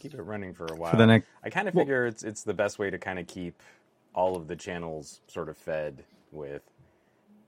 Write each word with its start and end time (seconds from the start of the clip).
keep 0.00 0.14
it 0.14 0.22
running 0.22 0.54
for 0.54 0.66
a 0.66 0.74
while. 0.74 0.90
for 0.90 0.96
the 0.96 1.06
next. 1.06 1.28
I 1.44 1.50
kind 1.50 1.68
of 1.68 1.74
well- 1.74 1.84
figure 1.84 2.06
it's 2.06 2.22
it's 2.22 2.42
the 2.42 2.54
best 2.54 2.78
way 2.78 2.90
to 2.90 2.98
kind 2.98 3.18
of 3.18 3.26
keep 3.26 3.62
all 4.14 4.36
of 4.36 4.48
the 4.48 4.56
channels 4.56 5.20
sort 5.28 5.48
of 5.48 5.56
fed 5.56 6.02
with 6.32 6.62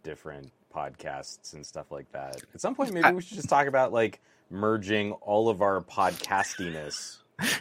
different 0.03 0.51
podcasts 0.75 1.53
and 1.55 1.65
stuff 1.67 1.91
like 1.91 2.11
that. 2.13 2.37
At 2.55 2.61
some 2.61 2.75
point, 2.75 2.93
maybe 2.93 3.05
I- 3.05 3.13
we 3.13 3.23
should 3.23 3.37
just 3.37 3.49
talk 3.49 3.67
about 3.67 3.93
like 3.93 4.21
merging 4.51 5.13
all 5.13 5.49
of 5.49 5.63
our 5.63 5.81
podcastiness. 5.81 7.19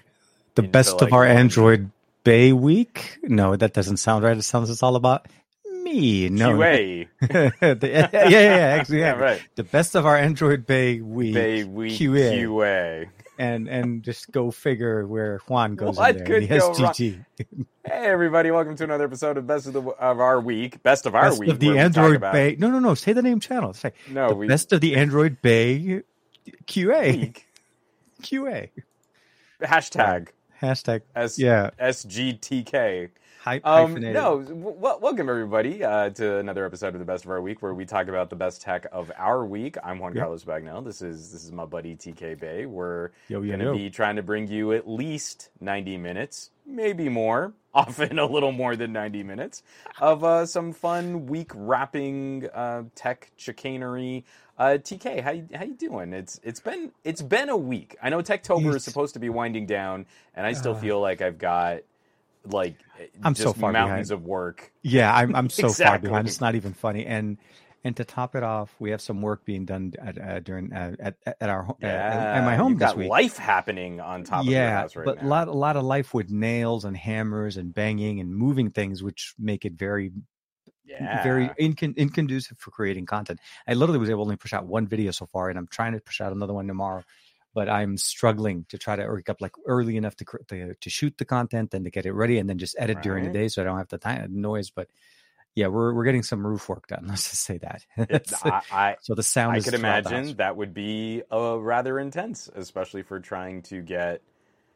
The 0.55 0.63
best 0.63 0.96
like, 0.96 1.03
of 1.03 1.13
our 1.13 1.26
one- 1.26 1.29
Android 1.37 1.92
Bay 2.26 2.51
week. 2.51 3.19
No, 3.23 3.55
that 3.55 3.71
doesn't 3.73 3.97
sound 3.97 4.26
right. 4.26 4.35
It 4.35 4.42
sounds 4.42 4.69
it's 4.69 4.83
all 4.83 4.97
about 4.97 5.28
me. 5.81 6.28
No, 6.28 6.49
QA, 6.58 7.08
The- 7.21 7.87
yeah, 7.89 8.10
yeah, 8.12 8.28
yeah, 8.29 8.78
actually, 8.78 8.99
yeah, 8.99 9.15
yeah. 9.15 9.21
right. 9.21 9.42
The 9.55 9.63
best 9.63 9.96
of 9.96 10.05
our 10.05 10.17
Android 10.17 10.65
Bay 10.67 10.99
week. 10.99 11.33
Bay 11.33 11.63
week 11.63 11.94
QA. 11.94 12.33
QA. 12.44 13.08
And 13.42 13.67
and 13.67 14.03
just 14.03 14.31
go 14.31 14.51
figure 14.51 15.07
where 15.07 15.39
Juan 15.47 15.76
goes 15.76 15.97
What 15.97 16.12
in 16.12 16.17
there. 16.17 16.26
could 16.41 16.49
the 16.49 16.59
go 16.59 16.73
wrong? 16.73 17.25
Hey 17.83 18.05
everybody, 18.05 18.52
welcome 18.52 18.75
to 18.75 18.83
another 18.83 19.05
episode 19.05 19.35
of 19.38 19.47
Best 19.47 19.66
of 19.66 19.73
the 19.73 19.81
of 19.81 20.20
our 20.20 20.39
week, 20.39 20.81
Best 20.83 21.07
of 21.07 21.16
our 21.16 21.23
Best 21.29 21.39
week. 21.39 21.49
of 21.49 21.59
the 21.59 21.67
where 21.69 21.75
we 21.75 21.80
talk 21.80 21.85
Android 21.97 22.16
about- 22.17 22.33
Bay. 22.33 22.55
No, 22.59 22.69
no, 22.69 22.77
no. 22.77 22.93
Say 22.93 23.13
the 23.13 23.23
name 23.23 23.39
channel. 23.39 23.73
Say 23.73 23.93
No, 24.11 24.30
the 24.30 24.35
we 24.35 24.47
best 24.47 24.71
of 24.71 24.80
the 24.81 24.95
Android 24.95 25.41
Bay 25.41 26.03
QA. 26.67 27.17
week 27.17 27.47
QA. 28.21 28.69
hashtag 29.63 30.27
Hashtag. 30.61 31.02
S 31.16 31.39
Yeah. 31.39 31.71
SGTK. 31.80 33.09
Hype, 33.41 33.66
Um, 33.66 33.95
no, 33.95 34.44
w- 34.44 34.76
welcome 34.77 35.27
everybody 35.27 35.84
uh, 35.84 36.12
to 36.12 36.38
another 36.38 36.63
episode 36.63 36.94
of 36.94 37.00
the 37.00 37.05
Best 37.05 37.26
of 37.26 37.31
Our 37.31 37.41
Week, 37.41 37.64
where 37.64 37.73
we 37.73 37.86
talk 37.86 38.08
about 38.08 38.30
the 38.30 38.36
best 38.36 38.62
tech 38.62 38.86
of 38.91 39.12
our 39.17 39.44
week. 39.44 39.77
I'm 39.84 39.98
Juan. 39.98 40.14
Carlos 40.14 40.44
Bagnell. 40.44 40.86
This 40.86 41.02
is 41.02 41.31
this 41.31 41.44
is 41.44 41.52
my 41.52 41.66
buddy 41.66 41.95
TK 41.95 42.40
Bay. 42.40 42.67
We're 42.67 43.09
Yo, 43.30 43.41
yo, 43.41 43.48
going 43.48 43.59
to 43.59 43.66
yo. 43.66 43.73
be 43.73 43.90
trying 43.90 44.16
to 44.17 44.22
bring 44.22 44.48
you 44.48 44.73
at 44.73 44.88
least 44.88 45.50
90 45.59 45.98
minutes, 45.98 46.52
maybe 46.67 47.09
more, 47.09 47.54
often 47.73 48.20
a 48.20 48.27
little 48.27 48.52
more 48.52 48.75
than 48.75 48.94
90 48.94 49.23
minutes, 49.23 49.64
of 50.00 50.23
uh, 50.23 50.45
some 50.45 50.72
fun 50.72 51.26
week 51.26 51.50
wrapping 51.55 52.48
uh, 52.53 52.83
tech 52.94 53.31
chicanery. 53.38 54.23
Uh, 54.59 54.78
TK, 54.80 55.22
how 55.23 55.31
you, 55.31 55.48
how 55.55 55.64
you 55.64 55.73
doing? 55.73 56.14
It's 56.14 56.39
it's 56.44 56.59
been 56.59 56.92
it's 57.03 57.23
been 57.23 57.50
a 57.50 57.58
week. 57.58 57.95
I 58.03 58.09
know 58.11 58.22
Techtober 58.22 58.76
is 58.76 58.83
supposed 58.83 59.16
to 59.16 59.20
be 59.20 59.30
winding 59.30 59.66
down, 59.66 60.05
and 60.36 60.45
I 60.45 60.53
still 60.53 60.73
Uh. 60.76 60.80
feel 60.80 61.02
like 61.02 61.23
I've 61.23 61.39
got 61.39 61.80
like 62.45 62.75
I'm 63.23 63.34
just 63.34 63.44
so 63.44 63.53
far 63.53 63.72
mountains 63.72 64.09
behind. 64.09 64.11
of 64.11 64.25
work. 64.25 64.72
Yeah, 64.84 65.14
I'm 65.14 65.36
I'm 65.36 65.50
so 65.61 65.70
far 65.70 66.00
behind. 66.00 66.28
It's 66.28 66.42
not 66.42 66.56
even 66.56 66.73
funny. 66.73 67.06
And 67.06 67.38
and 67.83 67.98
to 67.98 68.06
top 68.06 68.36
it 68.36 68.44
off, 68.44 68.75
we 68.80 68.92
have 68.92 69.02
some 69.02 69.22
work 69.22 69.44
being 69.45 69.66
done 69.66 69.94
at 70.00 70.20
uh, 70.22 70.39
during 70.39 70.72
uh, 70.73 70.95
at 71.00 71.16
at 71.25 71.50
our 71.50 71.64
ho- 71.64 71.78
uh, 71.83 71.86
Yeah, 71.88 72.33
at 72.36 72.45
my 72.45 72.56
home 72.56 72.73
this 72.73 72.80
got 72.89 72.98
week. 72.98 73.09
life 73.09 73.38
happening 73.38 74.00
on 74.00 74.23
top 74.23 74.42
of 74.42 74.48
your 74.48 74.56
yeah, 74.56 74.81
house 74.81 74.95
right 74.95 75.06
but 75.06 75.17
a 75.20 75.23
now. 75.23 75.30
lot 75.30 75.48
a 75.48 75.52
lot 75.52 75.78
of 75.78 75.83
life 75.83 76.14
with 76.14 76.30
nails 76.30 76.86
and 76.86 76.95
hammers 76.95 77.58
and 77.58 77.73
banging 77.73 78.20
and 78.20 78.33
moving 78.33 78.70
things, 78.72 79.02
which 79.03 79.33
make 79.39 79.66
it 79.66 79.73
very 79.73 80.11
yeah, 80.86 81.23
very 81.23 81.50
incon- 81.59 81.95
inconducive 81.95 82.58
for 82.58 82.72
creating 82.72 83.05
content. 83.05 83.39
I 83.67 83.73
literally 83.73 84.00
was 84.00 84.09
able 84.09 84.23
to 84.23 84.28
only 84.30 84.38
push 84.38 84.53
out 84.53 84.66
one 84.66 84.88
video 84.88 85.11
so 85.11 85.26
far, 85.26 85.50
and 85.50 85.58
I'm 85.58 85.67
trying 85.67 85.94
to 85.94 86.00
push 86.00 86.22
out 86.22 86.33
another 86.33 86.53
one 86.53 86.67
tomorrow. 86.67 87.03
But 87.53 87.69
I'm 87.69 87.97
struggling 87.97 88.66
to 88.69 88.77
try 88.77 88.95
to 88.95 89.07
wake 89.11 89.30
up 89.30 89.41
like 89.41 89.53
early 89.66 89.97
enough 89.97 90.16
to 90.17 90.25
to, 90.47 90.73
to 90.73 90.89
shoot 90.89 91.17
the 91.17 91.25
content 91.25 91.73
and 91.73 91.83
to 91.85 91.91
get 91.91 92.05
it 92.05 92.13
ready, 92.13 92.38
and 92.38 92.49
then 92.49 92.58
just 92.58 92.75
edit 92.80 93.02
during 93.02 93.25
the 93.25 93.31
day 93.31 93.47
so 93.47 93.61
I 93.61 93.66
don't 93.66 93.77
have 93.77 93.89
the 93.89 93.97
time 93.97 94.41
noise. 94.41 94.69
But 94.69 94.88
yeah, 95.55 95.67
we're 95.67 95.93
we're 95.93 96.05
getting 96.05 96.23
some 96.23 96.45
roof 96.45 96.69
work 96.69 96.88
done. 96.88 97.05
Let's 97.09 97.30
just 97.30 97.43
say 97.43 97.58
that. 97.58 97.85
I, 98.43 98.61
I, 98.71 98.95
so 99.02 99.16
the 99.16 99.23
sound 99.23 99.58
I 99.58 99.59
could 99.59 99.73
imagine 99.73 100.35
that 100.38 100.55
would 100.55 100.73
be 100.73 101.23
uh, 101.31 101.59
rather 101.59 101.99
intense, 101.99 102.49
especially 102.55 103.03
for 103.03 103.19
trying 103.19 103.63
to 103.63 103.81
get 103.81 104.21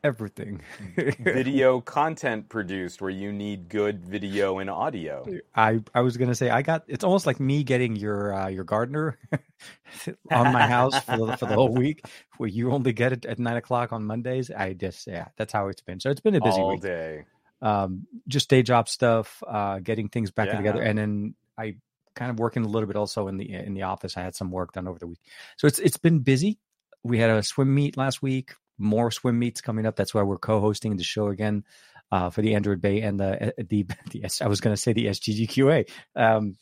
everything. 0.05 0.61
video 1.19 1.81
content 1.81 2.47
produced 2.47 3.01
where 3.01 3.09
you 3.09 3.31
need 3.31 3.67
good 3.69 4.05
video 4.05 4.59
and 4.59 4.69
audio. 4.69 5.25
I 5.55 5.81
I 5.93 6.01
was 6.01 6.17
gonna 6.17 6.35
say 6.35 6.49
I 6.49 6.61
got 6.61 6.83
it's 6.87 7.03
almost 7.03 7.25
like 7.25 7.39
me 7.39 7.63
getting 7.63 7.95
your 7.95 8.33
uh, 8.33 8.47
your 8.47 8.63
gardener 8.63 9.17
on 10.31 10.53
my 10.53 10.67
house 10.67 10.97
for 11.03 11.17
the, 11.17 11.37
for 11.37 11.47
the 11.47 11.55
whole 11.55 11.73
week, 11.73 12.05
where 12.37 12.47
you 12.47 12.71
only 12.71 12.93
get 12.93 13.11
it 13.13 13.25
at 13.25 13.39
nine 13.39 13.57
o'clock 13.57 13.91
on 13.91 14.05
Mondays. 14.05 14.51
I 14.51 14.73
just 14.73 15.07
yeah, 15.07 15.27
that's 15.37 15.51
how 15.51 15.67
it's 15.69 15.81
been. 15.81 15.99
So 15.99 16.11
it's 16.11 16.21
been 16.21 16.35
a 16.35 16.41
busy 16.41 16.61
all 16.61 16.71
week. 16.73 16.81
day. 16.81 17.25
Um, 17.61 18.05
just 18.27 18.49
day 18.49 18.61
job 18.61 18.87
stuff, 18.87 19.41
uh, 19.47 19.79
getting 19.79 20.09
things 20.09 20.29
back 20.29 20.51
together, 20.55 20.81
and 20.81 20.97
then 20.97 21.35
I 21.57 21.77
kind 22.15 22.29
of 22.29 22.39
working 22.39 22.63
a 22.63 22.67
little 22.67 22.87
bit 22.87 22.95
also 22.95 23.27
in 23.27 23.37
the 23.37 23.51
in 23.51 23.73
the 23.73 23.83
office. 23.83 24.17
I 24.17 24.21
had 24.21 24.35
some 24.35 24.51
work 24.51 24.73
done 24.73 24.87
over 24.87 24.99
the 24.99 25.07
week, 25.07 25.19
so 25.57 25.65
it's 25.65 25.79
it's 25.79 25.97
been 25.97 26.19
busy. 26.19 26.59
We 27.03 27.17
had 27.17 27.31
a 27.31 27.41
swim 27.41 27.73
meet 27.73 27.97
last 27.97 28.21
week. 28.21 28.53
More 28.77 29.11
swim 29.11 29.39
meets 29.39 29.61
coming 29.61 29.85
up. 29.85 29.95
That's 29.95 30.13
why 30.13 30.23
we're 30.23 30.37
co-hosting 30.37 30.97
the 30.97 31.03
show 31.03 31.27
again 31.27 31.63
uh, 32.11 32.29
for 32.29 32.41
the 32.41 32.55
Android 32.55 32.81
Bay 32.81 33.01
and 33.01 33.19
the 33.19 33.53
the, 33.57 33.85
the 34.11 34.25
S- 34.25 34.41
I 34.41 34.47
was 34.47 34.61
going 34.61 34.75
to 34.75 34.81
say 34.81 34.93
the 34.93 35.05
SGGQA. 35.07 35.89
Um, 36.15 36.57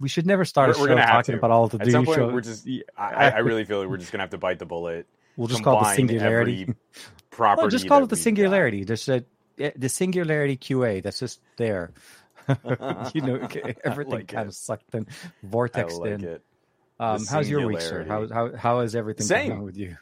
we 0.00 0.08
should 0.08 0.26
never 0.26 0.44
start 0.44 0.76
We're- 0.78 0.92
a 0.94 0.96
show 0.98 1.06
talking 1.06 1.32
to. 1.32 1.38
about 1.38 1.50
all 1.50 1.68
the 1.68 1.80
At 1.80 1.90
some 1.90 2.04
point, 2.04 2.16
shows. 2.18 2.32
we're 2.32 2.40
just. 2.40 2.68
I, 2.98 3.30
I 3.30 3.38
really 3.38 3.64
feel 3.64 3.80
like 3.80 3.88
we're 3.88 3.96
just 3.98 4.12
gonna 4.12 4.22
have 4.22 4.30
to 4.30 4.38
bite 4.38 4.58
the 4.58 4.66
bullet. 4.66 5.06
we'll 5.36 5.48
just 5.48 5.62
call 5.62 5.80
it 5.80 5.84
the 5.84 5.94
singularity. 5.94 6.74
Property. 7.30 7.62
Well, 7.62 7.70
just 7.70 7.88
call 7.88 7.98
it 7.98 8.00
the 8.00 8.04
we've 8.14 8.18
got. 8.18 8.18
singularity. 8.24 8.84
Just 8.84 9.08
a, 9.08 9.24
eh, 9.58 9.70
the 9.76 9.88
singularity 9.88 10.56
QA. 10.58 11.02
That's 11.02 11.18
just 11.18 11.40
there. 11.56 11.92
you 13.14 13.20
know, 13.22 13.48
everything 13.84 14.12
like 14.12 14.28
kind 14.28 14.46
it. 14.46 14.48
of 14.48 14.54
sucked 14.54 14.94
in, 14.94 15.06
I 15.08 15.14
vortex 15.44 15.94
like 15.94 16.10
in. 16.10 16.24
it. 16.24 16.42
Um, 17.00 17.24
how's 17.24 17.48
your 17.48 17.66
week, 17.66 17.80
sir? 17.80 18.04
How, 18.06 18.28
how 18.28 18.54
how 18.56 18.80
is 18.80 18.94
everything 18.94 19.26
Same. 19.26 19.48
going 19.50 19.62
with 19.62 19.76
you? 19.78 19.96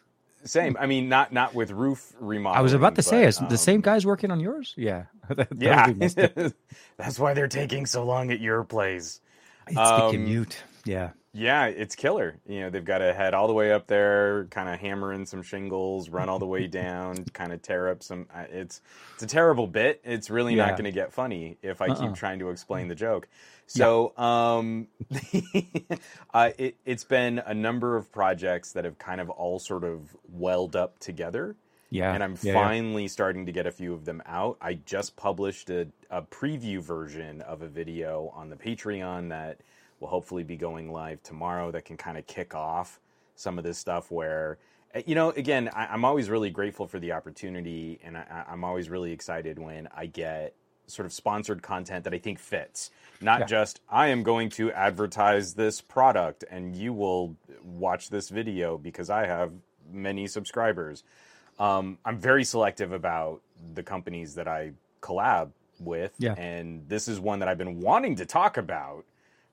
Same. 0.44 0.76
I 0.80 0.86
mean, 0.86 1.08
not 1.08 1.32
not 1.32 1.54
with 1.54 1.70
roof 1.70 2.12
remodeling. 2.18 2.58
I 2.58 2.62
was 2.62 2.72
about 2.72 2.94
to 2.96 3.02
say, 3.02 3.22
but, 3.22 3.28
is 3.28 3.38
the 3.48 3.58
same 3.58 3.76
um, 3.76 3.82
guys 3.82 4.06
working 4.06 4.30
on 4.30 4.40
yours? 4.40 4.74
Yeah, 4.76 5.04
That- 5.28 5.36
that 5.36 5.48
Yeah, 5.58 5.86
would 5.86 5.98
be 5.98 6.00
messed- 6.00 6.54
that's 6.96 7.18
why 7.18 7.34
they're 7.34 7.48
taking 7.48 7.86
so 7.86 8.04
long 8.04 8.30
at 8.30 8.40
your 8.40 8.64
place. 8.64 9.20
it's 9.66 9.76
the 9.76 9.82
Um, 9.82 10.12
commute. 10.12 10.56
Yeah, 10.86 11.10
Yeah, 11.34 11.66
it's 11.66 11.94
killer. 11.94 12.36
You 12.46 12.60
know, 12.60 12.70
they've 12.70 12.84
got 12.84 12.98
to 12.98 13.12
head 13.12 13.34
all 13.34 13.46
the 13.48 13.52
way 13.52 13.70
up 13.70 13.86
there, 13.86 14.46
kind 14.46 14.68
of 14.68 14.80
hammer 14.80 15.12
in 15.12 15.26
some 15.26 15.42
shingles, 15.42 16.08
run 16.08 16.30
all 16.30 16.38
the 16.38 16.46
way 16.46 16.66
down, 16.82 17.24
kind 17.26 17.52
of 17.52 17.60
tear 17.60 17.88
up 17.90 18.02
some. 18.02 18.26
uh, 18.34 18.44
It's 18.50 18.80
it's 19.14 19.22
a 19.22 19.26
terrible 19.26 19.66
bit. 19.66 20.00
It's 20.04 20.30
really 20.30 20.54
Yeah. 20.54 20.66
not 20.66 20.72
going 20.72 20.84
to 20.84 20.92
get 20.92 21.12
funny 21.12 21.58
if 21.62 21.82
I 21.82 21.88
Uh-uh. 21.88 22.00
keep 22.00 22.14
trying 22.14 22.38
to 22.38 22.48
explain 22.48 22.88
the 22.88 22.94
joke. 22.94 23.28
So, 23.72 24.16
um, 24.18 24.88
uh, 26.34 26.50
it, 26.58 26.76
it's 26.84 27.04
been 27.04 27.38
a 27.38 27.54
number 27.54 27.96
of 27.96 28.10
projects 28.10 28.72
that 28.72 28.84
have 28.84 28.98
kind 28.98 29.20
of 29.20 29.30
all 29.30 29.58
sort 29.60 29.84
of 29.84 30.16
welled 30.28 30.74
up 30.74 30.98
together. 30.98 31.56
yeah, 31.90 32.12
and 32.12 32.22
I'm 32.22 32.36
yeah, 32.42 32.52
yeah. 32.54 32.54
finally 32.54 33.06
starting 33.08 33.46
to 33.46 33.52
get 33.52 33.66
a 33.66 33.70
few 33.70 33.94
of 33.94 34.04
them 34.04 34.22
out. 34.26 34.56
I 34.60 34.74
just 34.74 35.16
published 35.16 35.70
a, 35.70 35.86
a 36.10 36.22
preview 36.22 36.80
version 36.82 37.42
of 37.42 37.62
a 37.62 37.68
video 37.68 38.32
on 38.34 38.50
the 38.50 38.56
Patreon 38.56 39.28
that 39.28 39.58
will 40.00 40.08
hopefully 40.08 40.42
be 40.42 40.56
going 40.56 40.90
live 40.92 41.22
tomorrow 41.22 41.70
that 41.70 41.84
can 41.84 41.96
kind 41.96 42.18
of 42.18 42.26
kick 42.26 42.54
off 42.56 42.98
some 43.36 43.56
of 43.58 43.64
this 43.64 43.78
stuff 43.78 44.10
where 44.10 44.58
eh, 44.94 45.02
you 45.06 45.14
know 45.14 45.30
again 45.30 45.68
I, 45.74 45.86
i'm 45.86 46.04
always 46.04 46.28
really 46.28 46.50
grateful 46.50 46.86
for 46.86 46.98
the 46.98 47.12
opportunity 47.12 47.98
and 48.02 48.16
I, 48.16 48.24
I- 48.30 48.52
i'm 48.52 48.64
always 48.64 48.90
really 48.90 49.12
excited 49.12 49.58
when 49.58 49.88
i 49.96 50.06
get 50.06 50.54
sort 50.90 51.06
of 51.06 51.12
sponsored 51.12 51.62
content 51.62 52.04
that 52.04 52.12
i 52.14 52.18
think 52.18 52.38
fits 52.38 52.90
not 53.20 53.40
Yeah. 53.40 53.46
just 53.46 53.80
i 53.90 54.08
am 54.08 54.22
going 54.22 54.48
to 54.50 54.70
advertise 54.72 55.54
this 55.54 55.80
product 55.80 56.44
and 56.50 56.74
you 56.76 56.92
will 56.92 57.36
watch 57.64 58.10
this 58.10 58.28
video 58.28 58.76
because 58.78 59.10
i 59.10 59.26
have 59.26 59.52
many 59.92 60.26
subscribers 60.26 61.02
um, 61.58 61.98
i'm 62.04 62.18
very 62.18 62.44
selective 62.44 62.92
about 62.92 63.40
the 63.74 63.82
companies 63.82 64.34
that 64.36 64.48
i 64.48 64.72
collab 65.02 65.50
with 65.78 66.12
Yeah. 66.18 66.34
and 66.34 66.88
this 66.88 67.08
is 67.08 67.18
one 67.20 67.38
that 67.40 67.48
i've 67.48 67.58
been 67.58 67.80
wanting 67.80 68.16
to 68.16 68.26
talk 68.26 68.56
about 68.56 69.04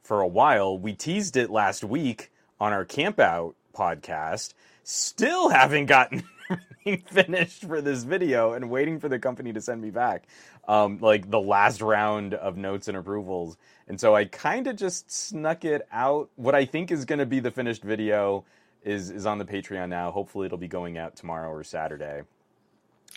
for 0.03 0.21
a 0.21 0.27
while. 0.27 0.77
We 0.77 0.93
teased 0.93 1.35
it 1.35 1.49
last 1.49 1.83
week 1.83 2.31
on 2.61 2.71
our 2.71 2.85
camp 2.85 3.19
out 3.19 3.55
podcast. 3.75 4.53
Still 4.85 5.49
haven't 5.59 5.87
gotten 5.87 6.23
finished 7.07 7.63
for 7.63 7.81
this 7.81 8.03
video 8.03 8.53
and 8.53 8.69
waiting 8.69 8.99
for 8.99 9.09
the 9.09 9.19
company 9.19 9.53
to 9.53 9.61
send 9.61 9.81
me 9.81 9.89
back 9.89 10.25
um, 10.67 10.97
like 11.01 11.29
the 11.29 11.39
last 11.39 11.81
round 11.81 12.33
of 12.35 12.57
notes 12.57 12.87
and 12.87 12.97
approvals. 12.97 13.57
And 13.87 13.99
so 13.99 14.15
I 14.15 14.25
kind 14.25 14.67
of 14.67 14.75
just 14.75 15.11
snuck 15.11 15.65
it 15.65 15.87
out. 15.91 16.29
What 16.35 16.55
I 16.55 16.65
think 16.65 16.91
is 16.91 17.05
going 17.05 17.19
to 17.19 17.25
be 17.25 17.39
the 17.39 17.51
finished 17.51 17.83
video 17.83 18.45
is 18.83 19.09
is 19.09 19.25
on 19.25 19.37
the 19.37 19.45
Patreon 19.45 19.89
now. 19.89 20.11
Hopefully 20.11 20.45
it'll 20.45 20.57
be 20.57 20.67
going 20.67 20.97
out 20.97 21.15
tomorrow 21.15 21.49
or 21.49 21.63
Saturday. 21.63 22.21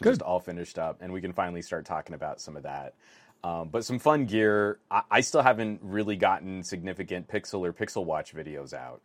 Good. 0.00 0.10
Just 0.10 0.22
all 0.22 0.40
finished 0.40 0.78
up, 0.78 0.98
and 1.02 1.12
we 1.12 1.20
can 1.20 1.32
finally 1.32 1.62
start 1.62 1.84
talking 1.84 2.14
about 2.14 2.40
some 2.40 2.56
of 2.56 2.62
that. 2.62 2.94
Um, 3.42 3.68
but 3.68 3.84
some 3.84 3.98
fun 3.98 4.26
gear. 4.26 4.78
I, 4.90 5.02
I 5.10 5.20
still 5.20 5.42
haven't 5.42 5.80
really 5.82 6.16
gotten 6.16 6.62
significant 6.62 7.28
Pixel 7.28 7.60
or 7.60 7.72
Pixel 7.72 8.04
Watch 8.04 8.34
videos 8.34 8.72
out. 8.72 9.02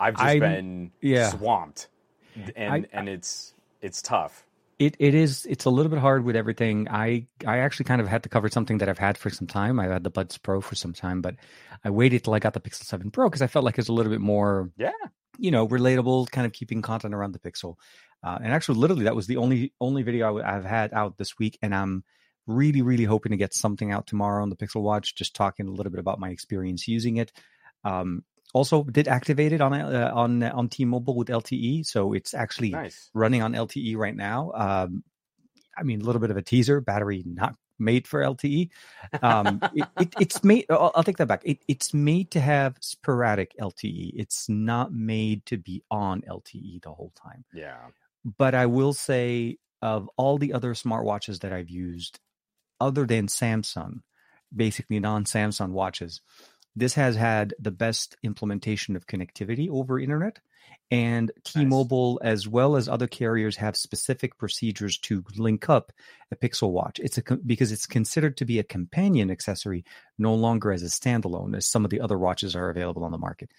I've 0.00 0.14
just 0.14 0.24
I'm- 0.24 0.40
been 0.40 0.90
yeah. 1.00 1.30
swamped, 1.30 1.88
and 2.56 2.86
I- 2.86 2.88
and 2.92 3.08
it's 3.08 3.54
it's 3.80 4.02
tough. 4.02 4.46
It 4.78 4.96
it 4.98 5.14
is 5.14 5.46
it's 5.46 5.66
a 5.66 5.70
little 5.70 5.90
bit 5.90 6.00
hard 6.00 6.24
with 6.24 6.34
everything. 6.36 6.88
I 6.90 7.26
I 7.46 7.58
actually 7.58 7.84
kind 7.84 8.00
of 8.00 8.08
had 8.08 8.24
to 8.24 8.28
cover 8.28 8.48
something 8.48 8.78
that 8.78 8.88
I've 8.88 8.98
had 8.98 9.16
for 9.16 9.30
some 9.30 9.46
time. 9.46 9.78
I've 9.78 9.90
had 9.90 10.02
the 10.04 10.10
Buds 10.10 10.36
Pro 10.36 10.60
for 10.60 10.74
some 10.74 10.92
time, 10.92 11.22
but 11.22 11.36
I 11.84 11.90
waited 11.90 12.24
till 12.24 12.34
I 12.34 12.40
got 12.40 12.54
the 12.54 12.60
Pixel 12.60 12.82
7 12.84 13.10
Pro 13.10 13.28
because 13.28 13.42
I 13.42 13.46
felt 13.46 13.64
like 13.64 13.78
it's 13.78 13.88
a 13.88 13.92
little 13.92 14.10
bit 14.10 14.20
more 14.20 14.70
Yeah, 14.76 14.90
you 15.38 15.50
know, 15.52 15.68
relatable, 15.68 16.30
kind 16.30 16.46
of 16.46 16.52
keeping 16.52 16.82
content 16.82 17.14
around 17.14 17.32
the 17.32 17.38
Pixel. 17.38 17.76
Uh, 18.22 18.38
and 18.42 18.52
actually, 18.52 18.78
literally, 18.78 19.04
that 19.04 19.14
was 19.14 19.26
the 19.26 19.36
only 19.36 19.72
only 19.80 20.02
video 20.02 20.38
I, 20.40 20.52
have 20.52 20.64
had 20.64 20.92
out 20.92 21.18
this 21.18 21.38
week, 21.38 21.56
and 21.62 21.72
I'm 21.74 22.02
really, 22.46 22.82
really 22.82 23.04
hoping 23.04 23.30
to 23.30 23.36
get 23.36 23.54
something 23.54 23.92
out 23.92 24.06
tomorrow 24.06 24.42
on 24.42 24.50
the 24.50 24.56
Pixel 24.56 24.82
Watch, 24.82 25.14
just 25.14 25.36
talking 25.36 25.68
a 25.68 25.70
little 25.70 25.90
bit 25.92 26.00
about 26.00 26.18
my 26.18 26.30
experience 26.30 26.88
using 26.88 27.16
it. 27.18 27.32
Um, 27.84 28.24
also, 28.54 28.84
did 28.84 29.08
activate 29.08 29.52
it 29.52 29.60
on 29.60 29.74
uh, 29.74 30.12
on 30.14 30.42
on 30.44 30.68
T-Mobile 30.68 31.16
with 31.16 31.28
LTE, 31.28 31.84
so 31.84 32.12
it's 32.12 32.32
actually 32.32 32.70
nice. 32.70 33.10
running 33.12 33.42
on 33.42 33.52
LTE 33.52 33.96
right 33.96 34.14
now. 34.14 34.52
Um, 34.54 35.02
I 35.76 35.82
mean, 35.82 36.00
a 36.00 36.04
little 36.04 36.20
bit 36.20 36.30
of 36.30 36.36
a 36.36 36.42
teaser. 36.42 36.80
Battery 36.80 37.24
not 37.26 37.56
made 37.80 38.06
for 38.06 38.20
LTE. 38.20 38.70
Um, 39.22 39.60
it, 39.74 39.88
it, 40.00 40.14
it's 40.20 40.44
made. 40.44 40.66
I'll, 40.70 40.92
I'll, 40.94 41.02
take 41.02 41.16
that 41.16 41.26
back. 41.26 41.42
It, 41.44 41.58
it's 41.66 41.92
made 41.92 42.30
to 42.30 42.40
have 42.40 42.76
sporadic 42.80 43.58
LTE. 43.60 44.12
It's 44.14 44.48
not 44.48 44.92
made 44.92 45.44
to 45.46 45.58
be 45.58 45.82
on 45.90 46.22
LTE 46.22 46.82
the 46.82 46.92
whole 46.92 47.12
time. 47.20 47.44
Yeah. 47.52 47.78
But 48.38 48.54
I 48.54 48.66
will 48.66 48.92
say, 48.92 49.58
of 49.82 50.08
all 50.16 50.38
the 50.38 50.52
other 50.52 50.74
smartwatches 50.74 51.40
that 51.40 51.52
I've 51.52 51.70
used, 51.70 52.20
other 52.80 53.04
than 53.04 53.26
Samsung, 53.26 54.02
basically 54.54 55.00
non-Samsung 55.00 55.70
watches, 55.70 56.20
this 56.76 56.94
has 56.94 57.16
had 57.16 57.54
the 57.58 57.70
best 57.70 58.16
implementation 58.22 58.96
of 58.96 59.06
connectivity 59.06 59.68
over 59.70 59.98
internet 59.98 60.40
and 60.90 61.32
T-Mobile 61.44 62.18
nice. 62.22 62.32
as 62.32 62.48
well 62.48 62.76
as 62.76 62.88
other 62.88 63.06
carriers 63.06 63.56
have 63.56 63.76
specific 63.76 64.38
procedures 64.38 64.98
to 64.98 65.24
link 65.36 65.68
up 65.68 65.92
a 66.30 66.36
Pixel 66.36 66.70
Watch. 66.70 67.00
It's 67.00 67.18
a 67.18 67.22
because 67.22 67.72
it's 67.72 67.86
considered 67.86 68.36
to 68.36 68.44
be 68.44 68.58
a 68.58 68.64
companion 68.64 69.30
accessory, 69.30 69.84
no 70.18 70.34
longer 70.34 70.72
as 70.72 70.82
a 70.82 70.86
standalone 70.86 71.56
as 71.56 71.66
some 71.66 71.84
of 71.84 71.90
the 71.90 72.00
other 72.00 72.18
watches 72.18 72.54
are 72.54 72.70
available 72.70 73.04
on 73.04 73.12
the 73.12 73.18
market. 73.18 73.50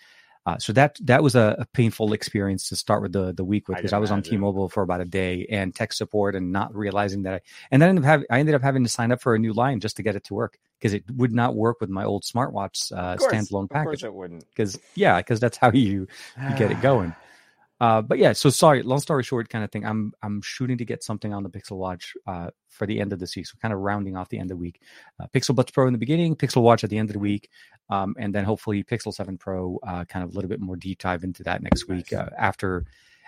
Uh, 0.46 0.60
so 0.60 0.72
that 0.74 0.96
that 1.02 1.24
was 1.24 1.34
a, 1.36 1.56
a, 1.58 1.66
painful 1.74 2.14
experience 2.14 2.70
to 2.70 2.76
start 2.76 3.02
with 3.02 3.12
the 3.12 3.34
the 3.34 3.44
week 3.44 3.68
with 3.68 3.78
because 3.78 3.94
I, 3.94 3.98
I, 3.98 4.00
was 4.00 4.12
on 4.12 4.22
T-Mobile 4.22 4.70
for 4.70 4.84
about 4.84 5.02
a 5.02 5.06
day 5.06 5.48
and 5.50 5.74
tech 5.74 5.92
support 5.92 6.36
and 6.36 6.52
not 6.52 6.76
realizing 6.76 7.24
that 7.24 7.34
I 7.34 7.42
and 7.72 7.82
then 7.82 8.06
I, 8.06 8.20
I 8.30 8.40
ended 8.40 8.54
up 8.54 8.62
having 8.62 8.84
to 8.84 8.90
sign 8.90 9.12
up 9.12 9.24
for 9.24 9.34
a 9.34 9.40
new 9.40 9.54
line 9.54 9.80
just 9.80 9.98
to 9.98 10.04
get 10.04 10.16
it 10.16 10.26
to 10.26 10.36
work 10.36 10.60
because 10.80 10.94
it 10.94 11.04
would 11.16 11.34
not 11.34 11.56
work 11.56 11.82
with 11.82 11.90
my 11.90 12.04
old 12.04 12.24
smartwatch 12.24 12.92
uh, 12.96 13.18
course, 13.18 13.32
standalone 13.32 13.70
package. 13.70 13.82
Of 13.82 13.86
course, 13.86 14.04
it 14.04 14.14
wouldn't. 14.14 14.46
Because 14.50 14.80
yeah, 14.96 15.18
because 15.18 15.40
that's 15.40 15.58
how 15.58 15.72
you, 15.74 16.08
you 16.50 16.58
get 16.58 16.72
it 16.72 16.82
going. 16.82 17.16
Uh, 17.82 18.02
but 18.02 18.18
yeah, 18.18 18.32
so 18.32 18.50
sorry, 18.50 18.82
long 18.84 19.00
story 19.00 19.22
short, 19.22 19.50
kind 19.50 19.62
of 19.62 19.70
thing. 19.70 19.86
I'm 19.86 20.14
I'm 20.24 20.42
shooting 20.42 20.78
to 20.78 20.86
get 20.86 21.04
something 21.04 21.34
on 21.34 21.44
the 21.44 21.50
Pixel 21.50 21.76
Watch 21.76 22.14
uh, 22.26 22.50
for 22.70 22.88
the 22.88 23.02
end 23.02 23.12
of 23.12 23.20
this 23.20 23.36
week. 23.36 23.48
So 23.48 23.58
kind 23.62 23.74
of 23.74 23.82
rounding 23.82 24.16
off 24.16 24.30
the 24.30 24.38
end 24.38 24.50
of 24.50 24.58
the 24.58 24.62
week. 24.62 24.82
Uh, 25.20 25.28
Pixel 25.34 25.54
Buds 25.54 25.72
Pro 25.72 25.86
in 25.86 25.92
the 25.92 26.00
beginning, 26.00 26.38
Pixel 26.38 26.62
Watch 26.62 26.86
at 26.86 26.90
the 26.90 26.98
end 26.98 27.10
of 27.10 27.14
the 27.14 27.20
week, 27.20 27.50
um, 27.90 28.16
and 28.18 28.34
then 28.34 28.46
hopefully 28.46 28.82
Pixel 28.82 29.14
Seven 29.14 29.38
Pro. 29.38 29.78
Uh, 29.86 30.06
kind 30.06 30.24
of 30.24 30.32
a 30.32 30.34
little 30.34 30.48
bit 30.48 30.62
more 30.62 30.78
deep 30.78 31.00
dive 31.00 31.26
into 31.26 31.44
that 31.44 31.62
next 31.62 31.90
week 31.90 32.14
uh, 32.14 32.30
after. 32.38 32.86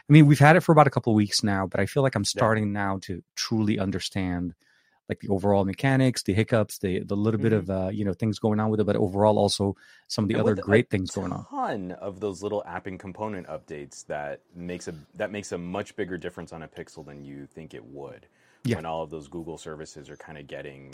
I 0.10 0.14
mean, 0.14 0.26
we've 0.26 0.40
had 0.40 0.56
it 0.56 0.62
for 0.62 0.72
about 0.72 0.88
a 0.88 0.92
couple 0.92 1.12
of 1.12 1.18
weeks 1.18 1.44
now, 1.44 1.68
but 1.68 1.82
I 1.82 1.86
feel 1.86 2.02
like 2.02 2.16
I'm 2.16 2.24
starting 2.24 2.68
yeah. 2.68 2.84
now 2.86 3.00
to 3.02 3.22
truly 3.36 3.78
understand 3.78 4.54
like 5.10 5.20
the 5.20 5.30
overall 5.30 5.66
mechanics, 5.66 6.24
the 6.24 6.34
hiccups, 6.34 6.80
the 6.80 7.00
the 7.00 7.16
little 7.16 7.38
mm-hmm. 7.38 7.44
bit 7.44 7.54
of 7.54 7.70
uh, 7.70 7.90
you 7.92 8.06
know 8.06 8.14
things 8.14 8.40
going 8.40 8.60
on 8.60 8.70
with 8.70 8.80
it, 8.80 8.86
but 8.86 8.96
overall 8.96 9.38
also 9.38 9.76
some 10.08 10.26
of 10.26 10.30
the 10.30 10.36
and 10.36 10.42
other 10.42 10.56
great 10.56 10.90
things 10.90 11.12
going 11.12 11.32
on. 11.32 11.46
Ton 11.50 11.92
of 11.94 12.20
those 12.20 12.44
little 12.44 12.64
app 12.66 12.88
and 12.88 13.00
component 13.00 13.48
updates 13.48 14.06
that 14.08 14.42
makes 14.56 14.88
a 14.88 14.96
that 15.16 15.32
makes 15.32 15.52
a 15.52 15.58
much 15.58 15.96
bigger 15.96 16.18
difference 16.18 16.52
on 16.54 16.64
a 16.64 16.68
Pixel 16.68 17.06
than 17.06 17.24
you 17.24 17.46
think 17.46 17.74
it 17.74 17.86
would. 17.86 18.28
Yeah. 18.64 18.76
When 18.78 18.86
all 18.86 19.04
of 19.04 19.10
those 19.10 19.30
Google 19.30 19.58
services 19.58 20.10
are 20.10 20.18
kind 20.18 20.38
of 20.38 20.46
getting 20.48 20.94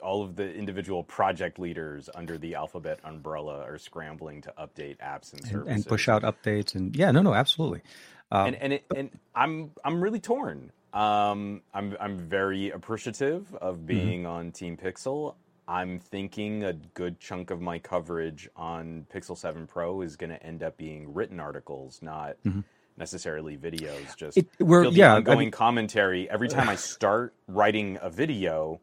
all 0.00 0.22
of 0.22 0.36
the 0.36 0.54
individual 0.54 1.02
project 1.02 1.58
leaders 1.58 2.08
under 2.14 2.38
the 2.38 2.54
Alphabet 2.54 3.00
umbrella 3.02 3.62
are 3.62 3.78
scrambling 3.78 4.42
to 4.42 4.52
update 4.56 4.98
apps 4.98 5.32
and 5.32 5.42
services 5.42 5.66
and, 5.66 5.68
and 5.70 5.86
push 5.86 6.08
out 6.08 6.22
updates 6.22 6.76
and 6.76 6.94
yeah, 6.94 7.10
no, 7.10 7.22
no, 7.22 7.34
absolutely. 7.34 7.82
Um, 8.30 8.48
and 8.48 8.56
and, 8.56 8.72
it, 8.74 8.84
and 8.94 9.10
I'm 9.34 9.72
I'm 9.84 10.00
really 10.00 10.20
torn 10.20 10.70
um, 10.92 11.62
I'm 11.72 11.96
I'm 12.00 12.18
very 12.18 12.70
appreciative 12.70 13.54
of 13.56 13.76
mm-hmm. 13.76 13.86
being 13.86 14.22
mm-hmm. 14.22 14.32
on 14.32 14.52
Team 14.52 14.76
Pixel. 14.76 15.34
I'm 15.68 16.00
thinking 16.00 16.64
a 16.64 16.72
good 16.72 17.20
chunk 17.20 17.50
of 17.50 17.60
my 17.60 17.78
coverage 17.78 18.48
on 18.56 19.06
Pixel 19.14 19.36
7 19.36 19.68
Pro 19.68 20.00
is 20.00 20.16
going 20.16 20.30
to 20.30 20.42
end 20.42 20.64
up 20.64 20.76
being 20.76 21.14
written 21.14 21.38
articles, 21.38 22.00
not 22.02 22.34
mm-hmm. 22.44 22.60
necessarily 22.96 23.56
videos. 23.56 24.16
Just 24.16 24.38
it, 24.38 24.48
we're, 24.58 24.86
yeah, 24.86 25.14
ongoing 25.14 25.36
I 25.36 25.40
mean, 25.42 25.50
commentary. 25.52 26.28
Every 26.28 26.48
time 26.48 26.68
I 26.68 26.74
start 26.74 27.34
writing 27.46 27.98
a 28.02 28.10
video, 28.10 28.80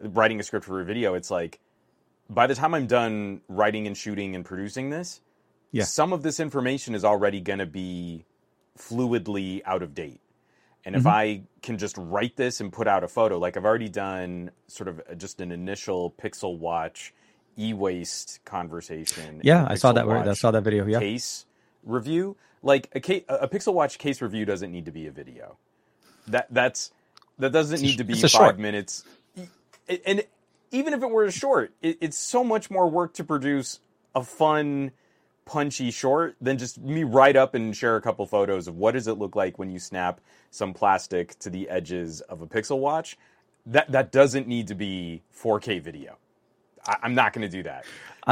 writing 0.00 0.40
a 0.40 0.42
script 0.42 0.66
for 0.66 0.80
a 0.80 0.84
video, 0.84 1.14
it's 1.14 1.30
like 1.30 1.60
by 2.28 2.48
the 2.48 2.56
time 2.56 2.74
I'm 2.74 2.88
done 2.88 3.40
writing 3.46 3.86
and 3.86 3.96
shooting 3.96 4.34
and 4.34 4.44
producing 4.44 4.90
this, 4.90 5.20
yeah. 5.70 5.84
some 5.84 6.12
of 6.12 6.22
this 6.22 6.40
information 6.40 6.96
is 6.96 7.04
already 7.04 7.40
going 7.40 7.60
to 7.60 7.66
be 7.66 8.24
fluidly 8.76 9.62
out 9.64 9.82
of 9.82 9.94
date. 9.94 10.20
And 10.84 10.94
mm-hmm. 10.94 11.06
if 11.06 11.12
I 11.12 11.42
can 11.62 11.78
just 11.78 11.96
write 11.96 12.36
this 12.36 12.60
and 12.60 12.72
put 12.72 12.86
out 12.86 13.04
a 13.04 13.08
photo, 13.08 13.38
like 13.38 13.56
I've 13.56 13.64
already 13.64 13.88
done 13.88 14.50
sort 14.66 14.88
of 14.88 15.00
just 15.16 15.40
an 15.40 15.50
initial 15.50 16.14
Pixel 16.22 16.58
Watch 16.58 17.14
e-waste 17.58 18.40
conversation. 18.44 19.40
Yeah, 19.42 19.66
I 19.68 19.76
saw 19.76 19.92
that. 19.92 20.06
I 20.08 20.34
saw 20.34 20.50
that 20.50 20.62
video. 20.62 20.86
Yeah, 20.86 20.98
case 20.98 21.46
review. 21.84 22.36
Like 22.62 22.90
a, 22.94 23.00
case, 23.00 23.24
a 23.28 23.48
Pixel 23.48 23.74
Watch 23.74 23.98
case 23.98 24.22
review 24.22 24.44
doesn't 24.44 24.72
need 24.72 24.86
to 24.86 24.92
be 24.92 25.06
a 25.06 25.10
video. 25.10 25.58
That 26.28 26.48
that's 26.50 26.90
that 27.38 27.52
doesn't 27.52 27.80
need 27.80 27.98
to 27.98 28.04
be 28.04 28.14
five 28.14 28.30
short. 28.30 28.58
minutes. 28.58 29.04
And 29.88 30.24
even 30.70 30.94
if 30.94 31.02
it 31.02 31.10
were 31.10 31.24
a 31.24 31.32
short, 31.32 31.72
it, 31.82 31.98
it's 32.00 32.18
so 32.18 32.42
much 32.42 32.70
more 32.70 32.88
work 32.88 33.14
to 33.14 33.24
produce 33.24 33.80
a 34.14 34.22
fun 34.22 34.92
punchy 35.44 35.90
short 35.90 36.36
than 36.40 36.58
just 36.58 36.80
me 36.80 37.04
write 37.04 37.36
up 37.36 37.54
and 37.54 37.76
share 37.76 37.96
a 37.96 38.00
couple 38.00 38.26
photos 38.26 38.68
of 38.68 38.76
what 38.76 38.92
does 38.92 39.08
it 39.08 39.14
look 39.14 39.36
like 39.36 39.58
when 39.58 39.70
you 39.70 39.78
snap 39.78 40.20
some 40.50 40.72
plastic 40.72 41.38
to 41.40 41.50
the 41.50 41.68
edges 41.68 42.20
of 42.22 42.42
a 42.42 42.46
Pixel 42.46 42.78
Watch. 42.78 43.16
That 43.66 43.90
that 43.92 44.12
doesn't 44.12 44.46
need 44.46 44.68
to 44.68 44.74
be 44.74 45.22
4K 45.36 45.80
video. 45.80 46.16
I, 46.86 46.96
am 47.02 47.14
not 47.14 47.32
going 47.32 47.48
to 47.48 47.48
do 47.48 47.62
that. 47.62 47.86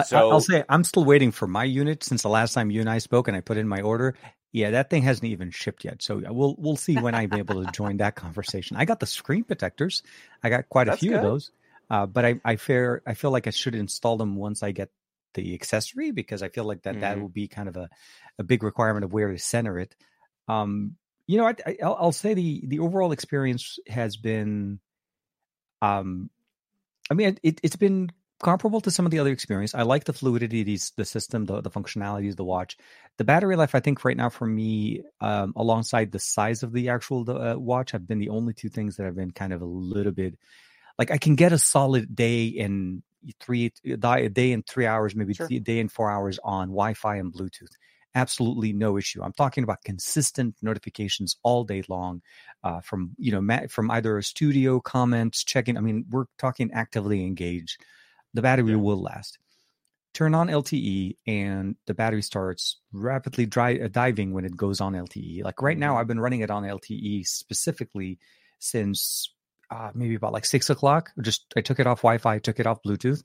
So, 0.07 0.31
I'll 0.31 0.41
say 0.41 0.63
I'm 0.69 0.85
still 0.85 1.05
waiting 1.05 1.31
for 1.33 1.47
my 1.47 1.65
unit 1.65 2.05
since 2.05 2.23
the 2.23 2.29
last 2.29 2.53
time 2.53 2.71
you 2.71 2.81
and 2.81 2.91
I 2.91 2.99
spoke, 2.99 3.29
and 3.29 3.37
I 3.37 3.41
put 3.41 3.57
in 3.57 3.67
my 3.67 3.81
order. 3.81 4.15
Yeah, 4.53 4.71
that 4.73 4.91
thing 4.91 5.03
hasn't 5.03 5.25
even 5.25 5.51
shipped 5.51 5.85
yet. 5.85 6.03
So 6.03 6.23
we'll 6.31 6.55
we'll 6.59 6.77
see 6.77 6.97
when 6.97 7.15
I'm 7.15 7.33
able 7.33 7.65
to 7.65 7.71
join 7.73 7.97
that 7.99 8.15
conversation. 8.15 8.77
I 8.77 8.85
got 8.85 9.01
the 9.01 9.07
screen 9.07 9.45
protectors. 9.45 10.03
I 10.43 10.51
got 10.51 10.69
quite 10.69 10.89
a 10.89 10.97
few 10.97 11.11
good. 11.11 11.17
of 11.17 11.23
those. 11.23 11.51
Uh, 11.91 12.07
but 12.07 12.25
I, 12.25 12.41
I 12.45 12.57
fear 12.57 13.03
I 13.07 13.15
feel 13.15 13.31
like 13.31 13.47
I 13.47 13.51
should 13.51 13.75
install 13.75 14.17
them 14.17 14.37
once 14.37 14.63
I 14.63 14.73
get 14.73 14.91
the 15.35 15.55
accessory 15.55 16.11
because 16.11 16.43
I 16.43 16.49
feel 16.49 16.65
like 16.65 16.83
that 16.83 16.93
mm-hmm. 16.93 17.01
that 17.01 17.21
will 17.21 17.29
be 17.29 17.49
kind 17.49 17.69
of 17.69 17.77
a, 17.77 17.89
a 18.39 18.45
big 18.45 18.63
requirement 18.63 19.05
of 19.05 19.13
where 19.13 19.31
to 19.31 19.39
center 19.39 19.79
it. 19.79 19.95
Um, 20.49 20.97
you 21.27 21.39
know, 21.39 21.47
I, 21.47 21.55
will 21.83 22.13
say 22.13 22.35
the 22.35 22.63
the 22.67 22.81
overall 22.81 23.13
experience 23.13 23.79
has 23.87 24.17
been, 24.17 24.81
um, 25.81 26.31
I 27.11 27.15
mean, 27.15 27.39
it, 27.43 27.61
it's 27.63 27.77
been 27.77 28.11
comparable 28.43 28.81
to 28.81 28.91
some 28.91 29.07
of 29.07 29.13
the 29.13 29.21
other 29.21 29.31
experience. 29.31 29.75
I 29.75 29.83
like 29.83 30.05
the 30.05 30.13
fluidity, 30.13 30.65
the, 30.65 30.79
the 30.97 31.05
system, 31.05 31.47
the 31.47 31.61
the 31.61 31.71
functionalities 31.71 32.31
of 32.31 32.37
the 32.37 32.45
watch. 32.45 32.77
The 33.19 33.25
battery 33.25 33.57
life, 33.57 33.75
I 33.75 33.81
think, 33.81 34.05
right 34.05 34.17
now 34.17 34.31
for 34.31 34.47
me, 34.47 35.03
um, 35.21 35.53
alongside 35.57 36.11
the 36.11 36.19
size 36.19 36.63
of 36.63 36.73
the 36.73 36.89
actual 36.89 37.29
uh, 37.31 37.57
watch, 37.57 37.93
have 37.93 38.07
been 38.07 38.19
the 38.19 38.31
only 38.31 38.53
two 38.53 38.69
things 38.69 38.97
that 38.97 39.05
have 39.05 39.17
been 39.17 39.31
kind 39.31 39.53
of 39.53 39.63
a 39.63 39.67
little 39.67 40.13
bit 40.13 40.37
like 40.99 41.11
I 41.11 41.19
can 41.19 41.35
get 41.35 41.53
a 41.53 41.59
solid 41.59 42.15
day 42.15 42.47
in 42.47 43.03
three 43.41 43.73
a 43.87 44.29
day 44.29 44.53
and 44.53 44.67
three 44.67 44.87
hours, 44.87 45.15
maybe 45.15 45.35
sure. 45.35 45.49
a 45.51 45.59
day 45.59 45.81
and 45.81 45.91
four 45.91 46.11
hours 46.11 46.39
on 46.45 46.69
Wi-Fi 46.69 47.17
and 47.17 47.33
Bluetooth. 47.33 47.73
Absolutely 48.15 48.73
no 48.73 48.99
issue. 48.99 49.23
I'm 49.23 49.33
talking 49.33 49.65
about 49.65 49.83
consistent 49.85 50.55
notifications 50.61 51.37
all 51.43 51.65
day 51.65 51.83
long, 51.89 52.21
uh, 52.63 52.81
from 52.81 53.13
you 53.19 53.33
know 53.33 53.67
from 53.69 53.91
either 53.91 54.19
a 54.19 54.23
studio 54.23 54.81
comments, 54.81 55.43
checking. 55.45 55.77
I 55.77 55.81
mean, 55.81 56.05
we're 56.11 56.27
talking 56.39 56.71
actively 56.73 57.25
engaged. 57.25 57.83
The 58.35 58.43
battery 58.43 58.73
yeah. 58.73 58.77
will 58.77 59.01
last. 59.01 59.39
Turn 60.15 60.35
on 60.35 60.49
LTE 60.49 61.17
and 61.27 61.75
the 61.87 61.95
battery 61.95 62.21
starts 62.21 62.77
rapidly 62.93 63.47
dry, 63.47 63.79
uh, 63.79 63.89
diving 63.89 64.35
when 64.35 64.45
it 64.45 64.55
goes 64.55 64.79
on 64.83 64.93
LTE. 64.93 65.43
Like 65.43 65.63
right 65.63 65.79
now, 65.79 65.93
mm-hmm. 65.93 66.01
I've 66.01 66.07
been 66.07 66.21
running 66.21 66.41
it 66.41 66.51
on 66.51 66.65
LTE 66.65 67.27
specifically 67.27 68.19
since 68.59 69.32
uh, 69.73 69.91
maybe 69.95 70.15
about 70.15 70.33
like 70.33 70.45
six 70.45 70.69
o'clock. 70.69 71.11
Just 71.21 71.53
I 71.57 71.63
took 71.63 71.81
it 71.81 71.87
off 71.87 72.03
Wi-Fi, 72.03 72.39
took 72.39 72.61
it 72.61 72.67
off 72.67 72.83
Bluetooth, 72.87 73.23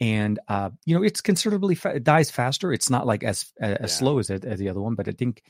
and 0.00 0.40
uh, 0.48 0.70
you 0.84 0.96
know 0.96 1.04
it's 1.04 1.20
considerably 1.20 1.76
fa- 1.76 1.96
it 1.96 2.04
dies 2.04 2.30
faster. 2.30 2.72
It's 2.72 2.90
not 2.90 3.06
like 3.06 3.22
as 3.22 3.52
as 3.60 3.78
yeah. 3.80 3.86
slow 3.86 4.18
as, 4.18 4.30
as 4.30 4.58
the 4.58 4.68
other 4.68 4.80
one, 4.80 4.96
but 4.96 5.06
I 5.06 5.12
think 5.12 5.42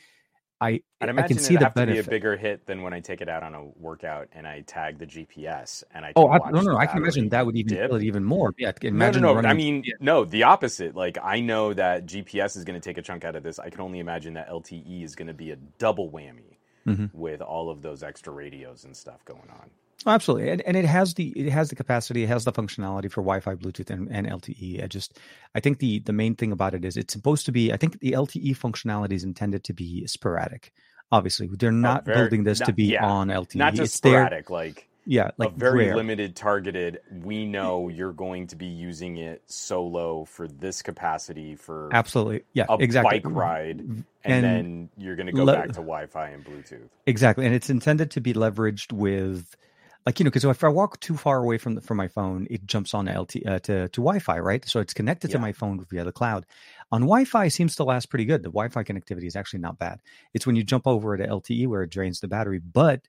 I 0.60 0.82
I'd 1.00 1.18
I 1.18 1.26
can 1.26 1.38
see 1.38 1.56
the 1.56 1.72
benefit. 1.74 2.04
To 2.04 2.10
be 2.10 2.16
a 2.16 2.18
bigger 2.18 2.36
hit 2.36 2.66
than 2.66 2.82
when 2.82 2.92
I 2.92 3.00
take 3.00 3.22
it 3.22 3.28
out 3.28 3.42
on 3.42 3.54
a 3.54 3.64
workout 3.64 4.28
and 4.32 4.46
I 4.46 4.60
tag 4.60 4.98
the 4.98 5.06
GPS 5.06 5.82
and 5.94 6.04
I. 6.04 6.12
Oh 6.14 6.28
I, 6.28 6.38
no, 6.50 6.60
no, 6.60 6.72
no! 6.72 6.76
I 6.76 6.86
can 6.86 6.98
imagine 6.98 7.30
that 7.30 7.46
would 7.46 7.56
even 7.56 7.74
kill 7.74 7.94
it 7.94 8.04
even 8.04 8.22
more. 8.22 8.52
Yeah, 8.58 8.72
imagine. 8.82 9.22
No, 9.22 9.32
no, 9.32 9.40
no. 9.40 9.48
I 9.48 9.54
mean, 9.54 9.82
yeah. 9.84 9.94
no. 10.00 10.26
The 10.26 10.42
opposite. 10.42 10.94
Like 10.94 11.16
I 11.22 11.40
know 11.40 11.72
that 11.72 12.04
GPS 12.04 12.56
is 12.58 12.64
going 12.64 12.78
to 12.78 12.86
take 12.86 12.98
a 12.98 13.02
chunk 13.02 13.24
out 13.24 13.34
of 13.34 13.42
this. 13.42 13.58
I 13.58 13.70
can 13.70 13.80
only 13.80 13.98
imagine 13.98 14.34
that 14.34 14.50
LTE 14.50 15.02
is 15.04 15.14
going 15.14 15.28
to 15.28 15.34
be 15.34 15.52
a 15.52 15.56
double 15.56 16.10
whammy 16.10 16.58
mm-hmm. 16.86 17.06
with 17.12 17.40
all 17.40 17.70
of 17.70 17.82
those 17.82 18.02
extra 18.02 18.32
radios 18.32 18.84
and 18.84 18.94
stuff 18.94 19.24
going 19.24 19.48
on. 19.50 19.70
Absolutely, 20.06 20.50
and, 20.50 20.60
and 20.62 20.76
it 20.76 20.84
has 20.84 21.14
the 21.14 21.28
it 21.28 21.50
has 21.50 21.70
the 21.70 21.76
capacity, 21.76 22.24
it 22.24 22.28
has 22.28 22.44
the 22.44 22.52
functionality 22.52 23.10
for 23.10 23.22
Wi-Fi, 23.22 23.54
Bluetooth, 23.54 23.90
and, 23.90 24.08
and 24.10 24.26
LTE. 24.26 24.82
I 24.82 24.86
just 24.86 25.18
I 25.54 25.60
think 25.60 25.78
the 25.78 26.00
the 26.00 26.12
main 26.12 26.34
thing 26.34 26.52
about 26.52 26.74
it 26.74 26.84
is 26.84 26.96
it's 26.96 27.12
supposed 27.12 27.46
to 27.46 27.52
be. 27.52 27.72
I 27.72 27.76
think 27.76 28.00
the 28.00 28.12
LTE 28.12 28.56
functionality 28.56 29.12
is 29.12 29.24
intended 29.24 29.64
to 29.64 29.72
be 29.72 30.06
sporadic. 30.06 30.72
Obviously, 31.10 31.46
they're 31.46 31.70
not 31.70 32.02
oh, 32.02 32.04
very, 32.06 32.18
building 32.18 32.44
this 32.44 32.60
not, 32.60 32.66
to 32.66 32.72
be 32.72 32.84
yeah, 32.84 33.06
on 33.06 33.28
LTE. 33.28 33.56
Not 33.56 33.74
just 33.74 33.90
it's 33.90 33.94
sporadic, 33.94 34.48
there, 34.48 34.56
like 34.56 34.88
yeah, 35.06 35.30
like 35.36 35.50
a 35.50 35.52
very 35.52 35.86
rare. 35.86 35.96
limited 35.96 36.34
targeted. 36.34 37.00
We 37.10 37.44
know 37.44 37.88
you're 37.88 38.12
going 38.12 38.46
to 38.48 38.56
be 38.56 38.66
using 38.66 39.18
it 39.18 39.42
solo 39.46 40.24
for 40.24 40.48
this 40.48 40.82
capacity 40.82 41.56
for 41.56 41.90
absolutely, 41.92 42.44
yeah, 42.54 42.66
a 42.68 42.76
exactly. 42.78 43.20
bike 43.20 43.30
ride, 43.30 43.80
and, 43.80 44.04
and 44.24 44.44
then 44.44 44.88
you're 44.96 45.16
going 45.16 45.26
to 45.26 45.32
go 45.32 45.44
le- 45.44 45.52
back 45.52 45.68
to 45.68 45.74
Wi-Fi 45.74 46.28
and 46.28 46.44
Bluetooth. 46.44 46.88
Exactly, 47.06 47.44
and 47.44 47.54
it's 47.54 47.68
intended 47.68 48.12
to 48.12 48.20
be 48.20 48.32
leveraged 48.32 48.92
with, 48.92 49.56
like 50.06 50.18
you 50.18 50.25
know, 50.25 50.28
because 50.30 50.44
if 50.44 50.62
I 50.62 50.68
walk 50.68 51.00
too 51.00 51.16
far 51.16 51.42
away 51.42 51.56
from 51.56 51.76
the, 51.76 51.80
from 51.80 51.96
my 51.96 52.08
phone, 52.08 52.46
it 52.50 52.66
jumps 52.66 52.92
on 52.92 53.06
LT 53.06 53.37
uh, 53.46 53.58
to 53.61 53.88
to 53.88 54.00
Wi-Fi, 54.00 54.38
right? 54.38 54.66
So 54.68 54.80
it's 54.80 54.92
connected 54.92 55.30
yeah. 55.30 55.37
to 55.37 55.40
my 55.40 55.52
phone 55.52 55.84
via 55.90 56.04
the 56.04 56.12
cloud. 56.12 56.44
On 56.92 57.02
Wi-Fi, 57.02 57.49
seems 57.49 57.76
to 57.76 57.84
last 57.84 58.11
pretty 58.11 58.26
good. 58.26 58.42
The 58.42 58.50
Wi-Fi 58.50 58.84
connectivity 58.84 59.25
is 59.25 59.37
actually 59.37 59.61
not 59.61 59.78
bad. 59.78 60.00
It's 60.34 60.46
when 60.46 60.56
you 60.56 60.64
jump 60.64 60.87
over 60.87 61.16
to 61.16 61.26
LTE 61.26 61.66
where 61.68 61.82
it 61.82 61.90
drains 61.90 62.20
the 62.20 62.28
battery, 62.28 62.58
but 62.58 63.00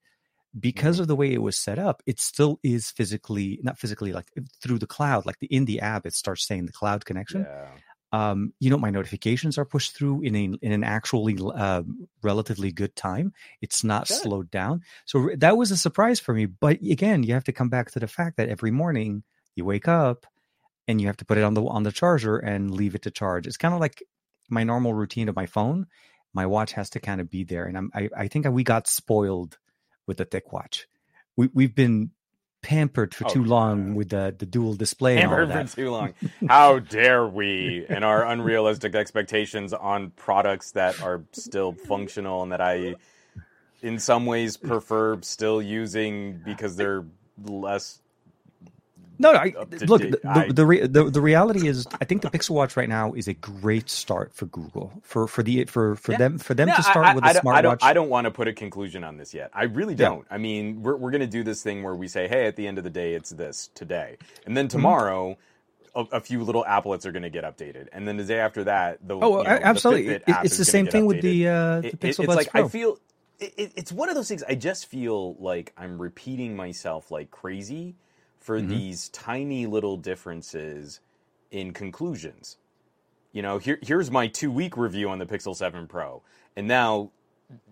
because 0.58 0.96
mm-hmm. 0.96 1.02
of 1.02 1.08
the 1.10 1.16
way 1.16 1.34
it 1.34 1.42
was 1.42 1.58
set 1.58 1.80
up, 1.80 2.02
it 2.06 2.20
still 2.20 2.60
is 2.64 2.92
physically 2.92 3.60
not 3.62 3.78
physically 3.78 4.14
like 4.14 4.32
through 4.62 4.80
the 4.80 4.88
cloud, 4.88 5.26
like 5.26 5.40
the 5.40 5.48
in 5.48 5.66
the 5.66 5.82
app, 5.82 6.06
it 6.06 6.14
starts 6.14 6.48
saying 6.48 6.66
the 6.66 6.72
cloud 6.72 7.04
connection. 7.04 7.42
Yeah. 7.42 7.68
Um, 8.16 8.54
you 8.62 8.70
know, 8.70 8.78
my 8.78 8.92
notifications 8.92 9.58
are 9.58 9.66
pushed 9.66 9.94
through 9.94 10.22
in 10.22 10.36
a 10.38 10.44
in 10.62 10.72
an 10.72 10.86
actually 10.86 11.38
uh, 11.42 11.84
relatively 12.24 12.72
good 12.72 12.96
time. 12.96 13.34
It's 13.62 13.84
not 13.84 14.08
good. 14.08 14.16
slowed 14.16 14.50
down, 14.50 14.84
so 15.04 15.32
that 15.36 15.58
was 15.58 15.70
a 15.72 15.76
surprise 15.76 16.22
for 16.22 16.34
me. 16.34 16.46
But 16.46 16.80
again, 16.82 17.24
you 17.24 17.34
have 17.34 17.44
to 17.44 17.52
come 17.52 17.68
back 17.68 17.92
to 17.92 18.00
the 18.00 18.08
fact 18.08 18.38
that 18.38 18.48
every 18.48 18.72
morning 18.72 19.24
you 19.56 19.66
wake 19.66 19.90
up 19.90 20.26
and 20.88 21.02
you 21.02 21.08
have 21.08 21.18
to 21.18 21.26
put 21.26 21.38
it 21.38 21.44
on 21.44 21.56
the 21.56 21.64
on 21.66 21.84
the 21.84 21.92
charger 21.92 22.38
and 22.38 22.72
leave 22.72 22.96
it 22.96 23.02
to 23.02 23.12
charge. 23.12 23.48
It's 23.48 23.58
kind 23.58 23.74
of 23.74 23.82
like 23.82 24.02
my 24.50 24.64
normal 24.64 24.94
routine 24.94 25.28
of 25.28 25.36
my 25.36 25.46
phone. 25.46 25.88
My 26.34 26.46
watch 26.46 26.72
has 26.72 26.90
to 26.92 27.02
kind 27.02 27.20
of 27.20 27.30
be 27.30 27.44
there, 27.44 27.66
and 27.66 27.78
I'm, 27.78 27.92
I 27.94 28.10
I 28.16 28.28
think 28.30 28.48
we 28.48 28.64
got 28.64 28.88
spoiled 28.88 29.58
with 30.08 30.18
the 30.18 30.26
TicWatch. 30.26 30.86
We 31.36 31.50
we've 31.54 31.76
been 31.76 32.12
pampered 32.66 33.14
for 33.14 33.28
oh, 33.28 33.30
too 33.30 33.44
long 33.44 33.94
with 33.94 34.10
the 34.10 34.34
the 34.36 34.46
dual 34.46 34.74
display. 34.74 35.18
Pampered 35.18 35.52
for 35.52 35.76
too 35.76 35.92
long. 35.92 36.16
How 36.48 36.80
dare 36.80 37.28
we 37.28 37.86
and 37.88 38.04
our 38.04 38.26
unrealistic 38.26 38.96
expectations 38.96 39.72
on 39.72 40.10
products 40.16 40.72
that 40.72 41.00
are 41.04 41.24
still 41.32 41.74
functional 41.74 42.42
and 42.42 42.52
that 42.52 42.62
I, 42.62 42.96
in 43.84 44.00
some 44.00 44.26
ways, 44.26 44.58
prefer 44.58 45.22
still 45.22 45.62
using 45.62 46.42
because 46.44 46.76
they're 46.76 47.06
less 47.44 48.02
no, 49.20 49.32
no 49.32 49.40
I, 49.40 49.54
look. 49.86 50.02
The, 50.02 50.20
I, 50.26 50.48
the, 50.48 50.54
the, 50.54 50.88
the, 50.88 51.04
the 51.12 51.22
reality 51.22 51.68
is, 51.68 51.88
I 52.00 52.06
think 52.06 52.22
the 52.22 52.30
Pixel 52.30 52.52
Watch 52.52 52.76
right 52.76 52.90
now 52.90 53.14
is 53.14 53.28
a 53.28 53.34
great 53.34 53.90
start 53.90 54.34
for 54.34 54.46
Google 54.46 54.92
for 55.04 55.28
for 55.28 55.44
the 55.44 55.66
for 55.66 55.96
for 55.96 56.14
yeah. 56.14 56.18
them 56.18 56.38
for 56.38 56.54
them 56.54 56.68
no, 56.68 56.76
to 56.76 56.84
start 56.84 57.06
I, 57.06 57.16
with 57.16 57.24
a 57.24 57.28
smartwatch. 57.28 57.56
I 57.56 57.62
don't, 57.62 57.84
I 57.84 57.94
don't 57.94 58.10
want 58.10 58.26
to 58.26 58.32
put 58.32 58.48
a 58.48 58.54
conclusion 58.54 59.04
on 59.04 59.18
this 59.18 59.34
yet. 59.34 59.52
I 59.54 59.64
really 59.64 59.96
don't. 59.96 60.26
Yeah. 60.30 60.36
I 60.36 60.38
mean, 60.38 60.82
we're 60.82 60.96
we're 60.96 61.12
going 61.12 61.22
to 61.22 61.28
do 61.28 61.44
this 61.44 61.64
thing 61.64 61.84
where 61.84 61.96
we 61.96 62.08
say, 62.08 62.28
hey, 62.28 62.46
at 62.46 62.56
the 62.56 62.68
end 62.68 62.78
of 62.78 62.84
the 62.84 62.90
day, 62.90 63.14
it's 63.14 63.30
this 63.30 63.70
today, 63.74 64.18
and 64.46 64.56
then 64.56 64.68
mm-hmm. 64.68 64.78
tomorrow. 64.78 65.32
Mm-hmm. 65.32 65.42
A, 65.98 66.18
a, 66.18 66.20
few 66.20 66.44
little 66.44 66.66
applets 66.66 67.06
are 67.06 67.14
going 67.14 67.24
to 67.24 67.30
get 67.30 67.46
updated, 67.46 67.88
and 67.94 68.06
then 68.06 68.18
the 68.18 68.26
day 68.26 68.40
after 68.40 68.66
that, 68.66 68.98
the 69.08 69.16
oh, 69.16 69.38
you 69.38 69.44
know, 69.46 69.50
absolutely, 69.50 70.08
it, 70.08 70.24
it's 70.28 70.58
the 70.58 70.66
same 70.66 70.88
thing 70.88 71.06
updated. 71.06 71.08
with 71.08 71.22
the 71.22 71.48
uh, 71.48 71.80
the 71.80 71.92
Pixel 71.92 72.26
it, 72.26 72.28
Buds 72.28 72.36
like 72.36 72.50
Pro. 72.50 72.66
I 72.66 72.68
feel 72.68 73.00
it, 73.40 73.72
it's 73.76 73.92
one 73.92 74.10
of 74.10 74.16
those 74.16 74.28
things. 74.28 74.44
I 74.44 74.56
just 74.56 74.88
feel 74.88 75.36
like 75.36 75.74
I'm 75.78 76.02
repeating 76.02 76.56
myself 76.56 77.12
like 77.12 77.32
crazy 77.32 77.96
for 78.46 78.60
mm-hmm. 78.60 78.70
these 78.70 79.10
tiny 79.10 79.66
little 79.66 79.98
differences 79.98 81.00
in 81.50 81.74
conclusions. 81.74 82.58
You 83.32 83.42
know, 83.42 83.58
here, 83.58 83.80
here's 83.82 84.12
my 84.12 84.28
two 84.28 84.52
week 84.52 84.78
review 84.78 85.10
on 85.10 85.18
the 85.18 85.26
Pixel 85.26 85.56
7 85.56 85.88
Pro. 85.88 86.22
And 86.56 86.68
now, 86.68 87.10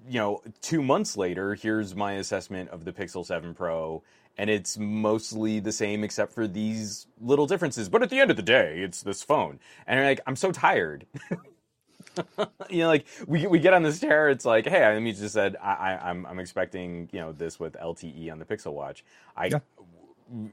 you 0.10 0.20
know, 0.20 0.42
two 0.62 0.82
months 0.82 1.16
later, 1.16 1.54
here's 1.54 1.96
my 1.96 2.14
assessment 2.14 2.72
of 2.72 2.86
the 2.86 2.92
Pixel 2.92 3.24
7 3.24 3.54
Pro. 3.54 4.02
And 4.36 4.50
it's 4.50 4.76
mostly 4.76 5.60
the 5.60 5.72
same 5.72 6.04
except 6.04 6.34
for 6.34 6.48
these 6.48 7.06
little 7.22 7.46
differences. 7.46 7.88
But 7.88 8.02
at 8.02 8.10
the 8.10 8.20
end 8.20 8.32
of 8.32 8.36
the 8.36 8.42
day, 8.42 8.80
it's 8.80 9.04
this 9.04 9.22
phone. 9.22 9.60
And 9.86 10.00
I'm 10.00 10.08
like, 10.08 10.22
I'm 10.26 10.36
so 10.36 10.52
tired. 10.52 11.06
you 12.70 12.80
know, 12.80 12.88
like 12.88 13.06
we 13.28 13.46
we 13.46 13.60
get 13.60 13.74
on 13.74 13.84
this 13.84 14.00
chair. 14.00 14.30
It's 14.30 14.46
like, 14.46 14.66
hey, 14.66 14.84
I 14.84 15.00
mean, 15.00 15.14
just 15.14 15.36
said 15.36 15.56
I, 15.62 15.74
I 15.74 16.10
am 16.10 16.26
I'm, 16.26 16.32
I'm 16.32 16.40
expecting 16.40 17.10
you 17.12 17.20
know 17.20 17.32
this 17.32 17.60
with 17.60 17.74
LTE 17.74 18.32
on 18.32 18.40
the 18.40 18.46
Pixel 18.46 18.74
Watch. 18.74 19.04
I 19.38 19.46
yeah 19.46 19.60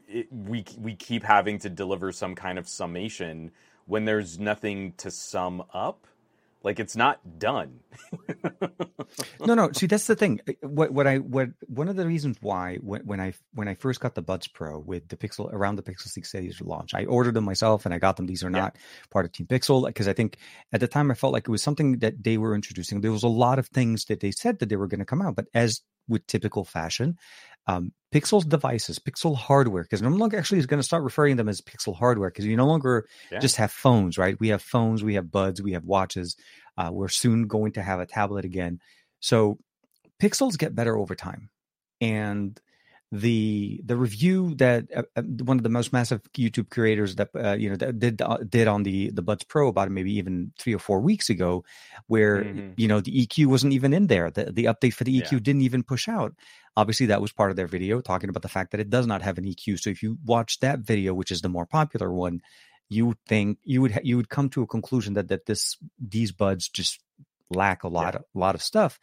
it, 0.08 0.28
we 0.32 0.64
we 0.78 0.94
keep 0.94 1.24
having 1.24 1.58
to 1.60 1.70
deliver 1.70 2.12
some 2.12 2.34
kind 2.34 2.58
of 2.58 2.68
summation 2.68 3.52
when 3.86 4.04
there's 4.04 4.38
nothing 4.38 4.92
to 4.98 5.10
sum 5.10 5.62
up. 5.72 6.06
Like 6.62 6.78
it's 6.78 6.96
not 6.96 7.38
done. 7.38 7.80
No 9.44 9.54
no. 9.54 9.70
See 9.72 9.86
that's 9.86 10.06
the 10.06 10.14
thing. 10.14 10.40
Uh, 10.48 10.52
what 10.62 10.92
what 10.92 11.06
i 11.06 11.16
what 11.16 11.48
one 11.66 11.88
of 11.88 11.96
the 11.96 12.06
reasons 12.06 12.36
why 12.40 12.76
when, 12.76 13.00
when 13.06 13.20
i 13.20 13.32
when 13.54 13.66
i 13.66 13.74
first 13.74 14.00
got 14.00 14.14
the 14.14 14.22
buds 14.22 14.46
pro 14.46 14.78
with 14.78 15.08
the 15.08 15.16
pixel 15.16 15.52
around 15.52 15.76
the 15.76 15.82
pixel 15.82 16.08
6 16.08 16.30
series 16.30 16.60
launch 16.60 16.94
i 16.94 17.04
ordered 17.06 17.34
them 17.34 17.44
myself 17.44 17.86
and 17.86 17.94
i 17.94 17.98
got 17.98 18.16
them. 18.16 18.26
These 18.26 18.44
are 18.44 18.50
not 18.50 18.76
yeah. 18.76 18.80
part 19.10 19.24
of 19.24 19.32
team 19.32 19.46
pixel 19.46 19.86
because 19.86 20.06
i 20.06 20.12
think 20.12 20.36
at 20.72 20.80
the 20.80 20.86
time 20.86 21.10
i 21.10 21.14
felt 21.14 21.32
like 21.32 21.48
it 21.48 21.50
was 21.50 21.62
something 21.62 21.98
that 21.98 22.22
they 22.22 22.38
were 22.38 22.54
introducing. 22.54 23.00
There 23.00 23.10
was 23.10 23.24
a 23.24 23.28
lot 23.28 23.58
of 23.58 23.66
things 23.68 24.04
that 24.04 24.20
they 24.20 24.30
said 24.30 24.58
that 24.58 24.68
they 24.68 24.76
were 24.76 24.86
going 24.86 25.00
to 25.00 25.04
come 25.04 25.22
out 25.22 25.34
but 25.34 25.46
as 25.54 25.82
with 26.08 26.26
typical 26.26 26.64
fashion 26.64 27.16
um, 27.70 27.92
Pixel's 28.12 28.44
devices, 28.44 28.98
Pixel 28.98 29.36
hardware, 29.36 29.84
because 29.84 30.02
no 30.02 30.08
longer 30.08 30.36
actually 30.36 30.58
is 30.58 30.66
going 30.66 30.80
to 30.80 30.84
start 30.86 31.04
referring 31.04 31.36
them 31.36 31.48
as 31.48 31.60
Pixel 31.60 31.96
hardware 31.96 32.28
because 32.28 32.44
you 32.44 32.56
no 32.56 32.66
longer 32.66 33.06
yeah. 33.30 33.38
just 33.38 33.56
have 33.56 33.70
phones, 33.70 34.18
right? 34.18 34.38
We 34.40 34.48
have 34.48 34.62
phones, 34.62 35.04
we 35.04 35.14
have 35.14 35.30
buds, 35.30 35.62
we 35.62 35.72
have 35.72 35.84
watches. 35.84 36.36
Uh, 36.76 36.90
we're 36.92 37.08
soon 37.08 37.46
going 37.46 37.72
to 37.72 37.82
have 37.82 38.00
a 38.00 38.06
tablet 38.06 38.44
again. 38.44 38.80
So 39.20 39.58
Pixels 40.20 40.58
get 40.58 40.74
better 40.74 40.98
over 40.98 41.14
time. 41.14 41.50
And 42.00 42.60
the 43.12 43.80
the 43.84 43.96
review 43.96 44.54
that 44.56 44.86
uh, 44.94 45.02
uh, 45.16 45.22
one 45.22 45.56
of 45.56 45.64
the 45.64 45.68
most 45.68 45.92
massive 45.92 46.22
YouTube 46.32 46.70
creators 46.70 47.16
that 47.16 47.30
uh, 47.34 47.54
you 47.54 47.68
know 47.68 47.76
that 47.76 47.98
did 47.98 48.22
uh, 48.22 48.38
did 48.48 48.68
on 48.68 48.84
the 48.84 49.10
the 49.10 49.22
Buds 49.22 49.42
Pro 49.44 49.68
about 49.68 49.90
maybe 49.90 50.12
even 50.14 50.52
three 50.58 50.74
or 50.74 50.78
four 50.78 51.00
weeks 51.00 51.28
ago, 51.28 51.64
where 52.06 52.44
mm-hmm. 52.44 52.72
you 52.76 52.86
know 52.86 53.00
the 53.00 53.26
EQ 53.26 53.46
wasn't 53.46 53.72
even 53.72 53.92
in 53.92 54.06
there. 54.06 54.30
The 54.30 54.52
the 54.52 54.64
update 54.64 54.94
for 54.94 55.04
the 55.04 55.20
EQ 55.20 55.32
yeah. 55.32 55.38
didn't 55.40 55.62
even 55.62 55.82
push 55.82 56.08
out. 56.08 56.34
Obviously, 56.76 57.06
that 57.06 57.20
was 57.20 57.32
part 57.32 57.50
of 57.50 57.56
their 57.56 57.66
video 57.66 58.00
talking 58.00 58.30
about 58.30 58.42
the 58.42 58.48
fact 58.48 58.70
that 58.70 58.80
it 58.80 58.90
does 58.90 59.08
not 59.08 59.22
have 59.22 59.38
an 59.38 59.44
EQ. 59.44 59.80
So 59.80 59.90
if 59.90 60.04
you 60.04 60.16
watch 60.24 60.60
that 60.60 60.80
video, 60.80 61.12
which 61.12 61.32
is 61.32 61.40
the 61.40 61.48
more 61.48 61.66
popular 61.66 62.12
one, 62.12 62.40
you 62.88 63.06
would 63.06 63.24
think 63.26 63.58
you 63.64 63.82
would 63.82 63.98
you 64.04 64.18
would 64.18 64.28
come 64.28 64.50
to 64.50 64.62
a 64.62 64.68
conclusion 64.68 65.14
that 65.14 65.28
that 65.28 65.46
this 65.46 65.76
these 65.98 66.30
buds 66.30 66.68
just 66.68 67.00
lack 67.50 67.82
a 67.82 67.88
lot 67.88 68.14
yeah. 68.14 68.20
of, 68.20 68.24
a 68.36 68.38
lot 68.38 68.54
of 68.54 68.62
stuff. 68.62 69.00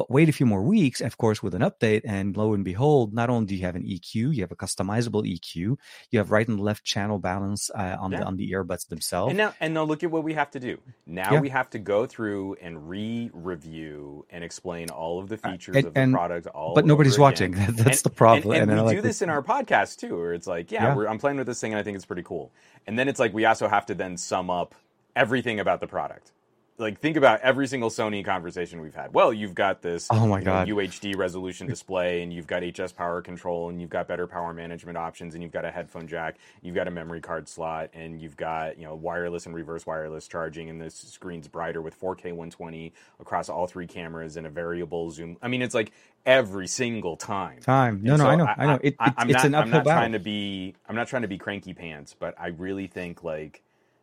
But 0.00 0.10
wait 0.10 0.30
a 0.30 0.32
few 0.32 0.46
more 0.46 0.62
weeks, 0.62 1.02
of 1.02 1.18
course, 1.18 1.42
with 1.42 1.54
an 1.54 1.60
update, 1.60 2.00
and 2.06 2.34
lo 2.34 2.54
and 2.54 2.64
behold, 2.64 3.12
not 3.12 3.28
only 3.28 3.44
do 3.44 3.54
you 3.54 3.66
have 3.66 3.76
an 3.76 3.82
EQ, 3.82 4.34
you 4.34 4.40
have 4.40 4.50
a 4.50 4.56
customizable 4.56 5.30
EQ, 5.30 5.76
you 6.10 6.18
have 6.18 6.30
right 6.30 6.48
and 6.48 6.58
left 6.58 6.84
channel 6.84 7.18
balance 7.18 7.70
uh, 7.74 7.98
on 8.00 8.10
yeah. 8.10 8.20
the 8.20 8.24
on 8.24 8.36
the 8.38 8.50
earbuds 8.52 8.88
themselves. 8.88 9.32
And 9.32 9.36
now, 9.36 9.52
and 9.60 9.74
now, 9.74 9.84
look 9.84 10.02
at 10.02 10.10
what 10.10 10.24
we 10.24 10.32
have 10.32 10.50
to 10.52 10.58
do. 10.58 10.78
Now 11.04 11.32
yeah. 11.32 11.40
we 11.40 11.50
have 11.50 11.68
to 11.70 11.78
go 11.78 12.06
through 12.06 12.56
and 12.62 12.88
re-review 12.88 14.24
and 14.30 14.42
explain 14.42 14.88
all 14.88 15.20
of 15.20 15.28
the 15.28 15.38
uh, 15.44 15.50
features 15.50 15.76
uh, 15.76 15.80
and, 15.80 15.86
of 15.88 15.92
the 15.92 16.00
and, 16.00 16.14
product. 16.14 16.46
All 16.46 16.74
but 16.74 16.86
nobody's 16.86 17.18
watching. 17.18 17.52
That's 17.68 17.80
and, 17.82 17.96
the 17.98 18.08
problem. 18.08 18.56
And, 18.56 18.70
we 18.70 18.80
like 18.80 18.96
do 18.96 19.02
this 19.02 19.20
in 19.20 19.28
our 19.28 19.42
podcast 19.42 19.98
too, 19.98 20.16
where 20.16 20.32
it's 20.32 20.46
like, 20.46 20.72
yeah, 20.72 20.96
yeah. 20.96 21.10
I'm 21.10 21.18
playing 21.18 21.36
with 21.36 21.46
this 21.46 21.60
thing, 21.60 21.74
and 21.74 21.78
I 21.78 21.82
think 21.82 21.96
it's 21.96 22.06
pretty 22.06 22.22
cool. 22.22 22.52
And 22.86 22.98
then 22.98 23.06
it's 23.06 23.20
like 23.20 23.34
we 23.34 23.44
also 23.44 23.68
have 23.68 23.84
to 23.84 23.94
then 23.94 24.16
sum 24.16 24.48
up 24.48 24.74
everything 25.14 25.60
about 25.60 25.80
the 25.80 25.86
product 25.86 26.32
like 26.80 26.98
think 26.98 27.16
about 27.16 27.40
every 27.40 27.66
single 27.66 27.90
Sony 27.90 28.24
conversation 28.24 28.80
we've 28.80 28.94
had. 28.94 29.12
Well, 29.12 29.32
you've 29.32 29.54
got 29.54 29.82
this 29.82 30.08
oh 30.10 30.26
my 30.26 30.42
god 30.42 30.66
know, 30.66 30.76
UHD 30.76 31.16
resolution 31.16 31.66
display, 31.68 32.22
and 32.22 32.32
you've 32.32 32.46
got 32.46 32.62
HS 32.64 32.92
power 32.92 33.20
control, 33.22 33.68
and 33.68 33.80
you've 33.80 33.90
got 33.90 34.08
better 34.08 34.26
power 34.26 34.52
management 34.52 34.96
options, 34.96 35.34
and 35.34 35.42
you've 35.42 35.52
got 35.52 35.64
a 35.64 35.70
headphone 35.70 36.08
jack, 36.08 36.36
you've 36.62 36.74
got 36.74 36.88
a 36.88 36.90
memory 36.90 37.20
card 37.20 37.48
slot, 37.48 37.90
and 37.92 38.20
you've 38.20 38.36
got 38.36 38.78
you 38.78 38.84
know 38.84 38.94
wireless 38.94 39.46
and 39.46 39.54
reverse 39.54 39.86
wireless 39.86 40.26
charging, 40.26 40.70
and 40.70 40.80
this 40.80 40.94
screen's 40.94 41.46
brighter 41.46 41.82
with 41.82 41.98
4K 42.00 42.24
120 42.24 42.92
across 43.20 43.48
all 43.48 43.66
three 43.66 43.86
cameras 43.86 44.36
and 44.36 44.46
a 44.46 44.50
variable 44.50 45.10
zoom. 45.10 45.36
I 45.42 45.48
mean, 45.48 45.62
it's 45.62 45.74
like 45.74 45.92
every 46.24 46.66
single 46.66 47.16
time. 47.16 47.60
Time. 47.60 48.00
No, 48.02 48.14
and 48.14 48.22
no, 48.22 48.24
so 48.24 48.30
I 48.30 48.36
know, 48.36 48.44
I, 48.46 48.54
I 48.56 48.66
know. 48.66 48.78
It, 48.82 48.86
it, 48.86 48.96
I'm 48.98 49.30
it's 49.30 49.36
not, 49.36 49.44
an 49.44 49.54
uphill 49.54 49.64
I'm 49.64 49.70
not 49.70 49.84
battle. 49.84 50.00
trying 50.00 50.12
to 50.12 50.18
be. 50.18 50.74
I'm 50.88 50.96
not 50.96 51.08
trying 51.08 51.22
to 51.22 51.28
be 51.28 51.38
cranky 51.38 51.74
pants, 51.74 52.16
but 52.18 52.34
I 52.38 52.48
really 52.48 52.86
think 52.86 53.22
like 53.22 53.62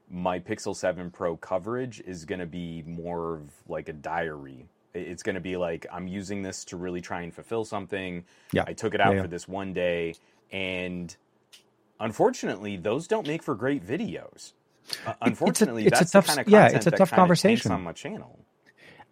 my 0.10 0.40
Pixel 0.40 0.76
7 0.76 1.12
Pro 1.12 1.36
coverage 1.38 2.02
is 2.02 2.26
going 2.26 2.40
to 2.40 2.46
be 2.46 2.84
more 2.86 3.36
of 3.36 3.50
like 3.68 3.90
a 3.90 3.94
diary. 3.94 4.66
It's 4.94 5.22
going 5.22 5.36
to 5.36 5.42
be 5.42 5.58
like 5.58 5.86
I'm 5.92 6.08
using 6.08 6.42
this 6.42 6.66
to 6.66 6.78
really 6.78 7.02
try 7.02 7.22
and 7.22 7.34
fulfill 7.34 7.66
something. 7.66 8.24
Yeah. 8.52 8.64
I 8.66 8.74
took 8.74 8.94
it 8.94 9.02
out 9.02 9.10
yeah, 9.10 9.18
yeah. 9.18 9.22
for 9.24 9.28
this 9.28 9.48
one 9.48 9.74
day 9.74 10.16
and 10.52 11.16
unfortunately 12.00 12.78
those 12.78 13.08
don't 13.08 13.28
make 13.28 13.44
for 13.44 13.56
great 13.56 13.86
videos. 13.86 14.54
Uh, 15.06 15.14
unfortunately, 15.22 15.86
it's 15.86 16.00
a, 16.00 16.04
it's 16.04 16.12
that's 16.12 16.12
a 16.12 16.14
tough, 16.14 16.26
the 16.26 16.30
kind 16.30 16.48
of 16.48 16.52
yeah, 16.52 16.68
it's 16.68 16.88
a 16.88 16.92
tough 16.92 17.12
conversation 17.12 17.72
on 17.72 17.84
my 17.84 17.92
channel. 17.92 18.40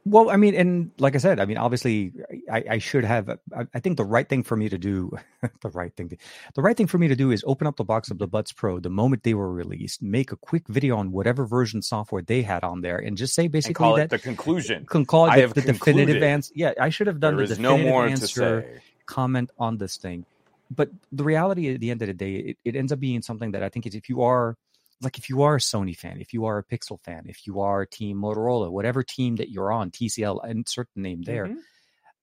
Well, 0.07 0.29
I 0.29 0.35
mean, 0.35 0.53
and 0.53 0.91
like 0.99 1.15
I 1.15 1.17
said, 1.17 1.39
I 1.39 1.45
mean, 1.45 1.57
obviously, 1.57 2.13
I, 2.51 2.63
I 2.71 2.77
should 2.77 3.03
have. 3.03 3.27
I, 3.27 3.65
I, 3.73 3.79
think 3.79 3.97
the 3.97 4.05
right 4.05 4.29
thing 4.29 4.43
for 4.43 4.55
me 4.55 4.69
to 4.69 4.77
do, 4.77 5.11
the 5.61 5.69
right 5.69 5.95
thing, 5.95 6.09
to, 6.09 6.17
the 6.53 6.61
right 6.61 6.77
thing 6.77 6.85
for 6.85 6.99
me 6.99 7.07
to 7.07 7.15
do 7.15 7.31
is 7.31 7.43
open 7.47 7.65
up 7.65 7.75
the 7.77 7.83
box 7.83 8.11
of 8.11 8.19
the 8.19 8.27
Buds 8.27 8.51
Pro 8.51 8.79
the 8.79 8.91
moment 8.91 9.23
they 9.23 9.33
were 9.33 9.51
released, 9.51 10.03
make 10.03 10.31
a 10.31 10.35
quick 10.35 10.67
video 10.67 10.95
on 10.97 11.11
whatever 11.11 11.47
version 11.47 11.81
software 11.81 12.21
they 12.21 12.43
had 12.43 12.63
on 12.63 12.81
there, 12.81 12.99
and 12.99 13.17
just 13.17 13.33
say 13.33 13.47
basically 13.47 13.95
that 13.95 14.11
the 14.11 14.19
conclusion. 14.19 14.85
Can 14.85 15.07
call 15.07 15.25
it 15.31 15.47
the, 15.47 15.61
the 15.61 15.73
definitive 15.73 16.21
answer. 16.21 16.53
Yeah, 16.55 16.73
I 16.79 16.89
should 16.89 17.07
have 17.07 17.19
done 17.19 17.37
there 17.37 17.47
the 17.47 17.55
definitive 17.55 17.85
no 17.85 17.91
more 17.91 18.05
answer 18.05 18.81
comment 19.07 19.49
on 19.57 19.79
this 19.79 19.97
thing. 19.97 20.23
But 20.69 20.89
the 21.11 21.23
reality 21.23 21.73
at 21.73 21.79
the 21.79 21.89
end 21.89 22.03
of 22.03 22.07
the 22.07 22.13
day, 22.13 22.35
it, 22.35 22.57
it 22.63 22.75
ends 22.75 22.91
up 22.91 22.99
being 22.99 23.23
something 23.23 23.51
that 23.51 23.63
I 23.63 23.69
think 23.69 23.87
is 23.87 23.95
if 23.95 24.07
you 24.07 24.21
are 24.21 24.55
like 25.01 25.17
if 25.17 25.29
you 25.29 25.41
are 25.43 25.55
a 25.55 25.59
Sony 25.59 25.95
fan, 25.95 26.19
if 26.19 26.33
you 26.33 26.45
are 26.45 26.57
a 26.57 26.63
Pixel 26.63 26.99
fan, 27.03 27.23
if 27.27 27.45
you 27.45 27.59
are 27.61 27.85
Team 27.85 28.17
Motorola, 28.17 28.71
whatever 28.71 29.03
team 29.03 29.35
that 29.37 29.49
you're 29.49 29.71
on, 29.71 29.91
TCL, 29.91 30.47
insert 30.49 30.87
the 30.95 31.01
name 31.01 31.21
there, 31.23 31.47
mm-hmm. 31.47 31.59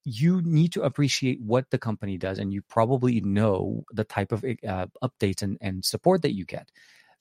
you 0.04 0.40
need 0.42 0.72
to 0.72 0.82
appreciate 0.82 1.40
what 1.40 1.70
the 1.70 1.78
company 1.78 2.16
does, 2.16 2.38
and 2.38 2.52
you 2.52 2.62
probably 2.62 3.20
know 3.20 3.84
the 3.92 4.04
type 4.04 4.32
of 4.32 4.44
uh, 4.44 4.86
updates 5.02 5.42
and, 5.42 5.58
and 5.60 5.84
support 5.84 6.22
that 6.22 6.34
you 6.34 6.44
get. 6.44 6.70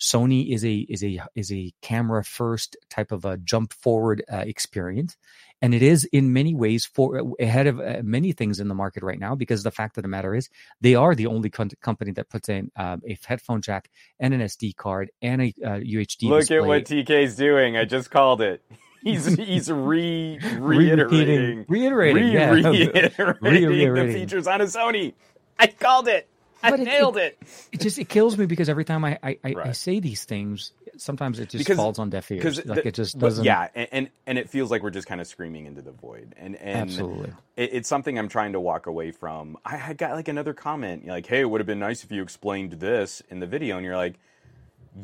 Sony 0.02 0.52
is 0.52 0.66
a 0.66 0.78
is 0.90 1.04
a 1.04 1.22
is 1.36 1.52
a 1.52 1.72
camera 1.82 2.24
first 2.24 2.76
type 2.90 3.12
of 3.12 3.24
a 3.24 3.38
jump 3.38 3.72
forward 3.72 4.24
uh, 4.34 4.38
experience, 4.38 5.16
and 5.62 5.76
it 5.76 5.84
is 5.84 6.06
in 6.06 6.34
many 6.34 6.56
ways 6.56 6.88
for 6.88 7.22
ahead 7.40 7.68
of 7.68 7.80
uh, 7.80 8.02
many 8.04 8.32
things 8.32 8.60
in 8.60 8.68
the 8.68 8.74
market 8.74 9.04
right 9.04 9.20
now 9.20 9.36
because 9.36 9.62
the 9.62 9.70
fact 9.70 9.98
of 9.98 10.02
the 10.02 10.10
matter 10.10 10.34
is 10.34 10.50
they 10.82 10.96
are 10.96 11.14
the 11.14 11.28
only 11.28 11.52
co- 11.52 11.68
company 11.82 12.12
that 12.14 12.30
puts 12.30 12.50
in 12.50 12.72
um, 12.76 13.04
a 13.08 13.16
headphone 13.24 13.62
jack 13.62 13.92
and 14.20 14.34
an 14.34 14.42
SD 14.42 14.76
card 14.76 15.12
and 15.22 15.40
a 15.40 15.54
uh, 15.64 15.70
UHD. 15.78 16.30
Look 16.30 16.40
display. 16.42 16.58
at 16.58 16.66
what 16.66 16.86
TK's 16.86 17.36
doing! 17.36 17.78
I 17.78 17.86
just 17.86 18.10
called 18.10 18.42
it. 18.42 18.64
He's 19.04 19.26
he's 19.26 19.72
re 19.72 20.38
reiterating, 20.60 21.66
reiterating, 21.68 22.24
re- 22.24 22.32
yeah. 22.32 22.52
reiterating, 22.52 23.36
reiterating 23.42 23.94
the 23.96 24.14
features 24.14 24.46
on 24.46 24.62
a 24.62 24.66
Sony. 24.66 25.14
I 25.58 25.66
called 25.66 26.08
it. 26.08 26.30
I 26.74 26.76
nailed 26.78 27.18
it, 27.18 27.38
it. 27.42 27.68
It 27.74 27.82
just 27.82 27.98
it 27.98 28.10
kills 28.10 28.38
me 28.38 28.46
because 28.46 28.70
every 28.70 28.86
time 28.86 29.04
I 29.04 29.18
I, 29.24 29.38
I, 29.44 29.54
right. 29.54 29.68
I 29.68 29.72
say 29.72 30.00
these 30.00 30.24
things, 30.24 30.72
sometimes 30.98 31.40
it 31.40 31.50
just 31.50 31.60
because, 31.60 31.78
falls 31.78 32.00
on 32.00 32.10
deaf 32.10 32.30
ears. 32.32 32.66
Like 32.66 32.84
the, 32.84 32.88
it 32.88 32.94
just 32.94 33.18
doesn't. 33.18 33.44
Yeah, 33.44 33.68
and, 33.74 33.88
and, 33.92 34.10
and 34.28 34.38
it 34.38 34.50
feels 34.50 34.72
like 34.72 34.84
we're 34.84 34.92
just 34.92 35.08
kind 35.08 35.20
of 35.20 35.28
screaming 35.28 35.66
into 35.66 35.82
the 35.82 35.92
void. 35.92 36.36
And 36.38 36.56
and 36.56 36.80
absolutely, 36.82 37.34
it, 37.56 37.74
it's 37.74 37.90
something 37.90 38.18
I'm 38.18 38.30
trying 38.30 38.54
to 38.54 38.60
walk 38.60 38.86
away 38.86 39.12
from. 39.12 39.58
I, 39.66 39.90
I 39.90 39.94
got 39.94 40.12
like 40.12 40.28
another 40.28 40.54
comment, 40.54 41.06
like, 41.08 41.26
"Hey, 41.26 41.42
it 41.42 41.50
would 41.50 41.60
have 41.60 41.68
been 41.68 41.80
nice 41.80 42.04
if 42.04 42.12
you 42.12 42.22
explained 42.22 42.74
this 42.74 43.22
in 43.30 43.40
the 43.40 43.48
video." 43.48 43.78
And 43.78 43.86
you're 43.86 43.98
like, 43.98 44.16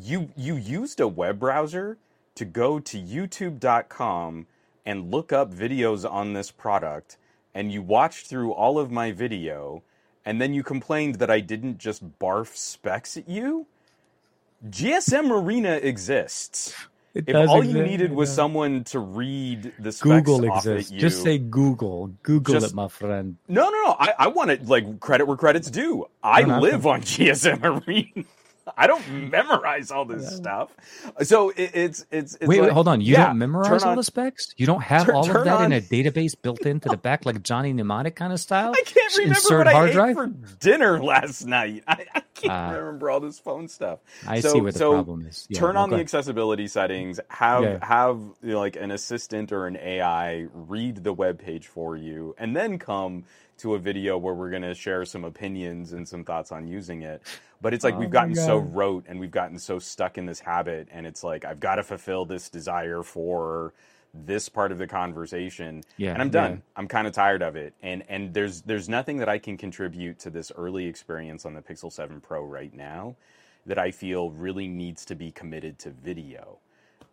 "You 0.00 0.30
you 0.36 0.56
used 0.56 1.00
a 1.00 1.08
web 1.08 1.38
browser 1.38 1.98
to 2.36 2.44
go 2.44 2.78
to 2.78 2.98
YouTube.com 2.98 4.46
and 4.86 5.10
look 5.10 5.32
up 5.32 5.52
videos 5.52 6.08
on 6.10 6.32
this 6.32 6.50
product, 6.50 7.16
and 7.54 7.72
you 7.72 7.82
watched 7.82 8.26
through 8.26 8.52
all 8.52 8.78
of 8.78 8.90
my 8.90 9.12
video." 9.12 9.82
And 10.28 10.38
then 10.38 10.52
you 10.52 10.62
complained 10.62 11.14
that 11.16 11.30
I 11.30 11.40
didn't 11.40 11.78
just 11.78 12.18
barf 12.18 12.54
specs 12.54 13.16
at 13.16 13.30
you. 13.30 13.66
GSM 14.68 15.30
Arena 15.30 15.76
exists. 15.76 16.74
It 17.14 17.30
if 17.30 17.34
all 17.34 17.62
exist, 17.62 17.74
you 17.74 17.82
needed 17.82 18.12
was 18.12 18.30
someone 18.30 18.84
to 18.84 18.98
read 18.98 19.72
the 19.78 19.90
specs 19.90 20.26
Google 20.26 20.50
off 20.52 20.58
exists. 20.66 20.90
at 20.90 20.94
you, 20.94 21.00
just 21.00 21.22
say 21.22 21.38
Google. 21.38 22.08
Google 22.22 22.52
just, 22.52 22.72
it, 22.72 22.74
my 22.74 22.88
friend. 22.88 23.38
No, 23.48 23.70
no, 23.70 23.82
no. 23.84 23.96
I, 23.98 24.12
I 24.18 24.28
want 24.28 24.50
to 24.50 24.62
like 24.68 25.00
credit 25.00 25.26
where 25.26 25.38
credit's 25.38 25.70
due. 25.70 26.06
I 26.22 26.42
live 26.42 26.86
on 26.86 27.00
GSM 27.12 27.64
Arena. 27.64 28.28
I 28.76 28.86
don't 28.86 29.30
memorize 29.30 29.90
all 29.90 30.04
this 30.04 30.22
yeah. 30.22 30.36
stuff. 30.36 30.76
So 31.22 31.50
it, 31.50 31.70
it's 31.74 32.06
it's, 32.10 32.34
it's 32.34 32.46
wait, 32.46 32.58
like, 32.58 32.68
wait, 32.68 32.72
hold 32.72 32.88
on. 32.88 33.00
You 33.00 33.14
yeah, 33.14 33.26
don't 33.26 33.38
memorize 33.38 33.82
all 33.82 33.96
the 33.96 34.04
specs. 34.04 34.54
You 34.56 34.66
don't 34.66 34.82
have 34.82 35.06
turn, 35.06 35.14
all 35.14 35.28
of 35.28 35.44
that 35.44 35.60
on, 35.60 35.72
in 35.72 35.72
a 35.72 35.80
database 35.80 36.34
built 36.40 36.60
into 36.60 36.88
the 36.88 36.96
back, 36.96 37.26
like 37.26 37.42
Johnny 37.42 37.72
Mnemonic 37.72 38.16
kind 38.16 38.32
of 38.32 38.40
style. 38.40 38.72
I 38.72 38.82
can't 38.84 39.16
remember 39.18 39.38
Insert 39.38 39.66
what 39.66 39.74
hard 39.74 39.90
I 39.90 39.92
drive? 39.92 40.10
ate 40.10 40.16
for 40.16 40.26
dinner 40.60 41.02
last 41.02 41.46
night. 41.46 41.84
I, 41.86 42.06
I 42.14 42.22
can't 42.34 42.74
uh, 42.74 42.78
remember 42.78 43.10
all 43.10 43.20
this 43.20 43.38
phone 43.38 43.68
stuff. 43.68 44.00
I 44.26 44.40
so, 44.40 44.52
see 44.52 44.60
what 44.60 44.74
the 44.74 44.78
so 44.78 44.92
problem 44.92 45.26
is. 45.26 45.46
Yeah, 45.48 45.60
turn 45.60 45.76
on 45.76 45.90
the 45.90 45.96
accessibility 45.96 46.68
settings. 46.68 47.20
Have 47.28 47.62
yeah. 47.62 47.84
have 47.84 48.20
you 48.42 48.52
know, 48.52 48.58
like 48.58 48.76
an 48.76 48.90
assistant 48.90 49.52
or 49.52 49.66
an 49.66 49.76
AI 49.76 50.46
read 50.52 51.04
the 51.04 51.12
web 51.12 51.38
page 51.38 51.66
for 51.66 51.96
you, 51.96 52.34
and 52.38 52.54
then 52.54 52.78
come 52.78 53.24
to 53.58 53.74
a 53.74 53.78
video 53.78 54.16
where 54.18 54.34
we're 54.34 54.50
going 54.50 54.62
to 54.62 54.74
share 54.74 55.04
some 55.04 55.24
opinions 55.24 55.92
and 55.92 56.08
some 56.08 56.24
thoughts 56.24 56.52
on 56.52 56.66
using 56.66 57.02
it. 57.02 57.22
But 57.60 57.74
it's 57.74 57.84
like 57.84 57.94
oh 57.94 57.98
we've 57.98 58.10
gotten 58.10 58.34
so 58.34 58.58
rote 58.58 59.04
and 59.08 59.18
we've 59.18 59.30
gotten 59.30 59.58
so 59.58 59.78
stuck 59.78 60.16
in 60.16 60.26
this 60.26 60.40
habit, 60.40 60.88
and 60.90 61.06
it's 61.06 61.24
like 61.24 61.44
I've 61.44 61.60
got 61.60 61.76
to 61.76 61.82
fulfill 61.82 62.24
this 62.24 62.48
desire 62.48 63.02
for 63.02 63.72
this 64.14 64.48
part 64.48 64.72
of 64.72 64.78
the 64.78 64.86
conversation 64.86 65.82
yeah, 65.96 66.12
and 66.12 66.22
i'm 66.22 66.30
done 66.30 66.52
yeah. 66.52 66.58
i'm 66.76 66.88
kind 66.88 67.06
of 67.06 67.12
tired 67.12 67.42
of 67.42 67.56
it 67.56 67.74
and 67.82 68.02
and 68.08 68.32
there's 68.32 68.62
there's 68.62 68.88
nothing 68.88 69.18
that 69.18 69.28
i 69.28 69.38
can 69.38 69.56
contribute 69.56 70.18
to 70.18 70.30
this 70.30 70.50
early 70.56 70.86
experience 70.86 71.44
on 71.44 71.54
the 71.54 71.60
pixel 71.60 71.92
7 71.92 72.20
pro 72.20 72.42
right 72.42 72.74
now 72.74 73.14
that 73.66 73.78
i 73.78 73.90
feel 73.90 74.30
really 74.30 74.66
needs 74.66 75.04
to 75.04 75.14
be 75.14 75.30
committed 75.30 75.78
to 75.78 75.90
video 75.90 76.58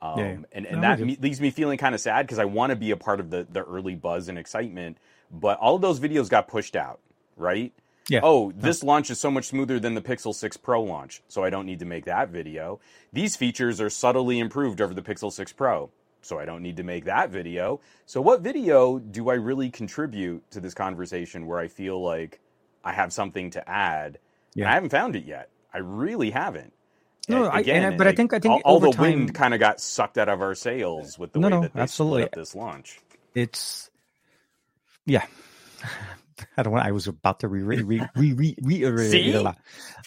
um, 0.01 0.19
yeah. 0.19 0.37
and, 0.53 0.65
and 0.65 0.83
that 0.83 0.99
me, 0.99 1.17
leaves 1.21 1.41
me 1.41 1.51
feeling 1.51 1.77
kind 1.77 1.93
of 1.93 2.01
sad 2.01 2.25
because 2.25 2.39
i 2.39 2.45
want 2.45 2.69
to 2.69 2.75
be 2.75 2.91
a 2.91 2.97
part 2.97 3.19
of 3.19 3.29
the 3.29 3.45
the 3.51 3.63
early 3.63 3.95
buzz 3.95 4.29
and 4.29 4.37
excitement 4.37 4.97
but 5.31 5.57
all 5.59 5.75
of 5.75 5.81
those 5.81 5.99
videos 5.99 6.29
got 6.29 6.47
pushed 6.47 6.75
out, 6.75 6.99
right? 7.35 7.73
Yeah. 8.07 8.19
Oh, 8.21 8.51
this 8.55 8.83
no. 8.83 8.87
launch 8.87 9.09
is 9.09 9.19
so 9.19 9.31
much 9.31 9.45
smoother 9.45 9.79
than 9.79 9.95
the 9.95 10.01
Pixel 10.01 10.33
6 10.33 10.57
Pro 10.57 10.83
launch, 10.83 11.21
so 11.27 11.43
I 11.43 11.49
don't 11.49 11.65
need 11.65 11.79
to 11.79 11.85
make 11.85 12.05
that 12.05 12.29
video. 12.29 12.79
These 13.11 13.35
features 13.35 13.81
are 13.81 13.89
subtly 13.89 14.39
improved 14.39 14.79
over 14.79 14.93
the 14.93 15.01
Pixel 15.01 15.31
6 15.31 15.53
Pro, 15.53 15.89
so 16.21 16.39
I 16.39 16.45
don't 16.45 16.61
need 16.61 16.77
to 16.77 16.83
make 16.83 17.05
that 17.05 17.31
video. 17.31 17.79
So, 18.05 18.21
what 18.21 18.41
video 18.41 18.99
do 18.99 19.29
I 19.29 19.35
really 19.35 19.69
contribute 19.69 20.49
to 20.51 20.59
this 20.59 20.75
conversation 20.75 21.47
where 21.47 21.59
I 21.59 21.67
feel 21.67 22.01
like 22.01 22.39
I 22.83 22.93
have 22.93 23.11
something 23.11 23.51
to 23.51 23.67
add? 23.67 24.19
Yeah. 24.53 24.69
I 24.69 24.73
haven't 24.73 24.89
found 24.89 25.15
it 25.15 25.25
yet. 25.25 25.49
I 25.73 25.79
really 25.79 26.29
haven't. 26.29 26.73
No, 27.27 27.49
Again, 27.49 27.83
I, 27.83 27.93
I, 27.95 27.97
but 27.97 28.07
I 28.07 28.13
think 28.13 28.33
I 28.33 28.39
think 28.39 28.53
all, 28.53 28.61
all 28.65 28.79
the 28.79 28.91
time... 28.91 29.01
wind 29.01 29.35
kind 29.35 29.53
of 29.53 29.59
got 29.59 29.81
sucked 29.81 30.17
out 30.17 30.29
of 30.29 30.41
our 30.41 30.53
sails 30.53 31.17
with 31.17 31.33
the 31.33 31.39
no, 31.39 31.47
way 31.47 31.51
no, 31.51 31.61
that 31.61 31.73
they 31.73 31.81
absolutely. 31.81 32.23
up 32.23 32.31
this 32.33 32.53
launch. 32.53 32.99
It's 33.33 33.89
yeah. 35.05 35.25
I 36.57 36.63
don't 36.63 36.73
want. 36.73 36.85
I 36.85 36.91
was 36.91 37.07
about 37.07 37.39
to 37.41 37.47
re, 37.47 37.63
re, 37.63 37.81
re, 37.81 38.01
re, 38.15 38.33
re, 38.33 38.55
reiterate. 38.61 39.11
See? 39.11 39.47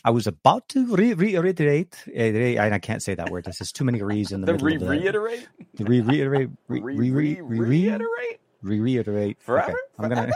I 0.04 0.10
was 0.10 0.26
about 0.26 0.68
to 0.70 0.94
re, 0.94 1.14
reiterate. 1.14 1.96
Eh, 2.12 2.32
eh, 2.32 2.62
and 2.62 2.74
I 2.74 2.78
can't 2.78 3.02
say 3.02 3.14
that 3.14 3.30
word. 3.30 3.44
This 3.44 3.60
is 3.60 3.72
too 3.72 3.84
many 3.84 4.02
re's 4.02 4.32
in 4.32 4.42
the, 4.42 4.46
the 4.46 4.52
middle. 4.52 4.66
Re- 4.66 4.74
of 4.74 4.80
the, 4.80 4.88
reiterate. 4.88 5.48
Re 5.78 6.00
reiterate. 6.00 6.50
Re, 6.68 6.80
re, 6.80 7.10
re, 7.10 7.40
re, 7.40 7.40
reiterate. 7.40 8.40
Re 8.62 8.80
reiterate. 8.80 9.40
Forever. 9.40 9.70
Okay. 9.70 9.78
I'm 9.98 10.08
gonna. 10.08 10.32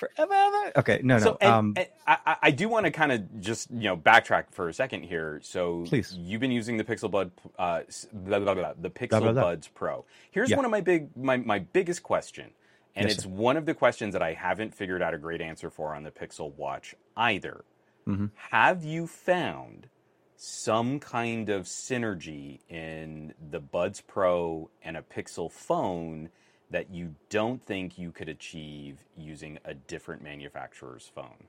Forever, 0.00 0.32
ever. 0.34 0.72
Okay, 0.78 1.00
no, 1.02 1.18
no. 1.18 1.24
So, 1.24 1.38
and, 1.40 1.52
um, 1.52 1.74
and 1.76 1.86
I, 2.06 2.36
I 2.42 2.50
do 2.50 2.68
want 2.68 2.86
to 2.86 2.90
kind 2.90 3.12
of 3.12 3.40
just 3.40 3.70
you 3.70 3.84
know 3.84 3.96
backtrack 3.96 4.46
for 4.50 4.68
a 4.68 4.74
second 4.74 5.04
here. 5.04 5.40
So, 5.42 5.84
please, 5.86 6.16
you've 6.18 6.40
been 6.40 6.50
using 6.50 6.76
the 6.76 6.84
Pixel 6.84 7.10
Bud, 7.10 7.30
uh, 7.58 7.82
blah, 8.12 8.40
blah, 8.40 8.54
blah, 8.54 8.72
the 8.80 8.90
Pixel 8.90 9.34
Buds 9.34 9.68
Pro. 9.68 10.04
Here's 10.30 10.50
yeah. 10.50 10.56
one 10.56 10.64
of 10.64 10.70
my 10.70 10.80
big, 10.80 11.16
my, 11.16 11.36
my 11.36 11.60
biggest 11.60 12.02
question 12.02 12.50
and 12.94 13.08
yes, 13.08 13.16
it's 13.16 13.24
sir. 13.24 13.30
one 13.30 13.56
of 13.56 13.66
the 13.66 13.74
questions 13.74 14.12
that 14.14 14.22
I 14.22 14.32
haven't 14.32 14.74
figured 14.74 15.02
out 15.02 15.14
a 15.14 15.18
great 15.18 15.40
answer 15.40 15.70
for 15.70 15.94
on 15.94 16.02
the 16.02 16.10
Pixel 16.10 16.52
Watch 16.54 16.94
either. 17.16 17.64
Mm-hmm. 18.06 18.26
Have 18.50 18.84
you 18.84 19.06
found 19.06 19.88
some 20.36 20.98
kind 20.98 21.50
of 21.50 21.64
synergy 21.64 22.60
in 22.68 23.34
the 23.50 23.60
Buds 23.60 24.00
Pro 24.00 24.70
and 24.82 24.96
a 24.96 25.02
Pixel 25.02 25.52
phone 25.52 26.30
that 26.70 26.90
you 26.90 27.14
don't 27.28 27.62
think 27.62 27.98
you 27.98 28.12
could 28.12 28.28
achieve 28.28 28.98
using 29.16 29.58
a 29.64 29.74
different 29.74 30.22
manufacturer's 30.22 31.10
phone? 31.14 31.48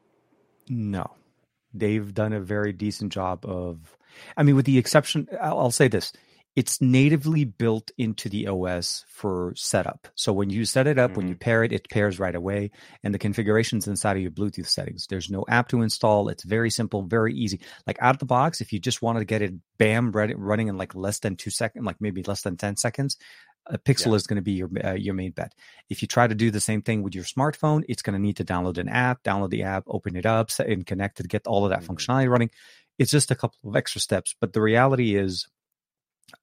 No. 0.68 1.12
They've 1.74 2.14
done 2.14 2.34
a 2.34 2.40
very 2.40 2.74
decent 2.74 3.14
job 3.14 3.46
of, 3.46 3.98
I 4.36 4.44
mean, 4.44 4.56
with 4.56 4.66
the 4.66 4.78
exception, 4.78 5.28
I'll, 5.40 5.60
I'll 5.60 5.72
say 5.72 5.88
this 5.88 6.12
it's 6.56 6.82
natively 6.82 7.46
built 7.46 7.92
into 7.98 8.28
the 8.28 8.48
OS 8.48 9.06
for 9.08 9.54
setup. 9.56 10.10
So 10.16 10.34
when 10.34 10.50
you 10.50 10.66
set 10.66 10.86
it 10.86 11.00
up, 11.00 11.12
mm-hmm. 11.12 11.18
when 11.18 11.28
you 11.30 11.36
mm-hmm. 11.36 11.40
pair 11.40 11.64
it, 11.64 11.72
it 11.72 11.90
pairs 11.90 12.20
right 12.20 12.36
away. 12.36 12.72
And 13.04 13.14
the 13.14 13.20
configurations 13.20 13.88
inside 13.88 14.18
of 14.18 14.22
your 14.22 14.32
Bluetooth 14.32 14.68
settings. 14.68 15.08
There's 15.08 15.30
no 15.30 15.46
app 15.48 15.70
to 15.70 15.82
install. 15.82 16.28
It's 16.28 16.44
very 16.44 16.70
simple, 16.70 17.04
very 17.04 17.34
easy. 17.34 17.62
Like 17.88 17.98
out 18.02 18.16
of 18.16 18.20
the 18.20 18.26
box, 18.26 18.60
if 18.60 18.74
you 18.74 18.80
just 18.80 19.02
wanted 19.02 19.20
to 19.20 19.26
get 19.26 19.42
it 19.42 19.54
bam 19.78 20.12
running 20.12 20.68
in 20.68 20.78
like 20.78 20.94
less 20.94 21.20
than 21.20 21.38
two 21.38 21.52
seconds, 21.52 21.86
like 21.86 22.02
maybe 22.02 22.22
less 22.24 22.42
than 22.42 22.58
10 22.58 22.76
seconds, 22.76 23.18
a 23.68 23.78
Pixel 23.78 24.08
yeah. 24.08 24.16
is 24.16 24.28
going 24.28 24.38
to 24.38 24.42
be 24.42 24.54
your 24.54 24.70
uh, 24.84 24.94
your 24.94 25.14
main 25.14 25.32
bet. 25.32 25.54
If 25.90 26.02
you 26.02 26.08
try 26.08 26.28
to 26.28 26.36
do 26.36 26.52
the 26.52 26.60
same 26.60 26.82
thing 26.82 27.04
with 27.04 27.16
your 27.16 27.24
smartphone, 27.24 27.84
it's 27.88 28.02
going 28.02 28.16
to 28.16 28.22
need 28.22 28.38
to 28.38 28.44
download 28.44 28.78
an 28.78 28.90
app, 28.90 29.24
download 29.24 29.52
the 29.52 29.64
app, 29.64 29.84
open 29.88 30.16
it 30.16 30.26
up, 30.26 30.52
set 30.52 30.68
and 30.68 30.86
connect 30.86 31.18
to 31.18 31.24
get 31.24 31.48
all 31.48 31.64
of 31.64 31.70
that 31.70 31.82
mm-hmm. 31.82 31.94
functionality 31.94 32.30
running. 32.30 32.50
It's 32.98 33.12
just 33.12 33.32
a 33.32 33.36
couple 33.36 33.70
of 33.70 33.76
extra 33.76 34.02
steps, 34.02 34.36
but 34.42 34.54
the 34.54 34.62
reality 34.62 35.16
is 35.16 35.48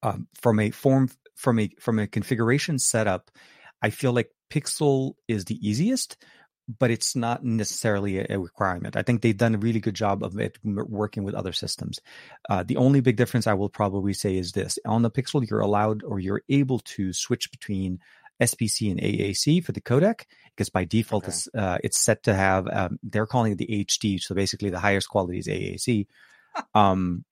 um, 0.03 0.29
from 0.35 0.61
a 0.61 0.71
form 0.71 1.09
from 1.37 1.59
a 1.59 1.71
from 1.81 1.99
a 1.99 2.07
configuration 2.07 2.79
setup, 2.79 3.31
I 3.83 3.91
feel 3.91 4.13
like 4.13 4.31
Pixel 4.51 5.15
is 5.29 5.45
the 5.45 5.57
easiest. 5.67 6.17
but 6.79 6.91
it's 6.91 7.17
not 7.17 7.43
necessarily 7.43 8.19
a, 8.19 8.39
requirement. 8.39 8.95
I 8.95 9.03
think 9.03 9.23
they've 9.23 9.37
done 9.37 9.55
a 9.55 9.59
really 9.59 9.81
good 9.81 9.95
job 9.95 10.23
of 10.23 10.39
it 10.39 10.59
working 10.63 11.25
with 11.25 11.35
other 11.35 11.53
systems. 11.53 11.99
Uh, 12.51 12.63
the 12.63 12.77
only 12.77 13.01
big 13.01 13.17
difference 13.17 13.47
I 13.47 13.55
will 13.55 13.71
probably 13.71 14.13
say 14.13 14.37
is 14.37 14.53
this: 14.53 14.79
on 14.85 15.01
the 15.03 15.11
Pixel, 15.11 15.49
you're 15.49 15.61
allowed 15.61 16.03
or 16.05 16.19
you're 16.21 16.43
able 16.51 16.81
to 16.81 17.13
switch 17.15 17.51
between 17.51 18.01
SBC 18.43 18.91
and 18.91 19.01
AAC 19.01 19.65
for 19.65 19.73
the 19.73 19.81
codec 19.81 20.25
because 20.55 20.69
by 20.71 20.85
default 20.85 21.25
Okay. 21.25 21.31
it's 21.31 21.49
uh, 21.55 21.79
it's 21.83 21.99
set 21.99 22.23
to 22.25 22.35
have 22.35 22.69
um, 22.71 22.99
they're 23.03 23.27
calling 23.27 23.53
it 23.53 23.59
the 23.59 23.85
HD, 23.87 24.21
so 24.21 24.35
basically 24.35 24.71
the 24.71 24.79
highest 24.79 25.09
quality 25.09 25.39
is 25.39 25.49
AAC. 25.49 26.07
Um, 26.75 27.25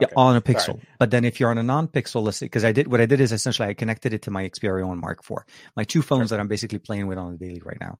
yeah, 0.00 0.06
Okay, 0.06 0.14
on 0.16 0.36
a 0.36 0.40
sorry. 0.40 0.54
Pixel. 0.54 0.80
But 0.98 1.10
then 1.10 1.24
if 1.24 1.38
you're 1.38 1.50
on 1.50 1.58
a 1.58 1.62
non-Pixel, 1.62 2.22
let's 2.22 2.38
say, 2.38 2.46
because 2.46 2.64
I 2.64 2.72
did 2.72 2.88
what 2.88 3.00
I 3.00 3.06
did 3.06 3.20
is 3.20 3.32
essentially 3.32 3.68
I 3.68 3.74
connected 3.74 4.12
it 4.12 4.22
to 4.22 4.30
my 4.30 4.48
Xperia 4.48 4.86
One 4.86 5.00
Mark 5.00 5.20
IV, 5.28 5.38
my 5.76 5.84
two 5.84 6.02
phones 6.02 6.30
that 6.30 6.40
I'm 6.40 6.48
basically 6.48 6.78
playing 6.78 7.06
with 7.06 7.18
on 7.18 7.34
a 7.34 7.36
daily 7.36 7.62
right 7.64 7.78
now. 7.80 7.98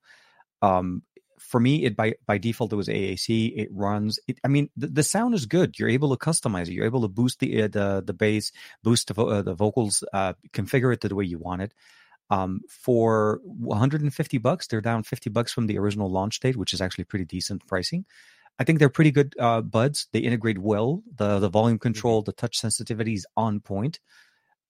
Um, 0.63 1.03
for 1.39 1.61
me, 1.61 1.85
it 1.85 1.97
by 1.97 2.15
by 2.27 2.39
default 2.39 2.73
it 2.73 2.77
was 2.77 2.89
AAC. 2.89 3.53
It 3.57 3.69
runs. 3.71 4.19
It, 4.27 4.39
I 4.45 4.49
mean, 4.49 4.71
the, 4.77 4.89
the 4.89 5.03
sound 5.03 5.35
is 5.35 5.47
good. 5.47 5.79
You're 5.79 5.89
able 5.89 6.17
to 6.17 6.25
customize 6.25 6.69
it. 6.69 6.73
You're 6.73 6.87
able 6.87 7.03
to 7.03 7.09
boost 7.09 7.41
the 7.41 7.63
uh, 7.63 7.69
the 7.69 8.03
the 8.05 8.15
bass, 8.15 8.51
boost 8.83 9.09
the, 9.09 9.15
vo- 9.15 9.29
uh, 9.29 9.43
the 9.43 9.55
vocals, 9.55 10.03
uh, 10.13 10.35
configure 10.53 10.93
it 10.93 11.01
to 11.03 11.09
the 11.09 11.15
way 11.15 11.25
you 11.25 11.39
want 11.39 11.63
it. 11.63 11.75
Um, 12.31 12.63
for 12.69 13.41
150 13.45 14.39
bucks, 14.39 14.67
they're 14.67 14.81
down 14.81 15.03
50 15.03 15.31
bucks 15.31 15.53
from 15.53 15.67
the 15.67 15.79
original 15.79 16.11
launch 16.11 16.41
date, 16.41 16.57
which 16.57 16.73
is 16.73 16.81
actually 16.81 17.05
pretty 17.05 17.27
decent 17.27 17.67
pricing. 17.67 18.07
I 18.59 18.65
think 18.65 18.79
they're 18.79 18.89
pretty 18.89 19.11
good 19.11 19.35
uh, 19.39 19.61
buds. 19.61 20.09
They 20.13 20.21
integrate 20.21 20.59
well. 20.59 21.03
The 21.17 21.39
the 21.39 21.49
volume 21.49 21.79
control, 21.79 22.23
the 22.23 22.33
touch 22.33 22.59
sensitivity 22.59 23.15
is 23.15 23.27
on 23.37 23.61
point. 23.61 24.01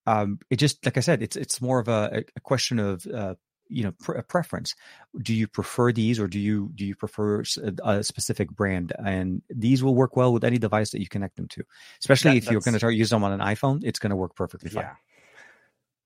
Um, 0.07 0.39
it 0.51 0.57
just 0.57 0.85
like 0.85 0.97
I 0.97 1.01
said, 1.01 1.23
it's 1.23 1.37
it's 1.37 1.61
more 1.61 1.79
of 1.79 1.89
a, 1.89 2.25
a 2.37 2.41
question 2.41 2.79
of 2.79 3.07
uh, 3.07 3.35
you 3.69 3.85
know 3.85 3.93
pre- 4.01 4.21
preference. 4.23 4.75
Do 5.21 5.35
you 5.35 5.47
prefer 5.47 5.93
these, 5.93 6.19
or 6.19 6.29
do 6.29 6.39
you 6.39 6.71
do 6.75 6.85
you 6.87 6.95
prefer 6.95 7.43
a 7.83 8.03
specific 8.03 8.51
brand? 8.51 8.93
And 8.99 9.43
these 9.49 9.83
will 9.83 9.95
work 9.95 10.17
well 10.17 10.33
with 10.33 10.45
any 10.45 10.59
device 10.59 10.91
that 10.91 11.01
you 11.01 11.09
connect 11.09 11.37
them 11.37 11.49
to. 11.49 11.65
Especially 12.01 12.33
That- 12.33 12.37
if 12.39 12.51
you're 12.51 12.61
going 12.61 12.75
to 12.75 12.81
start 12.81 12.95
using 12.95 13.17
them 13.17 13.25
on 13.25 13.33
an 13.33 13.41
iPhone, 13.41 13.81
it's 13.85 13.99
going 13.99 14.11
to 14.11 14.17
work 14.17 14.35
perfectly 14.35 14.71
fine. 14.71 14.85
Yeah. 14.85 14.95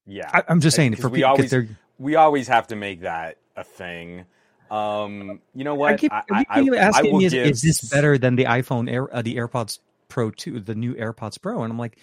Yeah. 0.08 0.30
I, 0.32 0.42
I'm 0.48 0.60
just 0.60 0.74
saying 0.74 0.96
for 0.96 1.08
we 1.08 1.18
people, 1.18 1.30
always 1.30 1.54
we 1.98 2.16
always 2.16 2.48
have 2.48 2.68
to 2.68 2.76
make 2.76 3.02
that 3.02 3.36
a 3.56 3.64
thing. 3.64 4.24
Um, 4.70 5.40
you 5.54 5.64
know 5.64 5.74
what? 5.74 5.94
I 5.94 5.96
keep, 5.96 6.12
I, 6.12 6.22
I, 6.30 6.62
keep 6.62 6.72
I 6.72 6.76
asking 6.76 7.22
is, 7.22 7.32
give 7.32 7.46
is 7.46 7.62
this 7.62 7.80
better 7.82 8.18
than 8.18 8.36
the 8.36 8.44
iPhone 8.44 8.90
Air, 8.90 9.14
uh, 9.14 9.22
the 9.22 9.36
AirPods 9.36 9.78
Pro 10.08 10.30
2, 10.30 10.60
the 10.60 10.74
new 10.74 10.94
AirPods 10.94 11.40
Pro? 11.40 11.62
And 11.62 11.72
I'm 11.72 11.78
like, 11.78 11.98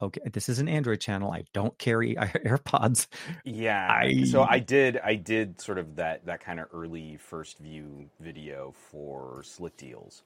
okay, 0.00 0.20
this 0.32 0.48
is 0.48 0.58
an 0.58 0.68
Android 0.68 1.00
channel. 1.00 1.30
I 1.32 1.44
don't 1.52 1.76
carry 1.78 2.14
AirPods. 2.16 3.06
Yeah. 3.44 4.08
So 4.24 4.42
I- 4.42 4.54
I 4.54 4.58
did 4.60 4.98
I 5.02 5.14
did 5.14 5.60
sort 5.60 5.78
of 5.78 5.96
that 5.96 6.26
that 6.26 6.40
kind 6.40 6.60
of 6.60 6.66
early 6.72 7.16
first 7.16 7.58
view 7.58 8.08
video 8.20 8.74
for 8.90 9.42
Slickdeals. 9.42 10.22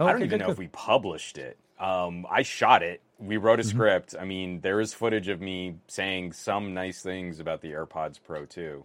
Oh, 0.00 0.06
I 0.06 0.08
don't 0.08 0.16
okay, 0.16 0.24
even 0.26 0.38
good, 0.38 0.44
know 0.46 0.50
if 0.52 0.58
we 0.58 0.68
published 0.68 1.38
it. 1.38 1.56
Um, 1.78 2.26
I 2.30 2.42
shot 2.42 2.82
it. 2.82 3.00
We 3.18 3.36
wrote 3.36 3.60
a 3.60 3.62
Mhm. 3.62 3.66
script. 3.70 4.14
I 4.20 4.24
mean, 4.24 4.60
there 4.60 4.80
is 4.80 4.92
footage 4.92 5.28
of 5.28 5.40
me 5.40 5.76
saying 5.86 6.32
some 6.32 6.74
nice 6.74 7.00
things 7.02 7.38
about 7.38 7.60
the 7.60 7.70
AirPods 7.72 8.18
Pro 8.24 8.44
too. 8.44 8.84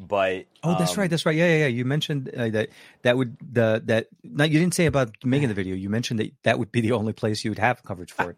But 0.00 0.46
Oh, 0.62 0.74
that's 0.74 0.92
um, 0.92 0.98
right. 0.98 1.10
That's 1.10 1.24
right. 1.24 1.34
Yeah, 1.34 1.46
yeah, 1.48 1.56
yeah. 1.60 1.66
You 1.68 1.84
mentioned 1.86 2.30
uh, 2.36 2.48
that 2.50 2.68
that 3.02 3.16
would 3.16 3.36
the 3.52 3.82
that 3.86 4.08
no, 4.22 4.44
you 4.44 4.58
didn't 4.58 4.74
say 4.74 4.86
about 4.86 5.10
making 5.24 5.48
the 5.48 5.54
video. 5.54 5.74
You 5.74 5.88
mentioned 5.88 6.20
that 6.20 6.32
that 6.42 6.58
would 6.58 6.70
be 6.70 6.80
the 6.82 6.92
only 6.92 7.14
place 7.14 7.44
you 7.44 7.50
would 7.50 7.58
have 7.58 7.82
coverage 7.82 8.12
for 8.12 8.30
it. 8.30 8.36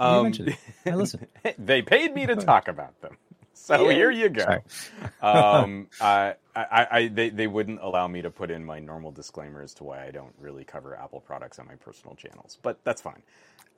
You 0.00 0.06
Um, 0.06 0.22
mentioned 0.24 0.48
it. 0.48 0.56
I 0.86 0.94
listened. 0.96 1.26
they 1.58 1.82
paid 1.82 2.14
me 2.14 2.26
to 2.26 2.34
talk 2.34 2.66
about 2.66 3.00
them. 3.00 3.16
So 3.54 3.88
Yeah. 3.88 3.94
here 3.94 4.10
you 4.10 4.28
go. 4.28 4.62
Um, 5.22 5.88
I, 6.00 6.34
I, 6.56 6.86
I, 6.90 7.08
they, 7.08 7.30
they 7.30 7.46
wouldn't 7.46 7.80
allow 7.80 8.08
me 8.08 8.22
to 8.22 8.30
put 8.30 8.50
in 8.50 8.64
my 8.64 8.80
normal 8.80 9.12
disclaimer 9.12 9.62
as 9.62 9.72
to 9.74 9.84
why 9.84 10.04
I 10.04 10.10
don't 10.10 10.34
really 10.40 10.64
cover 10.64 10.98
Apple 10.98 11.20
products 11.20 11.60
on 11.60 11.66
my 11.66 11.76
personal 11.76 12.16
channels, 12.16 12.58
but 12.60 12.78
that's 12.82 13.00
fine. 13.00 13.22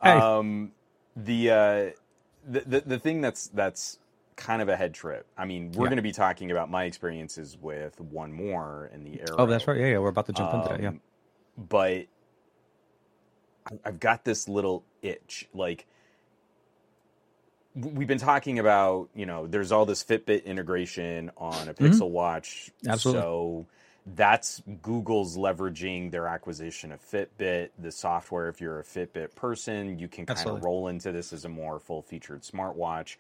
Hey. 0.02 0.16
Um, 0.16 0.72
the, 1.16 1.50
uh, 1.50 1.90
the, 2.48 2.60
the, 2.60 2.80
the 2.80 2.98
thing 2.98 3.20
that's, 3.20 3.48
that's 3.48 3.98
kind 4.36 4.60
of 4.62 4.68
a 4.68 4.76
head 4.76 4.94
trip. 4.94 5.26
I 5.36 5.44
mean, 5.44 5.72
we're 5.72 5.84
Yeah. 5.84 5.90
going 5.90 5.96
to 5.96 6.02
be 6.02 6.12
talking 6.12 6.50
about 6.50 6.70
my 6.70 6.84
experiences 6.84 7.56
with 7.60 7.96
1More 7.98 8.92
in 8.92 9.04
the 9.04 9.20
Aero. 9.20 9.36
Oh, 9.38 9.46
that's 9.46 9.66
right. 9.66 9.78
Yeah, 9.78 9.86
yeah. 9.86 9.98
We're 9.98 10.08
about 10.08 10.26
to 10.26 10.32
jump 10.32 10.54
into 10.54 10.68
that. 10.68 10.82
Yeah. 10.82 10.88
Um, 10.88 11.00
But 11.56 12.06
I've 13.84 14.00
got 14.00 14.24
this 14.24 14.48
little 14.48 14.84
itch. 15.02 15.48
Like, 15.54 15.86
we've 17.74 18.08
been 18.08 18.18
talking 18.18 18.58
about, 18.58 19.08
you 19.14 19.26
know, 19.26 19.46
there's 19.46 19.72
all 19.72 19.86
this 19.86 20.04
Fitbit 20.04 20.44
integration 20.44 21.30
on 21.36 21.68
a 21.68 21.74
Pixel 21.74 22.10
Watch. 22.10 22.70
Mm-hmm. 22.80 22.90
Absolutely. 22.90 23.22
So 23.22 23.66
that's 24.06 24.62
Google's 24.82 25.36
leveraging 25.36 26.10
their 26.10 26.26
acquisition 26.26 26.92
of 26.92 27.00
Fitbit, 27.00 27.70
the 27.78 27.90
software. 27.90 28.48
If 28.48 28.60
you're 28.60 28.80
a 28.80 28.84
Fitbit 28.84 29.34
person, 29.34 29.98
you 29.98 30.08
can 30.08 30.26
kind 30.26 30.46
of 30.46 30.62
roll 30.62 30.88
into 30.88 31.10
this 31.10 31.32
as 31.32 31.44
a 31.44 31.48
more 31.48 31.78
full 31.78 32.02
featured 32.02 32.42
smartwatch. 32.42 33.16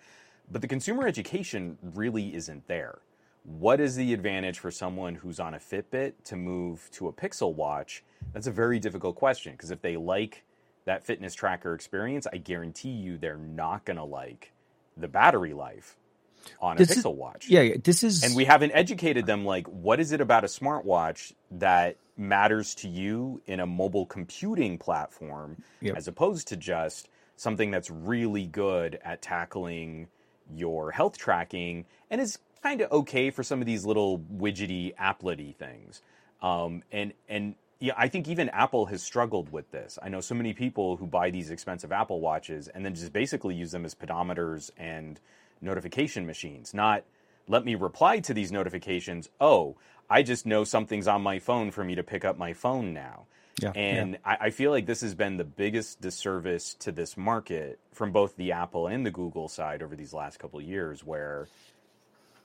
But 0.50 0.60
the 0.60 0.68
consumer 0.68 1.06
education 1.06 1.78
really 1.82 2.34
isn't 2.34 2.66
there. 2.68 2.98
What 3.44 3.80
is 3.80 3.96
the 3.96 4.14
advantage 4.14 4.58
for 4.58 4.70
someone 4.70 5.16
who's 5.16 5.38
on 5.38 5.54
a 5.54 5.58
Fitbit 5.58 6.12
to 6.24 6.36
move 6.36 6.88
to 6.92 7.08
a 7.08 7.12
Pixel 7.12 7.54
watch? 7.54 8.02
That's 8.32 8.46
a 8.46 8.50
very 8.52 8.78
difficult 8.78 9.16
question 9.16 9.52
because 9.52 9.70
if 9.70 9.82
they 9.82 9.96
like 9.96 10.44
that 10.86 11.04
fitness 11.04 11.34
tracker 11.34 11.74
experience, 11.74 12.26
I 12.32 12.38
guarantee 12.38 12.90
you 12.90 13.18
they're 13.18 13.36
not 13.36 13.84
going 13.84 13.96
to 13.98 14.04
like 14.04 14.52
the 14.96 15.08
battery 15.08 15.52
life 15.52 15.96
on 16.60 16.76
a 16.76 16.78
This 16.78 16.90
is- 16.96 17.04
Pixel 17.04 17.14
watch. 17.16 17.48
Yeah, 17.48 17.60
yeah. 17.62 17.76
This 17.82 18.02
is 18.02 18.22
And 18.22 18.34
we 18.34 18.44
haven't 18.44 18.72
educated 18.72 19.26
them 19.26 19.44
like 19.44 19.66
what 19.66 20.00
is 20.00 20.12
it 20.12 20.20
about 20.20 20.44
a 20.44 20.46
smartwatch 20.46 21.32
that 21.52 21.96
matters 22.16 22.74
to 22.76 22.88
you 22.88 23.42
in 23.46 23.60
a 23.60 23.66
mobile 23.66 24.06
computing 24.06 24.78
platform 24.78 25.62
Yep. 25.80 25.96
as 25.96 26.06
opposed 26.08 26.48
to 26.48 26.56
just 26.56 27.08
something 27.36 27.70
that's 27.70 27.90
really 27.90 28.46
good 28.46 28.98
at 29.04 29.20
tackling 29.20 30.06
your 30.54 30.90
health 30.90 31.18
tracking 31.18 31.84
and 32.10 32.20
is 32.20 32.38
kind 32.62 32.80
of 32.80 32.90
okay 32.90 33.30
for 33.30 33.42
some 33.42 33.60
of 33.60 33.66
these 33.66 33.84
little 33.84 34.18
widgety 34.18 34.94
applety 34.98 35.54
things. 35.54 36.02
Um, 36.42 36.82
and 36.92 37.12
and 37.28 37.54
yeah, 37.80 37.94
I 37.96 38.08
think 38.08 38.28
even 38.28 38.48
Apple 38.50 38.86
has 38.86 39.02
struggled 39.02 39.52
with 39.52 39.70
this. 39.70 39.98
I 40.02 40.08
know 40.08 40.20
so 40.20 40.34
many 40.34 40.54
people 40.54 40.96
who 40.96 41.06
buy 41.06 41.30
these 41.30 41.50
expensive 41.50 41.92
Apple 41.92 42.20
watches 42.20 42.68
and 42.68 42.84
then 42.84 42.94
just 42.94 43.12
basically 43.12 43.54
use 43.54 43.72
them 43.72 43.84
as 43.84 43.94
pedometers 43.94 44.70
and 44.76 45.20
notification 45.60 46.26
machines. 46.26 46.72
Not 46.72 47.04
let 47.48 47.64
me 47.64 47.74
reply 47.74 48.20
to 48.20 48.32
these 48.32 48.52
notifications. 48.52 49.28
Oh, 49.40 49.76
I 50.08 50.22
just 50.22 50.46
know 50.46 50.64
something's 50.64 51.08
on 51.08 51.22
my 51.22 51.38
phone 51.38 51.70
for 51.70 51.84
me 51.84 51.94
to 51.94 52.02
pick 52.02 52.24
up 52.24 52.38
my 52.38 52.52
phone 52.52 52.94
now. 52.94 53.26
Yeah, 53.62 53.70
and 53.74 54.18
I, 54.24 54.36
I 54.40 54.50
feel 54.50 54.70
like 54.70 54.86
this 54.86 55.00
has 55.02 55.14
been 55.14 55.36
the 55.36 55.44
biggest 55.44 56.00
disservice 56.00 56.74
to 56.80 56.92
this 56.92 57.16
market 57.16 57.78
from 57.92 58.10
both 58.10 58.36
the 58.36 58.52
Apple 58.52 58.88
and 58.88 59.06
the 59.06 59.10
Google 59.10 59.48
side 59.48 59.82
over 59.82 59.94
these 59.94 60.12
last 60.12 60.38
couple 60.38 60.58
of 60.58 60.64
years, 60.64 61.04
where 61.04 61.48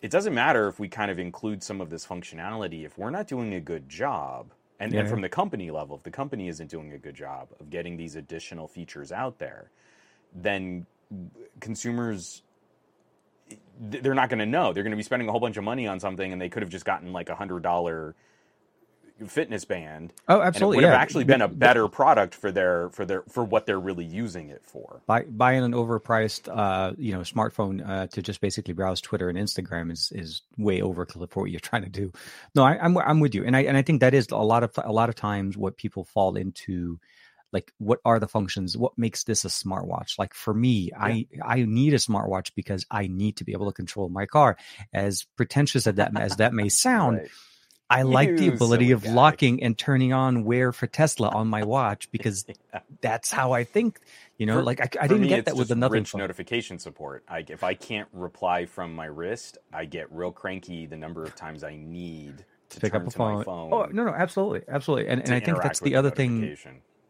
it 0.01 0.11
doesn't 0.11 0.33
matter 0.33 0.67
if 0.67 0.79
we 0.79 0.87
kind 0.87 1.11
of 1.11 1.19
include 1.19 1.63
some 1.63 1.81
of 1.81 1.89
this 1.89 2.05
functionality 2.05 2.85
if 2.85 2.97
we're 2.97 3.09
not 3.09 3.27
doing 3.27 3.53
a 3.53 3.59
good 3.59 3.89
job. 3.89 4.51
And, 4.79 4.93
Yeah, 4.93 5.01
and 5.01 5.09
from 5.09 5.21
the 5.21 5.29
company 5.29 5.71
level, 5.71 5.97
if 5.97 6.03
the 6.03 6.11
company 6.11 6.47
isn't 6.47 6.69
doing 6.69 6.93
a 6.93 6.97
good 6.97 7.15
job 7.15 7.49
of 7.59 7.69
getting 7.69 7.97
these 7.97 8.15
additional 8.15 8.67
features 8.67 9.11
out 9.11 9.39
there, 9.39 9.71
then 10.33 10.85
consumers 11.59 12.43
they're 13.79 14.13
not 14.13 14.29
going 14.29 14.39
to 14.39 14.45
know. 14.45 14.73
They're 14.73 14.83
going 14.83 14.91
to 14.91 14.97
be 14.97 15.03
spending 15.03 15.27
a 15.27 15.31
whole 15.31 15.39
bunch 15.39 15.57
of 15.57 15.63
money 15.63 15.87
on 15.87 15.99
something, 15.99 16.31
and 16.31 16.41
they 16.41 16.49
could 16.49 16.61
have 16.61 16.69
just 16.69 16.85
gotten 16.85 17.13
like 17.13 17.29
a 17.29 17.35
hundred 17.35 17.63
dollar 17.63 18.15
fitness 19.27 19.65
band. 19.65 20.13
oh, 20.27 20.35
And 20.35 20.43
it 20.43 20.47
absolutely. 20.47 20.77
would 20.77 20.83
yeah. 20.83 20.91
have 20.91 21.01
actually 21.01 21.23
been 21.25 21.41
a 21.41 21.47
better 21.47 21.87
product 21.87 22.35
for 22.35 22.51
their 22.51 22.89
for 22.89 23.05
their 23.05 23.23
for 23.29 23.43
what 23.43 23.65
they're 23.65 23.79
really 23.79 24.05
using 24.05 24.49
it 24.49 24.61
for. 24.65 25.01
buy, 25.07 25.23
buying 25.23 25.63
an 25.63 25.73
overpriced 25.73 26.47
uh 26.49 26.93
you 26.97 27.13
know 27.13 27.19
smartphone 27.19 27.87
uh 27.87 28.07
to 28.07 28.21
just 28.21 28.41
basically 28.41 28.73
browse 28.73 29.01
twitter 29.01 29.29
and 29.29 29.37
instagram 29.37 29.91
is 29.91 30.11
is 30.13 30.41
way 30.57 30.79
overkill 30.79 31.29
for 31.29 31.43
what 31.43 31.51
you're 31.51 31.59
trying 31.71 31.83
to 31.83 31.89
do 31.89 32.11
no 32.55 32.63
I, 32.63 32.77
i'm 32.79 32.97
i'm 32.97 33.19
with 33.19 33.35
you 33.35 33.43
and 33.45 33.55
i 33.55 33.63
and 33.63 33.77
i 33.77 33.81
think 33.81 34.01
that 34.01 34.13
is 34.13 34.27
a 34.31 34.37
lot 34.37 34.63
of 34.63 34.71
a 34.83 34.91
lot 34.91 35.09
of 35.09 35.15
times 35.15 35.57
what 35.57 35.77
people 35.77 36.03
fall 36.05 36.35
into 36.35 36.99
like 37.51 37.71
what 37.79 37.99
are 38.05 38.19
the 38.19 38.27
functions 38.27 38.77
what 38.77 38.97
makes 38.97 39.23
this 39.23 39.45
a 39.45 39.47
smartwatch 39.47 40.19
like 40.19 40.33
for 40.33 40.53
me 40.53 40.91
i 40.97 41.25
i 41.43 41.63
need 41.63 41.93
a 41.93 41.97
smartwatch 41.97 42.51
because 42.55 42.85
i 42.91 43.07
need 43.07 43.37
to 43.37 43.43
be 43.43 43.53
able 43.53 43.67
to 43.67 43.75
control 43.75 44.09
my 44.09 44.25
car 44.25 44.57
as 44.93 45.25
pretentious 45.35 45.87
as 45.87 45.95
that 45.95 46.15
as 46.19 46.37
that 46.37 46.53
may 46.53 46.69
sound 46.69 47.17
Right. 47.17 47.29
I 47.89 48.01
like 48.03 48.35
the 48.37 48.47
ability 48.49 48.91
of 48.91 49.03
guy. 49.03 49.13
locking 49.13 49.63
and 49.63 49.77
turning 49.77 50.13
on 50.13 50.43
wear 50.43 50.71
for 50.71 50.87
Tesla 50.87 51.29
on 51.29 51.47
my 51.47 51.63
watch 51.63 52.09
because 52.11 52.45
that's 53.01 53.31
how 53.31 53.51
I 53.51 53.63
think. 53.63 53.99
You 54.37 54.45
know, 54.45 54.59
For- 54.59 54.63
like 54.63 54.79
I, 54.79 55.03
I 55.03 55.07
didn't 55.07 55.23
me, 55.23 55.27
get 55.27 55.45
that 55.45 55.57
with 55.57 55.69
another 55.71 55.95
rich 55.95 56.11
phone. 56.11 56.19
notification 56.19 56.79
support. 56.79 57.23
I, 57.27 57.43
if 57.47 57.63
I 57.63 57.73
can't 57.73 58.07
reply 58.13 58.65
from 58.67 58.95
my 58.95 59.05
wrist, 59.07 59.57
I 59.73 59.83
get 59.85 60.11
real 60.13 60.31
cranky 60.31 60.85
the 60.85 60.95
number 60.95 61.23
of 61.25 61.35
times 61.35 61.63
I 61.63 61.75
need 61.75 62.45
to, 62.69 62.79
pick 62.79 62.93
turn 62.93 63.01
up 63.01 63.07
a 63.07 63.11
to 63.11 63.19
my 63.19 63.43
phone. 63.43 63.43
phone. 63.43 63.73
Oh 63.73 63.85
no, 63.91 64.05
no, 64.05 64.11
absolutely, 64.13 64.61
absolutely, 64.69 65.09
and 65.09 65.21
and 65.21 65.33
I 65.33 65.39
think 65.41 65.61
that's 65.61 65.81
the 65.81 65.95
other 65.95 66.09
thing. 66.11 66.55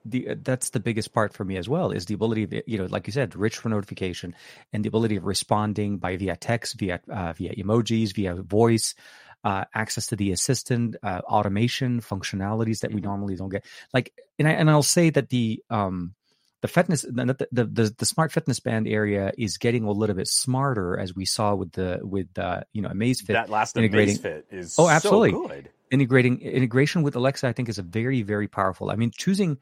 The 0.05 0.29
uh, 0.29 0.35
that's 0.41 0.69
the 0.69 0.79
biggest 0.79 1.13
part 1.13 1.33
for 1.33 1.43
me 1.43 1.57
as 1.57 1.67
well 1.67 1.91
is 1.91 2.05
the 2.05 2.13
ability 2.13 2.43
of 2.43 2.53
you 2.65 2.77
know, 2.77 2.85
like 2.85 3.05
you 3.05 3.13
said, 3.13 3.35
rich 3.35 3.57
for 3.57 3.67
notification 3.69 4.33
and 4.71 4.83
the 4.83 4.87
ability 4.87 5.17
of 5.17 5.25
responding 5.25 5.97
by 5.97 6.15
via 6.15 6.37
text, 6.37 6.79
via 6.79 7.01
uh, 7.11 7.33
via 7.33 7.53
emojis, 7.53 8.13
via 8.15 8.33
voice. 8.35 8.95
Uh, 9.43 9.65
access 9.73 10.07
to 10.07 10.15
the 10.15 10.31
assistant, 10.31 10.95
uh, 11.03 11.21
automation 11.25 12.01
functionalities 12.01 12.81
that 12.81 12.91
we 12.93 12.99
Mhm. 13.01 13.05
normally 13.05 13.35
don't 13.35 13.49
get. 13.49 13.65
Like, 13.93 14.13
and 14.37 14.47
I, 14.47 14.51
and 14.51 14.69
I'll 14.69 14.83
say 14.83 15.09
that 15.11 15.29
the 15.29 15.63
um, 15.69 16.13
the 16.61 16.67
fitness 16.67 17.03
the, 17.03 17.47
the 17.51 17.63
the 17.65 17.95
the 17.97 18.05
smart 18.05 18.31
fitness 18.33 18.59
band 18.59 18.85
area 18.87 19.31
is 19.37 19.57
getting 19.57 19.85
a 19.85 19.91
little 19.91 20.15
bit 20.15 20.27
smarter 20.27 20.99
as 20.99 21.15
we 21.15 21.23
saw 21.25 21.55
with 21.55 21.71
the 21.71 21.99
with 22.03 22.27
uh, 22.37 22.61
you 22.73 22.81
know 22.81 22.89
Amazfit 22.89 23.27
that 23.27 23.49
last 23.49 23.77
integrating- 23.77 24.17
Amazfit 24.17 24.43
is 24.51 24.75
Oh, 24.77 24.89
absolutely. 24.89 25.31
so 25.31 25.47
good. 25.47 25.69
integrating 25.89 26.41
integration 26.41 27.01
with 27.01 27.15
Alexa, 27.15 27.47
I 27.47 27.53
think 27.53 27.67
is 27.69 27.79
a 27.79 27.83
very, 27.83 28.21
very 28.23 28.47
powerful. 28.47 28.91
I 28.91 28.95
mean, 28.95 29.11
choosing 29.15 29.57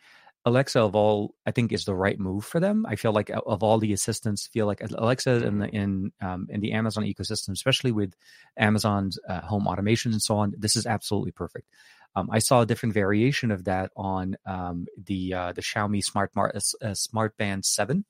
Alexa 0.48 0.80
of 0.80 0.96
all, 0.96 1.36
I 1.46 1.52
think 1.52 1.72
is 1.72 1.86
the 1.86 1.96
right 2.06 2.20
move 2.20 2.44
for 2.46 2.60
them. 2.60 2.86
I 2.88 2.96
feel 2.96 3.12
like 3.12 3.30
of 3.56 3.64
all 3.64 3.78
the 3.80 3.94
assistants, 3.94 4.48
feel 4.48 4.66
like 4.66 4.82
Alexa 4.82 5.34
in 5.48 5.60
the 5.60 5.68
in 5.82 6.12
um, 6.22 6.48
in 6.50 6.60
the 6.62 6.72
Amazon 6.80 7.04
ecosystem, 7.04 7.52
especially 7.52 7.92
with 7.92 8.12
Amazon's 8.58 9.20
uh, 9.28 9.42
home 9.42 9.68
automation 9.68 10.12
and 10.14 10.22
so 10.22 10.38
on, 10.38 10.54
this 10.58 10.76
is 10.76 10.86
absolutely 10.86 11.32
perfect. 11.32 11.68
Um, 12.16 12.30
I 12.32 12.40
saw 12.40 12.62
a 12.62 12.66
different 12.66 12.94
variation 12.94 13.52
of 13.52 13.66
that 13.66 13.92
on 13.96 14.38
um, 14.46 14.88
the 15.06 15.34
uh, 15.34 15.52
the 15.54 15.62
Xiaomi 15.62 16.02
Smart 16.04 16.32
Mar- 16.36 16.54
uh, 16.56 16.94
Smart 16.94 17.38
Band 17.38 17.66
Seven 17.66 18.06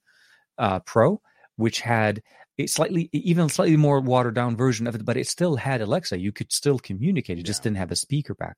uh, 0.57 0.79
Pro, 0.79 1.19
which 1.55 1.81
had 1.81 2.21
a 2.59 2.67
slightly 2.67 3.09
even 3.13 3.49
slightly 3.49 3.77
more 3.77 3.99
watered 3.99 4.35
down 4.35 4.55
version 4.55 4.87
of 4.87 4.95
it, 4.95 5.03
but 5.05 5.17
it 5.17 5.27
still 5.27 5.55
had 5.57 5.81
Alexa. 5.81 6.19
You 6.19 6.31
could 6.31 6.51
still 6.51 6.79
communicate. 6.79 7.37
It 7.39 7.45
just 7.45 7.61
Yeah. 7.61 7.63
didn't 7.65 7.77
have 7.83 7.91
a 7.91 7.95
speaker 8.05 8.35
back. 8.35 8.57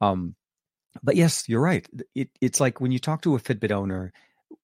Um, 0.00 0.34
but 1.02 1.16
yes, 1.16 1.48
you're 1.48 1.60
right. 1.60 1.86
It, 2.14 2.30
it's 2.40 2.60
like 2.60 2.80
when 2.80 2.92
you 2.92 2.98
talk 2.98 3.22
to 3.22 3.34
a 3.34 3.40
Fitbit 3.40 3.70
owner, 3.70 4.12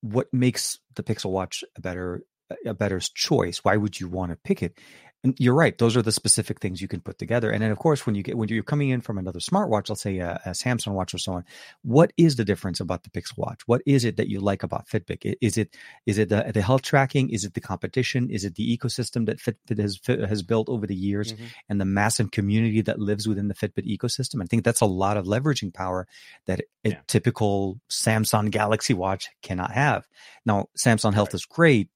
what 0.01 0.33
makes 0.33 0.79
the 0.95 1.03
Pixel 1.03 1.31
Watch 1.31 1.65
a 1.77 1.81
better 1.81 2.23
a 2.65 2.75
better 2.75 3.01
choice? 3.01 3.59
Why 3.59 3.77
would 3.77 3.99
you 3.99 4.09
want 4.09 4.31
to 4.31 4.37
pick 4.37 4.63
it? 4.63 4.79
And 5.25 5.35
you're 5.41 5.55
right; 5.55 5.77
those 5.79 5.97
are 5.97 6.03
the 6.03 6.13
specific 6.13 6.61
things 6.61 6.81
you 6.81 6.87
can 6.89 7.01
put 7.01 7.19
together. 7.19 7.51
And 7.51 7.63
then, 7.63 7.71
of 7.73 7.79
course, 7.79 8.07
when 8.07 8.15
you 8.15 8.23
get 8.23 8.37
when 8.37 8.49
you're 8.49 8.63
coming 8.63 8.91
in 8.91 9.01
from 9.01 9.19
another 9.19 9.41
smartwatch, 9.41 9.89
let's 9.89 10.03
say 10.03 10.19
a, 10.19 10.41
a 10.45 10.51
Samsung 10.51 10.93
watch 10.93 11.15
or 11.15 11.19
so 11.19 11.33
on, 11.33 11.45
what 11.83 12.13
is 12.17 12.37
the 12.37 12.45
difference 12.45 12.79
about 12.81 13.03
the 13.03 13.11
Pixel 13.11 13.39
Watch? 13.39 13.63
What 13.67 13.83
is 13.87 14.05
it 14.05 14.19
that 14.19 14.29
you 14.29 14.41
like 14.41 14.63
about 14.63 14.87
Fitbit? 14.89 15.35
Is 15.41 15.57
it 15.59 15.75
is 16.05 16.19
it 16.19 16.29
the, 16.29 16.51
the 16.55 16.63
health 16.63 16.83
tracking? 16.83 17.31
Is 17.31 17.45
it 17.45 17.55
the 17.55 17.61
competition? 17.61 18.31
Is 18.31 18.45
it 18.45 18.55
the 18.55 18.77
ecosystem 18.79 19.27
that 19.27 19.39
Fitbit 19.39 19.79
has 19.81 19.99
has 20.07 20.43
built 20.43 20.69
over 20.69 20.87
the 20.87 20.95
years? 20.95 21.33
Mhm. 21.33 21.47
and 21.69 21.81
the 21.81 21.85
massive 21.85 22.31
community 22.31 22.83
that 22.83 22.99
lives 23.01 23.27
within 23.27 23.49
the 23.49 23.55
Fitbit 23.55 23.87
ecosystem. 23.87 24.43
I 24.43 24.47
think 24.47 24.65
that's 24.65 24.81
a 24.81 24.87
lot 24.87 25.17
of 25.17 25.25
leveraging 25.27 25.73
power 25.75 26.07
that 26.47 26.61
a 26.85 26.91
Yeah. 26.91 27.01
typical 27.09 27.81
Samsung 27.91 28.51
Galaxy 28.51 28.95
Watch 28.95 29.29
cannot 29.43 29.73
have. 29.73 30.07
Now, 30.45 30.67
Samsung 30.79 31.15
Health 31.15 31.29
Right. 31.31 31.35
is 31.35 31.47
great, 31.47 31.89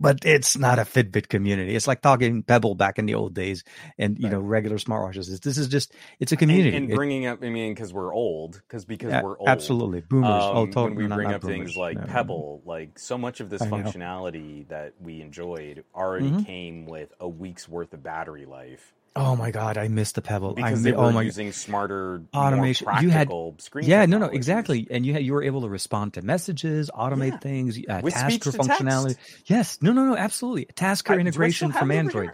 but 0.00 0.24
it's 0.24 0.56
not 0.56 0.78
a 0.78 0.82
Fitbit 0.82 1.28
community. 1.28 1.76
It's 1.76 1.86
like 1.86 2.00
talking 2.00 2.42
Pebble 2.42 2.74
back 2.74 2.98
in 2.98 3.06
the 3.06 3.14
old 3.14 3.34
days, 3.34 3.62
and 3.98 4.18
you 4.18 4.24
Right. 4.24 4.32
know 4.32 4.40
regular 4.40 4.78
smartwatches. 4.78 5.40
This 5.42 5.58
is 5.58 5.68
just 5.68 5.94
it's 6.18 6.32
a 6.32 6.36
community. 6.36 6.76
and 6.76 6.90
It- 6.90 6.94
bringing 6.96 7.26
up, 7.26 7.42
I 7.44 7.50
mean, 7.50 7.74
because 7.74 7.92
we're 7.92 8.14
old, 8.14 8.60
because 8.66 8.84
because 8.84 9.12
a- 9.12 9.20
we're 9.22 9.38
old. 9.38 9.48
absolutely 9.48 10.00
boomers. 10.00 10.30
oh, 10.32 10.62
Um, 10.62 10.70
totally. 10.70 10.84
when 10.88 10.96
we 10.96 11.06
not- 11.08 11.16
bring 11.16 11.28
up 11.32 11.42
things 11.42 11.76
like 11.76 11.96
No, 11.96 12.00
no, 12.02 12.06
no. 12.06 12.12
Pebble, 12.12 12.62
like 12.64 12.98
so 12.98 13.18
much 13.18 13.40
of 13.40 13.50
this 13.50 13.62
I 13.62 13.66
know. 13.66 13.76
functionality 13.76 14.66
that 14.68 14.94
we 15.00 15.20
enjoyed 15.20 15.84
already 15.94 16.30
Mhm. 16.30 16.46
came 16.46 16.86
with 16.86 17.12
a 17.20 17.28
week's 17.28 17.68
worth 17.68 17.92
of 17.92 18.02
battery 18.02 18.46
life 18.46 18.92
Oh 19.16 19.34
my 19.34 19.50
god, 19.50 19.76
I 19.76 19.88
missed 19.88 20.14
the 20.14 20.22
Pebble. 20.22 20.50
I 20.52 20.54
because 20.54 20.82
mi- 20.84 20.90
they 20.92 20.96
were 20.96 21.04
oh 21.04 21.10
my 21.12 21.22
using 21.22 21.50
smarter, 21.52 22.22
Automation. 22.32 22.86
You 23.00 23.10
had- 23.10 23.28
screen. 23.58 23.88
yeah, 23.88 24.06
no, 24.06 24.18
no, 24.18 24.26
exactly. 24.26 24.86
And 24.90 25.04
you 25.04 25.12
had, 25.14 25.24
you 25.24 25.32
were 25.32 25.42
able 25.42 25.62
to 25.62 25.68
respond 25.68 26.14
to 26.14 26.22
messages, 26.22 26.90
automate 26.94 27.32
Yeah. 27.32 27.38
things, 27.38 27.78
uh, 27.88 28.00
With 28.02 28.14
tasker 28.14 28.52
to 28.52 28.58
text. 28.58 28.70
functionality. 28.80 29.16
Yes, 29.46 29.78
no, 29.82 29.92
no, 29.92 30.04
no, 30.06 30.16
absolutely. 30.16 30.66
Tasker 30.76 31.14
I- 31.14 31.16
I 31.16 31.20
integration 31.20 31.72
from 31.72 31.90
Android. 31.90 32.30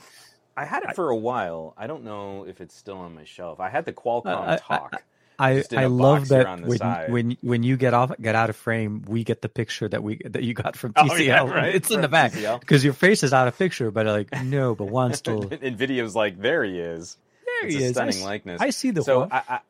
I 0.56 0.64
had 0.66 0.82
it 0.84 0.94
for 0.94 1.08
a 1.10 1.16
while. 1.16 1.74
I 1.76 1.86
don't 1.86 2.04
know 2.04 2.44
if 2.46 2.60
it's 2.60 2.74
still 2.74 2.98
on 2.98 3.14
my 3.14 3.24
shelf. 3.24 3.58
I 3.60 3.68
had 3.70 3.84
the 3.86 3.92
Qualcomm 3.92 4.26
I- 4.36 4.54
I- 4.54 4.56
Talk. 4.58 5.02
I, 5.38 5.64
in 5.70 5.78
I 5.78 5.86
love 5.86 6.28
that 6.28 6.60
when 6.60 6.78
side. 6.78 7.12
when 7.12 7.36
when 7.42 7.62
you 7.62 7.76
get 7.76 7.94
off 7.94 8.12
get 8.20 8.34
out 8.34 8.50
of 8.50 8.56
frame, 8.56 9.02
we 9.06 9.24
get 9.24 9.42
the 9.42 9.48
picture 9.48 9.88
that 9.88 10.02
we 10.02 10.20
that 10.24 10.42
you 10.42 10.54
got 10.54 10.76
from 10.76 10.92
Oh, 10.96 11.04
TCL. 11.04 11.24
yeah, 11.26 11.48
right, 11.48 11.74
It's 11.74 11.90
in 11.90 12.00
the 12.00 12.08
back 12.08 12.32
because 12.60 12.84
your 12.84 12.92
face 12.94 13.22
is 13.22 13.32
out 13.32 13.48
of 13.48 13.58
picture, 13.58 13.90
but 13.90 14.06
like 14.06 14.28
no, 14.44 14.74
but 14.74 14.86
one 14.86 15.14
still 15.14 15.42
and 15.42 15.78
videos 15.78 16.14
like 16.14 16.40
there 16.40 16.64
he 16.64 16.78
is. 16.78 17.16
There 17.60 17.68
he 17.68 17.76
It's 17.76 17.84
a 17.84 17.88
is. 17.88 17.92
Stunning 17.92 18.16
s- 18.16 18.22
likeness. 18.24 18.60
I 18.60 18.70
see 18.70 18.90
the 18.90 19.02
so 19.02 19.20
one. 19.20 19.32
I, 19.32 19.42
I 19.48 19.60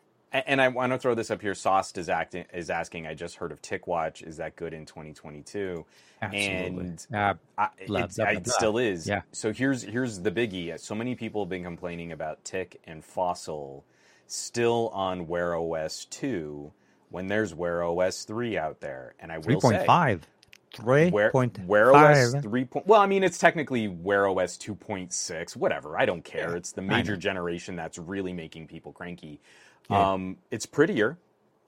and 0.47 0.61
I 0.61 0.69
want 0.69 0.93
to 0.93 0.99
throw 0.99 1.15
this 1.15 1.31
up 1.31 1.41
here. 1.41 1.55
Sauced 1.55 1.97
is 1.99 2.09
acting 2.09 2.45
is 2.53 2.69
asking. 2.71 3.07
I 3.07 3.15
just 3.15 3.37
heard 3.37 3.53
of 3.53 3.63
TicWatch. 3.63 4.27
Is 4.27 4.37
that 4.39 4.57
good 4.57 4.75
in 4.75 4.85
2022? 4.85 5.85
Absolutely. 6.21 6.47
And 6.87 7.07
Uh, 7.15 7.35
I, 7.57 7.69
Blah, 7.87 8.07
blah, 8.07 8.09
blah, 8.17 8.27
it 8.29 8.47
still 8.49 8.79
is. 8.79 9.07
Yeah. 9.07 9.23
So 9.33 9.53
here's 9.53 9.83
here's 9.83 10.21
the 10.21 10.31
biggie. 10.31 10.79
So 10.81 10.95
many 10.95 11.15
people 11.15 11.43
have 11.45 11.49
been 11.51 11.63
complaining 11.65 12.13
about 12.13 12.45
Tick 12.45 12.81
and 12.85 13.05
Fossil 13.05 13.85
still 14.27 14.89
on 14.93 15.27
Wear 15.27 15.57
OS 15.57 16.05
2 16.07 16.73
when 17.11 17.27
there's 17.27 17.55
Wear 17.55 17.83
OS 17.85 18.25
3 18.25 18.59
out 18.59 18.81
there. 18.81 19.15
And 19.21 19.31
I 19.33 19.39
will 19.39 19.61
point 19.61 19.77
say 19.81 19.87
five. 19.87 20.27
Three 20.75 21.09
Wear, 21.11 21.31
point 21.31 21.59
Wear 21.61 21.95
OS 21.95 22.35
five. 22.35 22.43
3. 22.43 22.65
Point, 22.67 22.87
well, 22.87 23.01
I 23.01 23.07
mean, 23.07 23.23
it's 23.25 23.39
technically 23.39 23.89
Wear 23.89 24.27
OS 24.29 24.59
2.6. 24.59 25.57
Whatever. 25.57 25.99
I 25.99 26.05
don't 26.05 26.25
care. 26.25 26.51
Yeah, 26.51 26.57
it's 26.57 26.73
the 26.73 26.83
major 26.83 27.17
generation 27.17 27.77
that's 27.77 27.99
really 27.99 28.33
making 28.33 28.67
people 28.67 28.93
cranky. 28.93 29.41
Yeah. 29.89 30.13
Um, 30.13 30.37
it's 30.51 30.67
prettier. 30.67 31.17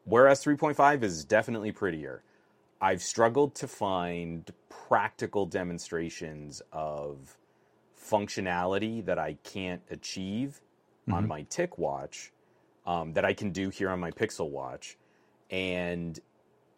Wear 0.05 0.29
OS 0.29 0.45
3.5 0.45 1.03
is 1.03 1.25
definitely 1.25 1.73
prettier. 1.73 2.23
I've 2.81 3.03
struggled 3.03 3.55
to 3.57 3.67
find 3.69 4.51
practical 4.69 5.47
demonstrations 5.47 6.63
of 6.73 7.37
functionality 8.01 9.05
that 9.05 9.19
I 9.19 9.35
can't 9.43 9.83
achieve 9.91 10.61
on 11.11 11.25
Mhm. 11.25 11.29
my 11.29 11.43
TicWatch 11.45 12.31
um, 12.89 13.13
that 13.13 13.25
I 13.25 13.35
can 13.35 13.51
do 13.53 13.69
here 13.69 13.91
on 13.91 14.01
my 14.01 14.11
Pixel 14.11 14.49
watch. 14.51 14.97
And 15.51 16.19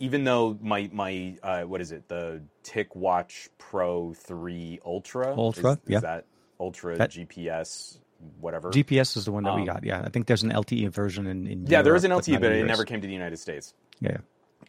even 0.01 0.25
though 0.25 0.59
my 0.61 0.91
my 0.93 1.37
uh, 1.43 1.63
what 1.63 1.81
is 1.81 1.93
it 1.93 2.09
the 2.09 2.43
TicWatch 2.65 3.49
Pro 3.59 4.13
Three 4.15 4.81
Ultra 4.85 5.35
Ultra, 5.37 5.73
is, 5.73 5.77
is 5.79 5.83
yeah. 5.87 6.01
that 6.01 6.27
Ultra 6.59 6.97
That- 6.99 7.11
GPS 7.13 7.99
whatever 8.39 8.71
GPS 8.71 9.17
is 9.17 9.25
the 9.25 9.33
one 9.33 9.45
that 9.45 9.55
we 9.55 9.63
Um, 9.63 9.67
got. 9.67 9.83
Yeah, 9.85 10.03
I 10.05 10.11
think 10.11 10.27
there's 10.27 10.43
an 10.43 10.51
LTE 10.53 10.91
version 10.91 11.27
in. 11.27 11.47
in 11.47 11.67
yeah 11.67 11.81
there 11.81 11.95
is 11.97 12.05
an 12.05 12.11
LTE 12.11 12.33
not 12.33 12.41
but 12.43 12.53
it 12.53 12.67
never 12.67 12.85
came 12.85 13.01
to 13.01 13.07
the 13.07 13.13
United 13.15 13.39
States 13.39 13.73
Yeah, 13.99 14.19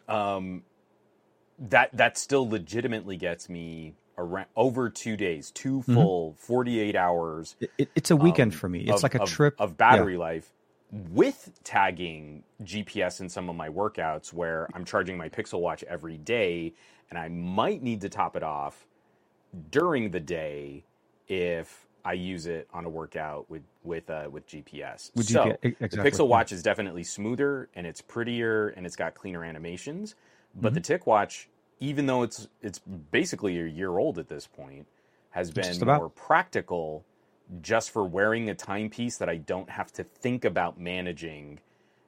um, 0.08 0.62
that 1.58 1.90
that 1.94 2.16
still 2.16 2.48
legitimately 2.48 3.16
gets 3.18 3.48
me 3.50 3.94
around 4.16 4.46
over 4.56 4.88
two 4.88 5.16
days 5.18 5.50
two 5.50 5.80
Mm-hmm. 5.80 5.94
full 5.94 6.34
48 6.38 6.96
hours 6.96 7.56
It- 7.60 7.70
it, 7.78 7.88
it's 7.94 8.10
a 8.10 8.16
weekend 8.16 8.52
um, 8.52 8.58
for 8.58 8.68
me. 8.70 8.80
It's 8.80 8.96
of- 8.96 9.02
like 9.02 9.14
a 9.16 9.22
of- 9.22 9.28
trip 9.28 9.54
of 9.58 9.76
battery 9.76 10.16
life 10.16 10.50
with 10.92 11.52
tagging 11.64 12.44
GPS 12.64 13.20
in 13.20 13.30
some 13.30 13.50
of 13.50 13.56
my 13.56 13.70
workouts 13.70 14.32
where 14.32 14.70
I'm 14.74 14.84
charging 14.86 15.18
my 15.18 15.28
Pixel 15.30 15.60
Watch 15.60 15.84
every 15.84 16.18
day 16.18 16.74
and 17.10 17.18
I 17.18 17.28
might 17.30 17.82
need 17.82 18.02
to 18.02 18.10
top 18.10 18.36
it 18.36 18.44
off 18.44 18.86
during 19.70 20.10
the 20.10 20.20
day 20.20 20.84
if 21.28 21.86
I 22.04 22.14
use 22.14 22.46
it 22.46 22.68
on 22.72 22.86
a 22.86 22.90
workout 22.90 23.50
with 23.50 23.62
with 23.84 24.10
uh, 24.10 24.28
with 24.30 24.48
GPS. 24.48 25.12
With 25.14 25.28
so 25.28 25.28
GPS, 25.28 25.58
e- 25.64 25.76
the 25.90 25.98
Pixel. 25.98 26.28
Watch 26.28 26.52
is 26.52 26.62
definitely 26.62 27.04
smoother 27.04 27.70
and 27.74 27.86
it's 27.86 28.00
prettier 28.02 28.70
and 28.70 28.86
it's 28.86 28.96
got 28.96 29.14
cleaner 29.14 29.44
animations, 29.44 30.16
but 30.54 30.74
Mm-hmm. 30.74 30.74
the 30.74 30.80
TicWatch, 30.82 31.46
even 31.80 32.06
though 32.06 32.22
it's 32.24 32.48
it's 32.62 32.80
basically 33.12 33.60
a 33.60 33.66
year 33.66 33.98
old 33.98 34.18
at 34.18 34.28
this 34.28 34.46
point, 34.46 34.86
has 35.30 35.50
been 35.52 35.84
more 35.84 36.08
practical 36.10 37.04
just 37.60 37.90
for 37.90 38.04
wearing 38.04 38.48
a 38.48 38.54
timepiece 38.54 39.16
that 39.18 39.28
I 39.28 39.36
don't 39.36 39.70
have 39.70 39.92
to 39.94 40.04
think 40.04 40.44
about 40.44 40.78
managing. 40.80 41.60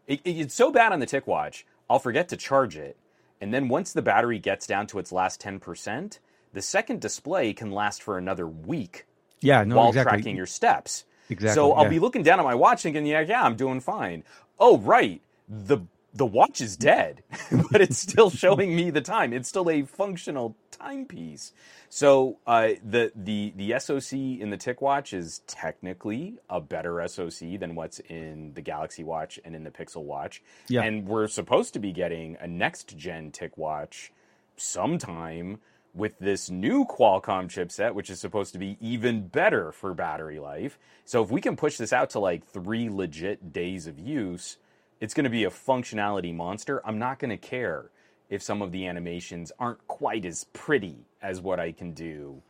It, 0.06 0.20
it- 0.24 0.38
it's 0.38 0.54
so 0.54 0.70
bad 0.70 0.92
on 0.92 1.00
the 1.00 1.06
TicWatch, 1.06 1.64
I'll 1.88 1.98
forget 1.98 2.28
to 2.30 2.36
charge 2.36 2.76
it. 2.76 2.96
And 3.40 3.52
then 3.52 3.68
once 3.68 3.92
the 3.92 4.02
battery 4.02 4.38
gets 4.38 4.66
down 4.66 4.86
to 4.88 4.98
its 4.98 5.12
last 5.12 5.40
10%, 5.42 6.18
the 6.52 6.62
second 6.62 7.00
display 7.00 7.52
can 7.52 7.72
last 7.72 8.02
for 8.02 8.16
another 8.16 8.46
week 8.46 9.06
Yeah, 9.40 9.64
no, 9.64 9.76
while 9.76 9.88
exactly. 9.88 10.18
tracking 10.18 10.36
your 10.36 10.46
steps. 10.46 11.04
Exactly, 11.28 11.54
So 11.54 11.72
I'll 11.72 11.84
yeah. 11.84 11.90
be 11.90 11.98
looking 11.98 12.22
down 12.22 12.38
at 12.38 12.44
my 12.44 12.54
watch 12.54 12.82
thinking, 12.82 13.04
yeah, 13.06 13.20
yeah, 13.20 13.42
I'm 13.42 13.56
doing 13.56 13.80
fine. 13.80 14.24
Oh, 14.58 14.78
right. 14.78 15.20
The 15.48 15.78
the 16.14 16.26
watch 16.26 16.60
is 16.60 16.76
dead, 16.76 17.22
but 17.70 17.80
it's 17.80 17.98
still 17.98 18.30
showing 18.30 18.74
me 18.74 18.90
the 18.90 19.00
time. 19.00 19.32
It's 19.32 19.48
still 19.48 19.68
a 19.68 19.82
functional 19.82 20.56
timepiece. 20.70 21.52
So 21.88 22.38
uh, 22.46 22.70
the 22.84 23.12
the 23.14 23.52
the 23.56 23.78
SoC 23.78 24.12
in 24.12 24.50
the 24.50 24.56
TicWatch 24.56 25.12
is 25.12 25.40
technically 25.46 26.38
a 26.48 26.60
better 26.60 27.06
SoC 27.06 27.58
than 27.58 27.74
what's 27.74 27.98
in 28.00 28.52
the 28.54 28.62
Galaxy 28.62 29.04
Watch 29.04 29.38
and 29.44 29.54
in 29.54 29.64
the 29.64 29.70
Pixel 29.70 30.02
Watch. 30.02 30.42
Yeah. 30.68 30.82
And 30.82 31.06
we're 31.06 31.28
supposed 31.28 31.72
to 31.74 31.78
be 31.78 31.92
getting 31.92 32.36
a 32.40 32.46
next 32.46 32.96
gen 32.96 33.32
TicWatch 33.32 34.10
sometime 34.56 35.58
with 35.94 36.18
this 36.18 36.50
new 36.50 36.84
Qualcomm 36.84 37.46
chipset, 37.46 37.94
which 37.94 38.10
is 38.10 38.20
supposed 38.20 38.52
to 38.52 38.58
be 38.58 38.76
even 38.80 39.28
better 39.28 39.70
for 39.70 39.94
battery 39.94 40.40
life. 40.40 40.78
So 41.04 41.22
if 41.22 41.30
we 41.30 41.40
can 41.40 41.56
push 41.56 41.76
this 41.76 41.92
out 41.92 42.10
to 42.10 42.18
like 42.18 42.44
three 42.44 42.90
legit 42.90 43.52
days 43.52 43.86
of 43.86 44.00
use, 44.00 44.56
it's 45.00 45.14
going 45.14 45.24
to 45.24 45.30
be 45.30 45.44
a 45.44 45.50
functionality 45.50 46.34
monster. 46.34 46.80
I'm 46.86 46.98
not 46.98 47.18
going 47.18 47.30
to 47.30 47.36
care 47.36 47.90
if 48.30 48.42
some 48.42 48.62
of 48.62 48.72
the 48.72 48.86
animations 48.86 49.52
aren't 49.58 49.86
quite 49.86 50.24
as 50.24 50.44
pretty 50.52 51.06
as 51.22 51.40
what 51.40 51.60
I 51.60 51.72
can 51.72 51.92
do 51.92 52.42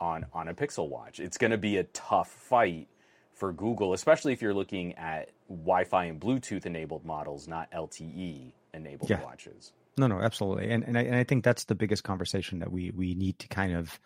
on 0.00 0.26
on 0.32 0.48
a 0.48 0.54
Pixel 0.54 0.88
Watch. 0.88 1.18
It's 1.20 1.38
going 1.38 1.50
to 1.50 1.58
be 1.58 1.76
a 1.76 1.84
tough 1.84 2.28
fight 2.30 2.88
for 3.34 3.52
Google, 3.52 3.92
especially 3.92 4.32
if 4.32 4.42
you're 4.42 4.54
looking 4.54 4.94
at 4.94 5.30
Wi-Fi 5.48 6.04
and 6.04 6.20
Bluetooth 6.20 6.66
enabled 6.66 7.04
models, 7.04 7.46
not 7.48 7.70
LTE 7.72 8.52
enabled 8.74 9.10
Yeah. 9.10 9.22
watches. 9.22 9.72
No, 9.96 10.06
no, 10.06 10.20
absolutely, 10.20 10.70
and 10.70 10.84
and 10.84 10.96
I, 10.96 11.02
and 11.02 11.16
I 11.16 11.24
think 11.24 11.42
that's 11.44 11.64
the 11.64 11.74
biggest 11.74 12.04
conversation 12.04 12.60
that 12.60 12.70
we 12.70 12.90
we 12.92 13.14
need 13.14 13.38
to 13.40 13.48
kind 13.48 13.74
of 13.74 13.98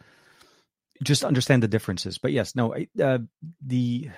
just 1.02 1.24
understand 1.24 1.62
the 1.62 1.68
differences. 1.68 2.16
But 2.18 2.32
yes, 2.32 2.54
no, 2.54 2.74
I- 2.74 2.88
uh, 3.02 3.18
the 3.60 4.08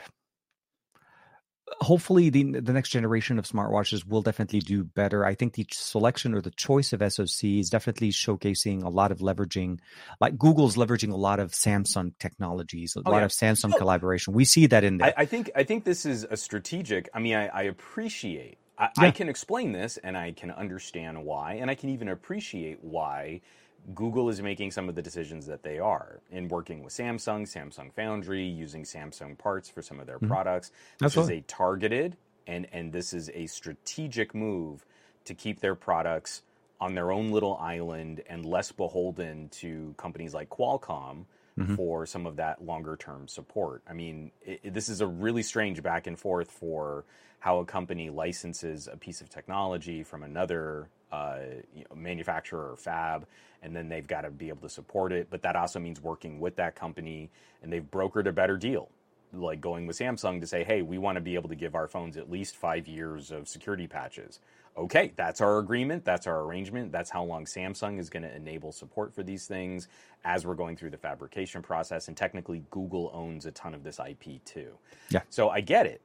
hopefully 1.80 2.30
the 2.30 2.60
the 2.60 2.72
next 2.72 2.90
generation 2.90 3.38
of 3.38 3.46
smartwatches 3.46 4.06
will 4.06 4.22
definitely 4.22 4.60
do 4.60 4.84
better. 4.84 5.24
I 5.24 5.34
think 5.34 5.54
the 5.54 5.66
selection 5.70 6.34
or 6.34 6.40
the 6.40 6.50
choice 6.50 6.92
of 6.92 7.00
SoC 7.12 7.44
is 7.44 7.70
definitely 7.70 8.10
showcasing 8.10 8.82
a 8.82 8.88
lot 8.88 9.10
of 9.10 9.18
leveraging, 9.18 9.78
like 10.20 10.36
Google's 10.38 10.76
leveraging 10.76 11.12
a 11.12 11.16
lot 11.16 11.40
of 11.40 11.52
Samsung 11.52 12.12
technologies, 12.18 12.94
a 12.96 13.02
Oh, 13.04 13.10
lot 13.10 13.18
yeah. 13.18 13.24
of 13.24 13.30
Samsung 13.30 13.76
collaboration. 13.76 14.34
We 14.34 14.44
see 14.44 14.66
that 14.66 14.84
in 14.84 14.98
there. 14.98 15.14
I, 15.16 15.22
I 15.22 15.24
think 15.24 15.50
I 15.56 15.64
think 15.64 15.84
this 15.84 16.04
is 16.06 16.24
a 16.24 16.36
strategic. 16.36 17.08
I 17.14 17.18
mean, 17.20 17.34
I, 17.34 17.46
I 17.48 17.62
appreciate. 17.62 18.58
I, 18.78 18.90
Yeah. 18.98 19.04
I 19.06 19.10
can 19.12 19.28
explain 19.28 19.72
this, 19.72 19.98
and 19.98 20.16
I 20.16 20.32
can 20.32 20.50
understand 20.50 21.24
why, 21.24 21.54
and 21.54 21.70
I 21.70 21.74
can 21.76 21.90
even 21.90 22.08
appreciate 22.08 22.82
why 22.82 23.40
Google 23.94 24.28
is 24.28 24.40
making 24.40 24.70
some 24.70 24.88
of 24.88 24.94
the 24.94 25.02
decisions 25.02 25.46
that 25.46 25.62
they 25.62 25.78
are 25.78 26.20
in 26.30 26.48
working 26.48 26.82
with 26.82 26.92
Samsung, 26.94 27.42
Samsung 27.42 27.92
Foundry, 27.92 28.44
using 28.44 28.84
Samsung 28.84 29.36
parts 29.36 29.68
for 29.68 29.82
some 29.82 30.00
of 30.00 30.06
their 30.06 30.16
mm-hmm. 30.16 30.28
products. 30.28 30.70
This 30.98 31.06
Absolutely. 31.06 31.36
is 31.36 31.40
a 31.40 31.46
targeted 31.46 32.16
and 32.46 32.66
and 32.72 32.92
this 32.92 33.12
is 33.12 33.30
a 33.34 33.46
strategic 33.46 34.34
move 34.34 34.84
to 35.24 35.34
keep 35.34 35.60
their 35.60 35.74
products 35.74 36.42
on 36.80 36.94
their 36.94 37.12
own 37.12 37.30
little 37.30 37.56
island 37.56 38.22
and 38.28 38.44
less 38.44 38.72
beholden 38.72 39.48
to 39.48 39.94
companies 39.96 40.34
like 40.34 40.48
Qualcomm 40.50 41.24
mm-hmm. 41.58 41.74
for 41.74 42.04
some 42.06 42.26
of 42.26 42.36
that 42.36 42.64
longer 42.64 42.96
term 42.96 43.28
support. 43.28 43.82
I 43.88 43.92
mean, 43.92 44.30
it, 44.42 44.60
it- 44.62 44.74
this 44.74 44.88
is 44.88 45.00
a 45.00 45.06
really 45.06 45.42
strange 45.42 45.82
back 45.82 46.06
and 46.06 46.18
forth 46.18 46.50
for 46.50 47.04
how 47.40 47.58
a 47.58 47.64
company 47.64 48.08
licenses 48.08 48.88
a 48.90 48.96
piece 48.96 49.20
of 49.20 49.28
technology 49.28 50.02
from 50.02 50.22
another 50.22 50.88
uh, 51.12 51.38
you 51.74 51.84
know, 51.88 51.96
manufacturer 51.96 52.72
or 52.72 52.76
fab, 52.76 53.26
and 53.62 53.74
then 53.74 53.88
they've 53.88 54.06
got 54.06 54.22
to 54.22 54.30
be 54.30 54.48
able 54.48 54.62
to 54.62 54.68
support 54.68 55.12
it. 55.12 55.28
But 55.30 55.42
that 55.42 55.56
also 55.56 55.78
means 55.78 56.00
working 56.00 56.40
with 56.40 56.56
that 56.56 56.76
company, 56.76 57.30
and 57.62 57.72
they've 57.72 57.88
brokered 57.88 58.26
a 58.26 58.32
better 58.32 58.56
deal 58.56 58.90
like 59.32 59.60
going 59.60 59.86
with 59.86 59.98
Samsung 59.98 60.40
to 60.40 60.46
say, 60.46 60.64
hey, 60.64 60.82
we 60.82 60.98
want 60.98 61.16
to 61.16 61.20
be 61.20 61.34
able 61.34 61.48
to 61.48 61.54
give 61.54 61.74
our 61.74 61.88
phones 61.88 62.16
at 62.16 62.30
least 62.30 62.56
five 62.56 62.86
years 62.86 63.30
of 63.30 63.48
security 63.48 63.86
patches. 63.86 64.40
Okay, 64.76 65.12
that's 65.14 65.40
our 65.40 65.58
agreement. 65.58 66.04
That's 66.04 66.26
our 66.26 66.42
arrangement. 66.42 66.90
That's 66.90 67.10
how 67.10 67.22
long 67.22 67.44
Samsung 67.44 67.98
is 67.98 68.10
going 68.10 68.24
to 68.24 68.34
enable 68.34 68.72
support 68.72 69.14
for 69.14 69.22
these 69.22 69.46
things 69.46 69.88
as 70.24 70.44
we're 70.44 70.54
going 70.54 70.76
through 70.76 70.90
the 70.90 70.98
fabrication 70.98 71.62
process. 71.62 72.08
And 72.08 72.16
technically, 72.16 72.64
Google 72.70 73.10
owns 73.14 73.46
a 73.46 73.52
ton 73.52 73.74
of 73.74 73.84
this 73.84 74.00
IP 74.00 74.44
too. 74.44 74.72
Yeah. 75.10 75.20
So 75.30 75.48
I 75.48 75.60
get 75.60 75.86
it. 75.86 76.00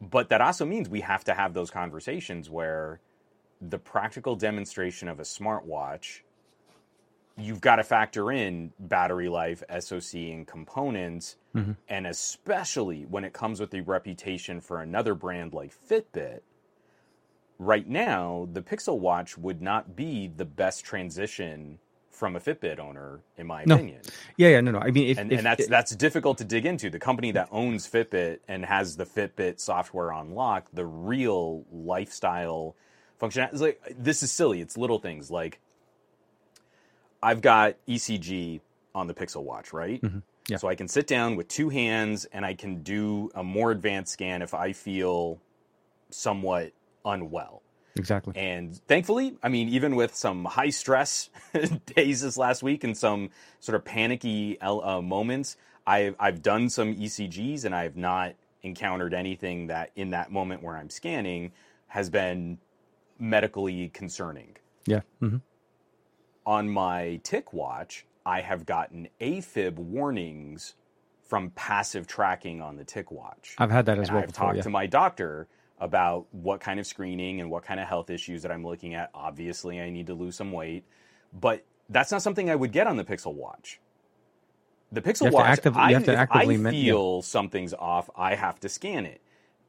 But 0.00 0.30
that 0.30 0.40
also 0.40 0.64
means 0.64 0.88
we 0.88 1.00
have 1.02 1.24
to 1.24 1.34
have 1.34 1.52
those 1.52 1.70
conversations 1.70 2.48
where 2.48 3.00
the 3.60 3.78
practical 3.78 4.36
demonstration 4.36 5.08
of 5.08 5.20
a 5.20 5.24
smartwatch 5.24 6.20
you've 7.36 7.60
got 7.60 7.76
to 7.76 7.84
factor 7.84 8.30
in 8.30 8.72
battery 8.78 9.28
life, 9.28 9.62
SoC, 9.80 10.14
and 10.14 10.46
components. 10.46 11.36
Mm-hmm. 11.54 11.72
And 11.88 12.06
especially 12.06 13.06
when 13.06 13.24
it 13.24 13.32
comes 13.32 13.60
with 13.60 13.70
the 13.70 13.80
reputation 13.80 14.60
for 14.60 14.80
another 14.80 15.14
brand 15.14 15.52
like 15.52 15.72
Fitbit, 15.88 16.40
right 17.58 17.88
now, 17.88 18.48
the 18.52 18.62
Pixel 18.62 18.98
Watch 18.98 19.36
would 19.38 19.60
not 19.62 19.96
be 19.96 20.28
the 20.28 20.44
best 20.44 20.84
transition 20.84 21.78
from 22.10 22.36
a 22.36 22.40
Fitbit 22.40 22.78
owner, 22.78 23.20
in 23.36 23.46
my 23.48 23.64
No. 23.64 23.74
opinion. 23.74 24.02
yeah, 24.36 24.50
yeah, 24.50 24.60
no, 24.60 24.70
no. 24.70 24.78
I 24.78 24.92
mean, 24.92 25.08
if, 25.08 25.18
And, 25.18 25.32
if 25.32 25.38
and 25.38 25.46
that's 25.46 25.66
that's 25.66 25.96
difficult 25.96 26.38
to 26.38 26.44
dig 26.44 26.64
into. 26.64 26.88
The 26.88 27.00
company 27.00 27.32
that 27.32 27.48
owns 27.50 27.90
Fitbit 27.90 28.38
and 28.46 28.64
has 28.64 28.96
the 28.96 29.04
Fitbit 29.04 29.58
software 29.58 30.12
on 30.12 30.30
lock, 30.30 30.68
the 30.72 30.86
real 30.86 31.64
lifestyle 31.72 32.76
function 33.18 33.48
is 33.52 33.60
like 33.60 33.80
this 33.98 34.22
is 34.22 34.30
silly. 34.30 34.60
It's 34.60 34.76
little 34.76 34.98
things 34.98 35.30
like 35.30 35.60
I've 37.22 37.40
got 37.40 37.76
ECG 37.88 38.60
on 38.94 39.06
the 39.06 39.14
Pixel 39.14 39.42
Watch, 39.42 39.72
right? 39.72 40.00
Mm-hmm. 40.00 40.18
Yeah. 40.48 40.58
So 40.58 40.68
I 40.68 40.74
can 40.74 40.88
sit 40.88 41.06
down 41.06 41.36
with 41.36 41.48
two 41.48 41.70
hands 41.70 42.26
and 42.26 42.44
I 42.44 42.52
can 42.54 42.82
do 42.82 43.30
a 43.34 43.42
more 43.42 43.70
advanced 43.70 44.12
scan 44.12 44.42
if 44.42 44.52
I 44.52 44.72
feel 44.72 45.40
somewhat 46.10 46.72
unwell. 47.04 47.62
exactly. 47.96 48.34
And 48.36 48.76
thankfully, 48.86 49.36
I 49.42 49.48
mean, 49.48 49.70
even 49.70 49.96
with 49.96 50.14
some 50.14 50.44
high 50.44 50.70
stress 50.70 51.30
days 51.86 52.20
this 52.20 52.36
last 52.36 52.62
week 52.62 52.84
and 52.84 52.96
some 52.96 53.30
sort 53.60 53.74
of 53.76 53.84
panicky 53.86 54.60
uh, 54.60 55.00
moments, 55.00 55.56
I've, 55.86 56.14
I've 56.20 56.42
done 56.42 56.68
some 56.68 56.94
ECGs 56.94 57.64
and 57.64 57.74
I've 57.74 57.96
not 57.96 58.34
encountered 58.62 59.14
anything 59.14 59.68
that 59.68 59.90
in 59.96 60.10
that 60.10 60.30
moment 60.30 60.62
where 60.62 60.76
I'm 60.76 60.90
scanning 60.90 61.52
has 61.88 62.10
been 62.10 62.58
medically 63.18 63.88
concerning. 63.90 64.56
Yeah. 64.86 65.00
hmm 65.20 65.36
On 66.46 66.68
my 66.68 67.20
TicWatch, 67.24 68.02
I 68.26 68.40
have 68.42 68.66
gotten 68.66 69.08
AFib 69.20 69.76
warnings 69.76 70.74
from 71.26 71.50
passive 71.50 72.06
tracking 72.06 72.60
on 72.60 72.76
the 72.76 72.84
TicWatch. 72.84 73.54
I've 73.58 73.70
had 73.70 73.86
that 73.86 73.98
as 73.98 74.08
And 74.08 74.16
well 74.16 74.22
I've 74.24 74.28
before. 74.30 74.46
talked 74.48 74.56
Yeah. 74.58 74.62
to 74.62 74.70
my 74.70 74.86
doctor 74.86 75.48
about 75.80 76.26
what 76.32 76.60
kind 76.60 76.78
of 76.78 76.86
screening 76.86 77.40
and 77.40 77.50
what 77.50 77.64
kind 77.64 77.80
of 77.80 77.88
health 77.88 78.10
issues 78.10 78.42
that 78.42 78.52
I'm 78.52 78.64
looking 78.64 78.94
at. 78.94 79.10
Obviously, 79.14 79.80
I 79.80 79.90
need 79.90 80.06
to 80.08 80.14
lose 80.14 80.36
some 80.36 80.52
weight, 80.52 80.84
but 81.32 81.64
that's 81.88 82.12
not 82.12 82.22
something 82.22 82.48
I 82.50 82.54
would 82.54 82.72
get 82.72 82.86
on 82.86 82.96
the 82.96 83.04
Pixel 83.04 83.34
Watch. 83.34 83.80
The 84.92 85.02
Pixel 85.02 85.30
Watch, 85.32 85.46
active- 85.46 85.74
you 85.74 85.80
I, 85.80 85.92
have 85.92 86.04
to 86.04 86.12
if 86.12 86.18
actively 86.18 86.54
I 86.54 86.58
men- 86.58 86.74
yeah. 86.74 86.80
feel 86.82 87.22
something's 87.22 87.74
off, 87.74 88.08
I 88.16 88.34
have 88.36 88.60
to 88.60 88.68
scan 88.68 89.06
it. 89.06 89.20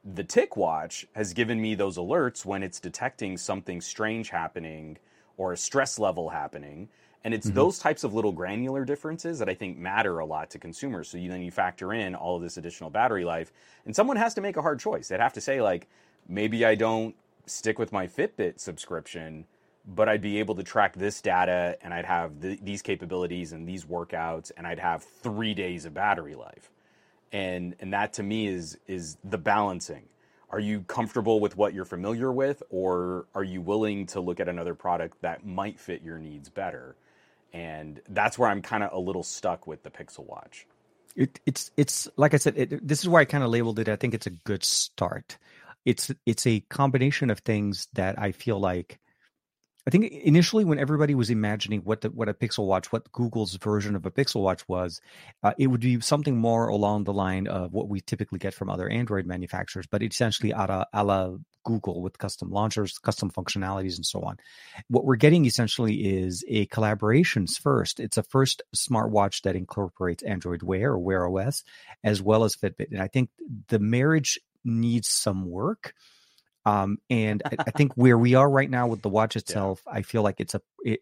The 0.08 0.24
TicWatch 0.24 1.06
has 1.16 1.34
given 1.34 1.60
me 1.60 1.74
those 1.74 1.98
alerts 1.98 2.46
when 2.46 2.62
it's 2.62 2.80
detecting 2.80 3.38
something 3.38 3.82
strange 3.82 4.30
happening 4.30 4.98
or 5.36 5.52
a 5.52 5.58
stress 5.58 5.98
level 5.98 6.30
happening. 6.30 6.90
And 7.24 7.34
it's 7.34 7.48
Mm-hmm. 7.48 7.56
those 7.56 7.80
types 7.80 8.04
of 8.04 8.14
little 8.14 8.32
granular 8.32 8.86
differences 8.86 9.40
that 9.40 9.50
I 9.50 9.56
think 9.56 9.80
matter 9.80 10.20
a 10.20 10.26
lot 10.26 10.52
to 10.52 10.60
consumers. 10.60 11.10
So 11.10 11.18
you, 11.18 11.28
then 11.28 11.42
you 11.42 11.50
factor 11.50 11.92
in 11.92 12.14
all 12.14 12.36
of 12.36 12.44
this 12.44 12.58
additional 12.58 12.92
battery 12.92 13.26
life, 13.26 13.52
and 13.86 13.96
someone 13.96 14.18
has 14.18 14.36
to 14.36 14.42
make 14.42 14.58
a 14.58 14.62
hard 14.62 14.80
choice. 14.80 15.08
They'd 15.08 15.20
have 15.20 15.34
to 15.34 15.42
say, 15.42 15.60
like, 15.60 15.88
maybe 16.30 16.64
I 16.66 16.76
don't 16.76 17.16
stick 17.48 17.80
with 17.80 17.92
my 17.92 18.06
Fitbit 18.06 18.60
subscription, 18.60 19.48
but 19.88 20.08
I'd 20.08 20.22
be 20.22 20.38
able 20.38 20.54
to 20.54 20.64
track 20.64 20.96
this 20.96 21.20
data 21.20 21.78
and 21.82 21.96
I'd 21.96 22.06
have 22.06 22.40
th- 22.42 22.60
these 22.62 22.84
capabilities 22.84 23.54
and 23.54 23.68
these 23.68 23.86
workouts, 23.86 24.52
and 24.56 24.68
I'd 24.68 24.80
have 24.80 25.04
three 25.04 25.56
days 25.56 25.86
of 25.86 25.96
battery 25.96 26.36
life. 26.36 26.70
And 27.32 27.76
and 27.80 27.94
that 27.94 28.14
to 28.14 28.24
me 28.24 28.48
is 28.48 28.78
is 28.88 29.18
the 29.24 29.38
balancing. 29.38 30.04
Are 30.50 30.60
you 30.60 30.82
comfortable 30.82 31.40
with 31.40 31.58
what 31.58 31.74
you're 31.74 31.86
familiar 31.86 32.32
with, 32.32 32.64
or 32.70 33.26
are 33.36 33.44
you 33.44 33.62
willing 33.62 34.06
to 34.08 34.22
look 34.22 34.40
at 34.40 34.48
another 34.48 34.76
product 34.76 35.22
that 35.22 35.46
might 35.46 35.80
fit 35.80 36.02
your 36.02 36.18
needs 36.18 36.50
better? 36.50 36.96
And 37.52 38.02
that's 38.10 38.38
where 38.38 38.50
I'm 38.50 38.62
kind 38.62 38.84
of 38.84 38.94
a 38.94 39.00
little 39.00 39.24
stuck 39.24 39.68
with 39.68 39.84
the 39.84 39.90
Pixel 39.90 40.26
Watch. 40.26 40.68
it, 41.16 41.40
it's 41.46 41.72
it's 41.78 42.08
like 42.18 42.34
I 42.34 42.38
said. 42.38 42.56
It, 42.58 42.88
this 42.88 43.00
is 43.00 43.10
why 43.10 43.22
I 43.22 43.26
kind 43.26 43.44
of 43.44 43.50
labeled 43.50 43.80
it. 43.80 43.90
I 43.90 43.96
think 43.96 44.14
it's 44.14 44.28
a 44.28 44.32
good 44.32 44.64
start. 44.64 45.38
It's 45.86 46.12
it's 46.26 46.46
a 46.48 46.62
combination 46.62 47.30
of 47.30 47.40
things 47.40 47.88
that 47.94 48.20
I 48.20 48.32
feel 48.32 48.60
like. 48.60 49.00
I 49.88 49.92
think 49.92 50.12
initially, 50.12 50.66
when 50.66 50.80
everybody 50.80 51.14
was 51.14 51.30
imagining 51.30 51.82
what 51.82 52.02
the, 52.02 52.10
what 52.10 52.28
a 52.28 52.34
Pixel 52.34 52.66
Watch, 52.66 52.92
what 52.92 53.12
Google's 53.12 53.56
version 53.56 53.96
of 53.96 54.06
a 54.06 54.12
Pixel 54.12 54.42
Watch 54.42 54.68
was, 54.68 55.00
uh, 55.44 55.54
it 55.60 55.68
would 55.68 55.82
be 55.82 56.02
something 56.02 56.38
more 56.38 56.68
along 56.68 57.04
the 57.04 57.14
line 57.14 57.48
of 57.48 57.72
what 57.72 57.88
we 57.88 58.02
typically 58.02 58.40
get 58.40 58.56
from 58.56 58.70
other 58.70 58.90
Android 58.90 59.28
manufacturers, 59.28 59.86
but 59.86 60.02
essentially 60.02 60.52
a 60.52 60.58
la, 60.58 60.86
a 60.92 61.04
la 61.04 61.38
Google 61.66 62.02
with 62.02 62.18
custom 62.18 62.52
launchers, 62.52 62.98
custom 62.98 63.30
functionalities, 63.30 63.98
and 63.98 64.06
so 64.06 64.22
on. 64.22 64.38
What 64.88 65.04
we're 65.04 65.18
getting 65.18 65.46
essentially 65.46 65.96
is 65.96 66.46
a 66.48 66.68
collaborations 66.68 67.60
first. 67.60 68.00
It's 68.00 68.18
a 68.18 68.24
first 68.24 68.62
smartwatch 68.76 69.42
that 69.42 69.56
incorporates 69.56 70.24
Android 70.24 70.64
Wear 70.64 70.92
or 70.92 71.00
Wear 71.00 71.28
OS 71.28 71.64
as 72.04 72.22
well 72.22 72.44
as 72.44 72.56
Fitbit. 72.56 72.92
And 72.92 73.02
I 73.02 73.08
think 73.08 73.30
the 73.68 73.80
marriage 73.80 74.40
needs 74.64 75.10
some 75.10 75.50
work. 75.50 75.94
Um, 76.66 76.98
and 77.10 77.42
I, 77.46 77.56
I 77.68 77.72
think 77.72 77.94
where 77.96 78.18
we 78.18 78.36
are 78.36 78.50
right 78.50 78.70
now 78.70 78.88
with 78.88 79.02
the 79.02 79.10
watch 79.10 79.36
itself, 79.36 79.82
I 79.88 80.02
feel 80.02 80.22
like 80.24 80.40
it's 80.40 80.56
a 80.56 80.62
it, 80.84 81.02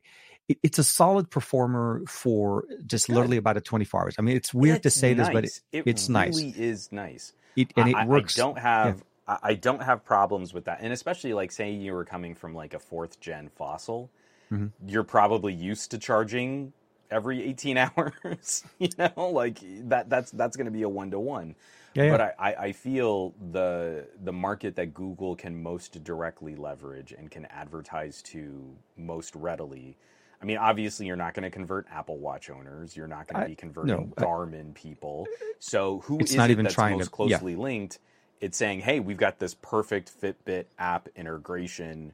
it- 0.49 0.57
it's 0.61 0.77
a 0.77 0.83
solid 0.83 1.29
performer 1.31 2.01
for 2.05 2.65
just 2.85 3.07
Good. 3.07 3.13
literally 3.15 3.37
about 3.37 3.55
a 3.55 3.61
24 3.61 4.01
hours. 4.01 4.15
I 4.19 4.23
mean, 4.23 4.35
it's 4.35 4.53
weird 4.53 4.83
to 4.83 4.87
It's 4.87 4.95
say 4.95 5.13
this, 5.13 5.29
but 5.29 5.45
it, 5.45 5.61
nice. 5.71 5.85
it's 5.85 6.09
really 6.09 6.45
nice. 6.47 6.57
is 6.57 6.91
nice. 6.91 7.33
it 7.55 7.71
and 7.77 7.87
it 7.87 7.95
I, 7.95 8.05
works. 8.05 8.37
I 8.37 8.41
don't 8.41 8.57
have 8.59 9.03
I 9.25 9.37
I 9.41 9.53
don't 9.53 9.81
have 9.81 10.03
problems 10.03 10.53
with 10.53 10.65
that, 10.65 10.79
and 10.81 10.91
especially 10.91 11.33
like 11.33 11.51
say 11.53 11.71
you 11.71 11.93
were 11.93 12.03
coming 12.03 12.35
from 12.35 12.53
like 12.53 12.73
a 12.73 12.79
fourth 12.79 13.21
gen 13.21 13.49
fossil, 13.55 14.09
Mhm. 14.51 14.71
you're 14.85 15.05
probably 15.05 15.53
used 15.53 15.91
to 15.91 15.97
charging 15.97 16.73
every 17.09 17.41
18 17.41 17.77
hours. 17.95 18.65
you 18.79 18.89
know, 18.99 19.29
like 19.29 19.59
that 19.87 20.09
that's 20.09 20.31
that's 20.31 20.57
going 20.57 20.65
to 20.65 20.71
be 20.71 20.81
a 20.81 20.89
one 20.89 21.11
to 21.11 21.19
one. 21.21 21.55
Yeah, 21.93 22.03
yeah. 22.03 22.11
But 22.11 22.21
I, 22.21 22.33
I, 22.39 22.55
I 22.65 22.71
feel 22.71 23.33
the 23.51 24.07
the 24.23 24.33
market 24.33 24.75
that 24.75 24.93
Google 24.93 25.35
can 25.35 25.61
most 25.61 26.03
directly 26.03 26.55
leverage 26.55 27.11
and 27.11 27.29
can 27.29 27.45
advertise 27.47 28.21
to 28.23 28.75
most 28.97 29.35
readily. 29.35 29.97
I 30.41 30.45
mean, 30.45 30.57
obviously, 30.57 31.05
you're 31.05 31.15
not 31.15 31.33
going 31.33 31.43
to 31.43 31.49
convert 31.49 31.87
Apple 31.89 32.17
Watch 32.17 32.49
owners. 32.49 32.97
You're 32.97 33.07
not 33.07 33.27
going 33.27 33.43
to 33.43 33.47
be 33.47 33.55
converting 33.55 33.95
no, 33.95 34.13
Garmin 34.17 34.73
people. 34.73 35.25
So 35.59 35.99
who 35.99 36.19
is 36.19 36.35
not 36.35 36.49
even 36.49 36.63
that's 36.63 36.75
trying 36.75 36.97
most 36.97 37.13
to- 37.13 37.23
yeah. 37.27 37.37
closely 37.37 37.55
linked? 37.55 37.99
It's 38.41 38.57
saying, 38.57 38.81
hey, 38.81 38.99
we've 38.99 39.15
got 39.15 39.39
this 39.39 39.55
perfect 39.55 40.11
Fitbit 40.21 40.65
app 40.77 41.07
integration. 41.15 42.11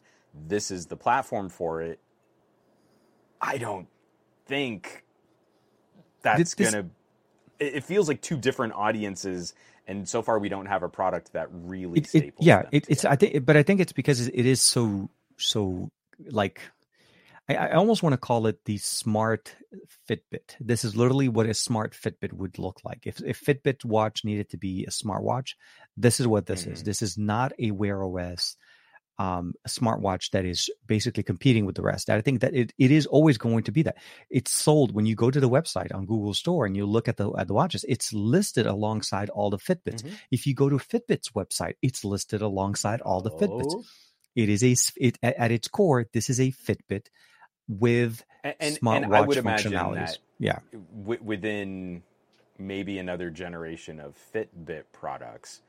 This 0.47 0.69
is 0.69 0.85
the 0.85 0.95
platform 0.95 1.49
for 1.49 1.81
it. 1.81 1.99
I 3.41 3.57
don't 3.57 3.87
think 4.45 5.05
that's 6.21 6.53
going 6.53 6.73
to. 6.73 6.85
It 7.57 7.83
feels 7.83 8.07
like 8.07 8.21
two 8.21 8.37
different 8.37 8.73
audiences, 8.73 9.55
and 9.89 10.07
so 10.07 10.21
far 10.21 10.39
we 10.39 10.49
don't 10.49 10.67
have 10.67 10.83
a 10.83 10.89
product 10.89 11.33
that 11.33 11.47
really 11.51 11.99
it, 11.99 12.15
it, 12.15 12.33
yeah 12.39 12.63
it, 12.71 12.85
it's 12.87 13.03
i 13.03 13.15
think 13.15 13.45
but 13.45 13.57
i 13.57 13.63
think 13.63 13.81
it's 13.81 13.91
because 13.91 14.27
it 14.27 14.45
is 14.45 14.61
so 14.61 15.09
so 15.37 15.89
like 16.29 16.61
I, 17.49 17.55
I 17.55 17.71
almost 17.71 18.03
want 18.03 18.13
to 18.13 18.17
call 18.17 18.45
it 18.45 18.63
the 18.65 18.77
smart 18.77 19.55
fitbit. 20.07 20.55
This 20.59 20.85
is 20.85 20.95
literally 20.95 21.29
what 21.29 21.47
a 21.47 21.55
smart 21.55 21.93
fitbit 21.93 22.31
would 22.31 22.59
look 22.59 22.81
like. 22.83 23.07
If 23.07 23.23
if 23.25 23.43
fitbit 23.43 23.83
watch 23.83 24.23
needed 24.23 24.49
to 24.51 24.57
be 24.57 24.85
a 24.85 24.91
smartwatch 24.91 25.55
this 25.97 26.19
is 26.19 26.27
what 26.27 26.45
this 26.45 26.65
is. 26.65 26.81
Mhm. 26.81 26.85
this 26.85 27.01
is 27.01 27.17
not 27.17 27.51
a 27.59 27.71
wear 27.71 28.03
os 28.03 28.55
um, 29.19 29.53
a 29.65 29.69
smartwatch 29.69 30.31
that 30.31 30.45
is 30.45 30.69
basically 30.87 31.23
competing 31.23 31.65
with 31.65 31.75
the 31.75 31.81
rest. 31.83 32.09
I 32.09 32.21
think 32.21 32.39
that 32.41 32.55
it, 32.55 32.71
it 32.79 32.89
is 32.89 33.05
always 33.05 33.37
going 33.37 33.63
to 33.65 33.71
be 33.71 33.83
that. 33.83 33.97
It's 34.29 34.51
sold 34.51 34.93
when 34.93 35.05
you 35.05 35.13
go 35.15 35.29
to 35.29 35.39
the 35.39 35.49
website 35.49 35.93
on 35.93 36.05
Google 36.05 36.33
Store 36.33 36.65
and 36.65 36.75
you 36.75 36.85
look 36.85 37.07
at 37.07 37.17
the 37.17 37.29
at 37.37 37.47
the 37.47 37.53
watches. 37.53 37.83
It's 37.87 38.13
listed 38.13 38.65
alongside 38.65 39.29
all 39.29 39.49
the 39.49 39.57
Fitbits. 39.59 40.03
Mhm. 40.03 40.13
If 40.31 40.47
you 40.47 40.55
go 40.55 40.69
to 40.69 40.77
Fitbit's 40.77 41.31
website, 41.31 41.73
it's 41.81 42.05
listed 42.05 42.41
alongside 42.41 43.01
all 43.01 43.21
the 43.21 43.31
Fitbits. 43.31 43.73
Oh. 43.75 43.83
It 44.35 44.47
is 44.49 44.63
a 44.63 44.75
it 44.97 45.17
at 45.21 45.35
at 45.35 45.51
its 45.51 45.67
core. 45.67 46.07
This 46.13 46.29
is 46.29 46.39
a 46.39 46.51
Fitbit 46.51 47.07
with 47.67 48.23
And, 48.43 48.55
and, 48.59 48.75
smartwatch 48.79 49.03
and 49.03 49.15
I 49.15 49.21
would 49.21 49.37
functionalities. 49.39 50.17
yeah, 50.39 50.59
w- 51.03 51.21
within 51.21 52.03
maybe 52.57 52.97
another 52.99 53.29
generation 53.29 53.99
of 53.99 54.15
Fitbit 54.33 54.83
products, 54.93 55.61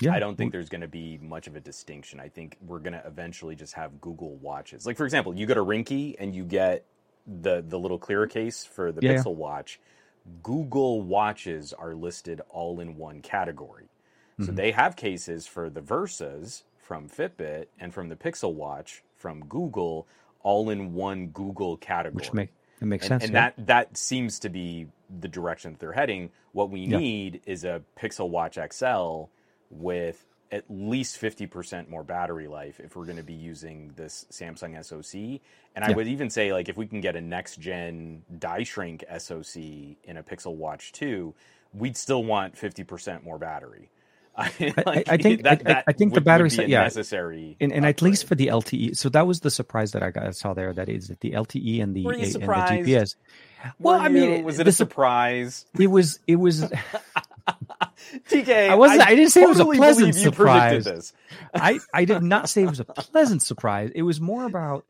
yeah. 0.00 0.12
I 0.14 0.18
don't 0.18 0.36
think 0.36 0.52
there's 0.52 0.68
going 0.68 0.80
to 0.80 0.88
be 0.88 1.18
much 1.18 1.46
of 1.46 1.56
a 1.56 1.60
distinction. 1.60 2.20
I 2.20 2.28
think 2.28 2.56
we're 2.66 2.78
going 2.78 2.92
to 2.94 3.06
eventually 3.06 3.54
just 3.56 3.74
have 3.74 4.00
Google 4.00 4.36
watches. 4.36 4.86
Like 4.86 4.96
for 4.96 5.04
example, 5.04 5.34
you 5.34 5.46
go 5.46 5.54
to 5.54 5.64
Rinky 5.64 6.16
and 6.18 6.34
you 6.34 6.44
get 6.44 6.84
the 7.26 7.62
the 7.66 7.78
little 7.78 7.98
clear 7.98 8.26
case 8.26 8.64
for 8.64 8.92
the 8.92 9.00
Yeah. 9.02 9.14
Pixel 9.16 9.34
Watch. 9.34 9.78
Google 10.42 11.02
watches 11.02 11.72
are 11.72 11.94
listed 11.94 12.40
all 12.50 12.80
in 12.80 12.96
one 12.96 13.20
category. 13.22 13.88
So 14.40 14.52
Mhm. 14.52 14.56
they 14.56 14.70
have 14.72 14.96
cases 14.96 15.46
for 15.46 15.68
the 15.68 15.80
Versas 15.82 16.62
from 16.78 17.08
Fitbit 17.08 17.66
and 17.78 17.92
from 17.92 18.08
the 18.08 18.16
Pixel 18.16 18.54
Watch 18.54 19.02
from 19.16 19.44
Google 19.46 20.06
all 20.42 20.70
in 20.70 20.94
one 20.94 21.28
Google 21.28 21.76
category 21.76 22.16
which 22.16 22.32
make 22.32 22.50
it 22.80 22.86
makes 22.86 23.04
and, 23.04 23.20
sense. 23.20 23.24
and 23.24 23.32
yeah. 23.34 23.50
that 23.56 23.66
that 23.66 23.96
seems 23.98 24.38
to 24.40 24.48
be 24.48 24.86
the 25.20 25.28
direction 25.28 25.72
that 25.72 25.80
they're 25.80 25.92
heading. 25.92 26.30
What 26.52 26.70
we 26.70 26.80
Yeah. 26.80 26.98
need 26.98 27.42
is 27.44 27.64
a 27.64 27.82
Pixel 27.98 28.30
Watch 28.30 28.56
XL 28.56 29.28
with 29.70 30.26
at 30.52 30.64
least 30.68 31.16
fifty 31.18 31.46
percent 31.46 31.88
more 31.88 32.02
battery 32.02 32.48
life 32.48 32.80
if 32.80 32.96
we're 32.96 33.04
going 33.04 33.16
to 33.18 33.22
be 33.22 33.32
using 33.34 33.92
this 33.96 34.26
Samsung 34.32 34.84
SoC. 34.84 35.40
And 35.76 35.84
I 35.84 35.90
Yeah. 35.90 35.94
would 35.96 36.08
even 36.08 36.28
say 36.28 36.52
like 36.52 36.68
if 36.68 36.76
we 36.76 36.86
can 36.86 37.00
get 37.00 37.14
a 37.16 37.20
next 37.20 37.60
gen 37.60 38.22
die 38.38 38.64
shrink 38.64 39.04
SoC 39.18 39.56
in 40.04 40.16
a 40.16 40.22
Pixel 40.24 40.56
Watch 40.56 40.90
two, 40.92 41.34
we'd 41.72 41.96
still 41.96 42.24
want 42.24 42.56
fifty 42.58 42.82
percent 42.82 43.22
more 43.24 43.38
battery. 43.38 43.90
I- 44.36 45.04
I 45.06 45.16
think- 45.18 45.44
I- 45.46 45.58
I- 45.66 45.84
I 45.88 45.92
think 45.92 45.98
the 45.98 46.04
would- 46.04 46.12
would 46.14 46.24
battery 46.24 46.48
be 46.48 46.54
sa- 46.54 46.62
a 46.62 46.66
yeah. 46.66 46.82
necessary, 46.84 47.56
and, 47.60 47.72
and 47.72 47.84
at 47.84 48.00
least 48.00 48.26
for 48.26 48.34
the 48.36 48.46
LTE, 48.46 48.96
so 48.96 49.08
that 49.10 49.26
was 49.26 49.40
the 49.40 49.50
surprise 49.50 49.90
that 49.92 50.02
I 50.02 50.10
got 50.12 50.24
I 50.26 50.30
saw 50.30 50.54
there. 50.54 50.72
That 50.72 50.88
is 50.88 51.08
that 51.08 51.20
the 51.20 51.32
LTE 51.32 51.82
and 51.82 51.94
the, 51.94 52.04
Were 52.04 52.12
you 52.14 52.18
and 52.20 52.26
the 52.28 52.30
surprised? 52.40 52.88
GPS. 52.88 53.16
Were 53.78 53.92
Well, 53.92 54.00
I 54.00 54.08
mean, 54.08 54.38
you- 54.38 54.44
was 54.44 54.58
it 54.58 54.64
the 54.64 54.70
a 54.70 54.72
surprise? 54.72 55.66
It 55.78 55.88
was. 55.88 56.20
It 56.26 56.36
was. 56.36 56.64
TK, 58.28 58.70
I 58.70 58.74
wasn't- 58.74 59.02
I 59.06 59.14
didn't 59.14 59.30
say 59.30 59.42
it 59.42 59.48
was 59.48 59.60
a 59.60 59.64
pleasant 59.64 60.08
you 60.08 60.12
surprise. 60.14 60.84
this. 60.84 61.12
I 61.54 61.78
I 61.92 62.04
did 62.04 62.22
not 62.22 62.48
say 62.48 62.62
it 62.62 62.70
was 62.70 62.80
a 62.80 62.84
pleasant 62.84 63.42
surprise. 63.42 63.90
It 63.94 64.02
was 64.02 64.20
more 64.20 64.44
about. 64.46 64.84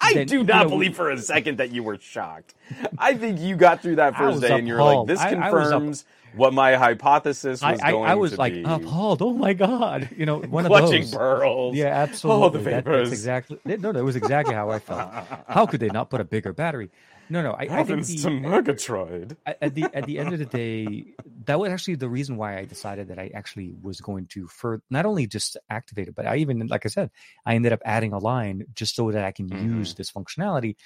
I 0.00 0.14
Then, 0.14 0.26
do 0.28 0.38
you 0.38 0.44
not 0.44 0.64
know, 0.64 0.68
believe 0.70 0.94
for 0.94 1.10
a 1.10 1.18
second 1.18 1.58
that 1.58 1.72
you 1.72 1.82
were 1.82 1.98
shocked. 1.98 2.54
I 2.98 3.14
think 3.14 3.40
you 3.40 3.56
got 3.56 3.82
through 3.82 3.96
that 3.96 4.16
first 4.16 4.40
day 4.40 4.56
and 4.56 4.68
you're 4.68 4.82
like. 4.82 5.08
"This 5.08 5.18
I- 5.18 5.30
I 5.30 5.34
confirms 5.34 6.04
what 6.36 6.54
my 6.54 6.76
hypothesis 6.76 7.62
I 7.64 7.72
was 7.72 7.80
I, 7.80 7.90
going 7.90 8.08
I 8.08 8.14
was 8.14 8.38
like 8.38 8.52
be." 8.52 8.62
appalled. 8.62 9.20
Oh 9.22 9.32
my 9.34 9.54
god! 9.54 10.08
You 10.16 10.24
know, 10.24 10.38
one 10.38 10.64
Clutching 10.66 11.02
of 11.02 11.10
those. 11.10 11.14
pearls. 11.18 11.74
Yeah, 11.74 11.86
absolutely. 11.88 12.60
That- 12.62 12.84
vapors. 12.84 13.08
that's 13.10 13.20
exactly. 13.20 13.58
No, 13.64 13.90
that 13.92 14.04
was 14.04 14.14
exactly 14.14 14.54
how 14.54 14.70
I 14.70 14.78
felt. 14.78 15.10
How 15.48 15.66
could 15.66 15.80
they 15.80 15.88
not 15.88 16.10
put 16.10 16.20
a 16.20 16.24
bigger 16.24 16.52
battery? 16.52 16.90
No, 17.32 17.40
no. 17.40 17.52
I, 17.52 17.66
I 17.80 17.82
think 17.84 18.04
the, 18.04 18.16
to 18.18 18.30
Murgatroyd. 18.30 19.38
at 19.46 19.74
the 19.74 19.84
at 19.94 20.04
the 20.04 20.18
end 20.18 20.34
of 20.34 20.38
the 20.38 20.44
day, 20.44 21.14
that 21.46 21.58
was 21.58 21.72
actually 21.72 21.94
the 21.94 22.08
reason 22.10 22.36
why 22.36 22.58
I 22.58 22.66
decided 22.66 23.08
that 23.08 23.18
I 23.18 23.30
actually 23.34 23.72
was 23.80 24.02
going 24.02 24.26
to 24.34 24.46
for 24.48 24.82
not 24.90 25.06
only 25.06 25.26
just 25.26 25.56
activate 25.70 26.08
it, 26.08 26.14
but 26.14 26.26
I 26.26 26.36
even 26.36 26.66
like 26.66 26.84
I 26.84 26.90
said, 26.90 27.10
I 27.46 27.54
ended 27.54 27.72
up 27.72 27.80
adding 27.86 28.12
a 28.12 28.18
line 28.18 28.64
just 28.74 28.96
so 28.96 29.10
that 29.10 29.24
I 29.24 29.32
can 29.32 29.48
Mhm. 29.48 29.64
use 29.64 29.94
this 29.94 30.12
functionality 30.12 30.76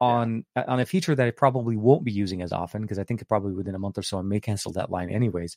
on 0.00 0.44
uh, 0.56 0.64
on 0.66 0.80
a 0.80 0.84
feature 0.84 1.14
that 1.14 1.28
I 1.28 1.30
probably 1.30 1.76
won't 1.76 2.02
be 2.02 2.10
using 2.10 2.42
as 2.42 2.50
often 2.52 2.82
because 2.82 2.98
I 2.98 3.04
think 3.04 3.26
probably 3.28 3.52
within 3.52 3.76
a 3.76 3.78
month 3.78 3.96
or 3.96 4.02
so 4.02 4.18
I 4.18 4.22
may 4.22 4.40
cancel 4.40 4.72
that 4.72 4.90
line 4.90 5.10
anyways. 5.10 5.56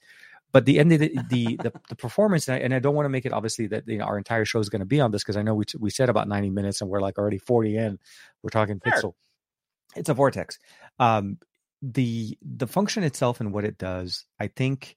But 0.52 0.66
the 0.66 0.78
end 0.78 0.92
of 0.94 1.00
the 1.00 1.10
the 1.30 1.58
the, 1.64 1.74
the 1.90 1.96
performance, 1.96 2.48
and 2.48 2.58
I, 2.58 2.60
and 2.60 2.76
I 2.76 2.80
don't 2.80 2.94
want 2.94 3.06
to 3.06 3.10
make 3.10 3.26
it 3.26 3.34
obviously 3.34 3.66
that 3.68 3.88
you 3.88 3.98
know, 3.98 4.06
our 4.06 4.20
entire 4.20 4.46
show 4.46 4.60
is 4.60 4.70
going 4.70 4.82
to 4.82 4.86
be 4.86 5.02
on 5.02 5.10
this 5.12 5.24
because 5.24 5.36
I 5.36 5.42
know 5.42 5.56
we 5.56 5.66
we 5.80 5.90
said 5.90 6.10
about 6.10 6.28
ninety 6.28 6.52
minutes 6.52 6.80
and 6.82 6.92
we're 6.92 7.02
like 7.02 7.18
already 7.18 7.40
forty 7.40 7.76
in. 7.76 7.98
We're 8.44 8.52
talking 8.52 8.80
Sure. 8.86 8.94
pixel. 8.94 9.14
It's 9.98 10.10
a 10.10 10.14
vortex. 10.14 10.60
Um, 11.00 11.38
the 11.82 12.38
the 12.42 12.68
function 12.68 13.04
itself 13.04 13.40
and 13.40 13.54
what 13.54 13.66
it 13.66 13.78
does, 13.78 14.26
I 14.40 14.48
think, 14.48 14.96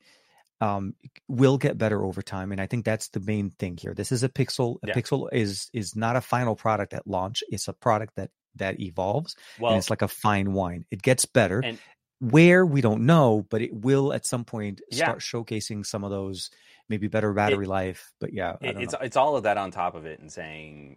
um, 0.61 0.95
will 1.29 1.59
get 1.59 1.79
better 1.79 2.03
over 2.05 2.23
time, 2.23 2.53
and 2.53 2.61
I 2.61 2.67
think 2.67 2.85
that's 2.85 3.09
the 3.09 3.21
main 3.21 3.51
thing 3.51 3.77
here. 3.77 3.95
This 3.95 4.13
is 4.13 4.23
a 4.23 4.29
pixel. 4.29 4.77
A 4.83 4.89
Yeah. 4.89 4.95
pixel 4.95 5.29
is 5.33 5.69
is 5.73 5.95
not 5.97 6.17
a 6.17 6.21
final 6.21 6.57
product 6.57 6.93
at 6.95 7.07
launch. 7.07 7.43
It's 7.51 7.69
a 7.69 7.73
product 7.73 8.17
that 8.17 8.31
that 8.57 8.81
evolves, 8.81 9.37
Well, 9.59 9.73
and 9.73 9.79
it's 9.79 9.91
like 9.91 10.03
a 10.03 10.09
fine 10.09 10.53
wine. 10.53 10.85
It 10.91 11.03
gets 11.03 11.25
better. 11.25 11.61
and 11.61 11.79
Where 12.19 12.67
we 12.67 12.81
don't 12.83 13.07
know, 13.07 13.47
but 13.49 13.63
it 13.63 13.73
will 13.73 14.13
at 14.13 14.27
some 14.27 14.45
point 14.45 14.81
Yeah. 14.91 15.05
start 15.05 15.21
showcasing 15.21 15.87
some 15.87 16.05
of 16.05 16.11
those 16.11 16.51
maybe 16.89 17.07
better 17.09 17.33
battery 17.33 17.67
life. 17.67 18.13
But 18.21 18.33
yeah, 18.35 18.57
I 18.61 18.67
it, 18.67 18.77
it's 18.83 18.93
know. 18.93 18.99
it's 19.01 19.17
all 19.17 19.37
of 19.37 19.45
that 19.45 19.57
on 19.57 19.71
top 19.71 19.95
of 19.95 20.05
it 20.05 20.19
and 20.21 20.31
saying 20.31 20.97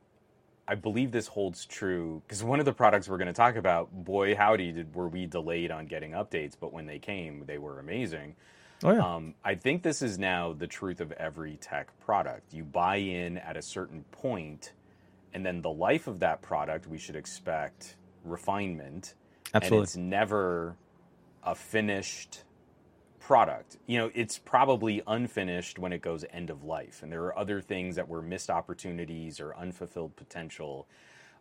I 0.67 0.75
believe 0.75 1.11
this 1.11 1.27
holds 1.27 1.65
true 1.65 2.21
because 2.25 2.43
one 2.43 2.59
of 2.59 2.65
the 2.65 2.73
products 2.73 3.09
we're 3.09 3.17
going 3.17 3.27
to 3.27 3.33
talk 3.33 3.55
about, 3.55 3.91
boy 3.91 4.35
howdy, 4.35 4.71
did 4.71 4.95
were 4.95 5.09
we 5.09 5.25
delayed 5.25 5.71
on 5.71 5.87
getting 5.87 6.11
updates, 6.11 6.53
but 6.59 6.71
when 6.71 6.85
they 6.85 6.99
came, 6.99 7.45
they 7.45 7.57
were 7.57 7.79
amazing. 7.79 8.35
oh 8.83 8.91
yeah, 8.93 9.15
Um, 9.15 9.35
I 9.43 9.55
think 9.55 9.83
this 9.83 10.01
is 10.01 10.17
now 10.17 10.53
the 10.53 10.67
truth 10.67 11.01
of 11.01 11.11
every 11.13 11.57
tech 11.57 11.87
product. 11.99 12.53
You 12.53 12.63
buy 12.63 12.97
in 12.97 13.37
at 13.39 13.57
a 13.57 13.61
certain 13.61 14.03
point, 14.11 14.71
and 15.33 15.45
then 15.45 15.61
the 15.61 15.69
life 15.69 16.07
of 16.07 16.19
that 16.19 16.41
product, 16.41 16.87
we 16.87 16.97
should 16.97 17.17
expect 17.17 17.97
refinement. 18.23 19.15
And 19.53 19.63
absolutely. 19.63 19.83
it's 19.83 19.97
never 19.97 20.77
a 21.43 21.55
finished 21.55 22.43
product. 23.23 23.77
You 23.87 23.99
know, 23.99 24.11
it's 24.13 24.37
probably 24.37 25.01
unfinished 25.07 25.79
when 25.79 25.93
it 25.93 26.01
goes 26.01 26.25
end 26.31 26.49
of 26.49 26.65
life. 26.65 27.01
And 27.01 27.11
there 27.11 27.23
are 27.23 27.39
other 27.39 27.61
things 27.61 27.95
that 27.95 28.07
were 28.07 28.21
missed 28.21 28.49
opportunities 28.49 29.39
or 29.39 29.55
unfulfilled 29.55 30.17
potential. 30.17 30.87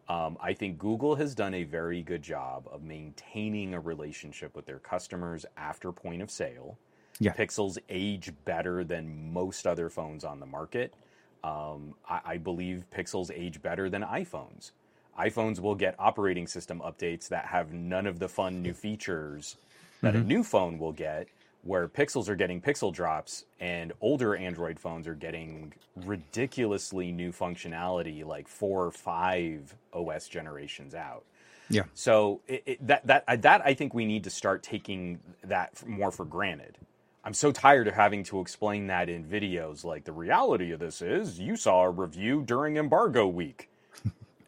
Um, 0.08 0.38
I 0.40 0.52
think 0.52 0.78
Google 0.78 1.16
has 1.16 1.34
done 1.34 1.54
a 1.54 1.64
very 1.64 2.02
good 2.02 2.22
job 2.22 2.68
of 2.70 2.84
maintaining 2.84 3.74
a 3.74 3.80
relationship 3.80 4.54
with 4.54 4.64
their 4.64 4.78
customers 4.78 5.44
after 5.56 5.90
point 5.90 6.22
of 6.22 6.30
sale. 6.30 6.78
Yeah. 7.18 7.32
Pixels 7.32 7.78
age 7.88 8.32
better 8.44 8.84
than 8.84 9.32
most 9.32 9.66
other 9.66 9.90
phones 9.90 10.22
on 10.22 10.38
the 10.38 10.46
market. 10.46 10.94
Um, 11.42 11.94
I, 12.08 12.20
I 12.24 12.36
believe 12.36 12.84
Pixels 12.96 13.32
age 13.34 13.60
better 13.60 13.90
than 13.90 14.02
iPhones. 14.02 14.70
iPhones 15.18 15.58
will 15.58 15.74
get 15.74 15.96
operating 15.98 16.46
system 16.46 16.80
updates 16.80 17.28
that 17.28 17.46
have 17.46 17.72
none 17.72 18.06
of 18.06 18.20
the 18.20 18.28
fun 18.28 18.62
new 18.62 18.72
features 18.86 19.56
that 20.00 20.14
a 20.16 20.20
new 20.20 20.42
phone 20.42 20.78
will 20.78 20.92
get, 20.92 21.28
where 21.62 21.88
Pixels 21.88 22.28
are 22.28 22.34
getting 22.34 22.60
pixel 22.60 22.92
drops 22.92 23.44
and 23.60 23.92
older 24.00 24.34
Android 24.34 24.80
phones 24.80 25.06
are 25.06 25.14
getting 25.14 25.72
ridiculously 25.94 27.12
new 27.12 27.30
functionality 27.32 28.24
like 28.24 28.48
four 28.48 28.84
or 28.84 28.90
five 28.90 29.74
OS 29.92 30.28
generations 30.28 30.94
out. 30.94 31.24
Yeah. 31.70 31.84
So 31.94 32.40
it, 32.48 32.62
it, 32.66 32.86
that 32.86 33.06
that 33.06 33.42
that 33.42 33.62
I 33.64 33.74
think 33.74 33.94
we 33.94 34.04
need 34.04 34.24
to 34.24 34.30
start 34.30 34.62
taking 34.62 35.20
that 35.44 35.86
more 35.86 36.10
for 36.10 36.24
granted. 36.24 36.78
I'm 37.24 37.34
so 37.34 37.52
tired 37.52 37.86
of 37.86 37.94
having 37.94 38.24
to 38.24 38.40
explain 38.40 38.88
that 38.88 39.08
in 39.08 39.24
videos. 39.24 39.84
Like 39.84 40.04
the 40.04 40.12
reality 40.12 40.72
of 40.72 40.80
this 40.80 41.00
is, 41.00 41.38
you 41.38 41.56
saw 41.56 41.84
a 41.84 41.90
review 41.90 42.42
during 42.44 42.76
embargo 42.76 43.28
week, 43.28 43.70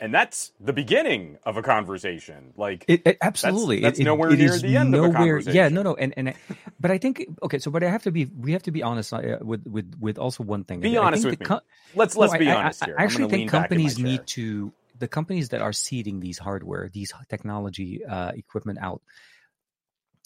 and 0.05 0.12
that's 0.12 0.52
the 0.61 0.74
beginning 0.74 1.38
of 1.44 1.57
a 1.57 1.62
conversation. 1.62 2.52
Like 2.57 2.84
It, 2.86 3.00
it- 3.07 3.16
absolutely. 3.22 3.80
that's 3.80 3.98
It- 3.98 4.02
it- 4.02 4.05
nowhere 4.05 4.30
near 4.36 4.59
the 4.59 4.76
end 4.76 4.94
of 4.94 5.02
a 5.02 5.09
nowhere- 5.09 5.38
Yeah, 5.40 5.68
no, 5.70 5.80
no, 5.82 5.94
and 5.94 6.12
and 6.18 6.28
I- 6.28 6.34
but 6.80 6.90
I 6.90 6.98
think 6.98 7.24
okay. 7.42 7.59
So, 7.59 7.70
but 7.70 7.82
I 7.82 7.88
have 7.88 8.02
to 8.02 8.11
be. 8.12 8.26
We 8.26 8.52
have 8.52 8.62
to 8.64 8.70
be 8.70 8.82
honest 8.82 9.14
uh, 9.14 9.38
with 9.40 9.66
with 9.66 9.94
with 9.98 10.18
also 10.18 10.44
one 10.44 10.64
thing. 10.64 10.80
Be 10.80 10.98
I 10.98 11.02
honest 11.07 11.22
think 11.22 11.40
with 11.40 11.48
the 11.48 11.55
me. 11.55 11.61
let's 11.94 12.16
let's 12.16 12.34
I- 12.34 12.38
be 12.38 12.50
I- 12.50 12.55
honest 12.55 12.82
I, 12.82 12.86
here. 12.86 12.96
I 12.98 13.05
actually 13.05 13.30
think 13.30 13.50
back 13.50 13.70
in 13.72 13.78
my 13.80 13.84
companies 13.88 13.98
need 13.98 14.26
to 14.36 14.72
the 14.98 15.09
companies 15.09 15.48
that 15.48 15.62
are 15.62 15.72
seeding 15.72 16.20
these 16.20 16.38
hardware, 16.38 16.90
these 16.92 17.12
technology 17.28 18.05
uh, 18.05 18.30
equipment 18.36 18.78
out, 18.80 19.00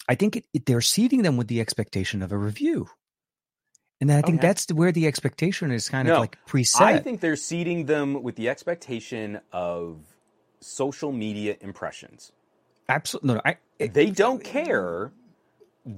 I 0.07 0.15
think 0.15 0.35
it, 0.35 0.45
it, 0.53 0.65
they're 0.65 0.81
seeding 0.81 1.21
them 1.23 1.37
with 1.37 1.47
the 1.47 1.61
expectation 1.61 2.21
of 2.21 2.31
a 2.31 2.37
review. 2.37 2.87
And 4.01 4.11
I 4.11 4.21
think 4.21 4.39
okay. 4.39 4.47
that's 4.47 4.71
where 4.71 4.91
the 4.91 5.07
expectation 5.07 5.71
is 5.71 5.89
kind 5.89 6.07
no, 6.07 6.15
of 6.15 6.19
like 6.21 6.37
preset. 6.45 6.81
I 6.81 6.99
think 6.99 7.19
they're 7.19 7.35
seeding 7.35 7.85
them 7.85 8.23
with 8.23 8.37
the 8.37 8.47
expectation 8.47 9.41
of 9.51 9.97
social 10.61 11.11
media 11.11 11.57
impressions. 11.59 12.31
Absolutely. 12.87 13.27
No, 13.27 13.33
no, 13.35 13.41
I, 13.43 13.57
it, 13.77 13.93
they 13.93 14.09
don't 14.09 14.43
care 14.43 15.11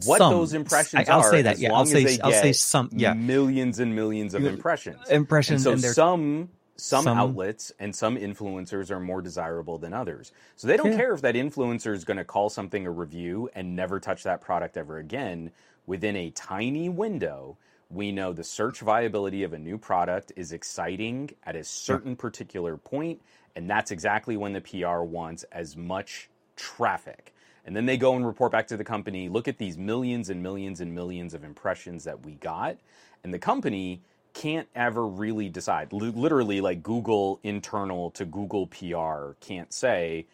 what 0.05 0.17
some. 0.17 0.33
those 0.33 0.53
impressions 0.53 1.07
are. 1.07 1.11
I, 1.11 1.15
will 1.17 1.23
are. 1.25 1.31
say 1.31 1.41
that. 1.43 1.59
Yeah, 1.59 1.73
I'll 1.73 1.85
say. 1.85 2.19
I'll 2.23 2.31
say 2.31 2.53
some. 2.53 2.89
Yeah, 2.91 3.13
millions 3.13 3.79
and 3.79 3.95
millions 3.95 4.33
of 4.33 4.45
impressions. 4.45 5.09
Impressions. 5.09 5.65
And 5.65 5.79
so 5.79 5.87
and 5.87 5.95
some, 5.95 6.49
some, 6.77 7.03
some 7.03 7.17
outlets 7.17 7.71
and 7.79 7.95
some 7.95 8.17
influencers 8.17 8.89
are 8.89 8.99
more 8.99 9.21
desirable 9.21 9.77
than 9.77 9.93
others. 9.93 10.31
So 10.55 10.67
they 10.67 10.77
don't 10.77 10.91
yeah. 10.91 10.97
care 10.97 11.13
if 11.13 11.21
that 11.21 11.35
influencer 11.35 11.93
is 11.93 12.03
going 12.03 12.17
to 12.17 12.23
call 12.23 12.49
something 12.49 12.87
a 12.87 12.91
review 12.91 13.49
and 13.53 13.75
never 13.75 13.99
touch 13.99 14.23
that 14.23 14.41
product 14.41 14.75
ever 14.75 14.97
again. 14.97 15.51
Within 15.87 16.15
a 16.15 16.29
tiny 16.29 16.89
window, 16.89 17.57
we 17.93 18.11
know 18.11 18.33
the 18.33 18.43
search 18.43 18.79
viability 18.79 19.43
of 19.43 19.53
a 19.53 19.59
new 19.59 19.77
product 19.77 20.31
is 20.35 20.51
exciting 20.51 21.31
at 21.43 21.55
a 21.55 21.63
certain 21.63 22.15
particular 22.15 22.77
point, 22.77 23.21
and 23.55 23.69
that's 23.69 23.91
exactly 23.91 24.37
when 24.37 24.53
the 24.53 24.61
PR 24.61 25.01
wants 25.01 25.43
as 25.51 25.75
much 25.75 26.29
traffic 26.55 27.33
and 27.65 27.75
then 27.75 27.85
they 27.85 27.97
go 27.97 28.15
and 28.15 28.25
report 28.25 28.51
back 28.51 28.67
to 28.67 28.77
the 28.77 28.83
company 28.83 29.29
look 29.29 29.47
at 29.47 29.57
these 29.57 29.77
millions 29.77 30.29
and 30.29 30.41
millions 30.41 30.81
and 30.81 30.93
millions 30.93 31.33
of 31.33 31.43
impressions 31.43 32.03
that 32.05 32.25
we 32.25 32.33
got. 32.33 32.77
And 33.23 33.33
the 33.33 33.39
company 33.39 34.01
can't 34.33 34.67
ever 34.75 35.05
really 35.05 35.49
decide. 35.49 35.93
L- 35.93 35.99
literally, 35.99 36.61
like 36.61 36.81
Google 36.81 37.39
internal 37.43 38.11
to 38.11 38.25
Google 38.25 38.67
PR 38.67 39.33
can't 39.39 39.71
say, 39.71 40.25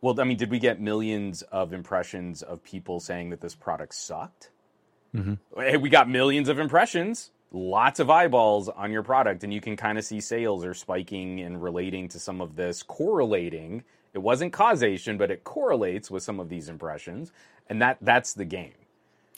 well, 0.00 0.18
I 0.20 0.24
mean, 0.24 0.36
did 0.36 0.50
we 0.50 0.58
get 0.58 0.80
millions 0.80 1.42
of 1.42 1.72
impressions 1.72 2.42
of 2.42 2.62
people 2.64 3.00
saying 3.00 3.30
that 3.30 3.40
this 3.40 3.54
product 3.54 3.94
sucked? 3.94 4.50
Mm-hmm. 5.14 5.60
Hey, 5.60 5.76
we 5.76 5.88
got 5.88 6.08
millions 6.08 6.48
of 6.48 6.58
impressions, 6.58 7.30
lots 7.52 8.00
of 8.00 8.10
eyeballs 8.10 8.68
on 8.68 8.90
your 8.90 9.02
product, 9.02 9.44
and 9.44 9.54
you 9.54 9.60
can 9.60 9.76
kind 9.76 9.98
of 9.98 10.04
see 10.04 10.20
sales 10.20 10.64
are 10.64 10.74
spiking 10.74 11.40
and 11.40 11.62
relating 11.62 12.08
to 12.08 12.18
some 12.18 12.40
of 12.40 12.56
this, 12.56 12.82
correlating 12.82 13.84
it 14.14 14.22
wasn't 14.22 14.52
causation, 14.52 15.18
but 15.18 15.30
it 15.32 15.42
correlates 15.42 16.10
with 16.10 16.22
some 16.22 16.38
of 16.38 16.48
these 16.48 16.68
impressions, 16.68 17.32
and 17.68 17.82
that 17.82 17.98
that's 18.00 18.32
the 18.32 18.44
game. 18.44 18.74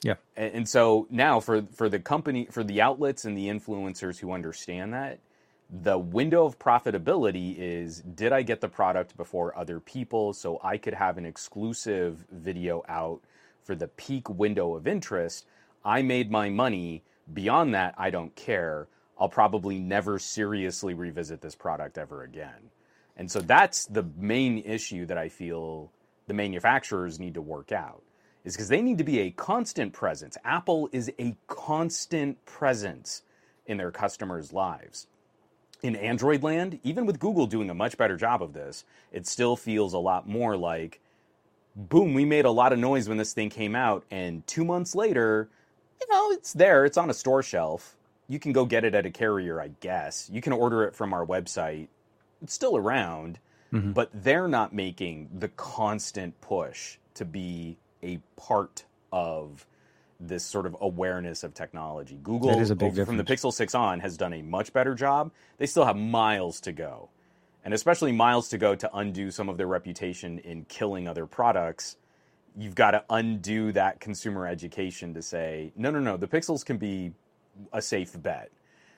Yeah. 0.03 0.15
And, 0.37 0.53
and 0.53 0.69
so 0.69 1.07
now 1.09 1.39
for 1.39 1.63
for 1.73 1.89
the 1.89 1.99
company, 1.99 2.47
for 2.49 2.63
the 2.63 2.79
outlets 2.79 3.25
and 3.25 3.35
the 3.35 3.47
influencers 3.47 4.19
who 4.19 4.31
understand 4.31 4.93
that, 4.93 5.19
the 5.69 5.97
window 5.97 6.45
of 6.45 6.59
profitability 6.59 7.55
is 7.57 8.01
did 8.01 8.31
I 8.31 8.43
get 8.43 8.61
the 8.61 8.69
product 8.69 9.17
before 9.17 9.57
other 9.57 9.79
people 9.79 10.31
so 10.33 10.61
I 10.63 10.77
could 10.77 10.93
have 10.93 11.17
an 11.17 11.25
exclusive 11.25 12.25
video 12.31 12.83
out 12.87 13.21
for 13.63 13.75
the 13.75 13.87
peak 13.87 14.29
window 14.29 14.75
of 14.75 14.87
interest? 14.87 15.47
I 15.83 16.01
made 16.01 16.31
my 16.31 16.49
money. 16.49 17.03
Beyond 17.33 17.73
that, 17.73 17.95
I 17.97 18.09
don't 18.09 18.35
care. 18.35 18.87
I'll 19.19 19.29
probably 19.29 19.79
never 19.79 20.19
seriously 20.19 20.93
revisit 20.93 21.41
this 21.41 21.55
product 21.55 21.97
ever 21.97 22.23
again. 22.23 22.71
And 23.15 23.31
so 23.31 23.39
that's 23.39 23.85
the 23.85 24.05
main 24.15 24.59
issue 24.59 25.05
that 25.07 25.17
I 25.17 25.29
feel 25.29 25.91
the 26.27 26.33
manufacturers 26.33 27.19
need 27.19 27.33
to 27.33 27.41
work 27.41 27.71
out 27.71 28.03
is 28.43 28.55
because 28.55 28.69
they 28.69 28.81
need 28.81 28.99
to 28.99 29.03
be 29.03 29.19
a 29.19 29.31
constant 29.31 29.91
presence. 29.91 30.37
Apple 30.45 30.87
is 30.91 31.11
a 31.19 31.35
constant 31.47 32.45
presence 32.45 33.23
in 33.65 33.77
their 33.77 33.91
customers' 33.91 34.53
lives. 34.53 35.07
In 35.81 35.95
Android 35.95 36.43
land, 36.43 36.79
even 36.83 37.05
with 37.05 37.19
Google 37.19 37.47
doing 37.47 37.69
a 37.69 37.73
much 37.73 37.97
better 37.97 38.15
job 38.17 38.41
of 38.41 38.53
this, 38.53 38.85
it 39.11 39.27
still 39.27 39.55
feels 39.55 39.93
a 39.93 39.99
lot 39.99 40.27
more 40.27 40.55
like 40.55 41.01
boom, 41.75 42.13
we 42.13 42.25
made 42.25 42.45
a 42.45 42.51
lot 42.51 42.73
of 42.73 42.79
noise 42.79 43.07
when 43.07 43.17
this 43.17 43.33
thing 43.33 43.49
came 43.49 43.75
out 43.75 44.03
and 44.09 44.45
2 44.47 44.65
months 44.65 44.95
later, 44.95 45.49
you 45.99 46.07
know, 46.09 46.31
it's 46.31 46.53
there, 46.53 46.85
it's 46.85 46.97
on 46.97 47.09
a 47.09 47.13
store 47.13 47.43
shelf. 47.43 47.95
You 48.27 48.39
can 48.39 48.51
go 48.51 48.65
get 48.65 48.83
it 48.83 48.93
at 48.93 49.05
a 49.05 49.11
carrier, 49.11 49.61
I 49.61 49.69
guess. 49.79 50.29
You 50.31 50.41
can 50.41 50.53
order 50.53 50.83
it 50.83 50.95
from 50.95 51.13
our 51.13 51.25
website 51.25 51.87
it's 52.41 52.53
still 52.53 52.77
around, 52.77 53.39
mm-hmm. 53.73 53.91
but 53.91 54.09
they're 54.13 54.47
not 54.47 54.73
making 54.73 55.29
the 55.37 55.49
constant 55.49 56.39
push 56.41 56.97
to 57.15 57.25
be 57.25 57.77
a 58.03 58.19
part 58.35 58.85
of 59.11 59.65
this 60.19 60.43
sort 60.43 60.65
of 60.65 60.75
awareness 60.81 61.43
of 61.43 61.53
technology. 61.53 62.19
Google, 62.21 62.49
that 62.49 62.59
is 62.59 62.71
a 62.71 62.75
big 62.75 62.95
from 63.05 63.17
the 63.17 63.23
Pixel 63.23 63.53
6 63.53 63.75
on, 63.75 63.99
has 63.99 64.17
done 64.17 64.33
a 64.33 64.41
much 64.41 64.73
better 64.73 64.95
job. 64.95 65.31
They 65.57 65.67
still 65.67 65.85
have 65.85 65.95
miles 65.95 66.59
to 66.61 66.71
go, 66.71 67.09
and 67.63 67.73
especially 67.73 68.11
miles 68.11 68.49
to 68.49 68.57
go 68.57 68.75
to 68.75 68.95
undo 68.95 69.29
some 69.31 69.47
of 69.49 69.57
their 69.57 69.67
reputation 69.67 70.39
in 70.39 70.65
killing 70.65 71.07
other 71.07 71.25
products. 71.25 71.97
You've 72.57 72.75
got 72.75 72.91
to 72.91 73.03
undo 73.09 73.71
that 73.73 73.99
consumer 73.99 74.47
education 74.47 75.13
to 75.13 75.21
say, 75.21 75.71
no, 75.75 75.91
no, 75.91 75.99
no, 75.99 76.17
the 76.17 76.27
Pixels 76.27 76.65
can 76.65 76.77
be 76.77 77.13
a 77.71 77.81
safe 77.81 78.19
bet 78.21 78.51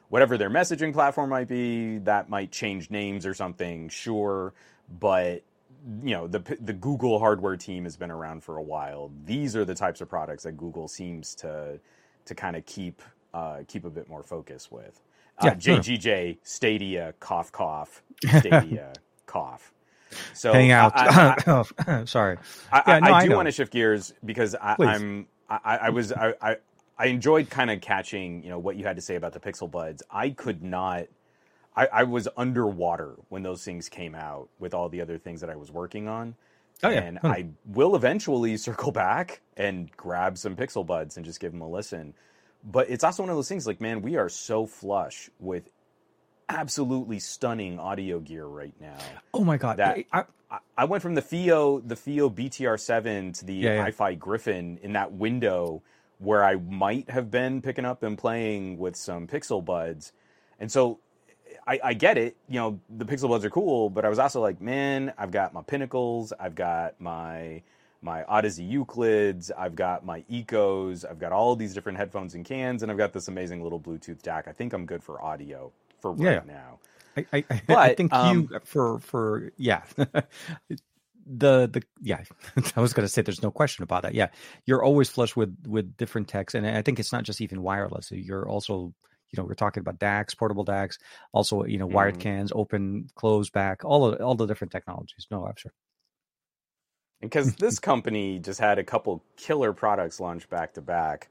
whatever 0.10 0.38
their 0.38 0.50
messaging 0.50 0.92
platform 0.92 1.30
might 1.30 1.48
be, 1.48 2.00
that 2.00 2.30
might 2.30 2.52
change 2.52 2.92
names 2.92 3.26
or 3.26 3.34
something, 3.34 3.90
sure, 3.90 4.54
but 5.00 5.44
you 6.04 6.12
know 6.12 6.28
the 6.28 6.40
the 6.60 6.74
Google 6.74 7.20
hardware 7.20 7.56
team 7.56 7.86
has 7.86 7.96
been 7.96 8.12
around 8.12 8.44
for 8.44 8.58
a 8.58 8.62
while. 8.62 9.12
These 9.26 9.56
are 9.56 9.64
the 9.64 9.76
types 9.76 10.02
of 10.02 10.10
products 10.10 10.44
that 10.44 10.58
Google 10.58 10.88
seems 10.88 11.34
to 11.36 11.80
to 12.26 12.36
kind 12.36 12.56
of 12.56 12.66
keep 12.66 13.02
uh, 13.34 13.60
keep 13.68 13.86
a 13.86 13.90
bit 13.90 14.10
more 14.10 14.24
focus 14.24 14.70
with. 14.70 15.02
Uh, 15.38 15.48
yeah, 15.48 15.56
JGJ 15.56 16.38
Stadia 16.44 17.14
cough 17.20 17.52
cough 17.52 18.04
Stadia 18.26 18.92
cough. 19.26 19.72
So 20.34 20.54
hang 20.54 20.72
out. 20.72 20.94
I, 20.96 21.36
I, 21.46 21.64
oh, 21.88 22.06
sorry. 22.06 22.38
I, 22.72 22.84
yeah, 22.88 23.00
no, 23.00 23.14
I 23.14 23.28
do 23.28 23.36
want 23.36 23.48
to 23.48 23.52
shift 23.52 23.74
gears 23.74 24.14
because 24.26 24.56
I, 24.56 24.76
am 24.80 25.28
I, 25.50 25.78
I 25.78 25.90
was 25.90 26.12
I, 26.14 26.58
I 27.00 27.06
enjoyed 27.06 27.50
kind 27.50 27.72
of 27.72 27.80
catching, 27.80 28.44
you 28.44 28.50
know, 28.50 28.60
what 28.60 28.76
you 28.76 28.84
had 28.84 28.98
to 28.98 29.02
say 29.02 29.16
about 29.16 29.34
the 29.34 29.40
Pixel 29.40 29.72
Buds. 29.72 30.04
I 30.12 30.32
could 30.32 30.62
not. 30.62 31.06
I, 31.76 31.86
I, 31.88 32.04
was 32.04 32.28
underwater 32.36 33.16
when 33.30 33.42
those 33.42 33.64
things 33.64 33.88
came 33.88 34.14
out 34.14 34.50
with 34.60 34.74
all 34.74 34.90
the 34.90 35.00
other 35.00 35.18
things 35.18 35.40
that 35.40 35.50
I 35.50 35.56
was 35.56 35.72
working 35.72 36.10
on. 36.10 36.36
Oh, 36.84 36.90
yeah. 36.90 37.02
And 37.02 37.20
hmm. 37.20 37.28
I 37.28 37.46
will 37.66 37.96
eventually 37.96 38.58
circle 38.58 38.92
back 38.92 39.42
and 39.56 39.90
grab 39.96 40.38
some 40.38 40.56
Pixel 40.58 40.86
Buds 40.86 41.16
and 41.16 41.26
just 41.26 41.40
give 41.40 41.54
them 41.54 41.62
a 41.62 41.70
listen. 41.70 42.14
But 42.66 42.90
it's 42.90 43.04
also 43.04 43.24
one 43.24 43.30
of 43.30 43.38
those 43.38 43.48
things 43.48 43.66
like, 43.66 43.80
man, 43.80 44.02
we 44.02 44.18
are 44.18 44.28
so 44.28 44.66
flush 44.66 45.30
with 45.40 45.70
absolutely 46.50 47.20
stunning 47.20 47.80
audio 47.80 48.20
gear 48.20 48.46
right 48.46 48.74
now. 48.82 48.98
Oh 49.34 49.44
my 49.44 49.58
god! 49.58 49.78
That 49.78 50.00
I, 50.12 50.24
I 50.78 50.86
went 50.86 51.04
from 51.04 51.16
the 51.16 51.22
FiiO 51.22 51.88
the 51.88 51.96
FiiO 51.96 52.34
BTR7 52.34 53.40
to 53.40 53.46
the 53.46 53.54
yeah, 53.54 53.76
yeah. 53.76 53.82
Hi-Fi 53.84 54.16
Griffin 54.16 54.80
in 54.82 54.94
that 54.94 55.12
window 55.14 55.82
where 56.18 56.44
I 56.44 56.56
might 56.56 57.10
have 57.10 57.32
been 57.32 57.62
picking 57.62 57.86
up 57.86 58.04
and 58.04 58.18
playing 58.18 58.78
with 58.78 58.96
some 58.96 59.26
Pixel 59.26 59.64
Buds. 59.64 60.12
And 60.60 60.70
so 60.70 61.00
I, 61.66 61.80
I, 61.82 61.94
get 61.94 62.18
it, 62.18 62.36
you 62.50 62.60
know, 62.60 62.80
the 62.90 63.06
Pixel 63.06 63.30
Buds 63.30 63.46
are 63.46 63.50
cool, 63.50 63.90
but 63.90 64.04
I 64.04 64.10
was 64.10 64.20
also 64.20 64.42
like, 64.42 64.60
man, 64.60 65.14
I've 65.18 65.32
got 65.32 65.54
my 65.54 65.62
Pinnacles, 65.62 66.34
I've 66.38 66.56
got 66.56 67.00
my 67.00 67.62
my 68.02 68.24
Audeze 68.24 68.66
Euclids, 68.66 69.52
I've 69.58 69.76
got 69.76 70.06
my 70.06 70.22
Ecos, 70.32 71.04
I've 71.10 71.20
got 71.20 71.34
all 71.34 71.56
these 71.58 71.74
different 71.74 71.98
headphones 71.98 72.34
and 72.34 72.46
cans, 72.46 72.82
and 72.82 72.92
I've 72.92 72.98
got 72.98 73.12
this 73.12 73.28
amazing 73.28 73.62
little 73.62 73.80
Bluetooth 73.80 74.22
DAC. 74.22 74.48
I 74.48 74.54
think 74.54 74.72
I'm 74.72 74.86
good 74.86 75.04
for 75.04 75.22
audio 75.22 75.72
for 76.02 76.12
right 76.12 76.44
yeah. 76.46 76.54
now. 76.54 76.80
I, 77.18 77.26
I, 77.50 77.62
but, 77.68 77.78
I 77.78 77.96
think 77.96 78.14
um, 78.14 78.50
you 78.52 78.60
for 78.64 79.00
for 79.00 79.52
yeah 79.58 79.84
the 79.98 81.68
the 81.68 81.84
yeah 82.02 82.24
i 82.76 82.82
was 82.82 82.94
going 82.94 83.06
to 83.06 83.12
say 83.12 83.22
there's 83.22 83.44
no 83.44 83.52
question 83.52 83.84
about 83.84 84.04
that 84.04 84.14
yeah 84.14 84.28
you're 84.66 84.84
always 84.84 85.10
flush 85.10 85.36
with 85.36 85.56
with 85.68 85.98
different 85.98 86.28
techs 86.28 86.56
and 86.56 86.66
i 86.66 86.82
think 86.82 87.00
it's 87.00 87.12
not 87.12 87.24
just 87.24 87.42
even 87.42 87.62
wireless 87.62 88.12
you're 88.12 88.48
also 88.48 88.94
you 89.32 89.42
know 89.42 89.48
we're 89.48 89.54
talking 89.54 89.82
about 89.82 90.00
DACs, 90.00 90.38
portable 90.38 90.66
DACs, 90.66 90.98
also 91.32 91.64
you 91.64 91.78
know 91.78 91.88
wired 91.88 92.16
mm. 92.16 92.22
cans, 92.22 92.52
open, 92.54 93.10
close 93.16 93.50
back, 93.50 93.86
all 93.86 94.06
of 94.06 94.22
all 94.22 94.36
the 94.36 94.46
different 94.46 94.72
technologies. 94.72 95.28
No, 95.30 95.46
I'm 95.46 95.54
sure. 95.58 95.74
Because 97.22 97.56
this 97.56 97.80
company 97.80 98.40
just 98.40 98.60
had 98.60 98.80
a 98.80 98.84
couple 98.84 99.24
killer 99.36 99.74
products 99.74 100.20
launched 100.20 100.50
back 100.50 100.74
to 100.76 100.82
back. 100.82 101.30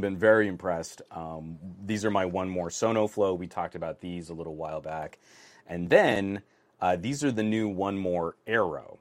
Been 0.00 0.16
very 0.16 0.46
impressed. 0.46 1.02
Um, 1.10 1.58
these 1.84 2.04
are 2.04 2.10
my 2.10 2.24
1More 2.24 2.68
SonoFlow. 2.68 3.36
We 3.36 3.48
talked 3.48 3.74
about 3.74 4.00
these 4.00 4.30
a 4.30 4.34
little 4.34 4.54
while 4.54 4.80
back, 4.80 5.18
and 5.66 5.90
then 5.90 6.42
uh, 6.80 6.96
these 6.96 7.24
are 7.24 7.32
the 7.32 7.42
new 7.42 7.68
One 7.68 7.98
More 7.98 8.36
arrow. 8.46 9.00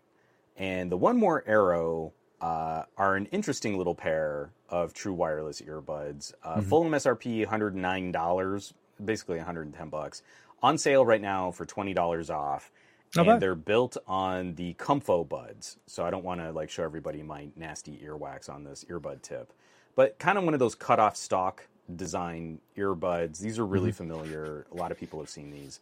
And 0.57 0.91
the 0.91 0.97
1More 0.97 1.41
Aero 1.45 2.13
uh, 2.41 2.83
are 2.97 3.15
an 3.15 3.27
interesting 3.27 3.77
little 3.77 3.95
pair 3.95 4.51
of 4.69 4.93
true 4.93 5.13
wireless 5.13 5.61
earbuds. 5.61 6.33
Uh, 6.43 6.55
mm-hmm. 6.55 6.69
Full 6.69 6.85
MSRP, 6.85 7.47
$109, 7.47 8.73
basically 9.03 9.37
110 9.37 9.89
bucks. 9.89 10.23
On 10.63 10.77
sale 10.77 11.05
right 11.05 11.21
now 11.21 11.51
for 11.51 11.65
$20 11.65 12.29
off. 12.29 12.71
Not 13.15 13.21
and 13.21 13.35
bad. 13.35 13.39
they're 13.39 13.55
built 13.55 13.97
on 14.07 14.55
the 14.55 14.73
ComfoBuds. 14.73 15.77
So 15.85 16.05
I 16.05 16.09
don't 16.09 16.23
want 16.23 16.41
to 16.41 16.51
like 16.51 16.69
show 16.69 16.83
everybody 16.83 17.23
my 17.23 17.47
nasty 17.55 18.01
earwax 18.03 18.49
on 18.49 18.63
this 18.63 18.83
earbud 18.89 19.21
tip. 19.21 19.53
But 19.97 20.19
kind 20.19 20.37
of 20.37 20.43
one 20.43 20.53
of 20.53 20.59
those 20.59 20.75
cut 20.75 20.99
off 20.99 21.17
stock 21.17 21.67
design 21.93 22.59
earbuds. 22.77 23.39
These 23.39 23.57
are 23.57 23.65
really 23.65 23.89
mm-hmm. 23.89 23.97
familiar. 23.97 24.67
A 24.71 24.75
lot 24.75 24.91
of 24.91 24.99
people 24.99 25.19
have 25.19 25.29
seen 25.29 25.49
these. 25.49 25.79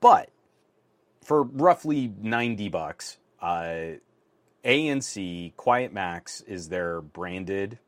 But 0.00 0.28
for 1.24 1.44
roughly 1.44 2.12
90 2.20 2.68
bucks, 2.68 3.16
uh, 3.40 3.96
ANC 4.62 5.56
Quiet 5.56 5.90
Max 5.92 6.42
is 6.42 6.68
their 6.68 7.00
branded 7.00 7.78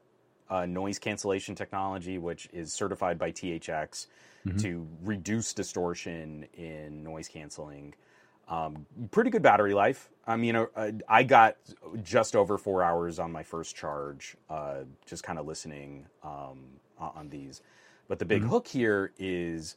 uh, 0.48 0.64
noise 0.64 0.98
cancellation 0.98 1.54
technology, 1.54 2.16
which 2.16 2.48
is 2.54 2.72
certified 2.72 3.18
by 3.18 3.30
THX 3.30 4.06
mm-hmm. 4.46 4.56
to 4.56 4.88
reduce 5.02 5.52
distortion 5.52 6.46
in 6.54 7.04
noise 7.04 7.28
canceling. 7.28 7.92
Um, 8.52 8.84
pretty 9.10 9.30
good 9.30 9.42
battery 9.42 9.72
life. 9.72 10.10
I 10.26 10.36
mean, 10.36 10.56
uh, 10.56 10.66
I 11.08 11.22
got 11.22 11.56
just 12.02 12.36
over 12.36 12.58
four 12.58 12.82
hours 12.82 13.18
on 13.18 13.32
my 13.32 13.42
first 13.42 13.74
charge, 13.74 14.36
uh, 14.50 14.80
just 15.06 15.22
kind 15.22 15.38
of 15.38 15.46
listening 15.46 16.04
um, 16.22 16.58
on 16.98 17.30
these. 17.30 17.62
But 18.08 18.18
the 18.18 18.26
big 18.26 18.42
mm-hmm. 18.42 18.50
hook 18.50 18.68
here 18.68 19.12
is 19.18 19.76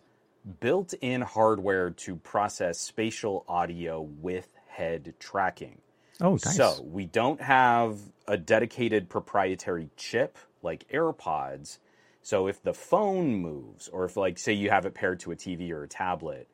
built 0.59 0.93
in 0.99 1.21
hardware 1.21 1.89
to 1.91 2.17
process 2.17 2.78
spatial 2.78 3.45
audio 3.47 4.01
with 4.01 4.49
head 4.67 5.13
tracking. 5.19 5.80
Oh, 6.19 6.32
nice. 6.32 6.57
So 6.57 6.82
we 6.84 7.05
don't 7.05 7.41
have 7.41 7.97
a 8.28 8.36
dedicated 8.36 9.07
proprietary 9.07 9.89
chip 9.95 10.38
like 10.61 10.86
AirPods. 10.89 11.78
So 12.21 12.47
if 12.47 12.61
the 12.61 12.73
phone 12.73 13.36
moves, 13.36 13.88
or 13.88 14.03
if, 14.03 14.17
like, 14.17 14.38
say 14.38 14.51
you 14.51 14.69
have 14.69 14.86
it 14.86 14.93
paired 14.93 15.21
to 15.21 15.32
a 15.32 15.36
TV 15.36 15.71
or 15.71 15.84
a 15.84 15.88
tablet, 15.88 16.49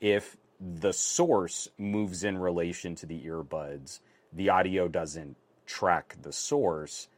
if 0.00 0.38
the 0.60 0.92
source 0.92 1.68
moves 1.78 2.24
in 2.24 2.38
relation 2.38 2.94
to 2.96 3.06
the 3.06 3.20
earbuds, 3.24 4.00
the 4.32 4.48
audio 4.48 4.88
doesn't 4.88 5.36
track 5.66 6.16
the 6.22 6.32
source. 6.32 7.08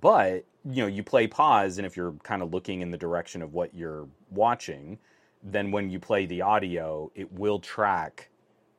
But, 0.00 0.44
you 0.64 0.82
know, 0.82 0.86
you 0.86 1.02
play 1.02 1.26
pause, 1.26 1.78
and 1.78 1.86
if 1.86 1.96
you're 1.96 2.12
kind 2.22 2.42
of 2.42 2.52
looking 2.52 2.82
in 2.82 2.90
the 2.90 2.98
direction 2.98 3.42
of 3.42 3.54
what 3.54 3.74
you're 3.74 4.06
watching, 4.30 4.98
then 5.42 5.70
when 5.70 5.90
you 5.90 5.98
play 5.98 6.26
the 6.26 6.42
audio, 6.42 7.10
it 7.14 7.32
will 7.32 7.58
track 7.58 8.28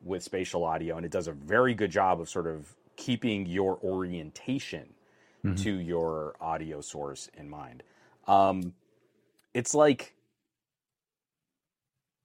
with 0.04 0.22
spatial 0.22 0.64
audio, 0.64 0.96
and 0.96 1.04
it 1.06 1.12
does 1.12 1.28
a 1.28 1.32
very 1.32 1.74
good 1.74 1.90
job 1.90 2.20
of 2.20 2.28
sort 2.28 2.46
of 2.46 2.74
keeping 2.96 3.46
your 3.46 3.78
orientation 3.82 4.94
mm-hmm. 5.44 5.56
to 5.56 5.72
your 5.72 6.34
audio 6.40 6.80
source 6.80 7.28
in 7.36 7.48
mind. 7.48 7.82
Um, 8.26 8.74
it's 9.54 9.74
like 9.74 10.14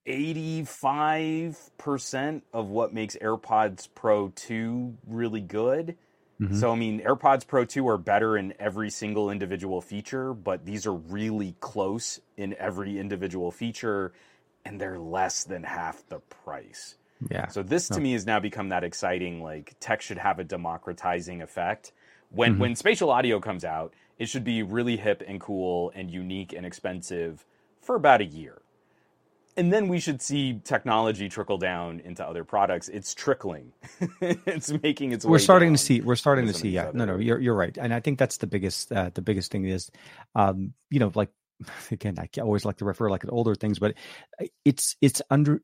85% 0.08 2.41
of 2.53 2.70
what 2.70 2.93
makes 2.93 3.18
AirPods 3.18 3.89
Pro 3.93 4.30
2 4.30 4.97
really 5.08 5.41
good. 5.41 5.97
Mm-hmm. 6.39 6.55
So, 6.55 6.72
I 6.72 6.76
mean, 6.76 7.01
AirPods 7.01 7.45
Pro 7.47 7.66
2 7.66 7.88
are 7.89 7.97
better 7.97 8.38
in 8.38 8.53
every 8.60 8.89
single 8.89 9.32
individual 9.32 9.82
feature, 9.82 10.34
but 10.34 10.66
these 10.66 10.86
are 10.86 10.93
really 10.93 11.55
close 11.60 12.22
in 12.38 12.55
every 12.60 12.99
individual 12.99 13.51
feature, 13.51 14.14
and 14.64 14.80
they're 14.80 14.99
less 14.99 15.43
than 15.43 15.64
half 15.64 16.08
the 16.10 16.20
price. 16.20 16.95
Yeah. 17.32 17.47
So 17.47 17.64
this 17.64 17.88
to 17.89 17.99
me 17.99 18.14
has 18.14 18.28
now 18.28 18.39
become 18.39 18.70
that 18.70 18.84
exciting 18.84 19.41
like 19.41 19.76
tech 19.80 20.03
should 20.03 20.20
have 20.20 20.38
a 20.39 20.43
democratizing 20.43 21.41
effect. 21.41 21.91
When 22.30 22.53
mm-hmm. 22.53 22.62
when 22.62 22.76
spatial 22.76 23.10
audio 23.10 23.39
comes 23.39 23.66
out, 23.66 23.95
it 24.20 24.30
should 24.30 24.43
be 24.43 24.62
really 24.62 24.97
hip 24.97 25.24
and 25.28 25.39
cool 25.39 25.91
and 25.95 26.12
unique 26.12 26.53
and 26.53 26.66
expensive 26.66 27.43
for 27.82 27.95
about 27.95 28.22
a 28.22 28.26
year. 28.26 28.62
And 29.58 29.74
then 29.74 29.88
we 29.88 29.99
should 29.99 30.22
see 30.22 30.62
technology 30.64 31.30
trickle 31.30 31.58
down 31.58 31.99
into 32.01 32.26
other 32.26 32.43
products. 32.43 32.89
It's 32.89 33.16
trickling. 33.16 33.74
it's 34.22 34.72
making 34.84 35.14
its 35.14 35.26
way. 35.26 35.32
We're 35.32 35.39
starting 35.39 35.74
to 35.74 35.80
see 35.80 36.01
we're 36.01 36.16
starting 36.16 36.45
to 36.47 36.53
see 36.53 36.70
yeah. 36.70 36.91
No, 36.93 37.05
no, 37.05 37.18
you're 37.18 37.39
you're 37.39 37.55
right. 37.55 37.76
And 37.78 37.93
I 37.93 37.99
think 37.99 38.20
that's 38.20 38.38
the 38.38 38.47
biggest 38.47 38.91
uh, 38.91 39.10
the 39.14 39.22
biggest 39.22 39.51
thing 39.51 39.66
is 39.66 39.91
um 40.36 40.74
you 40.89 40.99
know 40.99 41.12
like 41.16 41.30
again 41.91 42.16
I 42.20 42.30
always 42.39 42.66
like 42.66 42.78
to 42.78 42.86
refer 42.86 43.10
like 43.10 43.22
to 43.22 43.30
older 43.30 43.55
things 43.55 43.80
but 43.80 43.95
it's 44.64 44.95
it's 45.01 45.22
under 45.30 45.62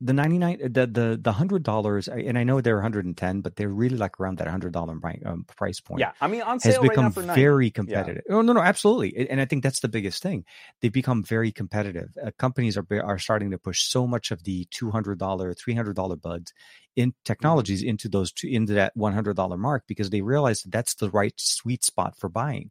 the 0.00 0.12
99 0.12 0.58
the 0.60 0.86
the 0.86 1.18
the 1.20 1.32
hundred 1.32 1.62
dollars 1.62 2.08
and 2.08 2.38
i 2.38 2.44
know 2.44 2.60
they're 2.60 2.76
110 2.76 3.40
but 3.42 3.56
they're 3.56 3.68
really 3.68 3.96
like 3.96 4.18
around 4.18 4.38
that 4.38 4.48
hundred 4.48 4.72
dollar 4.72 4.98
um, 5.26 5.44
price 5.44 5.80
point 5.80 6.00
yeah 6.00 6.12
i 6.20 6.26
mean 6.26 6.42
on 6.42 6.58
sale 6.58 6.80
has 6.80 6.88
become 6.88 7.12
right 7.14 7.34
very 7.36 7.70
competitive. 7.70 8.22
Yeah. 8.28 8.36
oh 8.36 8.42
no 8.42 8.52
no 8.52 8.60
absolutely 8.60 9.28
and 9.28 9.40
i 9.40 9.44
think 9.44 9.62
that's 9.62 9.80
the 9.80 9.88
biggest 9.88 10.22
thing. 10.22 10.44
They've 10.80 10.92
become 10.92 11.22
very 11.22 11.52
competitive. 11.52 12.10
Uh, 12.22 12.30
companies 12.38 12.76
are 12.78 12.86
are 13.02 13.18
starting 13.18 13.50
to 13.50 13.58
push 13.58 13.82
so 13.82 14.06
much 14.06 14.30
of 14.30 14.44
the 14.44 14.66
$200 14.66 15.16
$300 15.18 16.22
buds 16.22 16.52
in 16.96 17.14
technologies 17.24 17.82
into 17.82 18.08
those 18.08 18.32
two, 18.32 18.48
into 18.48 18.74
that 18.74 18.96
$100 18.96 19.58
mark 19.58 19.84
because 19.86 20.10
they 20.10 20.22
realize 20.22 20.62
that 20.62 20.72
that's 20.72 20.94
the 20.94 21.10
right 21.10 21.34
sweet 21.36 21.84
spot 21.84 22.16
for 22.16 22.28
buying 22.28 22.70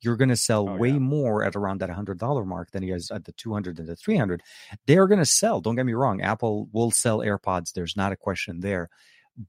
you're 0.00 0.16
going 0.16 0.28
to 0.28 0.36
sell 0.36 0.68
oh, 0.68 0.76
way 0.76 0.90
yeah. 0.90 0.98
more 0.98 1.44
at 1.44 1.56
around 1.56 1.80
that 1.80 1.90
$100 1.90 2.46
mark 2.46 2.70
than 2.70 2.82
he 2.82 2.90
is 2.90 3.10
at 3.10 3.24
the 3.24 3.32
200 3.32 3.78
and 3.78 3.88
the 3.88 3.96
300 3.96 4.42
they're 4.86 5.06
going 5.06 5.18
to 5.18 5.26
sell 5.26 5.60
don't 5.60 5.76
get 5.76 5.86
me 5.86 5.94
wrong 5.94 6.20
apple 6.20 6.68
will 6.72 6.90
sell 6.90 7.18
airpods 7.18 7.72
there's 7.72 7.96
not 7.96 8.12
a 8.12 8.16
question 8.16 8.60
there 8.60 8.88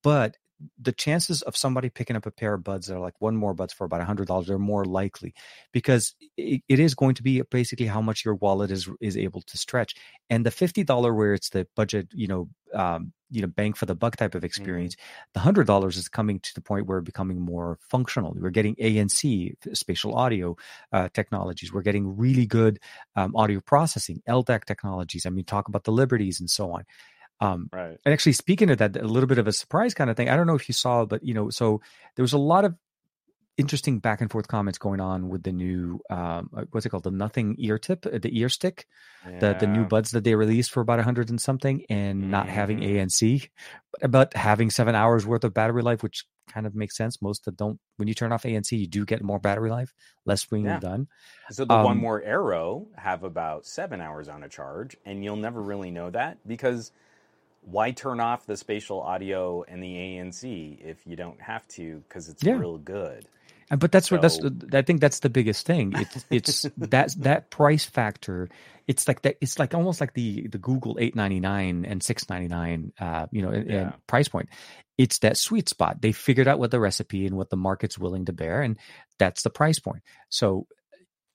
but 0.04 0.38
the 0.80 0.92
chances 0.92 1.42
of 1.44 1.56
somebody 1.56 1.90
picking 1.90 2.16
up 2.16 2.26
a 2.26 2.32
pair 2.32 2.56
of 2.56 2.64
buds 2.64 2.88
that 2.88 2.96
are 2.96 3.00
like 3.00 3.20
1More 3.22 3.56
buds 3.56 3.74
for 3.74 3.86
about 3.86 4.02
a 4.02 4.06
hundred 4.06 4.28
dollars 4.28 4.50
are 4.50 4.60
more 4.60 4.86
likely 4.86 5.34
because 5.72 6.16
it, 6.36 6.62
it 6.68 6.80
is 6.80 6.96
going 6.96 7.16
to 7.16 7.24
be 7.24 7.42
basically 7.42 7.86
how 7.86 8.02
much 8.02 8.26
your 8.26 8.36
wallet 8.36 8.72
is 8.72 8.90
is 9.00 9.18
able 9.18 9.42
to 9.42 9.58
stretch 9.58 9.96
and 10.30 10.46
the 10.46 10.52
fifty 10.52 10.84
dollar 10.84 11.14
where 11.14 11.34
it's 11.34 11.50
the 11.50 11.68
budget 11.76 12.08
you 12.14 12.28
know 12.28 12.50
um, 12.74 13.14
you 13.30 13.42
know 13.42 13.48
bang 13.48 13.74
for 13.74 13.86
the 13.86 13.96
buck 13.96 14.16
type 14.16 14.34
of 14.34 14.40
mm-hmm. 14.40 14.46
experience 14.46 14.96
mm-hmm. 14.96 15.30
the 15.34 15.40
hundred 15.40 15.68
dollars 15.68 15.98
is 15.98 16.10
coming 16.10 16.40
to 16.40 16.54
the 16.56 16.62
point 16.62 16.88
where 16.88 17.02
becoming 17.02 17.40
more 17.40 17.78
functional 17.82 18.36
we're 18.38 18.50
getting 18.50 18.76
anc 18.76 19.54
spatial 19.74 20.16
audio 20.16 20.56
uh, 20.92 21.10
technologies 21.14 21.72
we're 21.72 21.82
getting 21.82 22.18
really 22.18 22.46
good 22.46 22.80
um, 23.16 23.36
audio 23.36 23.60
processing 23.60 24.22
LDAC 24.28 24.66
technologies 24.66 25.26
i 25.26 25.30
mean 25.30 25.46
talk 25.46 25.68
about 25.68 25.84
the 25.84 25.92
liberties 25.92 26.40
and 26.40 26.50
so 26.50 26.72
on 26.72 26.84
um, 27.40 27.70
right. 27.72 27.98
And 28.04 28.14
actually, 28.14 28.34
speaking 28.34 28.70
of 28.70 28.80
that, 28.80 28.98
a 28.98 29.08
little 29.08 29.28
bit 29.28 29.38
of 29.38 29.48
a 29.48 29.52
surprise 29.52 29.94
kind 29.94 30.10
of 30.10 30.18
thing. 30.18 30.30
I 30.30 30.36
don't 30.36 30.48
know 30.48 30.56
if 30.56 30.68
you 30.68 30.74
saw, 30.74 31.06
but 31.06 31.24
you 31.24 31.34
know, 31.34 31.50
so 31.50 31.82
there 32.16 32.24
was 32.24 32.34
a 32.34 32.38
lot 32.38 32.66
of 32.66 32.76
interesting 33.58 33.98
back 33.98 34.22
and 34.22 34.30
forth 34.30 34.48
comments 34.48 34.78
going 34.78 35.02
on 35.02 35.30
with 35.30 35.42
the 35.44 35.52
new 35.52 36.00
um, 36.12 36.50
uh, 36.56 36.64
what's 36.72 36.86
it 36.86 36.90
called 36.90 37.04
the 37.04 37.12
nothing 37.12 37.56
ear 37.58 37.80
tip 37.80 38.06
uh, 38.06 38.20
the 38.20 38.38
ear 38.40 38.50
stick 38.50 38.86
yeah. 39.28 39.40
the 39.40 39.58
the 39.60 39.68
new 39.68 39.84
buds 39.84 40.12
that 40.12 40.24
they 40.24 40.36
released 40.36 40.72
for 40.72 40.82
about 40.82 41.00
a 41.00 41.04
hundred 41.04 41.30
and 41.30 41.42
something 41.42 41.84
and 41.90 42.22
mm-hmm. 42.22 42.32
not 42.32 42.48
having 42.48 42.80
mm-hmm. 42.80 42.98
ANC 42.98 43.50
but 44.10 44.34
having 44.36 44.70
seven 44.70 44.94
hours 44.94 45.26
worth 45.26 45.44
of 45.44 45.54
battery 45.56 45.82
life 45.82 46.04
which 46.04 46.26
kind 46.52 46.68
of 46.68 46.76
makes 46.76 46.96
sense 46.96 47.20
most 47.22 47.46
that 47.46 47.58
don't 47.58 47.80
when 47.98 48.08
you 48.08 48.14
turn 48.14 48.32
off 48.32 48.44
ANC 48.44 48.72
you 48.72 48.88
do 48.88 49.04
get 49.06 49.24
more 49.24 49.40
battery 49.40 49.72
life 49.72 49.92
less 50.26 50.50
when 50.52 50.64
yeah. 50.64 50.72
you're 50.72 50.80
done 50.80 51.08
so 51.50 51.66
the 51.66 51.74
um, 51.74 52.00
1More 52.00 52.22
Aero 52.24 52.88
have 52.96 53.24
about 53.24 53.66
seven 53.66 54.02
hours 54.02 54.30
on 54.30 54.44
a 54.44 54.50
charge 54.50 54.96
and 55.04 55.24
you'll 55.24 55.36
never 55.36 55.62
really 55.62 55.90
know 55.90 56.12
that 56.12 56.38
because 56.48 56.92
why 57.70 57.92
turn 57.92 58.20
off 58.20 58.46
the 58.46 58.56
spatial 58.56 59.02
audio 59.02 59.64
and 59.64 59.84
the 59.84 59.94
ANC 59.94 60.80
if 60.82 61.06
you 61.06 61.16
don't 61.16 61.42
have 61.42 61.68
to 61.68 62.02
because 62.08 62.30
it's 62.30 62.44
yeah. 62.44 62.54
real 62.54 62.78
good. 62.78 63.28
But 63.70 63.92
that's 63.92 64.08
so, 64.08 64.16
what 64.16 64.22
that's. 64.22 64.40
I 64.74 64.82
think 64.82 65.02
that's 65.02 65.20
the 65.20 65.30
biggest 65.30 65.66
thing. 65.66 65.92
It's 65.94 66.26
it's 66.30 66.62
that 66.78 67.14
that 67.20 67.50
price 67.50 67.86
factor. 67.86 68.48
It's 68.88 69.10
like 69.10 69.24
that. 69.24 69.36
It's 69.42 69.60
like 69.60 69.74
almost 69.74 70.00
like 70.00 70.14
the 70.14 70.48
the 70.48 70.58
Google 70.58 70.98
eight 71.02 71.16
ninety 71.16 71.42
nine 71.42 71.84
and 71.84 72.02
six 72.02 72.30
ninety 72.30 72.48
nine. 72.48 72.94
Uh, 72.98 73.28
you 73.32 73.42
know, 73.42 73.52
yeah. 73.52 73.92
price 74.08 74.30
point. 74.30 74.48
It's 74.98 75.20
that 75.20 75.36
sweet 75.36 75.68
spot. 75.68 76.02
They 76.02 76.14
figured 76.14 76.48
out 76.48 76.60
what 76.60 76.72
the 76.72 76.80
recipe 76.80 77.26
and 77.26 77.36
what 77.36 77.50
the 77.50 77.58
market's 77.58 78.00
willing 78.00 78.26
to 78.26 78.34
bear, 78.34 78.62
and 78.62 78.78
that's 79.20 79.44
the 79.44 79.50
price 79.50 79.80
point. 79.80 80.02
So, 80.30 80.68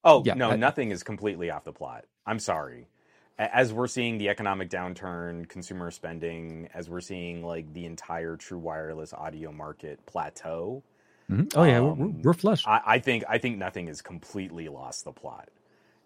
oh 0.02 0.22
yeah, 0.24 0.32
no, 0.32 0.52
I, 0.52 0.56
nothing 0.56 0.90
is 0.90 1.02
completely 1.02 1.50
off 1.50 1.64
the 1.64 1.74
plot. 1.74 2.06
I'm 2.24 2.38
sorry 2.38 2.88
as 3.38 3.72
we're 3.72 3.86
seeing 3.86 4.18
the 4.18 4.28
economic 4.28 4.70
downturn, 4.70 5.48
consumer 5.48 5.90
spending, 5.90 6.68
as 6.74 6.88
we're 6.88 7.00
seeing 7.00 7.44
like 7.44 7.72
the 7.72 7.86
entire 7.86 8.36
true 8.36 8.58
wireless 8.58 9.12
audio 9.12 9.50
market 9.52 10.04
plateau. 10.06 10.82
Mm-hmm. 11.30 11.58
Oh 11.58 11.64
yeah, 11.64 11.78
um, 11.78 11.98
we're, 11.98 12.08
we're, 12.22 12.32
flush. 12.34 12.66
I, 12.66 12.80
I, 12.86 12.98
think 12.98 13.24
I 13.28 13.38
think 13.38 13.58
nothing 13.58 13.86
has 13.86 14.02
completely 14.02 14.68
lost 14.68 15.04
the 15.04 15.12
plot. 15.12 15.48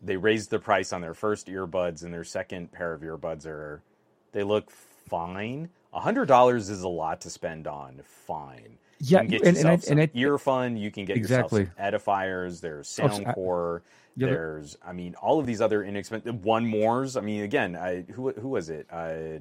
They 0.02 0.16
raised 0.16 0.50
the 0.50 0.58
price 0.58 0.92
on 0.92 1.00
their 1.00 1.14
first 1.14 1.48
earbuds, 1.48 2.04
and 2.04 2.12
their 2.12 2.24
second 2.24 2.70
pair 2.70 2.92
of 2.92 3.00
earbuds 3.00 3.46
are 3.46 3.82
they 4.32 4.42
look 4.42 4.70
fine. 4.70 5.68
A 5.92 6.00
hundred 6.00 6.26
dollars 6.26 6.68
is 6.68 6.82
a 6.82 6.88
lot 6.88 7.20
to 7.22 7.30
spend 7.30 7.66
on 7.66 8.02
fine. 8.04 8.78
Yeah, 9.00 9.22
you 9.22 9.28
can 9.28 9.30
get 9.30 9.42
and, 9.42 9.56
yourself 9.56 9.72
and, 9.88 10.00
I, 10.00 10.02
and 10.02 10.76
I. 10.76 10.80
You 10.80 10.90
can 10.90 11.04
get 11.04 11.16
exactly. 11.16 11.62
yourself 11.62 11.76
some 11.76 12.14
edifiers. 12.14 12.60
There's 12.60 13.00
oh, 13.02 13.08
Soundcore. 13.08 13.80
There's, 14.16 14.76
I 14.86 14.92
mean, 14.92 15.14
all 15.16 15.38
of 15.38 15.46
these 15.46 15.60
other 15.60 15.84
inexpensive 15.84 16.44
one 16.44 16.66
mores. 16.66 17.16
I 17.16 17.20
mean, 17.20 17.42
again, 17.42 17.76
I, 17.76 18.02
who 18.02 18.32
who 18.32 18.48
was 18.48 18.70
it? 18.70 18.86
Uh, 18.90 19.40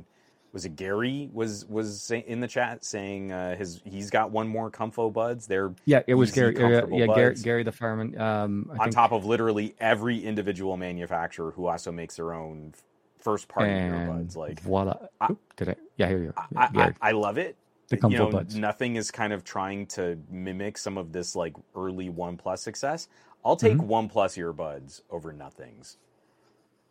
was 0.56 0.64
it 0.64 0.78
Gary 0.78 1.30
was 1.34 1.66
was 1.66 2.10
in 2.12 2.40
the 2.40 2.48
chat 2.48 2.86
saying 2.86 3.32
uh, 3.32 3.58
his 3.58 3.82
he's 3.84 4.10
got 4.10 4.32
1More 4.32 4.72
ComfoBuds. 4.72 5.48
They're 5.48 5.74
yeah, 5.84 6.02
it 6.08 6.16
was 6.16 6.32
Gary. 6.32 6.56
Uh, 6.58 6.88
yeah, 6.88 7.08
Gary, 7.08 7.36
Gary, 7.36 7.64
the 7.64 7.74
fireman. 7.74 8.20
Um, 8.20 8.68
on 8.72 8.78
think. 8.78 8.96
top 8.96 9.12
of 9.12 9.26
literally 9.26 9.76
every 9.80 10.18
individual 10.18 10.78
manufacturer 10.78 11.52
who 11.52 11.68
also 11.68 11.92
makes 11.92 12.16
their 12.16 12.34
own 12.34 12.74
first 13.18 13.50
party 13.50 13.72
earbuds. 13.72 14.38
Like 14.38 14.62
voila! 14.62 14.96
I, 15.20 15.36
Did 15.58 15.70
I? 15.70 15.76
Yeah, 15.98 16.08
here 16.08 16.20
you 16.20 16.34
go. 16.34 16.44
I, 16.56 16.70
I, 16.74 16.94
I 17.10 17.12
love 17.12 17.38
it. 17.38 17.58
The 17.90 18.00
you 18.10 18.18
know, 18.18 18.32
buds. 18.32 18.56
nothing 18.56 18.96
is 18.96 19.12
kind 19.12 19.34
of 19.34 19.44
trying 19.44 19.88
to 19.88 20.18
mimic 20.30 20.78
some 20.78 20.98
of 20.98 21.12
this 21.12 21.36
like 21.36 21.54
early 21.76 22.10
OnePlus 22.10 22.60
success. 22.60 23.10
I'll 23.46 23.56
take 23.56 23.78
mm-hmm. 23.78 23.90
OnePlus 23.90 24.38
earbuds 24.38 25.02
over 25.12 25.32
nothings. 25.32 25.98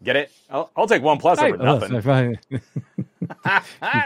Get 0.03 0.17
it? 0.17 0.31
I'll, 0.51 0.71
I'll 0.77 0.87
take 0.87 1.03
OnePlus 1.03 1.39
over 1.43 1.57
nothing. 1.57 2.39
you 2.51 2.61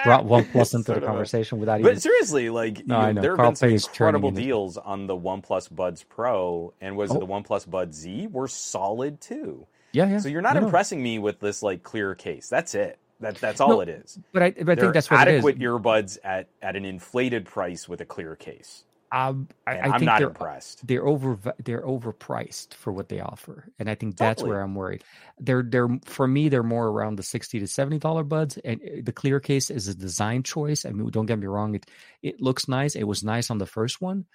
brought 0.04 0.24
OnePlus 0.26 0.74
into 0.74 0.94
the 0.94 1.00
conversation 1.00 1.58
without 1.58 1.80
even. 1.80 1.92
but 1.94 2.00
seriously, 2.02 2.50
like 2.50 2.86
No, 2.86 3.08
you 3.08 3.12
know. 3.14 3.20
there 3.22 3.32
have 3.32 3.36
Carl 3.36 3.50
been 3.50 3.56
some 3.56 3.68
Pei 3.68 3.74
is 3.74 3.84
turning 3.84 3.94
incredible 3.94 4.28
into- 4.30 4.40
deals 4.42 4.76
on 4.78 5.06
the 5.06 5.16
OnePlus 5.16 5.74
Buds 5.74 6.04
Pro, 6.04 6.72
and 6.80 6.96
was 6.96 7.10
Oh. 7.10 7.16
it 7.16 7.20
the 7.20 7.26
OnePlus 7.26 7.68
Buds 7.68 7.98
Z? 7.98 8.28
Were 8.28 8.48
solid 8.48 9.20
too. 9.20 9.66
Yeah, 9.92 10.08
yeah. 10.08 10.18
So 10.18 10.28
you're 10.28 10.42
not 10.42 10.54
No, 10.54 10.64
impressing 10.64 11.02
me 11.02 11.18
with 11.18 11.40
this 11.40 11.62
like 11.62 11.82
clear 11.82 12.14
case. 12.14 12.48
That's 12.48 12.74
it. 12.74 12.98
That 13.20 13.36
that's 13.36 13.60
all 13.60 13.70
No, 13.70 13.80
it 13.80 13.88
is. 13.88 14.18
But 14.32 14.42
I, 14.42 14.50
but 14.52 14.78
I 14.78 14.80
think 14.80 14.94
that's 14.94 15.10
what 15.10 15.26
it 15.26 15.34
is. 15.34 15.38
adequate 15.38 15.58
earbuds 15.58 16.18
at 16.22 16.46
at 16.62 16.76
an 16.76 16.84
inflated 16.84 17.44
price 17.46 17.88
with 17.88 18.00
a 18.00 18.04
clear 18.04 18.36
case. 18.36 18.84
Um, 19.10 19.48
I, 19.66 19.76
I 19.76 19.80
I'm 19.84 19.92
think 19.92 20.02
not 20.04 20.18
they're 20.18 20.28
impressed. 20.28 20.86
they're 20.86 21.06
over 21.06 21.38
they're 21.64 21.80
overpriced 21.82 22.74
for 22.74 22.92
what 22.92 23.08
they 23.08 23.20
offer, 23.20 23.70
and 23.78 23.88
I 23.88 23.94
think 23.94 24.16
that's 24.18 24.40
Totally. 24.42 24.50
where 24.54 24.60
I'm 24.62 24.74
worried. 24.74 25.02
They're 25.38 25.62
they're 25.62 25.88
for 26.04 26.28
me 26.28 26.48
they're 26.50 26.62
more 26.62 26.88
around 26.88 27.16
the 27.16 27.22
sixty 27.22 27.58
to 27.60 27.66
seventy 27.66 27.98
dollar 27.98 28.22
buds, 28.22 28.58
and 28.58 28.80
uh, 28.82 28.86
the 29.02 29.12
clear 29.12 29.40
case 29.40 29.70
is 29.70 29.88
a 29.88 29.94
design 29.94 30.42
choice. 30.42 30.84
I 30.84 30.90
mean, 30.90 31.08
don't 31.10 31.24
get 31.26 31.38
me 31.38 31.46
wrong; 31.46 31.74
it 31.74 31.86
it 32.22 32.40
looks 32.42 32.68
nice. 32.68 32.96
It 32.96 33.04
was 33.04 33.24
nice 33.24 33.50
on 33.50 33.56
the 33.56 33.64
first 33.66 34.00
one, 34.02 34.26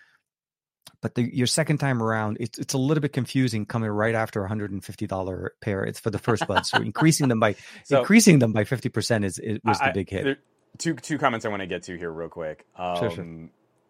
but 1.01 1.13
the, 1.15 1.23
your 1.35 1.45
second 1.47 1.77
time 1.77 2.01
around, 2.01 2.37
it's 2.39 2.57
it's 2.57 2.73
a 2.73 2.79
little 2.79 3.01
bit 3.01 3.13
confusing 3.13 3.67
coming 3.67 3.91
right 3.91 4.15
after 4.15 4.43
a 4.43 4.47
hundred 4.47 4.71
and 4.71 4.83
fifty 4.83 5.05
dollar 5.05 5.53
pair. 5.61 5.83
It's 5.83 5.99
for 5.99 6.09
the 6.09 6.17
first 6.19 6.47
bud, 6.47 6.65
so 6.65 6.77
increasing 6.79 7.27
them 7.27 7.39
by 7.39 7.55
So- 7.83 7.99
increasing 7.99 8.39
them 8.39 8.53
by 8.53 8.63
fifty 8.63 8.89
percent 8.89 9.23
is 9.23 9.37
it 9.37 9.61
was 9.63 9.79
I- 9.79 9.89
the 9.89 9.93
big 9.93 10.09
hit. 10.09 10.23
there- 10.23 10.37
two 10.79 10.95
two 10.95 11.19
comments 11.19 11.45
I 11.45 11.49
want 11.49 11.61
to 11.61 11.67
get 11.67 11.83
to 11.83 11.95
here 11.95 12.11
real 12.11 12.29
quick. 12.29 12.65
Um, 12.75 12.97
Sure, 12.97 13.11
sure. 13.11 13.25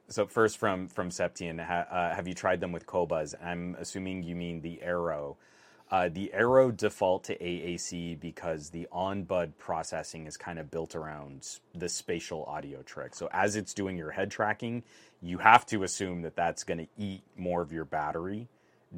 So 0.10 0.26
first 0.28 0.58
from 0.58 0.88
from 0.88 1.10
Septian, 1.10 1.64
ha, 1.64 1.86
uh, 1.89 2.16
have 2.16 2.28
you 2.28 2.34
tried 2.34 2.60
them 2.60 2.72
with 2.72 2.86
Qobuz? 2.86 3.34
I'm 3.43 3.76
assuming 3.80 4.24
you 4.24 4.36
mean 4.36 4.62
the 4.62 4.82
Aero. 4.82 5.38
Uh, 5.91 6.10
the 6.10 6.34
Aero 6.34 6.72
default 6.72 7.24
to 7.26 7.38
AAC 7.38 8.20
because 8.20 8.70
the 8.72 8.88
on-bud 8.91 9.58
processing 9.60 10.26
is 10.26 10.38
kind 10.38 10.58
of 10.58 10.72
built 10.72 10.95
around 10.95 11.47
the 11.76 11.88
spatial 11.88 12.45
audio 12.45 12.82
trick. 12.82 13.14
So 13.14 13.30
as 13.32 13.56
it's 13.56 13.76
doing 13.76 13.95
your 13.97 14.10
head 14.10 14.32
tracking, 14.32 14.84
you 15.22 15.38
have 15.38 15.68
to 15.68 15.84
assume 15.84 16.24
that 16.24 16.36
that's 16.36 16.64
going 16.64 16.80
to 16.80 16.88
eat 16.97 17.22
more 17.38 17.62
of 17.62 17.72
your 17.72 17.86
battery, 17.86 18.47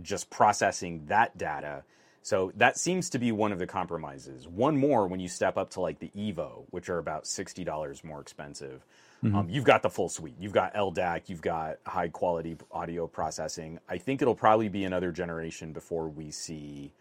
just 0.02 0.30
processing 0.30 1.06
that 1.08 1.38
data. 1.38 1.84
So 2.22 2.54
that 2.56 2.78
seems 2.78 3.10
to 3.10 3.20
be 3.20 3.32
one 3.32 3.52
of 3.52 3.60
the 3.60 3.68
compromises. 3.68 4.48
1More 4.48 5.10
when 5.10 5.20
you 5.20 5.28
step 5.28 5.58
up 5.58 5.72
to 5.72 5.82
like 5.82 6.00
the 6.00 6.12
Evo, 6.16 6.64
which 6.70 6.90
are 6.90 6.98
about 6.98 7.28
sixty 7.28 7.64
dollars 7.64 8.04
more 8.04 8.22
expensive. 8.22 8.86
Um, 9.34 9.50
you've 9.50 9.64
got 9.64 9.82
the 9.82 9.90
full 9.90 10.10
suite. 10.10 10.36
You've 10.40 10.54
got 10.54 10.74
LDAC. 10.74 11.30
You've 11.30 11.42
got 11.42 11.78
high 11.86 12.10
quality 12.10 12.58
audio 12.72 13.08
processing. 13.08 13.80
I 13.90 13.98
think 13.98 14.22
it'll 14.22 14.36
probably 14.36 14.70
be 14.70 14.84
another 14.84 15.12
generation 15.12 15.74
before 15.74 16.10
we 16.10 16.32
see 16.32 16.92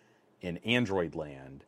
in 0.41 0.59
Android 0.59 1.15
land 1.15 1.65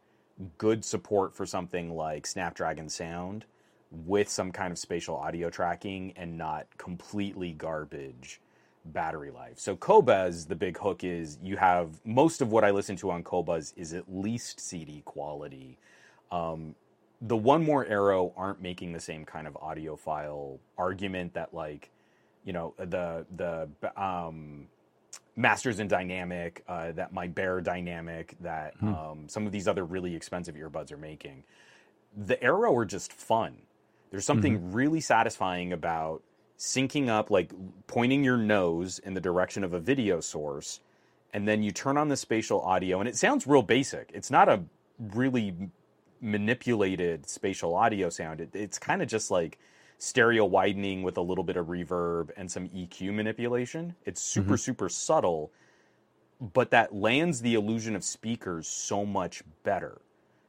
good 0.58 0.84
support 0.84 1.34
for 1.34 1.46
something 1.46 1.94
like 1.94 2.26
Snapdragon 2.26 2.88
Sound 2.88 3.44
with 3.90 4.28
some 4.28 4.52
kind 4.52 4.72
of 4.72 4.78
spatial 4.78 5.16
audio 5.16 5.48
tracking 5.48 6.12
and 6.16 6.36
not 6.36 6.66
completely 6.76 7.52
garbage 7.52 8.40
battery 8.84 9.30
life. 9.30 9.58
So 9.58 9.76
Qobuz, 9.76 10.48
the 10.48 10.56
big 10.56 10.78
hook 10.78 11.04
is 11.04 11.38
you 11.42 11.56
have 11.56 12.00
most 12.04 12.40
of 12.40 12.52
what 12.52 12.64
I 12.64 12.70
listen 12.70 12.96
to 12.96 13.10
on 13.10 13.22
Qobuz 13.22 13.72
is 13.76 13.92
at 13.92 14.04
least 14.08 14.60
CD 14.60 15.02
quality. 15.04 15.78
Um, 16.30 16.74
the 17.20 17.36
1More 17.36 17.88
Aero 17.88 18.32
aren't 18.36 18.60
making 18.60 18.92
the 18.92 19.00
same 19.00 19.24
kind 19.24 19.46
of 19.46 19.54
audiophile 19.54 20.58
argument 20.76 21.34
that 21.34 21.54
like, 21.54 21.90
you 22.44 22.52
know, 22.52 22.74
the 22.78 23.26
the 23.34 23.68
um, 24.00 24.68
Master 25.34 25.72
& 25.72 25.86
Dynamic, 25.86 26.62
uh, 26.68 26.92
that 26.92 27.12
my 27.12 27.28
Beyerdynamic, 27.28 28.34
that 28.40 28.74
um, 28.82 29.24
some 29.28 29.46
of 29.46 29.52
these 29.52 29.68
other 29.68 29.84
really 29.84 30.14
expensive 30.14 30.54
earbuds 30.54 30.92
are 30.92 30.96
making. 30.96 31.44
The 32.16 32.42
Aero 32.42 32.74
are 32.74 32.86
just 32.86 33.12
fun. 33.12 33.58
There's 34.10 34.24
something 34.24 34.72
really 34.72 35.00
satisfying 35.00 35.72
about 35.72 36.22
syncing 36.58 37.08
up, 37.08 37.30
like 37.30 37.52
pointing 37.86 38.24
your 38.24 38.38
nose 38.38 38.98
in 38.98 39.12
the 39.12 39.20
direction 39.20 39.62
of 39.62 39.74
a 39.74 39.80
video 39.80 40.20
source, 40.20 40.80
and 41.34 41.46
then 41.46 41.62
you 41.62 41.70
turn 41.70 41.98
on 41.98 42.08
the 42.08 42.16
spatial 42.16 42.62
audio, 42.62 43.00
and 43.00 43.08
it 43.08 43.16
sounds 43.16 43.46
real 43.46 43.62
basic. 43.62 44.10
It's 44.14 44.30
not 44.30 44.48
a 44.48 44.62
really 44.98 45.54
manipulated 46.20 47.28
spatial 47.28 47.74
audio 47.74 48.08
sound. 48.08 48.40
It, 48.40 48.50
it's 48.54 48.78
kind 48.78 49.02
of 49.02 49.08
just 49.08 49.30
like 49.30 49.58
stereo 49.98 50.44
widening 50.44 51.02
with 51.02 51.16
a 51.16 51.22
little 51.22 51.44
bit 51.44 51.56
of 51.56 51.66
reverb 51.66 52.30
and 52.36 52.50
some 52.50 52.68
EQ 52.68 53.14
manipulation. 53.14 53.94
It's 54.04 54.20
super, 54.20 54.46
mm-hmm. 54.46 54.56
super 54.56 54.88
subtle, 54.88 55.52
but 56.40 56.70
that 56.70 56.94
lands 56.94 57.40
the 57.40 57.54
illusion 57.54 57.96
of 57.96 58.04
speakers 58.04 58.68
so 58.68 59.04
much 59.06 59.42
better. 59.62 60.00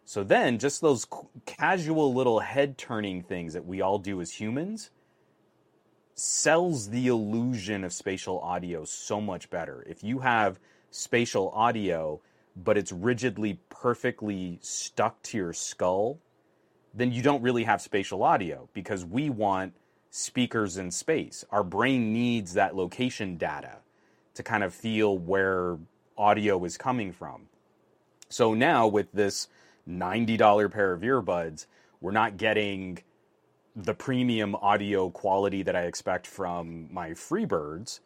So 0.05 0.23
then, 0.23 0.57
just 0.57 0.79
those 0.79 1.05
casual 1.45 2.13
little 2.13 2.39
head 2.39 2.77
turning 2.77 3.23
things 3.23 3.53
that 3.53 3.65
we 3.65 3.81
all 3.81 3.99
do 3.99 4.21
as 4.21 4.31
humans 4.31 4.89
sells 6.15 6.89
the 6.89 7.07
illusion 7.07 7.83
of 7.83 7.93
spatial 7.93 8.39
audio 8.39 8.85
so 8.85 9.19
much 9.21 9.49
better. 9.49 9.83
If 9.87 10.03
you 10.03 10.19
have 10.19 10.59
spatial 10.91 11.49
audio, 11.49 12.21
but 12.63 12.77
it's 12.77 12.91
rigidly, 12.91 13.59
perfectly 13.69 14.59
stuck 14.61 15.21
to 15.23 15.37
your 15.37 15.53
skull, 15.53 16.19
then 16.93 17.11
you 17.11 17.21
don't 17.21 17.41
really 17.41 17.63
have 17.63 17.81
spatial 17.81 18.23
audio 18.23 18.67
because 18.73 19.05
we 19.05 19.29
want 19.29 19.73
speakers 20.09 20.77
in 20.77 20.89
space. 20.89 21.45
Our 21.51 21.63
brain 21.63 22.11
needs 22.11 22.53
that 22.53 22.75
location 22.75 23.37
data 23.37 23.77
to 24.33 24.43
kind 24.43 24.63
of 24.63 24.73
feel 24.73 25.17
where 25.17 25.77
audio 26.17 26.63
is 26.65 26.77
coming 26.77 27.13
from. 27.13 27.43
So 28.29 28.53
now 28.53 28.87
with 28.87 29.11
this 29.11 29.47
$90 29.87 30.71
pair 30.71 30.93
of 30.93 31.01
earbuds, 31.01 31.67
we're 32.01 32.11
not 32.11 32.37
getting 32.37 32.99
the 33.75 33.93
premium 33.93 34.55
audio 34.55 35.09
quality 35.11 35.63
that 35.63 35.75
I 35.75 35.83
expect 35.83 36.25
from 36.25 36.91
my 36.91 37.11
Freebirds. 37.11 37.99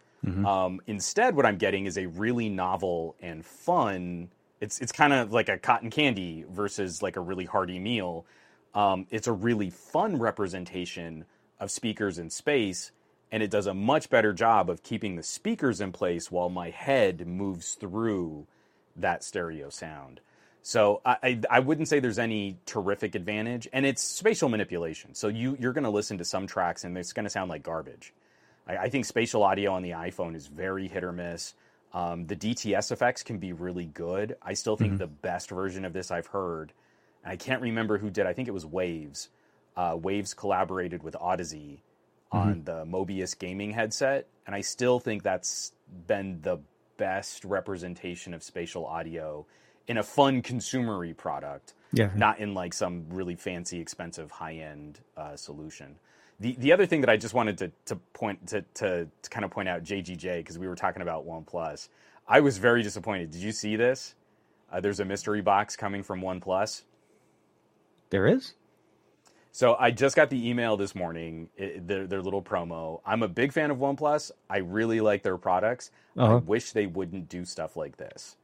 Um, 0.46 0.82
instead, 0.86 1.36
what 1.36 1.46
I'm 1.46 1.58
getting 1.58 1.86
is 1.86 1.98
a 1.98 2.06
really 2.08 2.50
novel 2.50 3.16
and 3.22 3.46
fun. 3.46 4.30
It's 4.62 4.80
it's 4.80 4.92
kind 4.92 5.12
of 5.12 5.34
like 5.34 5.50
a 5.50 5.58
cotton 5.58 5.90
candy 5.90 6.46
versus 6.50 7.02
like 7.02 7.18
a 7.18 7.22
really 7.22 7.46
hearty 7.46 7.80
meal. 7.80 8.26
Um, 8.74 9.08
it's 9.10 9.28
a 9.28 9.34
really 9.34 9.72
fun 9.72 10.20
representation 10.20 11.26
of 11.60 11.72
speakers 11.72 12.18
in 12.20 12.30
space, 12.30 12.92
and 13.32 13.44
it 13.44 13.50
does 13.50 13.68
a 13.68 13.74
much 13.74 14.10
better 14.10 14.34
job 14.34 14.70
of 14.70 14.84
keeping 14.84 15.16
the 15.16 15.24
speakers 15.24 15.82
in 15.82 15.92
place 15.92 16.32
while 16.32 16.50
my 16.50 16.70
head 16.70 17.28
moves 17.28 17.74
through 17.74 18.48
that 18.96 19.24
stereo 19.24 19.70
sound. 19.70 20.22
So 20.62 21.02
I, 21.04 21.18
I, 21.24 21.40
I 21.50 21.60
wouldn't 21.60 21.88
say 21.88 22.00
there's 22.00 22.20
any 22.20 22.58
terrific 22.68 23.16
advantage, 23.16 23.68
and 23.74 23.86
it's 23.86 24.04
spatial 24.04 24.48
manipulation. 24.48 25.16
So 25.16 25.28
you 25.28 25.58
you're 25.60 25.74
going 25.74 25.86
to 25.86 25.90
listen 25.90 26.20
to 26.20 26.26
some 26.26 26.46
tracks, 26.46 26.84
and 26.84 26.96
it's 26.98 27.14
going 27.14 27.26
to 27.26 27.32
sound 27.32 27.50
like 27.50 27.64
garbage. 27.64 28.14
I, 28.68 28.78
I 28.78 28.90
think 28.90 29.06
spatial 29.06 29.44
audio 29.44 29.74
on 29.74 29.82
the 29.82 29.92
iPhone 29.92 30.36
is 30.36 30.46
very 30.48 30.88
hit 30.88 31.04
or 31.04 31.12
miss. 31.12 31.56
Um, 31.94 32.26
the 32.26 32.36
DTS 32.36 32.92
effects 32.92 33.22
can 33.24 33.38
be 33.38 33.52
really 33.54 33.86
good. 33.86 34.38
I 34.42 34.54
still 34.54 34.78
think 34.78 34.98
the 34.98 35.08
best 35.08 35.50
version 35.50 35.84
of 35.86 35.94
this 35.94 36.10
I've 36.12 36.28
heard, 36.28 36.72
and 37.24 37.32
I 37.32 37.36
can't 37.36 37.62
remember 37.62 37.98
who 37.98 38.10
did. 38.10 38.26
I 38.26 38.34
think 38.34 38.48
it 38.48 38.52
was 38.52 38.66
Waves. 38.66 39.30
Uh, 39.76 39.98
Waves 40.02 40.34
collaborated 40.34 41.04
with 41.04 41.16
Audeze 41.16 41.80
on 42.32 42.64
the 42.64 42.86
Mobius 42.86 43.38
gaming 43.38 43.72
headset, 43.72 44.28
and 44.46 44.56
I 44.56 44.62
still 44.62 45.00
think 45.00 45.24
that's 45.24 45.74
been 46.08 46.40
the 46.42 46.60
best 46.98 47.44
representation 47.44 48.34
of 48.34 48.42
spatial 48.44 48.86
audio 48.86 49.46
in 49.88 49.98
a 49.98 50.04
fun 50.04 50.42
consumery 50.42 51.16
product 51.18 51.74
Yeah. 51.92 52.12
not 52.16 52.40
in 52.40 52.54
like 52.54 52.74
some 52.74 53.08
really 53.10 53.36
fancy, 53.36 53.82
expensive, 53.82 54.32
high 54.32 54.54
end 54.56 55.00
uh, 55.18 55.36
solution. 55.36 55.98
The 56.42 56.56
the 56.60 56.72
other 56.74 56.86
thing 56.88 57.02
that 57.02 57.10
I 57.10 57.18
just 57.18 57.34
wanted 57.34 57.58
to 57.60 57.72
to 57.86 57.96
point 58.14 58.48
to 58.48 58.64
to, 58.76 59.08
to 59.22 59.30
kind 59.30 59.46
of 59.46 59.52
point 59.52 59.70
out 59.70 59.84
JGJ 59.84 60.40
because 60.40 60.58
we 60.60 60.68
were 60.68 60.76
talking 60.76 61.02
about 61.02 61.26
OnePlus. 61.26 61.88
I 62.28 62.40
was 62.40 62.58
very 62.58 62.82
disappointed. 62.84 63.32
Did 63.32 63.42
you 63.42 63.52
see 63.52 63.76
this? 63.76 64.16
Uh, 64.72 64.80
there's 64.80 65.00
a 65.00 65.06
mystery 65.06 65.42
box 65.42 65.76
coming 65.76 66.02
from 66.02 66.22
OnePlus. 66.22 66.84
There 68.10 68.26
is. 68.28 68.54
So 69.52 69.76
I 69.78 69.92
just 69.92 70.16
got 70.16 70.30
the 70.30 70.50
email 70.50 70.78
this 70.78 70.96
morning, 70.96 71.50
it, 71.58 71.86
their, 71.86 72.08
their 72.08 72.22
little 72.22 72.42
promo. 72.42 73.02
I'm 73.06 73.22
a 73.22 73.28
big 73.28 73.52
fan 73.52 73.70
of 73.70 73.78
OnePlus. 73.80 74.32
I 74.50 74.60
really 74.60 75.02
like 75.02 75.24
their 75.24 75.38
products. 75.38 75.92
I 76.18 76.22
Uh-huh. 76.22 76.38
wish 76.46 76.72
they 76.72 76.86
wouldn't 76.88 77.28
do 77.28 77.44
stuff 77.44 77.76
like 77.76 77.98
this. 77.98 78.38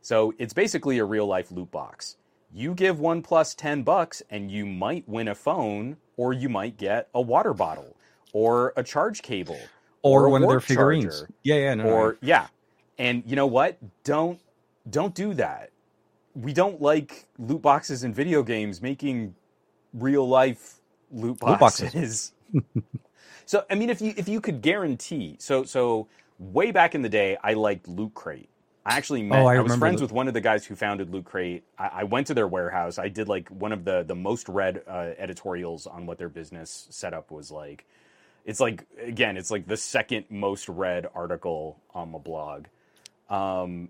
So 0.00 0.32
it's 0.38 0.54
basically 0.54 0.98
a 0.98 1.04
real 1.04 1.26
life 1.26 1.52
loot 1.52 1.70
box. 1.70 2.16
You 2.50 2.74
give 2.74 2.96
OnePlus 2.96 3.54
10 3.56 3.82
bucks 3.82 4.22
and 4.30 4.50
you 4.50 4.64
might 4.64 5.06
win 5.06 5.28
a 5.28 5.34
phone 5.34 5.98
or 6.16 6.32
you 6.32 6.48
might 6.48 6.76
get 6.76 7.08
a 7.14 7.20
water 7.20 7.54
bottle 7.54 7.96
or 8.32 8.72
a 8.76 8.82
charge 8.84 9.22
cable 9.22 9.70
Or, 10.02 10.26
a 10.26 10.30
one 10.30 10.42
of 10.42 10.48
their 10.48 10.60
figurines. 10.60 11.04
charger. 11.04 11.30
Yeah, 11.42 11.56
yeah, 11.56 11.74
no, 11.74 11.84
no, 11.84 11.90
or 11.90 12.18
yeah. 12.22 12.48
And 12.98 13.22
you 13.26 13.36
know 13.36 13.46
what? 13.46 13.78
Don't 14.04 14.40
don't 14.90 15.14
do 15.14 15.34
that. 15.34 15.70
We 16.34 16.52
don't 16.52 16.80
like 16.82 17.26
loot 17.38 17.62
boxes 17.62 18.04
in 18.04 18.14
video 18.14 18.42
games 18.42 18.82
making 18.82 19.34
real 19.94 20.28
life 20.28 20.80
loot 21.10 21.40
Loot 21.46 21.58
boxes. 21.60 21.94
boxes. 21.94 22.32
so 23.46 23.64
I 23.70 23.74
mean 23.76 23.90
if 23.90 24.00
you 24.02 24.14
if 24.16 24.28
you 24.28 24.40
could 24.40 24.62
guarantee 24.62 25.36
so 25.40 25.64
so 25.64 26.08
way 26.38 26.70
back 26.72 26.94
in 26.94 27.02
the 27.02 27.08
day 27.08 27.36
I 27.42 27.54
liked 27.54 27.88
Loot 27.88 28.14
Crate. 28.14 28.48
I 28.86 28.96
actually 28.96 29.22
met. 29.22 29.40
Oh, 29.40 29.46
I 29.46 29.56
I, 29.56 29.60
was 29.60 29.76
friends 29.76 30.02
with 30.02 30.12
one 30.12 30.28
of 30.28 30.34
the 30.34 30.40
guys 30.40 30.66
who 30.66 30.74
founded 30.74 31.10
Loot 31.10 31.24
Crate. 31.24 31.64
I, 31.78 31.90
I 31.92 32.04
went 32.04 32.26
to 32.26 32.34
their 32.34 32.46
warehouse. 32.46 32.98
I 32.98 33.08
did 33.08 33.28
like 33.28 33.48
one 33.48 33.72
of 33.72 33.84
the 33.84 34.02
the 34.02 34.14
most 34.14 34.48
read 34.48 34.82
uh, 34.86 35.12
editorials 35.16 35.86
on 35.86 36.06
what 36.06 36.18
their 36.18 36.28
business 36.28 36.86
setup 36.90 37.30
was 37.30 37.50
like. 37.50 37.86
It's 38.44 38.60
like 38.60 38.86
again, 39.00 39.36
it's 39.36 39.50
like 39.50 39.66
the 39.66 39.76
second 39.76 40.26
most 40.28 40.68
read 40.68 41.06
article 41.14 41.80
on 41.94 42.12
the 42.12 42.18
blog. 42.18 42.66
Um, 43.30 43.88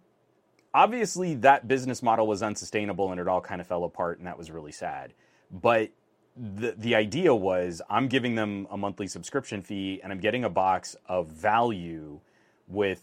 obviously, 0.73 1.35
that 1.37 1.67
business 1.67 2.03
model 2.03 2.29
was 2.29 2.43
unsustainable, 2.43 3.11
and 3.11 3.21
it 3.21 3.27
all 3.27 3.41
kind 3.41 3.61
of 3.61 3.67
fell 3.67 3.83
apart, 3.83 4.19
and 4.19 4.29
that 4.29 4.39
was 4.39 4.51
really 4.51 4.73
sad. 4.73 5.13
But 5.51 5.91
the 6.37 6.75
the 6.77 6.95
idea 6.95 7.35
was 7.35 7.81
I'm 7.89 8.09
giving 8.09 8.35
them 8.35 8.67
a 8.71 8.77
monthly 8.77 9.07
subscription 9.07 9.63
fee 9.63 10.01
and 10.03 10.13
I'm 10.13 10.19
getting 10.19 10.45
a 10.45 10.51
box 10.51 10.97
of 11.07 11.29
value 11.29 12.21
with 12.67 13.03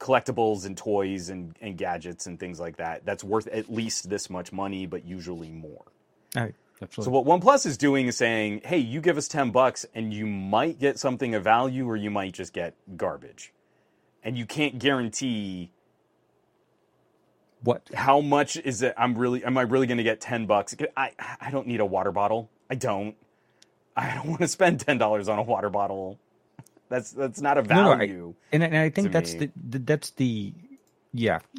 collectibles 0.00 0.66
and 0.66 0.76
toys 0.76 1.28
and, 1.28 1.54
and 1.60 1.76
gadgets 1.76 2.26
and 2.26 2.40
things 2.40 2.58
like 2.58 2.78
that 2.78 3.04
that's 3.04 3.22
worth 3.22 3.46
at 3.48 3.70
least 3.70 4.08
this 4.08 4.28
much 4.28 4.50
money 4.52 4.86
but 4.86 5.04
usually 5.04 5.50
more. 5.50 5.84
All 6.36 6.42
right, 6.42 6.54
absolutely. 6.82 7.12
So 7.12 7.20
what 7.20 7.40
OnePlus 7.40 7.66
is 7.66 7.76
doing 7.76 8.06
is 8.06 8.16
saying, 8.16 8.62
"Hey, 8.64 8.78
you 8.78 9.00
give 9.00 9.16
us 9.18 9.28
10 9.28 9.50
bucks 9.50 9.86
and 9.94 10.12
you 10.12 10.26
might 10.26 10.80
get 10.80 10.98
something 10.98 11.34
of 11.34 11.44
value 11.44 11.88
or 11.88 11.96
you 11.96 12.10
might 12.10 12.32
just 12.32 12.52
get 12.52 12.74
garbage." 12.96 13.52
And 14.24 14.36
you 14.36 14.46
can't 14.46 14.78
guarantee 14.78 15.70
what? 17.62 17.82
how 17.94 18.20
much 18.20 18.56
is 18.56 18.82
it 18.82 18.94
i'm 18.96 19.16
really 19.16 19.44
am 19.44 19.58
i 19.58 19.62
really 19.62 19.86
going 19.86 19.98
to 19.98 20.04
get 20.04 20.20
10 20.20 20.46
bucks 20.46 20.74
i 20.96 21.12
i 21.40 21.50
don't 21.50 21.66
need 21.66 21.80
a 21.80 21.84
water 21.84 22.10
bottle 22.12 22.50
i 22.70 22.74
don't 22.74 23.16
i 23.96 24.14
don't 24.14 24.28
want 24.28 24.40
to 24.40 24.48
spend 24.48 24.84
$10 24.84 25.28
on 25.28 25.38
a 25.38 25.42
water 25.42 25.68
bottle 25.68 26.18
that's 26.90 27.12
that's 27.12 27.40
not 27.40 27.56
a 27.56 27.62
No, 27.62 27.74
no, 27.84 27.92
I- 27.92 27.96
value 27.96 28.34
And, 28.52 28.62
and 28.62 28.76
I 28.76 28.90
think 28.90 29.12
that's 29.12 29.32
the, 29.34 29.50
the 29.56 29.78
that's 29.78 30.10
the 30.10 30.52
yeah. 31.12 31.40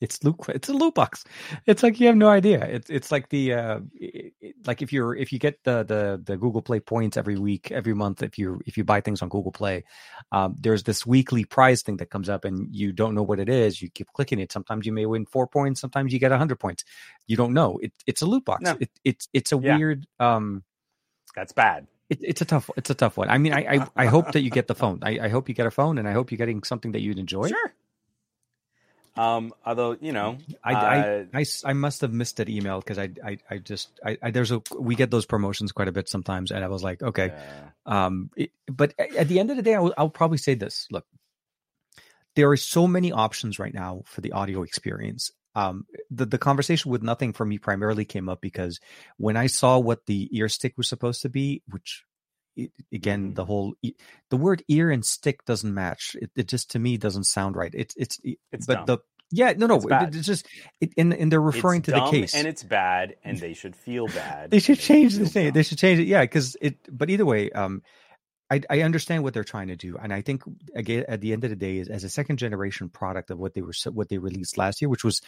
it's 0.00 0.22
loot. 0.22 0.36
It's 0.48 0.68
a 0.68 0.72
loot 0.72 0.94
box. 0.94 1.24
It's 1.66 1.82
like 1.82 1.98
you 1.98 2.06
have 2.06 2.14
no 2.16 2.28
idea. 2.28 2.64
It's 2.64 2.88
it's 2.88 3.10
like 3.10 3.28
the 3.30 3.54
uh, 3.54 3.80
it- 3.94 4.32
like 4.64 4.80
if 4.80 4.92
you're 4.92 5.14
if 5.16 5.32
you 5.32 5.38
get 5.40 5.58
the 5.64 5.82
the 5.82 6.20
the 6.24 6.36
Google 6.36 6.62
Play 6.62 6.78
points 6.78 7.16
every 7.16 7.36
week, 7.36 7.72
every 7.72 7.94
month. 7.94 8.22
If 8.22 8.38
you 8.38 8.60
if 8.64 8.76
you 8.76 8.84
buy 8.84 9.00
things 9.00 9.22
on 9.22 9.28
Google 9.28 9.50
Play, 9.50 9.82
um, 10.30 10.54
there's 10.60 10.84
this 10.84 11.04
weekly 11.04 11.44
prize 11.44 11.82
thing 11.82 11.96
that 11.96 12.10
comes 12.10 12.28
up, 12.28 12.44
and 12.44 12.68
you 12.72 12.92
don't 12.92 13.14
know 13.16 13.22
what 13.24 13.40
it 13.40 13.48
is. 13.48 13.82
You 13.82 13.90
keep 13.90 14.06
clicking 14.12 14.38
it. 14.38 14.52
Sometimes 14.52 14.86
you 14.86 14.92
may 14.92 15.06
win 15.06 15.26
four 15.26 15.48
points. 15.48 15.80
Sometimes 15.80 16.12
you 16.12 16.20
get 16.20 16.30
a 16.30 16.38
hundred 16.38 16.60
points. 16.60 16.84
You 17.26 17.36
don't 17.36 17.54
know. 17.54 17.78
It, 17.82 17.92
it's 18.06 18.22
a 18.22 18.26
loot 18.26 18.44
box. 18.44 18.62
No. 18.62 18.76
It, 18.78 18.90
it's 19.04 19.28
it's 19.32 19.50
a 19.52 19.58
Yeah. 19.58 19.76
weird. 19.76 20.06
Um, 20.20 20.62
that's 21.34 21.52
bad 21.52 21.88
it, 22.10 22.18
it's 22.22 22.40
a 22.40 22.44
tough. 22.44 22.70
It's 22.76 22.90
a 22.90 22.94
tough 22.94 23.16
one. 23.16 23.28
I 23.30 23.38
mean, 23.38 23.52
I, 23.52 23.76
I 23.76 23.88
I 23.96 24.06
hope 24.06 24.32
that 24.32 24.42
you 24.42 24.50
get 24.50 24.66
the 24.66 24.74
phone. 24.74 25.00
I, 25.02 25.18
I 25.22 25.28
hope 25.28 25.48
you 25.48 25.54
get 25.54 25.66
a 25.66 25.70
phone, 25.70 25.98
and 25.98 26.08
I 26.08 26.12
hope 26.12 26.30
you're 26.30 26.38
getting 26.38 26.62
something 26.62 26.92
that 26.92 27.00
you'd 27.00 27.18
enjoy. 27.18 27.48
sure 27.48 27.74
um 29.18 29.52
although 29.66 29.96
you 30.00 30.12
know 30.12 30.38
I, 30.62 30.74
uh, 30.74 31.24
I 31.64 31.72
must 31.72 32.00
have 32.02 32.12
missed 32.12 32.36
that 32.36 32.48
email 32.48 32.78
because 32.78 32.98
I, 32.98 33.10
I 33.24 33.38
I 33.50 33.58
just 33.58 33.90
I, 34.04 34.16
I 34.22 34.30
there's 34.30 34.52
a 34.52 34.62
we 34.78 34.94
get 34.94 35.10
those 35.10 35.26
promotions 35.26 35.72
quite 35.72 35.88
a 35.88 35.92
bit 35.92 36.08
sometimes, 36.08 36.52
and 36.52 36.64
I 36.64 36.68
was 36.68 36.84
like, 36.84 37.02
okay, 37.02 37.32
yeah. 37.34 38.06
um, 38.06 38.30
it, 38.36 38.52
but 38.66 38.94
at 38.98 39.26
the 39.26 39.40
end 39.40 39.50
of 39.50 39.56
the 39.56 39.62
day, 39.62 39.74
I'll, 39.74 39.92
I'll 39.98 40.08
probably 40.08 40.38
say 40.38 40.54
this: 40.54 40.86
look, 40.92 41.04
there 42.36 42.48
are 42.50 42.56
so 42.56 42.86
many 42.86 43.10
options 43.10 43.58
right 43.58 43.74
now 43.74 44.02
for 44.06 44.20
the 44.20 44.32
audio 44.32 44.62
experience. 44.62 45.32
Um, 45.54 45.86
the 46.10 46.26
the 46.26 46.38
conversation 46.38 46.90
with 46.90 47.02
nothing 47.02 47.32
for 47.32 47.44
me 47.44 47.58
primarily 47.58 48.04
came 48.04 48.28
up 48.28 48.40
because 48.40 48.78
when 49.16 49.36
I 49.36 49.46
saw 49.48 49.78
what 49.78 50.06
the 50.06 50.28
ear 50.32 50.48
stick 50.48 50.74
was 50.76 50.88
supposed 50.88 51.22
to 51.22 51.28
be, 51.28 51.62
which 51.68 52.04
it, 52.56 52.70
again 52.92 53.32
Mhm. 53.32 53.34
the 53.36 53.44
whole 53.44 53.74
the 54.30 54.36
word 54.36 54.62
ear 54.68 54.90
and 54.90 55.04
stick 55.04 55.44
doesn't 55.46 55.72
match. 55.72 56.16
It, 56.20 56.30
it 56.36 56.48
just 56.48 56.70
to 56.72 56.78
me 56.78 56.96
doesn't 56.96 57.24
sound 57.24 57.56
right. 57.56 57.72
It's 57.74 57.94
it's 57.96 58.20
it's 58.52 58.66
but 58.66 58.74
dumb. 58.74 58.86
the 58.86 58.98
yeah 59.30 59.52
no 59.56 59.66
no 59.66 59.76
It's 59.76 59.84
it- 59.86 60.14
it's 60.16 60.26
just 60.26 60.46
it, 60.80 60.92
and 60.96 61.12
and 61.14 61.30
they're 61.32 61.40
referring 61.40 61.80
It's 61.80 61.86
to 61.86 61.92
the 61.92 62.10
case 62.10 62.34
and 62.34 62.46
it's 62.46 62.62
bad 62.62 63.16
and 63.24 63.38
they 63.38 63.52
should 63.54 63.76
feel 63.76 64.06
bad 64.06 64.50
they 64.50 64.58
should 64.58 64.78
change 64.78 65.14
the 65.16 65.26
thing. 65.28 65.52
They 65.52 65.62
should 65.62 65.78
change 65.78 66.00
it. 66.00 66.06
Yeah, 66.06 66.22
because 66.22 66.56
it. 66.60 66.76
But 66.90 67.10
either 67.10 67.26
way, 67.26 67.50
um, 67.50 67.82
I 68.50 68.60
I 68.70 68.80
understand 68.82 69.22
what 69.22 69.34
they're 69.34 69.44
trying 69.44 69.68
to 69.68 69.76
do, 69.76 69.96
and 69.96 70.12
I 70.12 70.22
think 70.22 70.42
again 70.74 71.04
at 71.08 71.20
the 71.20 71.32
end 71.32 71.44
of 71.44 71.50
the 71.50 71.56
day, 71.56 71.78
is 71.78 71.88
as 71.88 72.04
a 72.04 72.08
second 72.08 72.38
generation 72.38 72.88
product 72.88 73.30
of 73.30 73.38
what 73.38 73.54
they 73.54 73.62
were 73.62 73.72
what 73.92 74.08
they 74.08 74.18
released 74.18 74.56
last 74.56 74.80
year, 74.80 74.88
which 74.88 75.04
was 75.04 75.20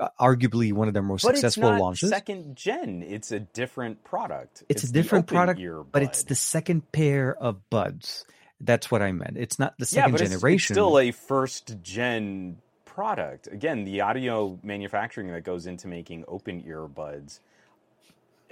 uh, 0.00 0.08
arguably 0.20 0.72
one 0.72 0.88
of 0.88 0.94
their 0.94 1.02
most 1.02 1.22
but 1.22 1.34
successful 1.36 1.64
it's 1.64 1.70
not 1.72 1.80
launches. 1.80 2.08
second 2.08 2.56
gen 2.56 3.02
it's 3.02 3.32
a 3.32 3.40
different 3.40 4.02
product 4.04 4.62
It's 4.68 4.84
a 4.84 4.92
different 4.92 5.26
product, 5.26 5.60
but 5.92 6.02
it's 6.02 6.24
the 6.24 6.34
second 6.34 6.90
pair 6.92 7.34
of 7.36 7.68
buds. 7.70 8.24
That's 8.60 8.90
what 8.90 9.02
I 9.02 9.12
meant. 9.12 9.36
It's 9.36 9.58
not 9.58 9.74
the 9.78 9.82
yeah, 9.82 10.02
second 10.02 10.12
but 10.12 10.20
it's- 10.22 10.30
generation. 10.30 10.72
It's, 10.72 10.78
still 10.78 10.98
a 10.98 11.10
first 11.10 11.82
gen 11.82 12.58
product. 12.84 13.48
Again, 13.48 13.84
the 13.84 14.00
audio 14.00 14.58
manufacturing 14.62 15.30
that 15.32 15.42
goes 15.44 15.66
into 15.66 15.88
making 15.88 16.24
open 16.28 16.62
earbuds. 16.62 17.40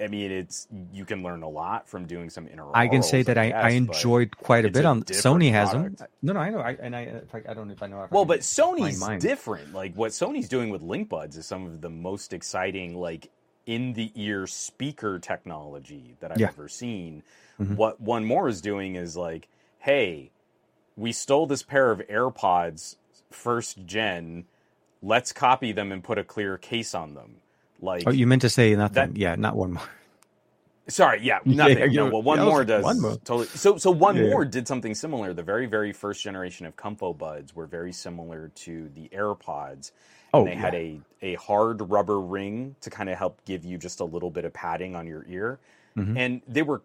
I 0.00 0.08
mean, 0.08 0.30
it's 0.30 0.66
you 0.92 1.04
can 1.04 1.22
learn 1.22 1.42
a 1.42 1.48
lot 1.48 1.88
from 1.88 2.06
doing 2.06 2.30
some 2.30 2.48
inner. 2.48 2.64
I 2.74 2.88
can 2.88 3.02
say 3.02 3.22
that 3.22 3.36
I, 3.38 3.50
I 3.50 3.70
enjoyed 3.70 4.36
quite 4.36 4.64
a 4.64 4.70
bit 4.70 4.84
a 4.84 4.88
on 4.88 5.02
Sony 5.04 5.50
has 5.52 5.70
product. 5.70 5.98
them. 5.98 6.08
No, 6.22 6.32
no, 6.32 6.40
I 6.40 6.50
know. 6.50 6.60
I 6.60 6.76
and 6.80 6.96
I 6.96 7.00
if 7.02 7.34
I, 7.34 7.42
I 7.48 7.54
don't 7.54 7.68
know 7.68 7.74
if 7.74 7.82
I 7.82 7.86
know. 7.88 8.02
If 8.04 8.10
Well, 8.10 8.24
can 8.24 8.28
but 8.28 8.40
Sony's 8.40 9.22
different. 9.22 9.72
Like 9.74 9.94
what 9.94 10.12
Sony's 10.12 10.48
doing 10.48 10.70
with 10.70 10.82
Link 10.82 11.08
Buds 11.08 11.36
is 11.36 11.46
some 11.46 11.66
of 11.66 11.80
the 11.80 11.90
most 11.90 12.32
exciting, 12.32 12.96
like 12.96 13.30
in 13.66 13.92
the 13.92 14.10
ear 14.16 14.46
speaker 14.46 15.18
technology 15.18 16.16
that 16.20 16.32
I've 16.32 16.40
Yeah. 16.40 16.48
ever 16.48 16.68
seen. 16.68 17.22
Mhm. 17.60 17.76
What 17.76 18.02
1More 18.02 18.48
is 18.48 18.60
doing 18.60 18.96
is 18.96 19.16
like, 19.16 19.48
hey, 19.78 20.30
we 20.96 21.12
stole 21.12 21.46
this 21.46 21.62
pair 21.62 21.90
of 21.90 22.00
AirPods 22.00 22.96
first 23.30 23.84
gen. 23.86 24.46
Let's 25.02 25.32
copy 25.32 25.72
them 25.72 25.92
and 25.92 26.02
put 26.02 26.18
a 26.18 26.24
clear 26.24 26.56
case 26.58 26.94
on 26.94 27.14
them. 27.14 27.41
Like, 27.82 28.04
Oh, 28.06 28.10
you 28.10 28.26
meant 28.26 28.42
to 28.42 28.48
say 28.48 28.74
nothing. 28.74 28.94
that- 28.94 29.16
yeah, 29.18 29.34
not 29.34 29.56
one 29.56 29.72
more. 29.74 29.82
Sorry, 30.88 31.20
yeah, 31.22 31.38
Yeah, 31.44 31.54
nothing. 31.68 31.78
no, 31.92 32.06
know, 32.06 32.10
well, 32.10 32.22
one 32.22 32.38
was 32.40 32.46
more 32.48 32.64
does 32.64 32.84
One 32.84 33.00
More. 33.00 33.12
totally. 33.16 33.46
So, 33.46 33.76
so 33.76 33.90
one 33.90 34.16
Yeah, 34.16 34.22
yeah. 34.24 34.30
more 34.30 34.44
did 34.44 34.66
something 34.66 34.94
similar. 34.94 35.32
The 35.32 35.42
very, 35.42 35.66
very 35.66 35.92
first 35.92 36.22
generation 36.22 36.66
of 36.66 36.76
ComfoBuds 36.76 37.54
were 37.54 37.66
very 37.66 37.92
similar 37.92 38.50
to 38.56 38.88
the 38.94 39.08
AirPods. 39.10 39.92
Oh, 40.34 40.40
and 40.40 40.48
they 40.48 40.54
had 40.56 40.72
yeah. 40.72 40.78
a 40.80 41.00
a 41.22 41.34
hard 41.36 41.90
rubber 41.90 42.18
ring 42.20 42.74
to 42.80 42.90
kind 42.90 43.08
of 43.10 43.16
help 43.18 43.44
give 43.44 43.64
you 43.64 43.78
just 43.78 44.00
a 44.00 44.04
little 44.04 44.30
bit 44.30 44.44
of 44.44 44.52
padding 44.52 44.96
on 44.96 45.06
your 45.06 45.24
ear, 45.28 45.58
Mhm. 45.96 46.16
and 46.18 46.40
they 46.48 46.62
were 46.62 46.80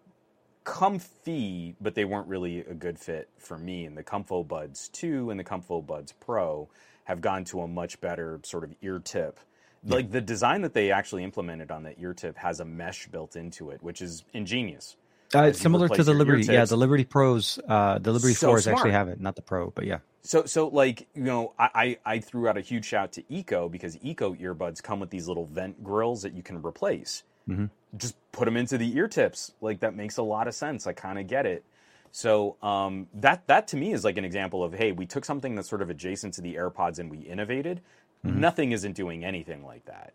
comfy, 0.63 1.75
but 1.79 1.95
they 1.95 2.03
weren't 2.05 2.27
really 2.27 2.59
a 2.59 2.73
good 2.73 2.99
fit 2.99 3.29
for 3.37 3.57
me. 3.57 3.85
And 3.85 3.97
the 3.97 4.03
ComfoBuds 4.03 4.91
Two 4.91 5.29
and 5.31 5.39
the 5.39 5.43
ComfoBuds 5.43 6.13
Pro 6.19 6.67
have 7.05 7.21
gone 7.21 7.45
to 7.45 7.61
a 7.61 7.67
much 7.67 7.99
better 8.01 8.39
sort 8.43 8.63
of 8.65 8.75
ear 8.81 8.99
tip. 8.99 9.39
Like 9.87 10.11
the 10.11 10.21
design 10.21 10.61
that 10.61 10.73
they 10.73 10.91
actually 10.91 11.23
implemented 11.23 11.71
on 11.71 11.83
that 11.83 11.95
ear 11.99 12.13
tip 12.13 12.37
has 12.37 12.59
a 12.59 12.65
mesh 12.65 13.07
built 13.07 13.35
into 13.35 13.69
it, 13.71 13.81
which 13.81 14.01
is 14.01 14.23
ingenious. 14.33 14.97
Uh, 15.33 15.51
similar 15.51 15.89
to 15.89 16.03
the 16.03 16.13
Liberty. 16.13 16.43
Yeah, 16.45 16.65
the 16.65 16.77
Liberty 16.77 17.03
Pros, 17.03 17.59
uh, 17.67 17.99
the 17.99 18.13
Liberty 18.13 18.33
So 18.33 18.47
Fours 18.47 18.67
actually 18.67 18.91
have 18.91 19.09
it, 19.09 19.19
not 19.19 19.35
the 19.35 19.41
Pro, 19.41 19.71
but 19.71 19.85
yeah. 19.85 19.99
So, 20.23 20.45
so 20.45 20.67
like 20.67 21.07
you 21.13 21.23
know, 21.23 21.53
I, 21.59 21.97
I 22.05 22.13
I 22.15 22.19
threw 22.19 22.47
out 22.47 22.57
a 22.57 22.61
huge 22.61 22.85
shout 22.85 23.13
to 23.13 23.23
Eco 23.29 23.69
because 23.69 23.97
Eco 24.03 24.33
earbuds 24.35 24.81
come 24.81 24.99
with 24.99 25.09
these 25.09 25.27
little 25.27 25.45
vent 25.45 25.83
grills 25.83 26.21
that 26.21 26.33
you 26.33 26.43
can 26.43 26.61
replace. 26.61 27.23
Mhm. 27.47 27.69
Just 27.95 28.15
put 28.31 28.45
them 28.45 28.57
into 28.57 28.77
the 28.77 28.95
ear 28.97 29.07
tips. 29.07 29.51
Like 29.61 29.79
that 29.81 29.95
makes 29.95 30.17
a 30.17 30.23
lot 30.23 30.47
of 30.47 30.53
sense. 30.53 30.87
I 30.87 30.93
kind 30.93 31.19
of 31.19 31.27
get 31.27 31.45
it. 31.45 31.63
So 32.11 32.55
um, 32.61 33.07
that 33.15 33.47
that 33.47 33.67
to 33.69 33.77
me 33.77 33.93
is 33.93 34.03
like 34.03 34.17
an 34.17 34.25
example 34.25 34.63
of 34.63 34.73
hey, 34.73 34.91
we 34.91 35.05
took 35.05 35.25
something 35.25 35.55
that's 35.55 35.69
sort 35.69 35.81
of 35.81 35.89
adjacent 35.89 36.33
to 36.35 36.41
the 36.41 36.55
AirPods 36.55 36.99
and 36.99 37.11
we 37.11 37.19
innovated. 37.19 37.81
Mm-hmm. 38.25 38.39
Nothing 38.39 38.71
isn't 38.71 38.93
doing 38.93 39.23
anything 39.23 39.65
like 39.65 39.85
that. 39.85 40.13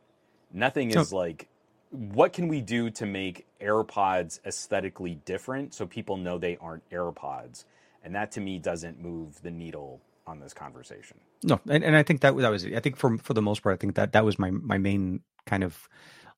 Nothing 0.53 0.91
is 0.91 1.13
like 1.13 1.49
what 1.93 2.33
can 2.33 2.49
we 2.49 2.61
do 2.61 2.91
to 2.91 3.07
make 3.07 3.47
AirPods 3.61 4.41
aesthetically 4.47 5.17
different 5.27 5.75
so 5.75 5.87
people 5.87 6.17
know 6.17 6.39
they 6.39 6.57
aren't 6.57 6.89
AirPods? 6.91 7.65
And 8.03 8.15
that 8.15 8.33
to 8.33 8.41
me 8.41 8.59
doesn't 8.59 9.01
move 9.01 9.41
the 9.43 9.51
needle 9.51 10.01
on 10.27 10.41
this 10.41 10.55
conversation. 10.55 11.19
No, 11.45 11.61
and, 11.69 11.85
and 11.85 11.95
I 11.95 12.03
think 12.03 12.23
that 12.23 12.37
that 12.37 12.51
was. 12.51 12.65
I 12.65 12.81
think 12.81 12.97
for 12.97 13.19
for 13.19 13.35
the 13.35 13.43
most 13.43 13.63
part, 13.63 13.75
I 13.75 13.77
think 13.77 13.95
that 13.97 14.13
that 14.13 14.25
was 14.25 14.39
my 14.39 14.51
my 14.51 14.79
main 14.79 15.21
kind 15.47 15.63
of 15.63 15.89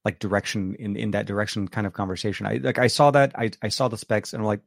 like 0.04 0.18
direction 0.18 0.74
in 0.74 0.96
in 0.96 1.12
that 1.12 1.26
direction 1.26 1.68
kind 1.68 1.86
of 1.86 1.92
conversation. 1.92 2.46
I 2.46 2.54
like 2.62 2.78
I 2.78 2.88
saw 2.88 3.10
that 3.12 3.32
I 3.38 3.50
I 3.62 3.68
saw 3.68 3.88
the 3.88 3.96
specs 3.96 4.32
and 4.32 4.42
I'm 4.42 4.46
like, 4.46 4.60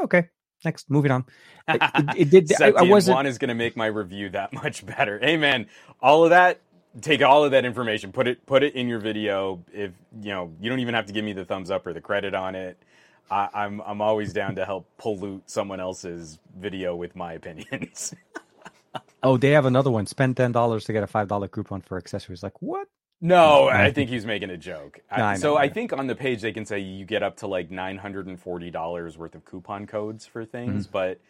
okay, 0.00 0.28
next, 0.64 0.90
moving 0.90 1.10
on. 1.12 1.24
It, 1.68 1.82
it, 1.96 2.34
it 2.34 2.46
did. 2.48 2.62
I, 2.62 2.72
I 2.78 2.82
wasn't. 2.82 3.16
One 3.16 3.26
is 3.26 3.38
going 3.38 3.50
to 3.50 3.54
make 3.54 3.76
my 3.76 3.86
review 3.86 4.30
that 4.30 4.52
much 4.64 4.86
better. 4.86 5.20
amen 5.22 5.66
all 6.00 6.24
of 6.24 6.30
that. 6.30 6.60
Take 7.02 7.22
all 7.22 7.44
of 7.44 7.52
that 7.52 7.64
information, 7.64 8.12
put 8.12 8.28
it 8.28 8.44
put 8.46 8.62
it 8.64 8.74
in 8.74 8.88
your 8.88 8.98
video. 9.00 9.62
If 9.72 9.92
you 10.22 10.30
know, 10.30 10.52
you 10.60 10.70
don't 10.70 10.80
even 10.80 10.94
have 10.94 11.06
to 11.06 11.12
give 11.12 11.24
me 11.24 11.32
the 11.34 11.44
thumbs 11.44 11.70
up 11.70 11.86
or 11.86 11.92
the 11.92 12.00
credit 12.00 12.34
on 12.34 12.54
it. 12.56 12.82
I, 13.30 13.48
I'm 13.54 13.80
I'm 13.82 14.00
always 14.00 14.32
down 14.32 14.56
to 14.56 14.64
help 14.64 14.88
pollute 14.98 15.50
someone 15.50 15.80
else's 15.80 16.38
video 16.58 16.96
with 16.96 17.16
my 17.16 17.34
opinions. 17.34 18.14
Oh, 19.22 19.36
they 19.36 19.50
have 19.50 19.66
another 19.66 19.90
one. 19.90 20.06
Spend 20.06 20.36
ten 20.36 20.52
dollars 20.52 20.84
to 20.86 20.92
get 20.94 21.02
a 21.02 21.06
five 21.08 21.28
dollar 21.28 21.48
coupon 21.48 21.82
for 21.82 21.98
accessories. 21.98 22.42
Like 22.42 22.60
what? 22.62 22.88
No, 23.20 23.68
I 23.68 23.86
I- 23.86 23.92
think 23.92 24.10
he's 24.10 24.24
making 24.26 24.50
a 24.50 24.56
joke. 24.56 25.00
No, 25.16 25.24
I 25.24 25.34
so 25.36 25.56
I 25.56 25.62
I 25.62 25.68
think 25.68 25.92
on 25.92 26.06
the 26.06 26.14
page 26.14 26.40
they 26.42 26.52
can 26.52 26.64
say 26.66 26.78
you 26.78 27.04
get 27.04 27.22
up 27.22 27.38
to 27.38 27.46
like 27.46 27.70
nine 27.70 27.98
hundred 27.98 28.26
and 28.26 28.38
forty 28.40 28.70
dollars 28.70 29.18
worth 29.18 29.34
of 29.34 29.44
coupon 29.44 29.86
codes 29.86 30.24
for 30.26 30.44
things, 30.44 30.84
Mm-hmm. 30.86 30.92
but 30.92 31.20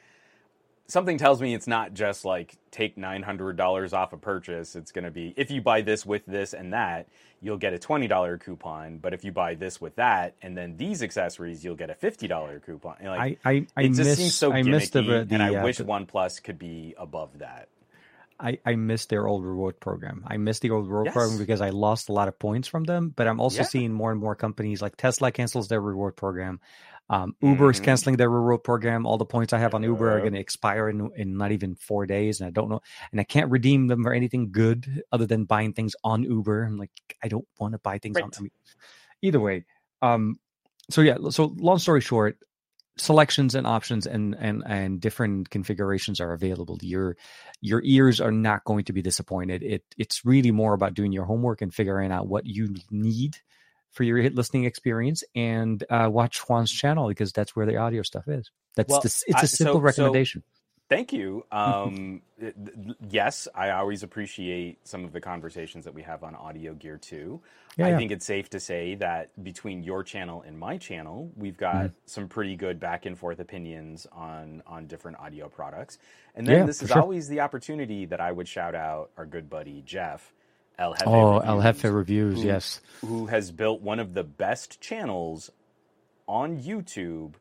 something 0.87 1.19
tells 1.19 1.41
me 1.43 1.55
it's 1.55 1.67
not 1.67 1.93
just 1.93 2.25
like 2.25 2.57
take 2.71 2.97
$900 2.97 3.93
off 3.93 4.15
a 4.15 4.17
purchase. 4.17 4.75
It's 4.75 4.91
going 4.91 5.05
to 5.05 5.11
be 5.11 5.35
if 5.37 5.51
you 5.51 5.61
buy 5.61 5.83
this 5.83 6.07
with 6.07 6.25
this 6.27 6.55
and 6.55 6.73
that, 6.73 7.09
you'll 7.43 7.59
get 7.59 7.75
a 7.75 7.79
$20 7.79 8.41
coupon. 8.41 8.97
But 8.97 9.13
if 9.13 9.23
you 9.23 9.31
buy 9.31 9.55
this 9.55 9.83
with 9.83 9.97
that 9.97 10.35
and 10.41 10.57
then 10.57 10.79
these 10.79 11.03
accessories, 11.03 11.63
you'll 11.63 11.75
get 11.77 11.91
a 11.91 11.95
$50 11.95 12.65
coupon. 12.65 12.97
Like, 13.05 13.39
I, 13.45 13.51
I, 13.51 13.67
I 13.77 13.83
it 13.83 13.89
just 13.89 13.99
miss, 13.99 14.17
seems 14.17 14.35
so 14.35 14.51
gimmicky, 14.51 14.91
the, 14.93 15.03
the, 15.03 15.35
and 15.35 15.43
I 15.43 15.55
uh, 15.57 15.63
wish 15.63 15.77
the, 15.77 15.85
OnePlus 15.85 16.43
could 16.43 16.59
be 16.59 16.95
above 16.99 17.39
that. 17.41 17.69
I, 18.41 18.59
I 18.65 18.77
miss 18.77 19.07
their 19.07 19.27
old 19.27 19.45
reward 19.45 19.81
program. 19.81 20.25
I 20.27 20.37
miss 20.37 20.61
the 20.61 20.71
old 20.71 20.87
reward 20.87 21.07
yes. 21.07 21.15
program 21.15 21.39
because 21.39 21.61
I 21.61 21.71
lost 21.71 22.09
a 22.09 22.13
lot 22.13 22.29
of 22.29 22.39
points 22.39 22.69
from 22.69 22.85
them. 22.85 23.13
But 23.15 23.27
I'm 23.27 23.41
also 23.41 23.59
yeah. 23.59 23.65
seeing 23.65 23.93
more 23.93 24.13
and 24.13 24.21
more 24.21 24.37
companies 24.37 24.81
like 24.81 24.97
Tesla 24.97 25.33
cancels 25.33 25.69
their 25.69 25.81
reward 25.81 26.17
program. 26.17 26.61
Um, 27.11 27.35
Uber 27.41 27.65
mm-hmm. 27.65 27.71
is 27.71 27.81
canceling 27.81 28.17
their 28.17 28.29
reward 28.29 28.65
program. 28.65 29.07
All 29.07 29.17
the 29.17 29.25
points 29.25 29.53
I 29.53 29.59
have 29.59 29.75
on 29.75 29.83
Uber 29.83 30.19
are 30.19 30.21
going 30.21 30.35
to 30.35 30.41
expire 30.41 30.91
in, 30.91 31.11
in 31.17 31.39
not 31.39 31.53
even 31.53 31.75
four 31.75 32.05
days, 32.05 32.41
and 32.41 32.47
I 32.47 32.51
don't 32.51 32.69
know, 32.69 32.83
and 33.13 33.21
I 33.21 33.25
can't 33.25 33.51
redeem 33.51 33.87
them 33.87 34.03
for 34.03 34.13
anything 34.13 34.53
good 34.53 35.03
other 35.11 35.25
than 35.25 35.45
buying 35.45 35.73
things 35.73 35.97
on 36.05 36.23
Uber. 36.23 36.65
I'm 36.65 36.77
like, 36.77 36.91
I 37.23 37.29
don't 37.29 37.49
want 37.59 37.73
to 37.73 37.79
buy 37.79 37.99
things 37.99 38.17
right. 38.17 38.25
on. 38.25 38.31
I 38.37 38.41
mean, 38.43 38.51
either 39.23 39.41
way, 39.41 39.65
um, 40.03 40.39
so 40.91 41.01
yeah. 41.01 41.17
So 41.31 41.55
long 41.57 41.79
story 41.79 42.03
short, 42.03 42.39
selections 43.01 43.55
and 43.55 43.67
options 43.67 44.07
and 44.07 44.35
and 44.39 44.63
and 44.67 45.01
different 45.01 45.51
configurations 45.51 46.21
are 46.21 46.33
available. 46.33 46.79
Your 46.83 47.17
your 47.61 47.83
ears 47.85 48.21
are 48.21 48.33
not 48.33 48.65
going 48.65 48.85
to 48.85 48.93
be 48.93 49.03
disappointed. 49.03 49.63
It 49.63 49.85
it's 49.97 50.25
really 50.25 50.51
more 50.51 50.75
about 50.75 50.95
doing 50.95 51.13
your 51.13 51.25
homework 51.25 51.63
and 51.63 51.73
figuring 51.73 52.13
out 52.13 52.29
what 52.29 52.47
you 52.47 52.75
need 52.91 53.37
for 53.91 54.03
your 54.03 54.19
hit 54.19 54.35
listening 54.35 54.65
experience 54.65 55.25
and 55.35 55.83
uh, 55.91 56.09
watch 56.11 56.41
Juan's 56.41 56.71
channel 56.71 57.09
because 57.09 57.33
that's 57.33 57.57
where 57.57 57.67
the 57.67 57.77
audio 57.77 58.03
stuff 58.03 58.29
is. 58.29 58.51
That's 58.77 58.91
well, 58.91 59.01
the, 59.01 59.25
it's 59.27 59.43
a 59.43 59.49
simple 59.49 59.77
I, 59.77 59.79
so, 59.79 59.81
recommendation. 59.81 60.43
So 60.43 60.58
thank 60.89 61.13
you. 61.13 61.45
Um, 61.59 62.23
yes, 63.11 63.49
I 63.53 63.71
always 63.71 64.03
appreciate 64.03 64.87
some 64.87 65.05
of 65.05 65.13
the 65.13 65.21
conversations 65.21 65.85
that 65.87 65.95
we 65.95 66.03
have 66.03 66.23
on 66.23 66.37
audio 66.37 66.73
gear 66.75 66.99
too. 66.99 67.41
Yeah, 67.77 67.89
I 67.89 67.97
think 67.97 68.13
it's 68.13 68.25
safe 68.25 68.49
to 68.51 68.61
say 68.61 68.95
that 68.97 69.31
between 69.43 69.83
your 69.83 70.05
channel 70.05 70.45
and 70.47 70.59
my 70.59 70.77
channel, 70.77 71.33
we've 71.37 71.57
got 71.57 71.87
mm. 71.87 71.93
some 72.07 72.29
pretty 72.29 72.55
good 72.55 72.79
back 72.79 73.07
and 73.07 73.19
forth 73.19 73.41
opinions 73.41 74.07
on 74.13 74.63
on 74.67 74.87
different 74.87 75.19
audio 75.19 75.49
products. 75.49 75.99
And 76.37 76.47
then 76.47 76.61
yeah, 76.61 76.67
this 76.67 76.83
is 76.83 76.91
sure. 76.91 77.01
always 77.01 77.29
the 77.29 77.41
opportunity 77.41 78.05
that 78.07 78.21
I 78.21 78.31
would 78.31 78.47
shout 78.47 78.75
out 78.75 79.11
our 79.17 79.27
good 79.27 79.51
buddy 79.51 79.83
Jeff 79.85 80.33
El 80.79 80.93
Jefe 80.93 81.03
oh, 81.07 81.35
Reviews, 81.35 81.49
El 81.49 81.63
Jefe 81.63 81.85
Reviews, 81.85 82.43
who, 82.43 82.47
yes. 82.47 82.81
Who 83.01 83.27
has 83.27 83.51
built 83.51 83.81
one 83.81 83.99
of 83.99 84.15
the 84.15 84.25
best 84.25 84.81
channels 84.81 85.51
on 86.29 86.59
YouTube 86.59 87.35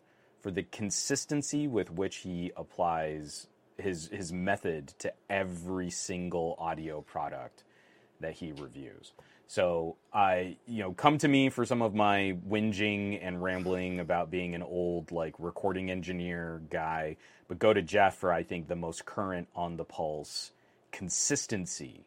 for 0.48 0.52
the 0.52 0.64
consistency 0.64 1.68
with 1.68 1.92
which 1.92 2.18
he 2.18 2.54
applies 2.56 3.48
his 3.78 4.08
his 4.14 4.32
method 4.32 4.88
to 4.98 5.12
every 5.30 5.90
single 5.90 6.56
audio 6.58 7.02
product 7.02 7.66
that 8.22 8.32
he 8.32 8.54
reviews. 8.54 9.12
So 9.48 9.98
I, 10.14 10.56
you 10.66 10.80
know, 10.80 10.94
come 10.94 11.18
to 11.18 11.28
me 11.28 11.50
for 11.50 11.66
some 11.66 11.82
of 11.82 11.94
my 11.94 12.38
whinging 12.48 13.20
and 13.22 13.44
rambling 13.44 14.00
about 14.00 14.32
being 14.32 14.56
an 14.56 14.64
old 14.64 15.12
like 15.12 15.36
recording 15.38 15.92
engineer 15.92 16.62
guy, 16.70 17.18
but 17.50 17.60
go 17.60 17.74
to 17.74 17.82
Jeff 17.82 18.16
for 18.16 18.32
I 18.32 18.44
think 18.44 18.70
the 18.70 18.76
most 18.78 19.06
current 19.06 19.50
on 19.54 19.76
the 19.76 19.84
pulse 19.84 20.54
consistency 20.94 22.06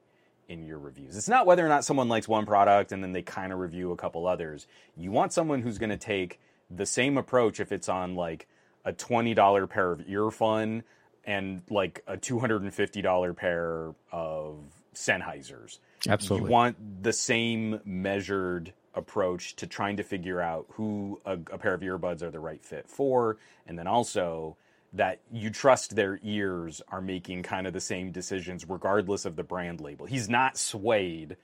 in 0.48 0.64
your 0.64 0.78
reviews. 0.78 1.14
It's 1.14 1.28
not 1.28 1.44
whether 1.44 1.62
or 1.62 1.68
not 1.68 1.84
someone 1.84 2.08
likes 2.08 2.26
one 2.26 2.46
product 2.46 2.90
and 2.90 3.04
then 3.04 3.12
they 3.12 3.20
kind 3.20 3.52
of 3.52 3.58
review 3.58 3.92
a 3.92 3.96
couple 3.96 4.26
others. 4.26 4.66
You 4.96 5.10
want 5.10 5.34
someone 5.34 5.60
who's 5.60 5.76
going 5.76 5.90
to 5.90 5.98
take 5.98 6.40
the 6.70 6.86
same 6.86 7.18
approach 7.18 7.60
if 7.60 7.72
it's 7.72 7.88
on 7.88 8.14
like 8.14 8.46
a 8.84 8.92
$20 8.92 9.68
pair 9.68 9.92
of 9.92 10.00
earfun 10.00 10.82
and 11.24 11.62
like 11.68 12.02
a 12.06 12.16
$250 12.16 13.36
pair 13.36 13.94
of 14.12 14.56
Sennheisers. 14.94 15.78
Absolutely. 16.08 16.46
You 16.46 16.52
want 16.52 17.02
the 17.02 17.12
same 17.12 17.80
measured 17.84 18.72
approach 18.94 19.54
to 19.56 19.66
trying 19.66 19.96
to 19.96 20.02
figure 20.02 20.40
out 20.40 20.66
who 20.72 21.20
a, 21.24 21.34
a 21.34 21.58
pair 21.58 21.74
of 21.74 21.80
earbuds 21.80 22.22
are 22.22 22.30
the 22.30 22.40
right 22.40 22.64
fit 22.64 22.88
for 22.88 23.36
and 23.66 23.78
then 23.78 23.86
also 23.86 24.56
that 24.92 25.20
you 25.30 25.50
trust 25.50 25.94
their 25.94 26.18
ears 26.22 26.82
are 26.88 27.00
making 27.00 27.42
kind 27.44 27.66
of 27.66 27.72
the 27.72 27.80
same 27.80 28.10
decisions 28.10 28.68
regardless 28.68 29.24
of 29.24 29.36
the 29.36 29.44
brand 29.44 29.80
label. 29.80 30.06
He's 30.06 30.28
not 30.28 30.56
swayed 30.58 31.36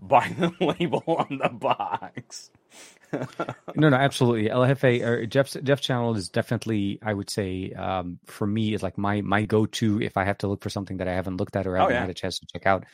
by 0.00 0.28
the 0.38 0.52
label 0.60 1.02
on 1.06 1.38
the 1.42 1.50
box. 1.50 2.50
no, 3.76 3.88
no, 3.88 3.96
absolutely. 3.96 4.50
El 4.50 4.66
Jefe 4.66 5.02
or 5.02 5.26
Jeff's 5.26 5.56
Jeff 5.62 5.80
channel 5.80 6.16
is 6.16 6.28
definitely, 6.28 6.98
I 7.02 7.14
would 7.14 7.30
say, 7.30 7.72
um, 7.72 8.18
for 8.26 8.46
me, 8.46 8.74
is 8.74 8.82
like 8.82 8.98
my 8.98 9.20
my 9.20 9.44
go 9.44 9.66
to 9.66 10.00
if 10.02 10.16
I 10.16 10.24
have 10.24 10.38
to 10.38 10.48
look 10.48 10.62
for 10.62 10.70
something 10.70 10.98
that 10.98 11.08
I 11.08 11.14
haven't 11.14 11.36
looked 11.36 11.56
at 11.56 11.66
or 11.66 11.76
oh, 11.76 11.80
haven't 11.80 11.94
yeah. 11.94 12.00
had 12.00 12.10
a 12.10 12.14
chance 12.14 12.38
to 12.40 12.46
check 12.52 12.66
out. 12.66 12.84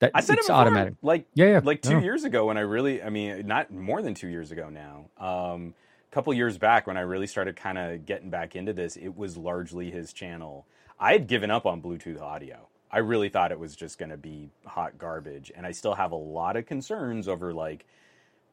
That 0.00 0.12
I 0.14 0.20
said 0.20 0.38
it's 0.38 0.46
it 0.46 0.48
before, 0.48 0.60
automatic. 0.60 0.94
Like 1.02 1.26
yeah, 1.34 1.46
yeah, 1.46 1.60
like 1.62 1.82
two 1.82 1.94
no. 1.94 2.00
years 2.00 2.24
ago 2.24 2.46
when 2.46 2.58
I 2.58 2.62
really, 2.62 3.02
I 3.02 3.10
mean, 3.10 3.46
not 3.46 3.72
more 3.72 4.02
than 4.02 4.14
two 4.14 4.28
years 4.28 4.52
ago 4.52 4.68
now. 4.68 5.06
Um, 5.18 5.74
a 6.10 6.14
couple 6.14 6.34
years 6.34 6.58
back 6.58 6.86
when 6.86 6.96
I 6.96 7.02
really 7.02 7.26
started 7.26 7.56
kind 7.56 7.78
of 7.78 8.04
getting 8.04 8.28
back 8.28 8.54
into 8.54 8.72
this, 8.72 8.96
it 8.96 9.16
was 9.16 9.36
largely 9.36 9.90
his 9.90 10.12
channel. 10.12 10.66
I 11.00 11.12
had 11.12 11.26
given 11.26 11.50
up 11.50 11.64
on 11.66 11.80
Bluetooth 11.80 12.20
audio. 12.20 12.68
I 12.90 12.98
really 12.98 13.30
thought 13.30 13.52
it 13.52 13.58
was 13.58 13.74
just 13.74 13.98
going 13.98 14.10
to 14.10 14.18
be 14.18 14.50
hot 14.66 14.98
garbage, 14.98 15.50
and 15.56 15.66
I 15.66 15.72
still 15.72 15.94
have 15.94 16.12
a 16.12 16.16
lot 16.16 16.56
of 16.56 16.66
concerns 16.66 17.26
over 17.26 17.54
like 17.54 17.86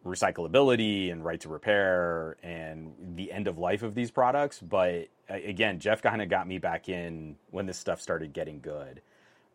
recyclability 0.06 1.12
and 1.12 1.24
right 1.24 1.40
to 1.42 1.50
repair 1.50 2.38
and 2.42 2.94
the 3.16 3.32
end 3.32 3.48
of 3.48 3.58
life 3.58 3.84
of 3.84 3.96
these 3.96 4.12
products. 4.12 4.60
But 4.60 5.10
again, 5.28 5.80
Jeff 5.80 6.02
kind 6.02 6.22
of 6.22 6.30
got 6.30 6.48
me 6.48 6.58
back 6.58 6.90
in 6.90 7.36
when 7.52 7.66
this 7.66 7.78
stuff 7.78 8.02
started 8.02 8.34
getting 8.34 8.60
good. 8.60 9.02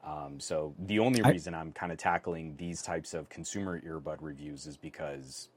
Um, 0.06 0.38
so 0.38 0.74
the 0.78 0.98
only 0.98 1.22
reason 1.22 1.54
I, 1.54 1.60
I'm 1.60 1.72
kind 1.72 1.90
of 1.90 1.96
tackling 1.96 2.56
these 2.58 2.82
types 2.82 3.14
of 3.14 3.30
consumer 3.30 3.80
earbud 3.80 4.18
reviews 4.20 4.66
is 4.66 4.76
because 4.76 5.48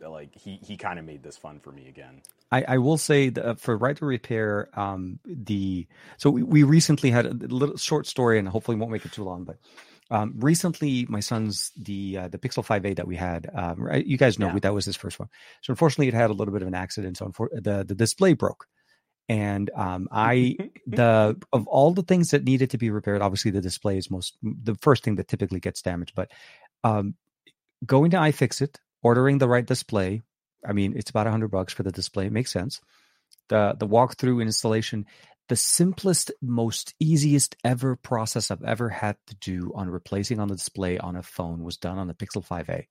like 0.00 0.34
he 0.34 0.58
he 0.60 0.76
kind 0.76 0.98
of 0.98 1.04
made 1.04 1.22
this 1.22 1.36
fun 1.36 1.60
for 1.60 1.70
me 1.70 1.86
again. 1.88 2.22
I, 2.50 2.64
I 2.66 2.78
will 2.78 2.98
say 2.98 3.28
that 3.28 3.46
uh, 3.46 3.54
for 3.54 3.76
right 3.76 3.96
to 3.96 4.04
repair, 4.04 4.68
um, 4.78 5.20
the 5.24 5.86
so 6.16 6.30
we, 6.30 6.42
we 6.42 6.64
recently 6.64 7.12
had 7.12 7.26
a 7.26 7.32
little 7.32 7.76
short 7.76 8.08
story, 8.08 8.40
and 8.40 8.48
hopefully 8.48 8.76
won't 8.76 8.90
make 8.90 9.04
it 9.06 9.12
too 9.12 9.24
long, 9.24 9.44
but. 9.44 9.56
Um, 10.12 10.34
recently, 10.36 11.06
my 11.08 11.20
son's 11.20 11.72
the 11.74 12.18
uh, 12.18 12.28
the 12.28 12.36
Pixel 12.36 12.64
5a 12.64 12.96
that 12.96 13.08
we 13.08 13.16
had. 13.16 13.48
Um, 13.54 13.82
right, 13.82 14.04
you 14.04 14.18
guys 14.18 14.38
know 14.38 14.48
yeah. 14.48 14.58
that 14.60 14.74
was 14.74 14.84
his 14.84 14.94
first 14.94 15.18
one. 15.18 15.30
So 15.62 15.72
unfortunately, 15.72 16.08
it 16.08 16.14
had 16.14 16.28
a 16.28 16.34
little 16.34 16.52
bit 16.52 16.60
of 16.60 16.68
an 16.68 16.74
accident. 16.74 17.16
So 17.16 17.26
unfor- 17.26 17.48
the 17.50 17.82
the 17.82 17.94
display 17.94 18.34
broke, 18.34 18.66
and 19.30 19.70
um, 19.74 20.08
I 20.12 20.58
the 20.86 21.40
of 21.50 21.66
all 21.66 21.94
the 21.94 22.02
things 22.02 22.32
that 22.32 22.44
needed 22.44 22.70
to 22.70 22.78
be 22.78 22.90
repaired, 22.90 23.22
obviously 23.22 23.52
the 23.52 23.62
display 23.62 23.96
is 23.96 24.10
most 24.10 24.36
the 24.42 24.74
first 24.82 25.02
thing 25.02 25.16
that 25.16 25.28
typically 25.28 25.60
gets 25.60 25.80
damaged. 25.80 26.12
But 26.14 26.30
um, 26.84 27.14
going 27.86 28.10
to 28.10 28.18
iFixit, 28.18 28.76
ordering 29.02 29.38
the 29.38 29.48
right 29.48 29.66
display. 29.66 30.20
I 30.64 30.74
mean, 30.74 30.92
it's 30.94 31.10
about 31.10 31.26
a 31.26 31.30
hundred 31.30 31.48
bucks 31.48 31.72
for 31.72 31.84
the 31.84 31.90
display. 31.90 32.26
It 32.26 32.32
makes 32.32 32.52
sense. 32.52 32.82
The 33.48 33.74
the 33.78 33.88
walkthrough 33.88 34.42
installation, 34.42 35.06
the 35.48 35.56
simplest, 35.56 36.30
most 36.40 36.94
easiest 37.00 37.56
ever 37.64 37.96
process 37.96 38.50
I've 38.50 38.62
ever 38.62 38.88
had 38.88 39.16
to 39.26 39.34
do 39.36 39.72
on 39.74 39.90
replacing 39.90 40.40
on 40.40 40.48
the 40.48 40.54
display 40.54 40.98
on 40.98 41.16
a 41.16 41.22
phone 41.22 41.62
was 41.62 41.76
done 41.76 41.98
on 41.98 42.06
the 42.06 42.14
Pixel 42.14 42.46
5a. 42.46 42.86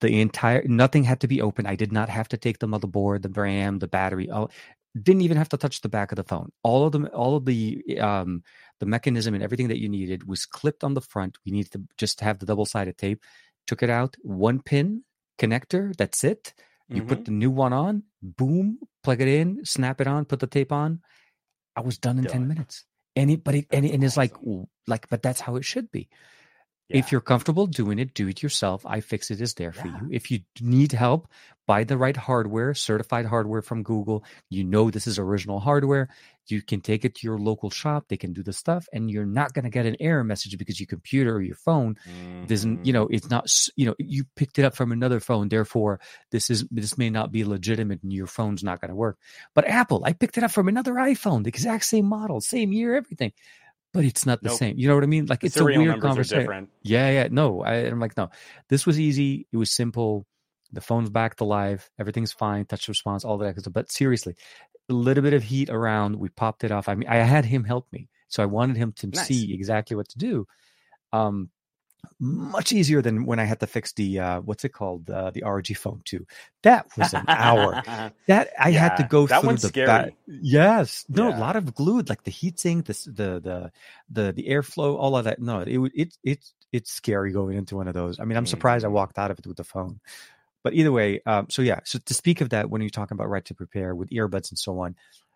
The 0.00 0.20
entire 0.20 0.62
nothing 0.66 1.04
had 1.04 1.20
to 1.20 1.28
be 1.28 1.42
open. 1.42 1.66
I 1.66 1.76
did 1.76 1.92
not 1.92 2.08
have 2.08 2.28
to 2.28 2.38
take 2.38 2.58
the 2.58 2.66
motherboard, 2.66 3.22
the 3.22 3.28
RAM, 3.28 3.78
the 3.78 3.88
battery. 3.88 4.30
All, 4.30 4.50
didn't 5.00 5.22
even 5.22 5.36
have 5.36 5.50
to 5.50 5.56
touch 5.56 5.82
the 5.82 5.88
back 5.88 6.10
of 6.10 6.16
the 6.16 6.24
phone. 6.24 6.50
All 6.62 6.86
of 6.86 6.92
them, 6.92 7.08
all 7.14 7.36
of 7.36 7.44
the 7.44 7.98
um, 8.00 8.42
the 8.80 8.86
mechanism 8.86 9.34
and 9.34 9.42
everything 9.42 9.68
that 9.68 9.78
you 9.78 9.88
needed 9.88 10.26
was 10.26 10.46
clipped 10.46 10.82
on 10.82 10.94
the 10.94 11.00
front. 11.00 11.38
We 11.44 11.52
needed 11.52 11.72
to 11.72 11.82
just 11.96 12.20
have 12.20 12.38
the 12.38 12.46
double 12.46 12.66
sided 12.66 12.98
tape. 12.98 13.22
Took 13.66 13.82
it 13.82 13.90
out, 13.90 14.16
one 14.22 14.60
pin, 14.60 15.04
connector. 15.38 15.94
That's 15.96 16.24
it. 16.24 16.54
You 16.88 17.02
mm-hmm. 17.02 17.08
put 17.08 17.24
the 17.24 17.30
new 17.30 17.50
one 17.50 17.72
on, 17.72 18.02
boom, 18.20 18.78
plug 19.04 19.20
it 19.20 19.28
in, 19.28 19.64
snap 19.64 20.00
it 20.00 20.08
on, 20.08 20.24
put 20.24 20.40
the 20.40 20.48
tape 20.48 20.72
on. 20.72 21.02
I 21.80 21.82
was 21.82 21.98
done 21.98 22.18
in 22.18 22.24
done. 22.24 22.32
10 22.32 22.48
minutes. 22.48 22.84
And 23.16 23.30
it, 23.30 23.42
but 23.42 23.54
it, 23.54 23.66
and, 23.70 23.84
it, 23.84 23.92
and 23.92 24.04
it's 24.04 24.16
like, 24.16 24.34
like, 24.86 25.08
but 25.08 25.22
that's 25.22 25.40
how 25.40 25.56
it 25.56 25.64
should 25.64 25.90
be. 25.90 26.08
Yeah. 26.90 26.98
If 26.98 27.12
you're 27.12 27.20
comfortable 27.20 27.66
doing 27.66 27.98
it, 27.98 28.14
do 28.14 28.28
it 28.28 28.42
yourself. 28.42 28.82
iFixit 28.82 29.40
is 29.40 29.54
there 29.54 29.72
for 29.72 29.86
you. 29.86 30.08
If 30.10 30.30
you 30.30 30.40
need 30.60 30.92
help, 30.92 31.28
buy 31.66 31.84
the 31.84 31.96
right 31.96 32.16
hardware, 32.16 32.74
certified 32.74 33.26
hardware 33.26 33.62
from 33.62 33.84
Google. 33.84 34.24
You 34.48 34.64
know 34.64 34.90
this 34.90 35.06
is 35.06 35.20
original 35.20 35.60
hardware. 35.60 36.08
You 36.48 36.62
can 36.62 36.80
take 36.80 37.04
it 37.04 37.14
to 37.14 37.26
your 37.28 37.38
local 37.38 37.70
shop. 37.70 38.06
They 38.08 38.16
can 38.16 38.32
do 38.32 38.42
the 38.42 38.52
stuff, 38.52 38.88
and 38.92 39.08
you're 39.08 39.24
not 39.24 39.52
going 39.52 39.66
to 39.66 39.70
get 39.70 39.86
an 39.86 39.96
error 40.00 40.24
message 40.24 40.58
because 40.58 40.80
your 40.80 40.88
computer 40.88 41.36
or 41.36 41.42
your 41.42 41.54
phone 41.54 41.96
mm-hmm. 42.08 42.46
doesn't. 42.46 42.84
You 42.84 42.92
know, 42.92 43.04
mm-hmm. 43.04 43.14
it's 43.14 43.30
not. 43.30 43.48
You 43.76 43.86
know, 43.86 43.94
you 44.00 44.24
picked 44.34 44.58
it 44.58 44.64
up 44.64 44.74
from 44.74 44.90
another 44.90 45.20
phone. 45.20 45.48
Therefore, 45.48 46.00
this 46.32 46.50
is 46.50 46.66
this 46.72 46.98
may 46.98 47.08
not 47.08 47.30
be 47.30 47.44
legitimate, 47.44 48.02
and 48.02 48.12
your 48.12 48.26
phone's 48.26 48.64
not 48.64 48.80
going 48.80 48.88
to 48.88 48.96
work. 48.96 49.16
But 49.54 49.68
Apple, 49.68 50.02
I 50.04 50.12
picked 50.12 50.38
it 50.38 50.42
up 50.42 50.50
from 50.50 50.66
another 50.66 50.94
iPhone, 50.94 51.44
the 51.44 51.50
exact 51.50 51.84
same 51.84 52.06
model, 52.06 52.40
same 52.40 52.72
year, 52.72 52.96
everything 52.96 53.32
but 53.92 54.04
it's 54.04 54.24
not 54.26 54.42
the 54.42 54.50
nope. 54.50 54.58
same. 54.58 54.78
You 54.78 54.88
know 54.88 54.94
what 54.94 55.04
I 55.04 55.08
mean? 55.08 55.26
Like 55.26 55.40
the 55.40 55.46
it's 55.46 55.56
a 55.56 55.64
weird 55.64 56.00
conversation. 56.00 56.68
Yeah, 56.82 57.10
yeah. 57.10 57.28
No, 57.30 57.62
I, 57.62 57.74
am 57.86 57.98
like, 58.00 58.16
no. 58.16 58.30
This 58.68 58.86
was 58.86 59.00
easy. 59.00 59.46
It 59.52 59.56
was 59.56 59.70
simple. 59.70 60.26
The 60.72 60.80
phone's 60.80 61.10
back 61.10 61.36
to 61.36 61.44
life. 61.44 61.90
Everything's 61.98 62.32
fine. 62.32 62.64
Touch 62.66 62.86
response, 62.86 63.24
all 63.24 63.38
that. 63.38 63.56
But 63.72 63.90
seriously, 63.90 64.36
a 64.88 64.92
little 64.92 65.22
bit 65.22 65.34
of 65.34 65.42
heat 65.42 65.70
around. 65.70 66.16
We 66.16 66.28
popped 66.28 66.62
it 66.62 66.70
off. 66.70 66.88
I 66.88 66.94
mean, 66.94 67.08
I 67.08 67.16
had 67.16 67.44
him 67.44 67.64
help 67.64 67.86
me. 67.92 68.08
So 68.28 68.42
I 68.42 68.46
wanted 68.46 68.76
him 68.76 68.92
to 68.92 69.08
Nice. 69.08 69.26
see 69.26 69.52
exactly 69.52 69.96
what 69.96 70.08
to 70.10 70.18
do. 70.18 70.46
Um, 71.12 71.50
much 72.18 72.72
easier 72.72 73.00
than 73.02 73.24
when 73.24 73.38
I 73.38 73.44
had 73.44 73.60
to 73.60 73.66
fix 73.66 73.92
the 73.92 74.18
uh, 74.20 74.40
what's 74.40 74.64
it 74.64 74.70
called 74.70 75.08
uh, 75.10 75.30
the 75.30 75.42
ROG 75.44 75.68
phone 75.76 76.02
two. 76.04 76.26
That 76.62 76.86
was 76.96 77.14
an 77.14 77.24
hour. 77.28 77.82
That 78.26 78.50
I 78.58 78.70
had 78.72 78.96
to 78.96 79.04
go 79.04 79.26
that 79.26 79.40
through 79.42 79.56
the 79.56 79.68
scary. 79.68 79.86
ba- 79.86 80.10
yes, 80.28 81.04
no, 81.08 81.28
Yeah. 81.28 81.38
a 81.38 81.40
lot 81.40 81.56
of 81.56 81.74
glued, 81.74 82.08
like 82.08 82.24
the 82.24 82.30
heat 82.30 82.60
sink, 82.60 82.86
the 82.86 82.92
the 83.06 83.40
the 83.40 83.72
the 84.10 84.32
the 84.32 84.44
airflow, 84.48 84.96
all 84.96 85.16
of 85.16 85.24
that. 85.24 85.40
No, 85.40 85.60
it 85.60 85.78
would- 85.78 85.92
it 85.94 86.16
it's 86.22 86.52
it's 86.72 86.92
scary 86.92 87.32
going 87.32 87.56
into 87.56 87.76
one 87.76 87.88
of 87.88 87.94
those. 87.94 88.20
I 88.20 88.24
mean, 88.24 88.36
I'm 88.36 88.46
surprised 88.46 88.84
I 88.84 88.88
walked 88.88 89.18
out 89.18 89.30
of 89.30 89.38
it 89.38 89.46
with 89.46 89.56
the 89.56 89.64
phone. 89.64 89.98
But 90.62 90.74
either 90.74 90.92
way, 90.92 91.20
um, 91.24 91.46
so 91.48 91.62
yeah. 91.62 91.80
So 91.84 91.98
to 91.98 92.14
speak 92.14 92.42
of 92.42 92.50
that, 92.50 92.68
when 92.68 92.82
you're 92.82 92.90
talking 92.90 93.16
about 93.16 93.30
right 93.30 93.44
to 93.46 93.54
prepare 93.54 93.94
with 93.94 94.10
earbuds 94.10 94.50
and 94.50 94.58
so 94.58 94.78
on, 94.80 94.94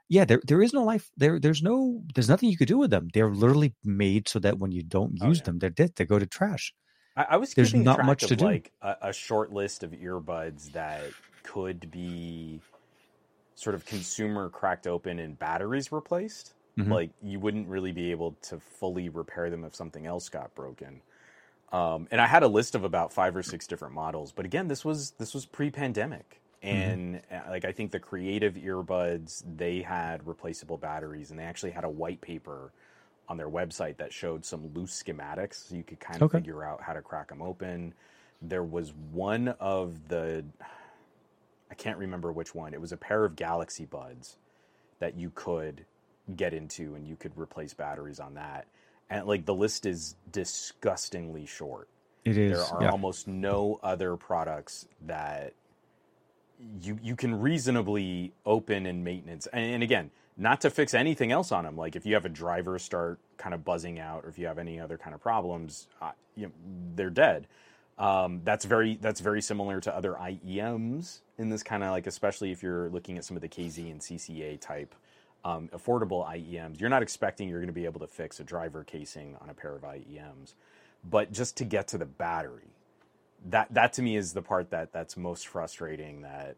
yeah, 0.09 0.25
there 0.25 0.41
there 0.47 0.63
is 0.63 0.73
no 0.73 0.85
life 0.85 1.11
there. 1.17 1.39
There's 1.41 1.63
no 1.63 2.03
there's 2.15 2.29
nothing 2.29 2.51
you 2.51 2.57
could 2.57 2.69
do 2.69 2.79
with 2.79 2.91
them. 2.91 3.09
They're 3.13 3.33
literally 3.35 3.75
made 3.85 4.29
so 4.29 4.39
that 4.41 4.59
when 4.59 4.73
you 4.73 4.83
don't 4.83 5.17
Oh, 5.21 5.31
use 5.31 5.41
yeah. 5.41 5.43
them, 5.43 5.59
they're 5.59 5.71
dead. 5.71 5.93
They 5.97 6.05
go 6.07 6.19
to 6.19 6.27
trash. 6.27 6.75
I, 7.17 7.25
I 7.31 7.37
was 7.37 7.55
There's 7.57 7.75
keeping 7.75 7.87
not 7.87 8.03
track 8.03 8.05
much 8.05 8.23
of 8.23 8.33
to 8.33 8.37
do. 8.37 8.61
like 8.61 8.73
a, 8.83 8.97
a 9.03 9.13
short 9.13 9.53
list 9.53 9.83
of 9.83 9.93
earbuds 9.93 10.73
that 10.73 11.15
could 11.43 11.91
be 11.91 12.63
sort 13.57 13.75
of 13.75 13.87
consumer 13.87 14.51
cracked 14.51 14.87
open 14.87 15.19
and 15.19 15.39
batteries 15.39 15.93
replaced. 15.93 16.55
Mhm. 16.77 16.95
Like 16.95 17.13
you 17.23 17.41
wouldn't 17.41 17.69
really 17.69 17.93
be 17.93 18.11
able 18.13 18.35
to 18.45 18.61
fully 18.61 19.09
repair 19.09 19.51
them 19.51 19.65
if 19.65 19.75
something 19.75 20.07
else 20.07 20.29
got 20.29 20.55
broken. 20.55 21.03
Um, 21.73 22.09
and 22.13 22.21
I 22.21 22.27
had 22.29 22.43
a 22.45 22.49
list 22.49 22.75
of 22.77 22.85
about 22.85 23.13
five 23.13 23.37
or 23.37 23.43
six 23.43 23.67
different 23.67 23.95
models, 23.95 24.33
but 24.33 24.47
again, 24.47 24.69
this 24.69 24.85
was 24.85 25.13
this 25.13 25.35
was 25.35 25.47
pre-pandemic, 25.47 26.43
Mm-hmm. 26.43 26.44
And 26.65 27.23
uh, 27.33 27.41
like 27.51 27.65
I 27.67 27.73
think 27.73 27.93
the 27.93 28.01
Creative 28.01 28.55
earbuds 28.55 29.45
they 29.57 29.83
had 29.83 30.27
replaceable 30.27 30.79
batteries, 30.79 31.31
and 31.31 31.39
they 31.41 31.45
actually 31.45 31.73
had 31.73 31.85
a 31.85 31.91
white 31.91 32.23
paper 32.23 32.73
on 33.29 33.37
their 33.39 33.51
website 33.51 33.99
that 33.99 34.13
showed 34.13 34.45
some 34.45 34.73
loose 34.75 35.03
schematics, 35.03 35.69
so 35.69 35.77
you 35.77 35.85
could 35.85 36.01
kind 36.01 36.21
of 36.21 36.27
Okay. 36.27 36.29
figure 36.29 36.65
out 36.65 36.83
how 36.83 36.95
to 36.95 37.03
crack 37.03 37.29
them 37.31 37.43
open. 37.43 37.95
There 38.43 38.65
was 38.65 38.93
one 39.13 39.49
of 39.61 40.09
the, 40.09 40.45
I 41.71 41.75
can't 41.75 41.99
remember 41.99 42.33
which 42.33 42.55
one. 42.55 42.75
It 42.75 42.81
was 42.81 42.93
a 42.93 42.97
pair 42.99 43.25
of 43.25 43.37
Galaxy 43.37 43.87
Buds 43.87 44.37
that 45.01 45.17
you 45.17 45.33
could 45.35 45.87
get 46.37 46.55
into, 46.55 46.95
and 46.95 47.07
you 47.07 47.17
could 47.17 47.37
replace 47.39 47.75
batteries 47.75 48.21
on 48.21 48.35
that. 48.35 48.67
And 49.11 49.27
like 49.27 49.47
the 49.47 49.55
list 49.55 49.87
is 49.87 50.17
disgustingly 50.33 51.47
short. 51.47 51.89
It 52.25 52.39
is. 52.39 52.51
There 52.51 52.65
are 52.65 52.81
yeah. 52.81 52.91
almost 52.91 53.29
no 53.29 53.81
other 53.83 54.17
products 54.17 54.87
that 55.07 55.55
you 56.81 56.99
you 57.03 57.17
can 57.17 57.41
reasonably 57.41 58.33
open 58.47 58.87
and 58.87 59.05
maintenance. 59.05 59.47
And, 59.53 59.75
and 59.75 59.83
again, 59.83 60.11
not 60.37 60.61
to 60.63 60.71
fix 60.71 60.95
anything 60.95 61.33
else 61.33 61.53
on 61.53 61.65
them. 61.65 61.77
Like 61.77 61.97
if 61.97 62.05
you 62.07 62.15
have 62.15 62.25
a 62.25 62.31
driver 62.31 62.79
start 62.79 63.19
kind 63.37 63.55
of 63.55 63.65
buzzing 63.65 63.99
out, 63.99 64.25
or 64.25 64.29
if 64.29 64.39
you 64.39 64.47
have 64.47 64.59
any 64.59 64.81
other 64.81 64.99
kind 64.99 65.15
of 65.15 65.21
problems, 65.21 65.89
uh, 66.03 66.13
you 66.37 66.47
know, 66.47 66.53
they're 66.97 67.11
dead. 67.11 67.47
Um, 67.99 68.41
that's 68.45 68.65
very 68.65 68.99
that's 69.01 69.21
very 69.21 69.41
similar 69.41 69.81
to 69.81 69.95
other 69.95 70.15
IEMs 70.15 71.21
in 71.39 71.49
this 71.51 71.63
kind 71.63 71.85
of 71.85 71.91
like, 71.91 72.07
especially 72.07 72.51
if 72.51 72.63
you're 72.63 72.89
looking 72.91 73.19
at 73.19 73.25
some 73.25 73.37
of 73.37 73.41
the 73.41 73.49
KZ 73.49 73.91
and 73.91 74.01
CCA 74.01 74.61
type 74.61 74.95
um, 75.45 75.69
affordable 75.73 76.27
IEMs. 76.27 76.81
You're 76.81 76.91
not 76.91 77.03
expecting 77.03 77.49
you're 77.49 77.61
going 77.61 77.69
to 77.69 77.73
be 77.73 77.85
able 77.85 78.01
to 78.01 78.07
fix 78.07 78.41
a 78.41 78.45
driver 78.45 78.83
casing 78.83 79.37
on 79.41 79.49
a 79.51 79.55
pair 79.55 79.77
of 79.77 79.83
IEMs, 79.83 80.55
but 81.09 81.33
just 81.33 81.57
to 81.59 81.65
get 81.65 81.87
to 81.89 81.99
the 81.99 82.07
battery, 82.07 82.74
that 83.45 83.73
that 83.73 83.93
to 83.95 84.03
me 84.03 84.17
is 84.17 84.33
the 84.33 84.43
part 84.43 84.71
that 84.71 84.93
that's 84.93 85.17
most 85.17 85.49
frustrating. 85.49 86.23
That 86.23 86.57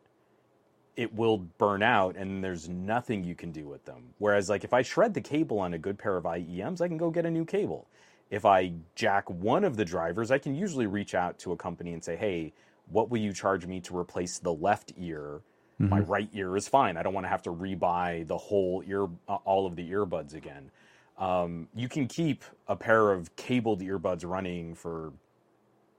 it 0.97 1.15
will 1.15 1.39
burn 1.39 1.83
out 1.83 2.17
and 2.17 2.43
there's 2.43 2.69
nothing 2.69 3.23
you 3.25 3.35
can 3.35 3.53
do 3.53 3.69
with 3.69 3.85
them. 3.85 4.15
Whereas 4.19 4.49
like 4.49 4.65
if 4.65 4.73
I 4.73 4.83
shred 4.83 5.15
the 5.15 5.21
cable 5.21 5.59
on 5.59 5.75
a 5.75 5.79
good 5.79 5.99
pair 5.99 6.17
of 6.17 6.25
IEMs, 6.25 6.81
I 6.81 6.89
can 6.89 6.97
go 6.97 7.11
get 7.11 7.27
a 7.27 7.31
new 7.31 7.45
cable. 7.45 7.87
If 8.31 8.45
I 8.45 8.73
jack 8.95 9.29
one 9.31 9.63
of 9.65 9.77
the 9.77 9.85
drivers, 9.85 10.31
I 10.31 10.39
can 10.39 10.55
usually 10.55 10.87
reach 10.87 11.15
out 11.15 11.39
to 11.41 11.53
a 11.53 11.57
company 11.57 11.93
and 11.93 12.03
say, 12.03 12.17
"Hey, 12.17 12.53
what 12.89 13.11
will 13.11 13.19
you 13.19 13.33
charge 13.33 13.67
me 13.67 13.81
to 13.81 13.97
replace 13.97 14.39
the 14.39 14.53
left 14.53 14.93
ear? 14.97 15.43
My 15.91 16.01
right 16.01 16.31
ear 16.33 16.57
is 16.57 16.67
fine. 16.67 16.97
I 16.97 17.03
don't 17.03 17.13
want 17.13 17.27
to 17.27 17.29
have 17.29 17.43
to 17.43 17.51
rebuy 17.51 18.27
the 18.27 18.39
whole 18.39 18.83
ear, 18.87 19.09
uh, 19.29 19.37
all 19.45 19.67
of 19.67 19.77
the 19.77 19.91
earbuds 19.91 20.35
again." 20.35 20.71
Um, 21.19 21.69
you 21.75 21.89
can 21.89 22.09
keep 22.09 22.45
a 22.69 22.77
pair 22.77 23.13
of 23.13 23.35
cabled 23.37 23.81
earbuds 23.81 24.25
running 24.27 24.75
for 24.75 25.13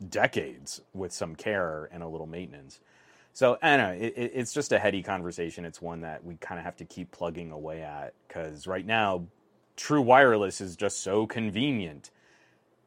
decades 0.10 0.82
with 0.94 1.12
some 1.12 1.36
care 1.36 1.90
and 1.92 2.04
a 2.04 2.08
little 2.08 2.28
maintenance. 2.28 2.80
So 3.34 3.58
I 3.62 3.78
don't 3.78 3.88
know. 3.88 4.06
It, 4.06 4.14
it, 4.18 4.32
it's 4.34 4.54
just 4.54 4.72
a 4.72 4.80
heady 4.80 5.04
conversation. 5.04 5.64
It's 5.64 5.82
one 5.82 6.02
that 6.02 6.24
we 6.24 6.36
kind 6.38 6.60
of 6.60 6.66
have 6.66 6.76
to 6.78 6.86
keep 6.86 7.12
plugging 7.12 7.52
away 7.52 7.84
at 7.84 8.14
because 8.28 8.66
right 8.66 8.86
now, 8.86 9.26
true 9.76 10.02
wireless 10.02 10.60
is 10.60 10.76
just 10.76 11.02
so 11.02 11.28
convenient, 11.28 12.10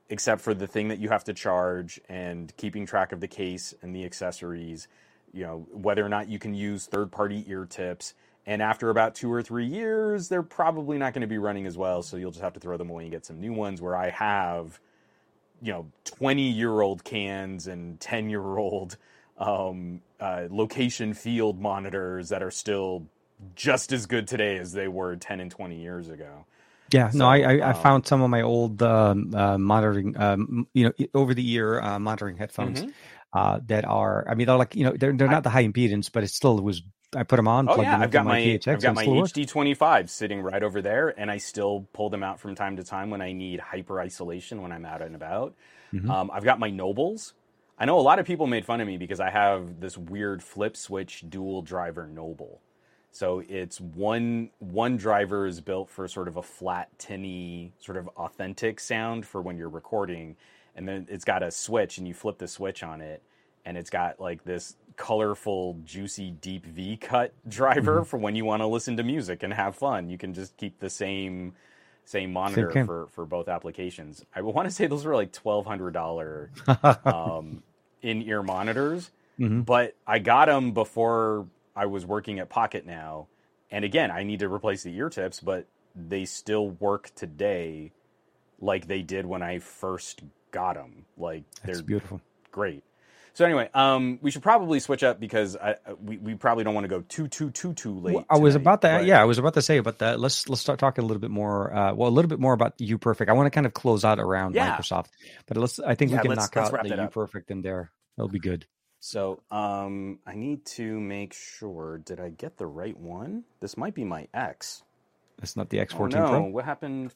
except 0.08 0.40
for 0.40 0.52
the 0.52 0.66
thing 0.66 0.88
that 0.88 0.98
you 0.98 1.08
have 1.08 1.22
to 1.24 1.32
charge 1.32 2.00
and 2.08 2.52
keeping 2.56 2.84
track 2.84 3.12
of 3.12 3.20
the 3.20 3.28
case 3.28 3.74
and 3.80 3.94
the 3.94 4.04
accessories. 4.04 4.88
You 5.32 5.44
know 5.44 5.66
whether 5.70 6.04
or 6.04 6.08
not 6.08 6.28
you 6.28 6.40
can 6.40 6.52
use 6.52 6.86
third-party 6.86 7.44
ear 7.46 7.64
tips. 7.64 8.14
And 8.46 8.60
after 8.60 8.90
about 8.90 9.14
two 9.14 9.32
or 9.32 9.42
three 9.42 9.66
years, 9.66 10.28
they're 10.28 10.42
probably 10.42 10.98
not 10.98 11.12
going 11.12 11.20
to 11.20 11.28
be 11.28 11.38
running 11.38 11.66
as 11.66 11.78
well. 11.78 12.02
So 12.02 12.16
you'll 12.16 12.32
just 12.32 12.42
have 12.42 12.54
to 12.54 12.60
throw 12.60 12.76
them 12.76 12.90
away 12.90 13.04
and 13.04 13.12
get 13.12 13.24
some 13.24 13.40
new 13.40 13.52
ones. 13.52 13.80
Where 13.80 13.94
I 13.94 14.10
have 14.10 14.80
you 15.62 15.72
know 15.72 15.86
20 16.04 16.50
year 16.50 16.80
old 16.80 17.04
cans 17.04 17.66
and 17.66 18.00
10 18.00 18.30
year 18.30 18.58
old 18.58 18.96
um, 19.38 20.00
uh, 20.20 20.46
location 20.50 21.14
field 21.14 21.60
monitors 21.60 22.28
that 22.28 22.42
are 22.42 22.50
still 22.50 23.06
just 23.54 23.92
as 23.92 24.06
good 24.06 24.28
today 24.28 24.58
as 24.58 24.72
they 24.72 24.88
were 24.88 25.16
10 25.16 25.40
and 25.40 25.50
20 25.50 25.80
years 25.80 26.08
ago 26.08 26.44
Yeah, 26.92 27.10
So, 27.10 27.14
no, 27.14 27.28
I 27.28 27.38
I, 27.38 27.70
I 27.70 27.72
um, 27.72 27.74
found 27.74 28.06
some 28.06 28.20
of 28.20 28.30
my 28.30 28.42
old 28.42 28.82
um, 28.82 29.32
uh, 29.34 29.56
monitoring, 29.58 30.16
um, 30.20 30.66
you 30.74 30.84
know, 30.86 31.06
over 31.14 31.34
the 31.34 31.48
ear 31.52 31.80
uh, 31.80 31.98
monitoring 32.00 32.36
headphones 32.36 32.84
Mhm. 32.84 32.92
uh, 33.32 33.60
that 33.66 33.84
are. 33.84 34.26
I 34.28 34.34
mean, 34.34 34.46
they're 34.48 34.56
like 34.56 34.74
you 34.74 34.84
know, 34.84 34.94
they're 34.98 35.12
they're 35.12 35.28
I- 35.28 35.28
not 35.28 35.44
the 35.44 35.50
high 35.50 35.64
impedance, 35.64 36.10
but 36.12 36.24
it 36.24 36.28
still 36.30 36.60
was. 36.60 36.82
I 37.14 37.22
put 37.24 37.36
them 37.36 37.48
on. 37.48 37.68
oh 37.68 37.80
yeah 37.82 37.92
them 37.92 38.02
i've 38.02 38.10
got 38.10 38.24
my, 38.24 38.40
PHX, 38.40 38.68
i've 38.72 38.80
got 38.82 38.94
my 38.94 39.02
it 39.02 39.04
still 39.04 39.16
works. 39.16 39.32
hd25 39.32 40.08
sitting 40.08 40.40
right 40.42 40.62
over 40.62 40.80
there 40.80 41.08
and 41.18 41.30
i 41.30 41.38
still 41.38 41.88
pull 41.92 42.08
them 42.10 42.22
out 42.22 42.38
from 42.40 42.54
time 42.54 42.76
to 42.76 42.84
time 42.84 43.10
when 43.10 43.20
i 43.20 43.32
need 43.32 43.58
hyper 43.60 44.00
isolation 44.00 44.62
when 44.62 44.72
i'm 44.72 44.84
out 44.86 45.02
and 45.02 45.14
about 45.16 45.54
Mhm. 45.92 46.08
um, 46.08 46.30
i've 46.32 46.44
got 46.44 46.60
my 46.60 46.70
nobles 46.70 47.34
i 47.78 47.84
know 47.84 47.98
a 47.98 48.00
lot 48.02 48.18
of 48.20 48.26
people 48.26 48.46
made 48.46 48.64
fun 48.64 48.80
of 48.80 48.86
me 48.86 48.96
because 48.96 49.18
i 49.18 49.28
have 49.30 49.80
this 49.80 49.98
weird 49.98 50.40
flip 50.42 50.76
switch 50.76 51.24
dual 51.28 51.62
driver 51.62 52.06
noble 52.06 52.60
So 53.12 53.42
it's 53.48 53.80
one 53.80 54.50
one 54.60 54.96
driver 54.96 55.48
is 55.48 55.60
built 55.60 55.90
for 55.90 56.06
sort 56.06 56.28
of 56.28 56.36
a 56.36 56.42
flat, 56.42 56.96
tinny, 56.96 57.72
sort 57.80 57.96
of 57.98 58.06
authentic 58.16 58.78
sound 58.78 59.26
for 59.26 59.42
when 59.42 59.56
you're 59.58 59.68
recording, 59.68 60.36
and 60.76 60.86
then 60.86 61.08
it's 61.10 61.24
got 61.24 61.42
a 61.42 61.50
switch, 61.50 61.98
and 61.98 62.06
you 62.06 62.14
flip 62.14 62.38
the 62.38 62.46
switch 62.46 62.84
on 62.84 63.00
it, 63.00 63.20
and 63.64 63.76
it's 63.76 63.90
got 63.90 64.20
like 64.20 64.44
this 64.44 64.76
colorful, 65.00 65.78
juicy, 65.84 66.30
deep 66.30 66.66
V 66.66 66.96
cut 66.98 67.32
driver 67.48 68.04
for 68.04 68.18
when 68.18 68.36
you 68.36 68.44
want 68.44 68.62
to 68.62 68.66
listen 68.66 68.96
to 68.98 69.02
music 69.02 69.42
and 69.42 69.52
have 69.54 69.74
fun. 69.76 70.10
You 70.10 70.18
can 70.18 70.34
just 70.34 70.56
keep 70.58 70.78
the 70.80 70.90
same 70.90 71.54
same 72.04 72.32
monitor 72.32 72.68
can. 72.68 72.86
for 72.86 73.06
for 73.08 73.24
both 73.26 73.48
applications. 73.48 74.24
I 74.36 74.42
want 74.42 74.68
to 74.68 74.74
say 74.74 74.86
those 74.86 75.04
were 75.06 75.14
like 75.16 75.32
twelve 75.32 75.66
hundred 75.66 75.92
dollar 75.94 76.50
um, 77.06 77.62
in 78.02 78.22
ear 78.22 78.42
monitors 78.42 79.10
Mhm. 79.40 79.64
but 79.64 79.94
I 80.06 80.18
got 80.18 80.46
them 80.48 80.72
before 80.72 81.46
I 81.74 81.86
was 81.86 82.04
working 82.04 82.38
at 82.40 82.50
Pocketnow. 82.50 83.26
And 83.70 83.86
again, 83.86 84.10
I 84.10 84.22
need 84.22 84.40
to 84.40 84.52
replace 84.52 84.82
the 84.82 84.94
ear 84.94 85.08
tips, 85.08 85.40
but 85.40 85.66
they 85.96 86.26
still 86.26 86.68
work 86.68 87.10
today 87.14 87.92
like 88.60 88.86
they 88.86 89.02
did 89.02 89.24
when 89.26 89.42
I 89.42 89.58
first 89.60 90.22
got 90.50 90.74
them. 90.74 91.06
Like 91.16 91.44
That's 91.64 91.78
they're 91.78 91.82
beautiful. 91.86 92.20
great. 92.52 92.84
So 93.32 93.44
anyway, 93.44 93.70
um, 93.74 94.18
we 94.22 94.30
should 94.30 94.42
probably 94.42 94.80
switch 94.80 95.02
up 95.02 95.20
because 95.20 95.56
I, 95.56 95.76
I- 95.86 95.92
we, 95.94 96.18
we 96.18 96.34
probably 96.34 96.64
don't 96.64 96.74
want 96.74 96.84
to 96.84 96.88
go 96.88 97.02
too 97.02 97.28
too 97.28 97.50
too 97.50 97.74
too 97.74 97.98
late. 97.98 98.14
Well, 98.16 98.24
I 98.28 98.38
was 98.38 98.54
tonight, 98.54 98.62
about 98.62 98.80
to, 98.82 98.88
but- 98.88 99.04
yeah, 99.06 99.20
I 99.20 99.24
was 99.24 99.38
about 99.38 99.54
to 99.54 99.62
say 99.62 99.76
about 99.78 99.98
that. 99.98 100.20
Let's 100.20 100.48
let's 100.48 100.60
start 100.60 100.78
talking 100.78 101.04
a 101.04 101.06
little 101.06 101.20
bit 101.20 101.30
more. 101.30 101.72
Uh, 101.74 101.94
well, 101.94 102.08
a 102.08 102.10
little 102.12 102.28
bit 102.28 102.40
more 102.40 102.52
about 102.52 102.76
UPerfect. 102.78 103.28
I 103.28 103.32
want 103.32 103.46
to 103.46 103.50
kind 103.50 103.66
of 103.66 103.72
close 103.74 104.04
out 104.04 104.18
around 104.18 104.54
Yeah. 104.54 104.76
Microsoft, 104.76 105.06
but 105.46 105.56
let's. 105.56 105.78
I 105.80 105.94
think 105.94 106.10
Yeah, 106.10 106.18
we 106.22 106.28
can 106.28 106.36
knock 106.36 106.56
out 106.56 106.72
the 106.82 106.88
that 106.88 106.98
U 106.98 107.04
up. 107.04 107.12
Perfect 107.12 107.50
in 107.50 107.62
there. 107.62 107.90
That'll 108.16 108.28
be 108.28 108.38
good. 108.38 108.66
So 109.00 109.40
um, 109.50 110.18
I 110.26 110.34
need 110.34 110.66
to 110.76 111.00
make 111.00 111.32
sure. 111.32 111.98
Did 112.04 112.20
I 112.20 112.28
get 112.28 112.58
the 112.58 112.66
right 112.66 112.96
one? 112.98 113.44
This 113.60 113.76
might 113.76 113.94
be 113.94 114.04
my 114.04 114.28
X. 114.34 114.82
That's 115.38 115.56
not 115.56 115.70
the 115.70 115.78
X14 115.78 116.00
oh, 116.00 116.06
no. 116.06 116.28
Pro. 116.28 116.42
What 116.42 116.64
happened 116.66 117.14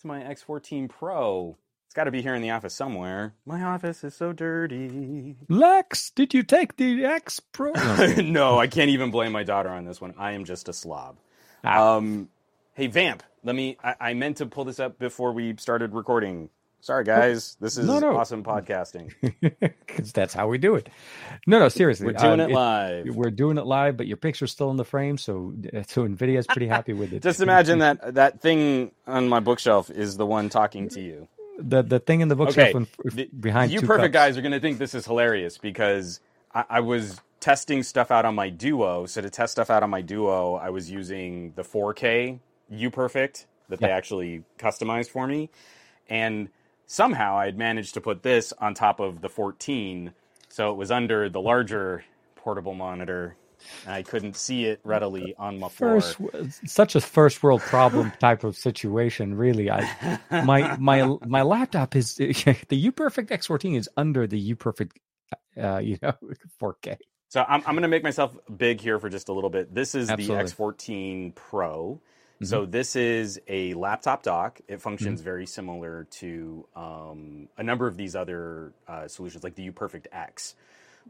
to 0.00 0.06
my 0.06 0.20
X14 0.22 0.88
Pro? 0.88 1.58
It's 1.94 1.96
got 2.00 2.04
to 2.06 2.10
be 2.10 2.22
here 2.22 2.34
in 2.34 2.42
the 2.42 2.50
office 2.50 2.74
somewhere. 2.74 3.34
My 3.46 3.62
office 3.62 4.02
is 4.02 4.16
so 4.16 4.32
dirty. 4.32 5.36
Lex, 5.48 6.10
did 6.10 6.34
you 6.34 6.42
take 6.42 6.76
the 6.76 7.04
X 7.04 7.38
Pro? 7.38 7.70
No. 8.20 8.58
I 8.58 8.66
can't 8.66 8.90
even 8.90 9.12
blame 9.12 9.30
my 9.30 9.44
daughter 9.44 9.68
on 9.68 9.84
this 9.84 10.00
one. 10.00 10.12
I 10.18 10.32
am 10.32 10.44
just 10.44 10.68
a 10.68 10.72
slob. 10.72 11.18
Ah. 11.62 11.94
Um, 11.94 12.30
hey, 12.72 12.88
Vamp, 12.88 13.22
let 13.44 13.54
me. 13.54 13.76
I, 13.80 13.94
I 14.00 14.14
meant 14.14 14.38
to 14.38 14.46
pull 14.46 14.64
this 14.64 14.80
up 14.80 14.98
before 14.98 15.30
we 15.30 15.54
started 15.56 15.94
recording. 15.94 16.50
Sorry, 16.80 17.04
guys. 17.04 17.56
This 17.60 17.78
is 17.78 17.86
No, 17.86 18.00
no. 18.00 18.16
awesome 18.16 18.42
podcasting. 18.42 19.12
because 19.40 20.12
that's 20.12 20.34
how 20.34 20.48
we 20.48 20.58
do 20.58 20.74
it. 20.74 20.88
No, 21.46 21.60
no, 21.60 21.68
seriously, 21.68 22.06
We're 22.06 22.14
doing 22.14 22.40
uh, 22.40 22.48
it 22.48 22.50
live. 22.50 23.14
We're 23.14 23.30
doing 23.30 23.56
it 23.56 23.66
live, 23.66 23.96
but 23.96 24.08
your 24.08 24.16
picture's 24.16 24.50
still 24.50 24.72
in 24.72 24.78
the 24.78 24.84
frame, 24.84 25.16
so 25.16 25.54
so 25.86 26.08
Nvidia's 26.08 26.48
pretty 26.48 26.66
happy 26.66 26.92
with 26.92 27.12
it. 27.12 27.22
Just 27.22 27.40
imagine 27.40 27.78
that 27.78 28.14
that 28.14 28.40
thing 28.40 28.90
on 29.06 29.28
my 29.28 29.38
bookshelf 29.38 29.90
is 29.90 30.16
the 30.16 30.26
one 30.26 30.48
talking 30.48 30.88
to 30.88 31.00
you. 31.00 31.28
The 31.58 31.82
the 31.82 32.00
thing 32.00 32.20
in 32.22 32.28
the 32.28 32.36
bookshelf 32.36 32.74
Okay, 32.74 32.76
in, 32.76 32.88
behind 33.40 33.74
you 33.74 33.82
perfect 33.82 34.12
cups. 34.12 34.14
guys 34.14 34.38
are 34.38 34.42
going 34.42 34.52
to 34.52 34.60
think 34.60 34.78
this 34.78 34.94
is 34.94 35.06
hilarious 35.06 35.58
because 35.58 36.20
I, 36.54 36.64
I 36.70 36.80
was 36.80 37.22
testing 37.40 37.82
stuff 37.82 38.10
out 38.10 38.24
on 38.24 38.34
my 38.34 38.50
Duo. 38.50 39.06
So 39.06 39.22
to 39.22 39.30
test 39.30 39.52
stuff 39.52 39.70
out 39.70 39.82
on 39.82 39.90
my 39.90 40.02
Duo, 40.02 40.54
I 40.56 40.70
was 40.70 40.90
using 40.90 41.52
the 41.56 41.62
4K 41.64 42.40
UPerfect 42.72 43.46
that 43.70 43.80
they 43.80 43.90
actually 43.90 44.44
customized 44.58 45.10
for 45.10 45.26
me, 45.26 45.50
and 46.08 46.50
somehow 46.86 47.36
I 47.38 47.46
had 47.46 47.58
managed 47.58 47.94
to 47.94 48.00
put 48.02 48.22
this 48.24 48.52
on 48.60 48.74
top 48.74 49.00
of 49.00 49.22
the 49.22 49.28
14, 49.30 50.12
so 50.48 50.70
it 50.72 50.76
was 50.76 50.90
under 50.90 51.28
the 51.30 51.40
larger 51.40 52.04
portable 52.36 52.74
monitor. 52.74 53.36
And 53.84 53.94
I 53.94 54.02
couldn't 54.02 54.36
see 54.36 54.64
it 54.64 54.80
readily 54.84 55.34
on 55.38 55.58
my 55.58 55.68
floor. 55.68 56.00
First, 56.00 56.60
such 56.66 56.94
a 56.94 57.00
first 57.00 57.42
world 57.42 57.60
problem 57.60 58.12
type 58.20 58.44
of 58.44 58.56
situation. 58.56 59.34
Really, 59.34 59.70
I 59.70 60.18
my 60.30 60.76
my 60.78 61.16
my 61.26 61.42
laptop 61.42 61.96
is 61.96 62.14
the 62.16 62.26
UPerfect 62.26 63.28
X14 63.28 63.76
is 63.76 63.88
under 63.96 64.26
the 64.26 64.54
UPerfect, 64.54 64.92
uh, 65.60 65.78
you 65.78 65.98
know, 66.02 66.12
4K. 66.62 66.96
So 67.28 67.44
I'm, 67.48 67.62
I'm 67.66 67.74
going 67.74 67.82
to 67.82 67.88
make 67.88 68.04
myself 68.04 68.36
big 68.56 68.80
here 68.80 69.00
for 69.00 69.08
just 69.08 69.28
a 69.28 69.32
little 69.32 69.50
bit. 69.50 69.74
This 69.74 69.96
is 69.96 70.08
Absolutely. 70.08 70.44
the 70.44 70.50
X14 70.50 71.34
Pro. 71.34 72.00
Mm-hmm. 72.36 72.44
So 72.44 72.66
this 72.66 72.94
is 72.94 73.40
a 73.48 73.74
laptop 73.74 74.22
dock. 74.22 74.60
It 74.68 74.80
functions 74.80 75.20
very 75.20 75.46
similar 75.46 76.06
to 76.12 76.66
um, 76.76 77.48
a 77.56 77.62
number 77.62 77.86
of 77.86 77.96
these 77.96 78.14
other 78.14 78.72
uh, 78.86 79.08
solutions, 79.08 79.42
like 79.42 79.54
the 79.54 79.70
UPerfect 79.70 80.06
X. 80.12 80.54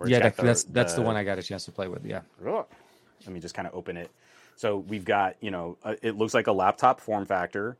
Yeah, 0.05 0.21
that, 0.21 0.37
that's 0.37 0.65
that's 0.65 0.95
the 0.95 1.03
one 1.03 1.17
I 1.17 1.25
got 1.25 1.39
a 1.39 1.43
chance 1.43 1.65
to 1.67 1.73
play 1.73 1.89
with. 1.89 2.05
Yeah, 2.05 2.23
Let 3.27 3.33
me 3.35 3.41
just 3.41 3.55
kind 3.55 3.69
of 3.69 3.75
open 3.75 3.97
it. 3.97 4.11
So 4.57 4.79
we've 4.79 5.05
got, 5.05 5.37
you 5.41 5.51
know, 5.51 5.79
uh, 5.85 5.97
it 6.03 6.17
looks 6.17 6.35
like 6.35 6.47
a 6.47 6.53
laptop 6.53 7.01
form 7.01 7.27
factor. 7.27 7.77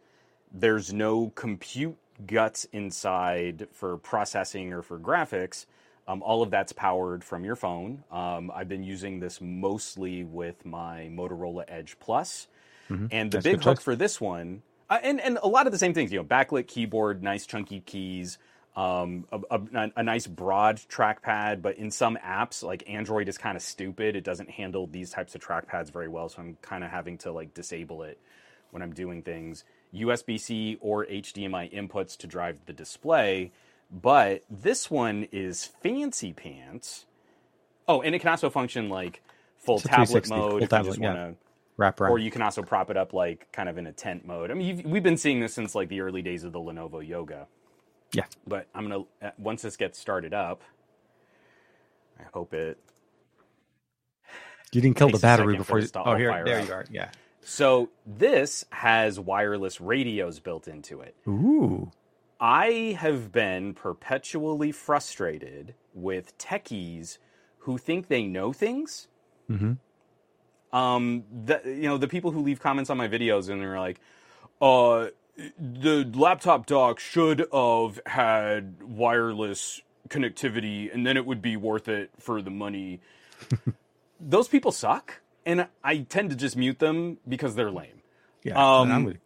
There's 0.53 0.93
no 0.93 1.33
compute 1.35 1.97
guts 2.27 2.67
inside 2.73 3.69
for 3.73 3.97
processing 3.99 4.73
or 4.73 4.83
for 4.83 4.99
graphics. 4.99 5.67
Um, 6.09 6.23
all 6.23 6.43
of 6.43 6.51
that's 6.51 6.73
powered 6.73 7.25
from 7.25 7.45
your 7.45 7.57
phone. 7.57 8.05
Um, 8.11 8.51
I've 8.55 8.69
been 8.69 8.85
using 8.85 9.21
this 9.21 9.41
mostly 9.41 10.25
with 10.25 10.65
my 10.67 11.09
Motorola 11.13 11.65
Edge 11.69 11.97
Plus. 12.01 12.49
And 13.11 13.33
the 13.33 13.39
Mm-hmm. 13.39 13.41
That's 13.41 13.45
big 13.45 13.61
hook 13.63 13.79
choice. 13.79 13.85
for 13.85 13.97
this 13.97 14.21
one, 14.21 14.63
uh, 14.91 14.99
and, 15.03 15.21
and 15.21 15.39
a 15.43 15.49
lot 15.49 15.67
of 15.67 15.73
the 15.73 15.79
same 15.79 15.95
things, 15.95 16.13
you 16.13 16.19
know, 16.19 16.25
backlit 16.25 16.67
keyboard, 16.69 17.23
nice 17.23 17.47
chunky 17.47 17.81
keys, 17.81 18.39
um, 18.77 19.27
a, 19.31 19.41
a, 19.51 19.93
a 19.97 20.03
nice 20.03 20.27
broad 20.27 20.77
trackpad, 20.77 21.63
but 21.63 21.77
in 21.77 21.91
some 21.91 22.19
apps, 22.25 22.63
like 22.63 22.89
Android 22.89 23.29
is 23.29 23.39
kind 23.39 23.57
of 23.57 23.63
stupid. 23.63 24.17
It 24.17 24.25
doesn't 24.25 24.51
handle 24.51 24.89
these 24.89 25.11
types 25.11 25.35
of 25.35 25.41
trackpads 25.41 25.93
very 25.93 26.09
well, 26.09 26.29
so 26.29 26.43
I'm 26.43 26.57
kind 26.61 26.83
of 26.83 26.91
having 26.91 27.19
to 27.19 27.33
like 27.33 27.55
disable 27.55 28.03
it 28.03 28.19
when 28.71 28.83
I'm 28.83 28.93
doing 28.93 29.23
things. 29.23 29.65
USB 29.95 30.41
C 30.41 30.77
or 30.81 31.07
HDMI 31.07 31.73
inputs 31.73 32.17
to 32.19 32.27
drive 32.27 32.59
the 32.67 32.73
display, 32.73 33.53
but 33.93 34.43
this 34.51 34.91
one 34.91 35.29
is 35.31 35.65
fancy 35.65 36.33
pants. 36.33 37.07
Oh, 37.87 38.03
and 38.03 38.15
it 38.15 38.19
can 38.19 38.31
also 38.31 38.51
function 38.51 38.89
like 38.89 39.23
full 39.57 39.79
tablet 39.79 40.29
mode 40.29 40.51
full 40.51 40.57
if 40.57 40.63
you 40.63 40.69
tablet, 40.69 40.91
just 40.91 41.01
yeah. 41.01 41.15
want 41.15 41.39
to 41.39 41.45
wrap 41.77 42.01
around. 42.01 42.11
or 42.11 42.19
you 42.19 42.33
can 42.33 42.43
also 42.43 42.63
prop 42.63 42.91
it 42.91 42.97
up 42.97 43.13
like 43.13 43.51
kind 43.53 43.69
of 43.69 43.79
in 43.79 43.87
a 43.87 43.93
tent 43.93 44.27
mode. 44.27 44.51
I 44.51 44.55
mean, 44.55 44.67
you've, 44.67 44.85
we've 44.85 45.03
been 45.03 45.17
seeing 45.17 45.39
this 45.39 45.55
since 45.55 45.77
like 45.77 45.89
the 45.89 46.01
early 46.01 46.23
days 46.23 46.43
of 46.43 46.53
the 46.53 46.59
Lenovo 46.59 47.07
Yoga. 47.07 47.47
Yeah. 48.15 48.25
But 48.47 48.69
I'm 48.75 48.89
gonna 48.89 49.05
uh, 49.23 49.31
once 49.39 49.63
this 49.63 49.77
gets 49.77 49.99
started 49.99 50.33
up, 50.33 50.63
I 52.19 52.25
hope 52.33 52.55
it. 52.55 52.79
you 54.73 54.81
didn't 54.81 54.97
kill 54.97 55.11
the 55.11 55.19
battery 55.19 55.57
before. 55.57 55.81
to 55.81 56.03
oh, 56.05 56.17
here, 56.17 56.43
there 56.45 56.61
up. 56.61 56.67
you 56.69 56.73
are. 56.73 56.85
Yeah. 56.91 57.11
So 57.43 57.91
this 58.07 58.65
has 58.71 59.21
wireless 59.21 59.81
radios 59.81 60.41
built 60.41 60.67
into 60.67 61.01
it. 61.01 61.15
Ooh. 61.29 61.91
I 62.41 62.97
have 62.99 63.33
been 63.33 63.75
perpetually 63.75 64.73
frustrated 64.73 65.75
with 65.93 66.37
techies 66.39 67.19
who 67.59 67.79
think 67.79 68.09
they 68.09 68.25
know 68.25 68.53
things. 68.53 69.09
Mhm. 69.51 69.79
Um, 70.73 71.25
the, 71.45 71.61
you 71.65 71.83
know, 71.83 71.99
the 71.99 72.09
people 72.09 72.33
who 72.33 72.41
leave 72.41 72.61
comments 72.61 72.91
on 72.91 72.97
my 72.97 73.09
videos 73.09 73.49
and 73.49 73.61
they're 73.61 73.79
like, 73.79 74.01
uh, 74.61 75.09
the 75.59 76.11
laptop 76.15 76.67
dock 76.67 77.01
should 77.01 77.47
have 77.53 78.01
had 78.07 78.83
wireless 78.83 79.83
connectivity 80.09 80.93
and 80.93 81.07
then 81.07 81.17
it 81.17 81.27
would 81.27 81.43
be 81.43 81.57
worth 81.57 81.89
it 81.89 82.11
for 82.19 82.43
the 82.43 82.51
money. 82.51 83.01
Those 84.21 84.49
people 84.49 84.73
suck. 84.73 85.21
And 85.47 85.69
I 85.83 85.99
tend 85.99 86.31
to 86.31 86.37
just 86.37 86.57
mute 86.57 86.79
them 86.79 87.19
because 87.29 87.55
they're 87.55 87.71
lame. 87.71 88.01
Yeah. 88.43 88.79
Um, 88.81 89.09
you. 89.09 89.19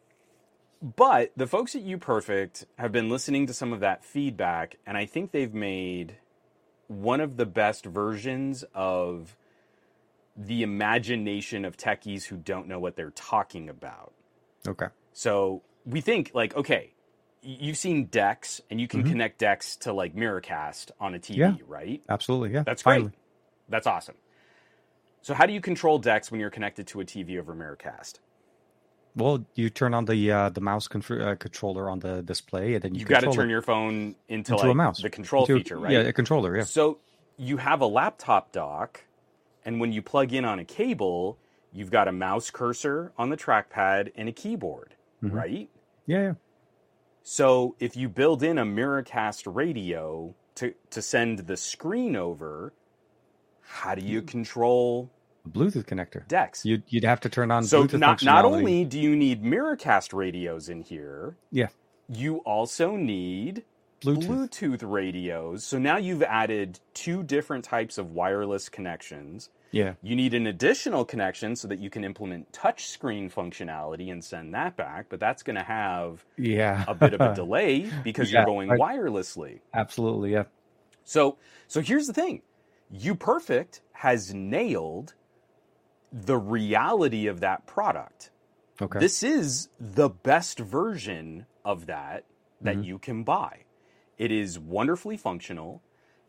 But 0.80 1.32
the 1.36 1.47
folks 1.47 1.74
at 1.74 1.85
UPerfect 1.85 2.64
have 2.78 2.93
been 2.93 3.09
listening 3.09 3.47
to 3.47 3.52
some 3.52 3.72
of 3.72 3.80
that 3.80 4.05
feedback, 4.05 4.78
and 4.86 4.97
I 4.97 5.06
think 5.06 5.32
they've 5.32 5.52
made 5.52 6.16
one 6.86 7.20
of 7.20 7.36
the 7.36 7.47
best 7.47 7.85
versions 7.85 8.64
of 8.74 9.36
the 10.36 10.62
imagination 10.62 11.64
of 11.64 11.76
techies 11.76 12.24
who 12.24 12.36
don't 12.36 12.68
know 12.68 12.78
what 12.78 12.97
they're 12.97 13.10
talking 13.10 13.68
about. 13.68 14.12
Okay. 14.66 14.86
So 15.12 15.62
we 15.89 16.01
think 16.01 16.31
like, 16.35 16.55
okay, 16.56 16.93
you've 17.43 17.77
seen 17.78 18.06
Dex, 18.06 18.60
and 18.70 18.81
you 18.81 18.89
can 18.89 19.02
connect 19.05 19.39
Dex 19.39 19.77
to 19.78 19.93
like 19.93 20.15
Miracast 20.15 20.90
on 21.01 21.15
a 21.15 21.19
TV, 21.19 21.36
Yeah. 21.36 21.55
right? 21.66 22.02
Absolutely. 22.09 22.52
Yeah. 22.52 22.62
That's 22.65 22.82
Finally. 22.82 23.10
great. 23.10 23.19
That's 23.69 23.86
awesome. 23.86 24.16
So 25.23 25.35
how 25.35 25.47
do 25.47 25.52
you 25.52 25.60
control 25.60 25.98
Dex 25.98 26.31
when 26.31 26.40
you're 26.40 26.51
connected 26.51 26.86
to 26.89 27.01
a 27.01 27.05
TV 27.05 27.39
over 27.39 27.55
Miracast? 27.55 28.15
Well, 29.16 29.44
you 29.55 29.69
turn 29.70 29.94
on 29.94 30.05
the 30.05 30.31
uh, 30.31 30.48
the 30.51 30.60
mouse 30.60 30.86
contr- 30.86 31.27
uh, 31.32 31.35
controller 31.36 31.90
on 31.90 31.98
the 31.98 32.23
display, 32.23 32.74
and 32.74 32.82
then 32.82 32.94
you 32.94 33.01
You've 33.01 33.09
got 33.09 33.20
to 33.20 33.32
turn 33.32 33.48
it 33.48 33.52
your 33.52 33.62
phone 33.62 34.15
into, 34.28 34.52
into 34.52 34.56
like 34.56 34.70
a 34.70 34.74
mouse. 34.74 35.02
the 35.02 35.10
control 35.10 35.43
Into 35.44 35.56
feature, 35.56 35.78
right? 35.78 35.93
Yeah, 35.93 36.01
a 36.01 36.12
controller. 36.12 36.56
Yeah. 36.56 36.65
So 36.65 36.98
you 37.36 37.56
have 37.56 37.81
a 37.81 37.86
laptop 37.86 38.52
dock, 38.52 39.05
and 39.65 39.81
when 39.81 39.93
you 39.93 40.02
plug 40.02 40.32
in 40.32 40.44
on 40.44 40.59
a 40.60 40.65
cable, 40.65 41.36
you've 41.73 41.90
got 41.90 42.06
a 42.06 42.12
mouse 42.12 42.51
cursor 42.51 43.12
on 43.19 43.31
the 43.31 43.36
trackpad 43.36 44.12
and 44.16 44.28
a 44.28 44.32
keyboard, 44.32 44.94
Mm-hmm. 45.23 45.36
right? 45.36 45.69
Yeah. 46.09 46.22
Yeah. 46.22 46.32
So 47.22 47.76
if 47.78 47.97
you 47.97 48.09
build 48.09 48.43
in 48.43 48.59
a 48.59 48.64
Miracast 48.64 49.55
radio 49.55 50.35
to, 50.56 50.74
to 50.90 51.02
send 51.02 51.40
the 51.40 51.56
screen 51.56 52.16
over, 52.16 52.72
how 53.60 53.94
do 53.94 54.02
you 54.05 54.20
hmm. 54.20 54.26
control 54.26 55.10
A 55.44 55.48
Bluetooth 55.48 55.85
connector. 55.85 56.26
Dex? 56.26 56.64
You'd 56.64 56.82
you'd 56.89 57.05
have 57.05 57.20
to 57.20 57.28
turn 57.28 57.52
on 57.52 57.62
so 57.62 57.85
Bluetooth 57.85 58.01
not 58.01 58.24
not 58.24 58.44
only 58.44 58.85
do 58.85 58.98
you 58.98 59.14
need 59.14 59.44
Miracast 59.44 60.12
radios 60.12 60.68
in 60.68 60.80
here, 60.80 61.36
yeah 61.52 61.68
you 62.09 62.39
also 62.39 62.97
need 62.97 63.64
Bluetooth. 64.01 64.48
Bluetooth 64.48 64.90
radios. 64.90 65.64
So 65.64 65.78
now 65.78 65.98
you've 65.98 66.22
added 66.22 66.80
two 66.94 67.22
different 67.22 67.64
types 67.64 67.98
of 67.98 68.12
wireless 68.12 68.68
connections. 68.68 69.51
Yeah. 69.70 69.94
You 70.02 70.16
need 70.16 70.32
an 70.34 70.46
additional 70.46 71.04
connection 71.04 71.54
so 71.56 71.68
that 71.68 71.78
you 71.78 71.90
can 71.90 72.04
implement 72.04 72.52
touchscreen 72.52 73.32
functionality 73.32 74.10
and 74.10 74.24
send 74.24 74.54
that 74.54 74.76
back, 74.76 75.06
but 75.08 75.20
that's 75.20 75.42
going 75.42 75.56
to 75.56 75.62
have 75.62 76.24
Yeah. 76.38 76.84
a 76.88 76.94
bit 76.94 77.12
of 77.14 77.20
a 77.20 77.34
delay 77.36 77.90
because 78.02 78.32
Yeah, 78.32 78.40
you're 78.40 78.46
going 78.46 78.68
right. 78.70 78.80
wirelessly. 78.80 79.60
Absolutely. 79.74 80.32
Yeah. 80.32 80.44
So, 81.04 81.36
so 81.66 81.80
here's 81.80 82.06
the 82.06 82.12
thing. 82.14 82.42
UPerfect 82.94 83.80
has 83.92 84.32
nailed 84.32 85.14
the 86.12 86.38
reality 86.38 87.26
of 87.26 87.40
that 87.40 87.66
product. 87.66 88.30
Okay. 88.80 88.98
This 88.98 89.22
is 89.22 89.68
the 89.78 90.08
best 90.08 90.58
version 90.58 91.46
of 91.64 91.86
that 91.86 92.24
that 92.60 92.76
Mm-hmm. 92.76 92.84
you 92.84 92.98
can 92.98 93.22
buy. 93.24 93.64
It 94.16 94.32
is 94.32 94.58
wonderfully 94.58 95.16
functional. 95.16 95.82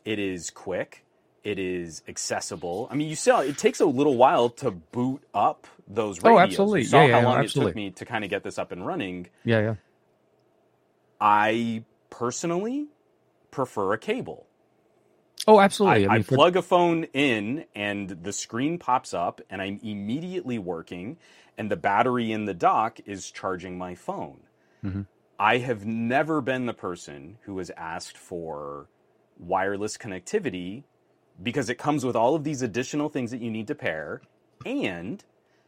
It 0.06 0.20
is 0.20 0.50
quick. 0.50 1.06
It 1.44 1.58
is 1.60 2.04
accessible. 2.08 2.88
I 2.92 2.96
mean, 2.96 3.08
you 3.10 3.16
saw 3.16 3.40
it 3.40 3.58
takes 3.58 3.80
a 3.80 3.86
little 3.86 4.18
while 4.18 4.50
to 4.50 4.72
boot 4.72 5.24
up 5.34 5.68
those 5.88 6.18
radios. 6.22 6.26
Oh, 6.26 6.38
radios. 6.40 6.50
absolutely. 6.54 6.80
You 6.82 6.86
saw 6.88 7.02
Yeah, 7.02 7.08
yeah, 7.08 7.22
how 7.22 7.28
long 7.28 7.38
it 7.40 7.44
absolutely. 7.46 7.72
took 7.72 7.76
me 7.78 7.90
to 7.92 8.06
kind 8.06 8.24
of 8.24 8.30
get 8.30 8.44
this 8.44 8.58
up 8.60 8.72
and 8.72 8.86
running. 8.86 9.28
yeah. 9.46 9.60
Yeah. 9.62 9.76
I 11.22 11.84
personally 12.10 12.88
prefer 13.52 13.94
a 13.94 13.98
cable. 13.98 14.46
Oh, 15.48 15.60
absolutely. 15.60 16.06
I, 16.06 16.10
I 16.10 16.14
I 16.14 16.18
mean, 16.18 16.24
for- 16.24 16.36
plug 16.36 16.56
a 16.56 16.62
phone 16.62 17.06
in 17.14 17.66
and 17.76 18.10
the 18.10 18.34
screen 18.34 18.78
pops 18.78 19.14
up 19.14 19.42
and 19.50 19.62
I'm 19.62 19.80
immediately 19.84 20.60
working 20.60 21.18
and 21.58 21.70
the 21.72 21.76
battery 21.78 22.32
in 22.32 22.46
the 22.46 22.54
dock 22.54 23.00
is 23.06 23.32
charging 23.32 23.78
my 23.78 23.96
phone. 23.96 24.42
Mm-hmm. 24.84 25.02
I 25.40 25.58
have 25.58 25.86
never 25.86 26.42
been 26.42 26.66
the 26.66 26.74
person 26.74 27.38
who 27.44 27.58
has 27.60 27.72
asked 27.78 28.18
for 28.18 28.88
wireless 29.38 29.98
connectivity 29.98 30.84
because 31.42 31.70
it 31.70 31.76
comes 31.76 32.06
with 32.06 32.16
all 32.16 32.36
of 32.36 32.44
these 32.44 32.62
additional 32.62 33.10
things 33.10 33.32
that 33.32 33.42
you 33.42 33.50
need 33.50 33.68
to 33.68 33.76
pair 33.76 34.22
and 34.66 35.24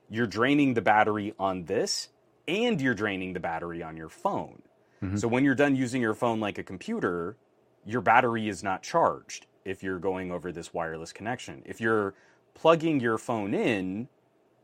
you're 0.10 0.27
draining 0.27 0.73
the 0.73 0.81
battery 0.81 1.34
on 1.39 1.65
this 1.65 2.10
and 2.48 2.81
you're 2.81 2.93
draining 2.93 3.34
the 3.34 3.39
battery 3.39 3.81
on 3.81 3.95
your 3.95 4.10
phone. 4.10 4.61
Mhm. 5.02 5.19
So 5.19 5.27
when 5.27 5.43
you're 5.43 5.56
done 5.56 5.76
using 5.76 6.02
your 6.02 6.14
phone 6.14 6.39
like 6.39 6.57
a 6.57 6.64
computer, 6.64 7.38
your 7.85 8.02
battery 8.02 8.49
is 8.49 8.64
not 8.64 8.84
charged 8.84 9.48
if 9.64 9.81
you're 9.81 9.99
going 9.99 10.31
over 10.31 10.52
this 10.52 10.73
wireless 10.73 11.14
connection. 11.14 11.64
If 11.65 11.80
you're 11.80 12.14
plugging 12.53 12.99
your 12.99 13.18
phone 13.18 13.53
in, 13.53 14.10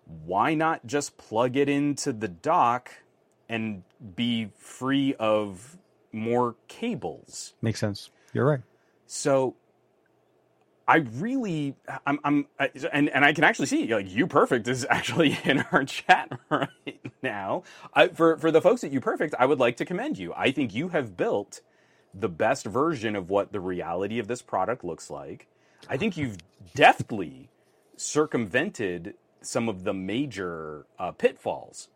why 0.06 0.54
not 0.54 0.86
just 0.86 1.18
plug 1.18 1.56
it 1.56 1.70
into 1.70 2.14
the 2.14 2.28
dock 2.28 2.92
and 3.50 3.84
be 4.16 4.50
free 4.58 5.16
of 5.16 5.78
more 6.12 6.56
cables? 6.68 7.54
Makes 7.62 7.80
sense. 7.80 8.10
You're 8.34 8.46
right. 8.48 8.62
So 9.06 9.56
I 10.88 10.98
really, 10.98 11.76
I'm, 12.06 12.20
I'm, 12.24 12.48
and 12.94 13.10
and 13.10 13.26
I 13.26 13.34
can 13.34 13.44
actually 13.44 13.66
see 13.66 13.94
like 13.94 14.08
UPerfect 14.08 14.68
is 14.68 14.86
actually 14.90 15.38
in 15.44 15.66
our 15.72 15.84
chat 15.84 16.32
right 16.50 17.12
now. 17.22 17.64
I, 17.94 18.08
for 18.10 18.38
for 18.38 18.52
the 18.52 18.62
folks 18.62 18.84
at 18.84 18.92
UPerfect, 18.92 19.34
I 19.38 19.46
would 19.46 19.60
like 19.60 19.78
to 19.78 19.86
commend 19.86 20.18
you. 20.18 20.34
I 20.36 20.52
think 20.52 20.74
you 20.74 20.90
have 20.90 21.18
built 21.18 21.62
the 22.14 22.30
best 22.30 22.66
version 22.66 23.16
of 23.16 23.30
what 23.30 23.52
the 23.52 23.60
reality 23.60 24.20
of 24.20 24.28
this 24.28 24.42
product 24.42 24.84
looks 24.84 25.10
like. 25.10 25.48
I 25.90 25.98
think 25.98 26.18
you've 26.18 26.38
deftly 26.74 27.50
circumvented 27.96 29.14
some 29.42 29.70
of 29.70 29.84
the 29.84 29.94
major 29.94 30.86
uh, 30.98 31.12
pitfalls 31.12 31.90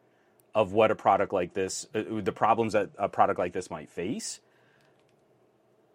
of 0.53 0.73
what 0.73 0.91
a 0.91 0.95
product 0.95 1.33
like 1.33 1.53
this, 1.53 1.87
uh, 1.95 2.03
the 2.21 2.31
problems 2.31 2.73
that 2.73 2.89
a 2.97 3.09
product 3.09 3.39
like 3.39 3.53
this 3.53 3.71
might 3.71 3.89
face. 3.89 4.41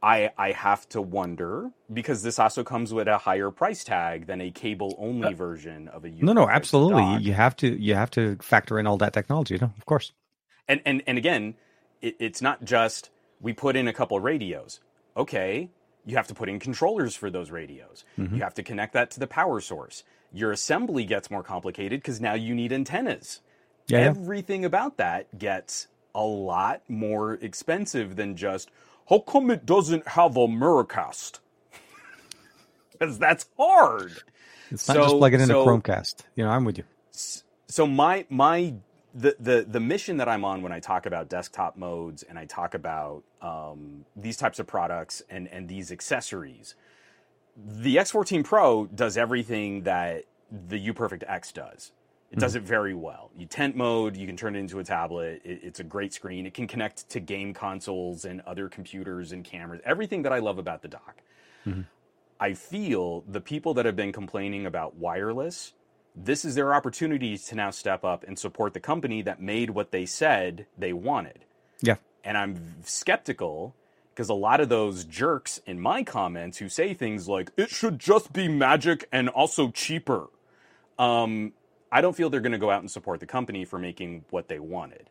I 0.02 0.31
I 0.36 0.52
have 0.52 0.89
to 0.90 1.01
wonder 1.01 1.70
because 1.93 2.23
this 2.23 2.39
also 2.39 2.62
comes 2.64 2.93
with 2.93 3.09
a 3.09 3.18
higher 3.18 3.51
price 3.51 3.85
tag 3.85 4.27
than 4.27 4.40
a 4.40 4.51
cable 4.51 4.94
only 4.98 5.35
version 5.35 5.89
of 5.89 6.05
a 6.05 6.10
No, 6.10 6.32
no, 6.32 6.48
absolutely. 6.48 7.02
dock. 7.02 7.23
You 7.23 7.32
have 7.32 7.56
to 7.56 7.68
you 7.81 7.94
have 7.94 8.10
to 8.12 8.36
factor 8.40 8.78
in 8.78 8.86
all 8.86 8.98
that 8.98 9.12
technology. 9.12 9.59
No, 9.60 9.73
of 9.77 9.86
course. 9.86 10.12
And 10.68 10.81
and 10.85 11.02
and 11.06 11.18
again, 11.18 11.55
it, 12.02 12.16
it's 12.18 12.43
not 12.43 12.64
just 12.64 13.10
we 13.40 13.52
put 13.52 13.77
in 13.77 13.89
a 13.89 13.93
couple 13.93 14.18
radios. 14.20 14.81
Okay, 15.16 15.70
you 16.05 16.16
have 16.16 16.27
to 16.28 16.35
put 16.35 16.48
in 16.48 16.59
controllers 16.59 17.16
for 17.16 17.31
those 17.31 17.51
radios. 17.51 18.05
Mm-hmm. 18.18 18.36
You 18.36 18.43
have 18.43 18.55
to 18.55 18.62
connect 18.62 18.93
that 18.94 19.10
to 19.12 19.20
the 19.20 19.27
power 19.27 19.60
source. 19.60 20.05
Your 20.32 20.52
assembly 20.52 21.05
gets 21.05 21.31
more 21.31 21.43
complicated 21.43 22.01
because 22.01 22.20
now 22.20 22.35
you 22.35 22.55
need 22.55 22.73
antennas. 22.73 23.40
Yeah, 23.89 24.01
yeah. 24.01 24.05
Everything 24.06 24.64
about 24.64 24.98
that 24.98 25.39
gets 25.39 25.89
a 26.14 26.23
lot 26.24 26.82
more 26.89 27.35
expensive 27.35 28.16
than 28.16 28.36
just 28.36 28.70
how 29.09 29.19
come 29.20 29.51
it 29.51 29.65
doesn't 29.66 30.07
have 30.09 30.37
a 30.37 30.47
Miracast? 30.47 31.41
Because 32.99 33.19
that's 33.19 33.47
hard. 33.59 34.12
It's 34.70 34.89
not 34.89 34.97
just 34.97 35.11
So- 35.11 35.19
plugging 35.19 35.41
in 35.41 35.47
so- 35.49 35.62
a 35.62 35.66
Chromecast. 35.66 36.23
You 36.35 36.45
know, 36.45 36.51
I'm 36.51 36.65
with 36.65 36.78
you. 36.78 36.85
so 37.69 37.87
my 37.87 38.24
my 38.31 38.74
the, 39.15 39.37
the 39.41 39.66
the 39.69 39.81
mission 39.81 40.16
that 40.19 40.28
I'm 40.28 40.45
on 40.45 40.62
when 40.62 40.73
I 40.73 40.81
talk 40.81 41.05
about 41.07 41.28
desktop 41.28 41.77
modes 41.77 42.23
and 42.23 42.39
I 42.39 42.45
talk 42.47 42.74
about 42.74 43.23
um, 43.43 44.05
these 44.16 44.37
types 44.37 44.59
of 44.59 44.66
products 44.66 45.23
and 45.31 45.47
and 45.49 45.69
these 45.69 45.93
accessories, 45.93 46.74
the 47.57 47.97
X14 47.97 48.45
Pro 48.45 48.87
does 48.87 49.16
everything 49.16 49.83
that 49.83 50.24
the 50.51 50.78
UPerfect 50.89 51.23
X 51.27 51.53
does. 51.53 51.93
It 52.37 52.41
does 52.41 52.55
it 52.55 52.63
very 52.63 52.95
well. 52.95 53.31
You 53.37 53.47
tent 53.47 53.77
mode, 53.77 54.17
you 54.17 54.27
can 54.27 54.37
turn 54.37 54.55
it 54.57 54.59
into 54.59 54.79
a 54.79 54.85
tablet. 54.85 55.41
It, 55.45 55.61
it's 55.63 55.81
a 55.81 55.85
great 55.85 56.13
screen. 56.13 56.47
It 56.47 56.55
can 56.55 56.67
connect 56.67 57.09
to 57.11 57.21
game 57.21 57.55
consoles 57.55 58.25
and 58.25 58.43
other 58.43 58.69
computers 58.69 59.33
and 59.33 59.43
cameras. 59.43 59.81
Everything 59.85 60.23
that 60.23 60.33
I 60.33 60.39
love 60.41 60.59
about 60.59 60.83
the 60.83 60.89
dock. 60.89 61.23
I 62.39 62.53
feel 62.53 63.25
the 63.27 63.41
people 63.41 63.75
that 63.75 63.87
have 63.87 63.97
been 63.97 64.13
complaining 64.13 64.67
about 64.67 64.97
wireless, 64.97 65.73
this 66.15 66.45
is 66.45 66.55
their 66.55 66.75
opportunity 66.75 67.39
to 67.39 67.55
now 67.55 67.71
step 67.71 68.05
up 68.05 68.23
and 68.25 68.39
support 68.39 68.75
the 68.75 68.81
company 68.81 69.23
that 69.23 69.41
made 69.41 69.71
what 69.71 69.91
they 69.91 70.07
said 70.07 70.67
they 70.77 70.93
wanted. 70.93 71.47
Yeah. 71.81 71.97
And 72.23 72.37
I'm 72.37 72.77
skeptical 72.85 73.75
because 74.15 74.29
a 74.29 74.35
lot 74.35 74.61
of 74.61 74.69
those 74.69 75.05
jerks 75.05 75.61
in 75.67 75.81
my 75.81 76.03
comments 76.03 76.59
who 76.59 76.69
say 76.69 76.95
things 76.95 77.29
like, 77.29 77.51
it 77.57 77.71
should 77.71 77.99
just 77.99 78.33
be 78.33 78.49
magic 78.49 79.09
and 79.11 79.29
also 79.29 79.71
cheaper. 79.71 80.29
Um, 80.99 81.53
I 81.97 82.02
don't 82.02 82.14
feel 82.14 82.28
they're 82.28 82.40
going 82.40 82.52
to 82.52 82.59
go 82.59 82.70
out 82.70 82.82
and 82.82 82.90
support 82.90 83.20
the 83.20 83.27
company 83.27 83.64
for 83.64 83.78
making 83.78 84.27
what 84.28 84.48
they 84.48 84.59
wanted. 84.59 85.09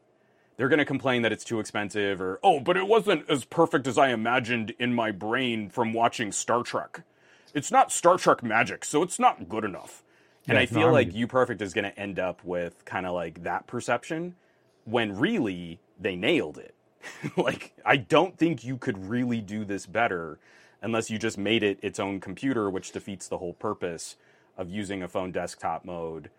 They're 0.55 0.69
going 0.69 0.77
to 0.77 0.85
complain 0.85 1.23
that 1.23 1.31
it's 1.31 1.43
too 1.43 1.59
expensive 1.59 2.21
or, 2.21 2.39
oh, 2.43 2.59
but 2.59 2.77
it 2.77 2.85
wasn't 2.85 3.27
as 3.27 3.43
perfect 3.43 3.87
as 3.87 3.97
I 3.97 4.09
imagined 4.09 4.75
in 4.77 4.93
my 4.93 5.09
brain 5.09 5.67
from 5.67 5.93
watching 5.93 6.31
Star 6.31 6.61
Trek. 6.61 7.01
It's 7.55 7.71
not 7.71 7.91
Star 7.91 8.19
Trek 8.19 8.43
magic, 8.43 8.85
so 8.85 9.01
it's 9.01 9.17
not 9.17 9.49
good 9.49 9.63
enough. 9.63 10.03
And 10.47 10.59
I 10.59 10.67
feel 10.67 10.91
like 10.91 11.09
UPerfect 11.09 11.59
is 11.59 11.73
going 11.73 11.85
to 11.85 11.99
end 11.99 12.19
up 12.19 12.45
with 12.45 12.85
kind 12.85 13.07
of 13.07 13.15
like 13.15 13.41
that 13.41 13.65
perception 13.65 14.35
when 14.83 15.17
really 15.17 15.79
they 15.99 16.15
nailed 16.15 16.59
it. 16.59 16.75
like, 17.35 17.73
I 17.83 17.97
don't 17.97 18.37
think 18.37 18.63
you 18.63 18.77
could 18.77 19.09
really 19.09 19.41
do 19.41 19.65
this 19.65 19.87
better 19.87 20.37
unless 20.83 21.09
you 21.09 21.17
just 21.17 21.39
made 21.39 21.63
it 21.63 21.79
its 21.81 21.99
own 21.99 22.19
computer, 22.19 22.69
which 22.69 22.91
defeats 22.91 23.27
the 23.27 23.39
whole 23.39 23.53
purpose 23.53 24.17
of 24.55 24.69
using 24.69 25.01
a 25.01 25.07
phone 25.07 25.31
desktop 25.31 25.83
mode 25.83 26.29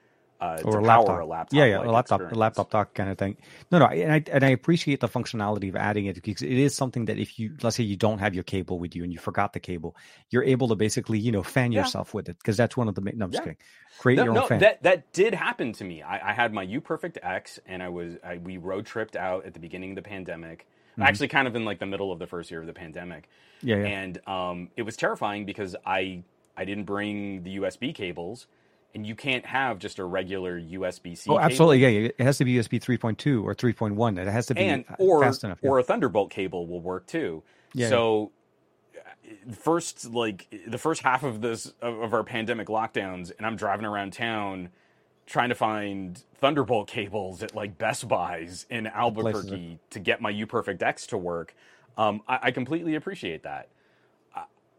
uh, 0.41 0.59
or 0.65 0.79
a 0.79 0.83
laptop. 0.83 1.21
a 1.21 1.25
laptop. 1.25 1.53
Yeah, 1.57 1.65
yeah, 1.65 1.79
a 1.83 1.91
laptop, 1.91 2.21
a 2.31 2.35
laptop 2.35 2.71
dock 2.71 2.95
kind 2.95 3.09
of 3.11 3.19
thing. 3.19 3.37
No, 3.71 3.79
no, 3.79 3.87
and 3.87 4.13
I 4.13 4.23
and 4.31 4.45
I 4.45 4.49
appreciate 4.51 5.01
the 5.01 5.09
functionality 5.09 5.69
of 5.69 5.77
adding 5.77 6.07
it 6.07 6.23
because 6.23 6.43
it 6.43 6.51
is 6.53 6.75
something 6.75 7.07
that 7.07 7.19
if 7.19 7.39
you 7.39 7.57
let's 7.63 7.77
say 7.77 7.85
you 7.85 7.97
don't 7.97 8.19
have 8.19 8.35
your 8.35 8.45
cable 8.45 8.79
with 8.79 8.95
you 8.97 9.05
and 9.05 9.13
you 9.13 9.19
forgot 9.19 9.53
the 9.53 9.61
cable, 9.61 9.97
you're 10.31 10.45
able 10.45 10.69
to 10.69 10.75
basically 10.75 11.19
you 11.19 11.33
know 11.33 11.43
fan 11.43 11.73
Yeah. 11.73 11.81
yourself 11.83 12.15
with 12.15 12.29
it 12.29 12.39
because 12.39 12.57
that's 12.57 12.77
one 12.77 12.89
of 12.89 12.95
the 12.95 13.01
no, 13.01 13.25
I'm 13.27 13.31
just 13.33 13.43
kidding. 13.45 13.57
Create 13.99 14.17
No, 14.17 14.25
your 14.25 14.33
own 14.33 14.37
no, 14.41 14.47
fan. 14.47 14.59
that 14.61 14.83
that 14.83 15.13
did 15.13 15.35
happen 15.35 15.73
to 15.75 15.85
me. 15.85 16.03
I, 16.03 16.31
I 16.31 16.33
had 16.35 16.53
my 16.53 16.67
UPerfect 16.67 17.19
X, 17.23 17.59
and 17.67 17.83
I 17.83 17.89
was 17.89 18.15
I, 18.25 18.37
we 18.39 18.59
road 18.59 18.87
tripped 18.87 19.17
out 19.17 19.47
at 19.47 19.55
the 19.55 19.61
beginning 19.61 19.91
of 19.91 19.97
the 19.97 20.03
pandemic. 20.03 20.67
Actually, 20.99 21.29
kind 21.29 21.47
of 21.47 21.55
in 21.55 21.65
like 21.67 21.79
the 21.79 21.85
middle 21.87 22.11
of 22.11 22.19
the 22.19 22.27
first 22.27 22.51
year 22.51 22.61
of 22.61 22.67
the 22.67 22.73
pandemic, 22.73 23.29
Mm-hmm. 23.59 23.69
yeah, 23.69 23.77
yeah. 23.77 23.85
and 23.87 24.29
um, 24.29 24.69
it 24.77 24.83
was 24.83 24.97
terrifying 24.97 25.45
because 25.47 25.77
I 25.85 26.23
I 26.57 26.65
didn't 26.65 26.85
bring 26.85 27.43
the 27.43 27.57
USB 27.59 27.95
cables, 27.95 28.47
and 28.95 29.07
you 29.07 29.15
can't 29.15 29.45
have 29.45 29.79
just 29.79 29.99
a 29.99 30.05
regular 30.05 30.61
USB 30.61 31.17
C. 31.17 31.31
oh, 31.31 31.39
absolutely. 31.39 31.79
Yeah, 31.79 31.89
yeah, 31.89 32.09
it 32.19 32.25
has 32.25 32.39
to 32.39 32.45
be 32.45 32.55
USB 32.55 32.81
3.2 32.81 33.45
or 33.45 33.55
3.1. 33.55 34.19
It 34.19 34.29
has 34.29 34.47
to 34.47 34.55
be 34.55 34.63
and 34.63 34.85
or 34.99 35.23
fast 35.23 35.45
enough. 35.45 35.59
yeah. 35.63 35.71
or 35.71 35.79
a 35.79 35.83
Thunderbolt 35.83 36.31
cable 36.31 36.67
will 36.67 36.81
work 36.81 37.07
too. 37.07 37.43
Yeah, 37.75 37.89
so 37.89 38.33
uh, 38.97 39.53
first 39.53 40.11
like 40.11 40.47
the 40.67 40.79
first 40.79 41.03
half 41.03 41.23
of 41.23 41.41
this 41.41 41.73
of, 41.83 42.01
of 42.01 42.15
our 42.15 42.25
pandemic 42.25 42.69
lockdowns 42.69 43.33
and 43.37 43.47
I'm 43.47 43.57
driving 43.57 43.85
around 43.85 44.13
town 44.13 44.71
trying 45.27 45.49
to 45.49 45.55
find 45.55 46.23
Thunderbolt 46.37 46.87
cables 46.89 47.43
at 47.43 47.55
like 47.55 47.77
Best 47.77 48.09
Buys 48.09 48.65
in 48.71 48.87
Albuquerque 48.87 49.79
to 49.91 49.99
get 49.99 50.21
my 50.21 50.33
UPerfect 50.33 50.83
X 50.83 51.07
to 51.09 51.19
work. 51.19 51.55
Um, 51.99 52.23
I, 52.29 52.39
I 52.45 52.51
completely 52.53 52.95
appreciate 52.95 53.43
that. 53.43 53.69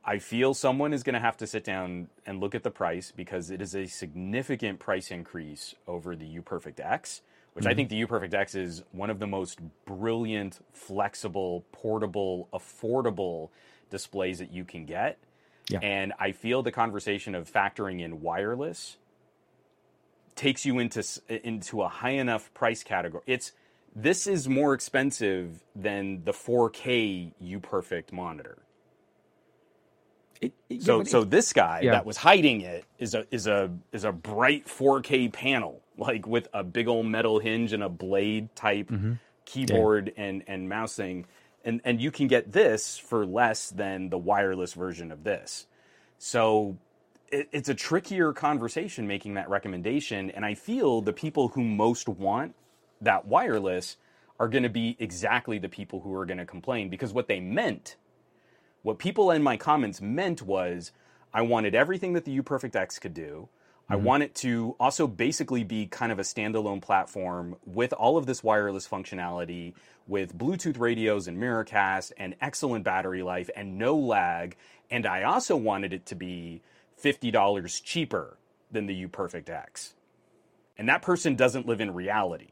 I- 0.08 0.20
feel 0.20 0.54
someone 0.54 0.94
is 0.94 1.04
going 1.04 1.14
to 1.14 1.20
have 1.20 1.38
to 1.38 1.48
sit 1.48 1.64
down 1.64 2.08
and 2.26 2.40
look 2.40 2.56
at 2.56 2.64
the 2.64 2.72
price 2.72 3.12
because 3.16 3.52
it 3.52 3.62
is 3.62 3.76
a 3.76 3.86
significant 3.86 4.80
price 4.80 5.12
increase 5.12 5.76
over 5.88 6.16
the 6.16 6.26
UPerfect 6.26 6.80
X, 6.80 7.22
which 7.54 7.66
I 7.66 7.70
mm-hmm. 7.70 7.78
think 7.78 7.90
the 7.90 8.06
UPerfect 8.06 8.34
X 8.34 8.56
is 8.56 8.84
one 8.92 9.10
of 9.10 9.20
the 9.20 9.28
most 9.28 9.60
brilliant, 9.86 10.60
flexible, 10.74 11.66
portable, 11.72 12.50
affordable 12.54 13.50
displays 13.90 14.40
that 14.40 14.52
you 14.52 14.66
can 14.66 14.86
get. 14.86 15.18
Yeah. 15.70 15.80
And 15.82 16.14
I 16.20 16.32
feel 16.32 16.64
the 16.64 16.72
conversation 16.72 17.36
of 17.36 17.52
factoring 17.52 18.02
in 18.02 18.22
wireless 18.22 18.98
takes 20.36 20.66
you 20.66 20.80
into 20.80 21.04
into 21.28 21.82
a 21.82 21.90
high 21.90 22.12
enough 22.12 22.54
price 22.54 22.84
category. 22.84 23.24
It's 23.28 23.52
this 23.94 24.28
is 24.28 24.48
more 24.48 24.74
expensive 24.74 25.64
than 25.76 26.24
the 26.24 26.32
4K 26.32 27.32
UPerfect 27.44 28.12
monitor. 28.12 28.60
It- 30.42 30.54
it- 30.70 30.76
yeah, 30.76 30.84
So 30.84 30.98
but 31.00 31.08
so 31.08 31.22
it- 31.22 31.30
this 31.30 31.54
guy 31.54 31.82
yeah. 31.84 31.92
that 31.92 32.06
was 32.06 32.18
hiding 32.18 32.62
it 32.62 32.86
is 33.00 33.14
a 33.16 33.26
is 33.32 33.48
a 33.48 33.72
is 33.92 34.04
a 34.04 34.12
bright 34.12 34.66
4K 34.68 35.32
panel 35.34 35.82
like 35.98 36.28
with 36.28 36.48
a 36.54 36.64
big 36.64 36.88
old 36.88 37.08
metal 37.08 37.40
hinge 37.40 37.74
and 37.74 37.82
a 37.84 37.90
blade 37.90 38.56
type 38.56 38.90
Mm-hmm. 38.90 39.14
keyboard 39.46 40.14
and 40.18 40.44
and 40.48 40.70
mouse 40.70 40.96
thing 40.96 41.26
and 41.66 41.82
and 41.84 42.00
you 42.02 42.12
can 42.12 42.28
get 42.28 42.52
this 42.52 42.98
for 42.98 43.26
less 43.26 43.70
than 43.70 44.10
the 44.10 44.18
wireless 44.18 44.74
version 44.74 45.12
of 45.12 45.24
this. 45.24 45.66
So 46.20 46.78
it, 47.32 47.50
it's 47.52 47.68
a 47.70 47.74
trickier 47.76 48.32
conversation 48.34 49.08
making 49.08 49.34
that 49.36 49.50
recommendation 49.50 50.30
and 50.32 50.46
I 50.46 50.54
feel 50.54 51.02
the 51.02 51.14
people 51.14 51.50
who 51.50 51.64
most 51.64 52.08
want 52.08 52.56
that 53.02 53.26
wireless 53.28 53.98
are 54.40 54.48
going 54.48 54.64
to 54.64 54.70
be 54.70 54.96
exactly 55.00 55.58
the 55.58 55.70
people 55.70 56.00
who 56.02 56.14
are 56.14 56.26
going 56.26 56.38
to 56.38 56.46
complain 56.46 56.90
because 56.90 57.12
what 57.12 57.28
they 57.28 57.40
meant 57.40 57.96
what 58.88 59.00
people 59.00 59.32
in 59.32 59.44
my 59.44 59.58
comments 59.58 60.00
meant 60.00 60.42
was 60.42 60.94
I 61.34 61.42
wanted 61.42 61.76
everything 61.76 62.14
that 62.14 62.24
the 62.24 62.40
UPerfect 62.40 62.74
X 62.74 63.00
could 63.00 63.14
do. 63.14 63.50
I 63.90 63.96
mm-hmm. 63.96 64.06
want 64.06 64.24
it 64.24 64.34
to 64.36 64.78
also 64.80 65.08
basically 65.08 65.66
be 65.66 65.88
kind 65.88 66.10
of 66.10 66.20
a 66.20 66.22
standalone 66.22 66.82
platform 66.82 67.58
with 67.66 67.92
all 67.92 68.16
of 68.16 68.26
this 68.26 68.46
wireless 68.46 68.88
functionality, 68.88 69.74
with 70.08 70.38
Bluetooth 70.38 70.80
radios 70.80 71.28
and 71.28 71.38
Miracast 71.38 72.14
and 72.16 72.38
excellent 72.40 72.86
battery 72.86 73.24
life 73.24 73.50
and 73.58 73.78
no 73.78 73.94
lag. 73.94 74.56
And 74.90 75.06
I 75.06 75.24
also 75.24 75.58
wanted 75.58 75.92
it 75.92 76.06
to 76.06 76.16
be 76.16 76.62
$50 77.04 77.84
cheaper 77.84 78.38
than 78.72 78.86
the 78.86 79.06
UPerfect 79.06 79.50
X. 79.50 79.96
And 80.78 80.88
that 80.88 81.02
person 81.02 81.36
doesn't 81.36 81.68
live 81.68 81.82
in 81.82 81.94
reality. 81.94 82.52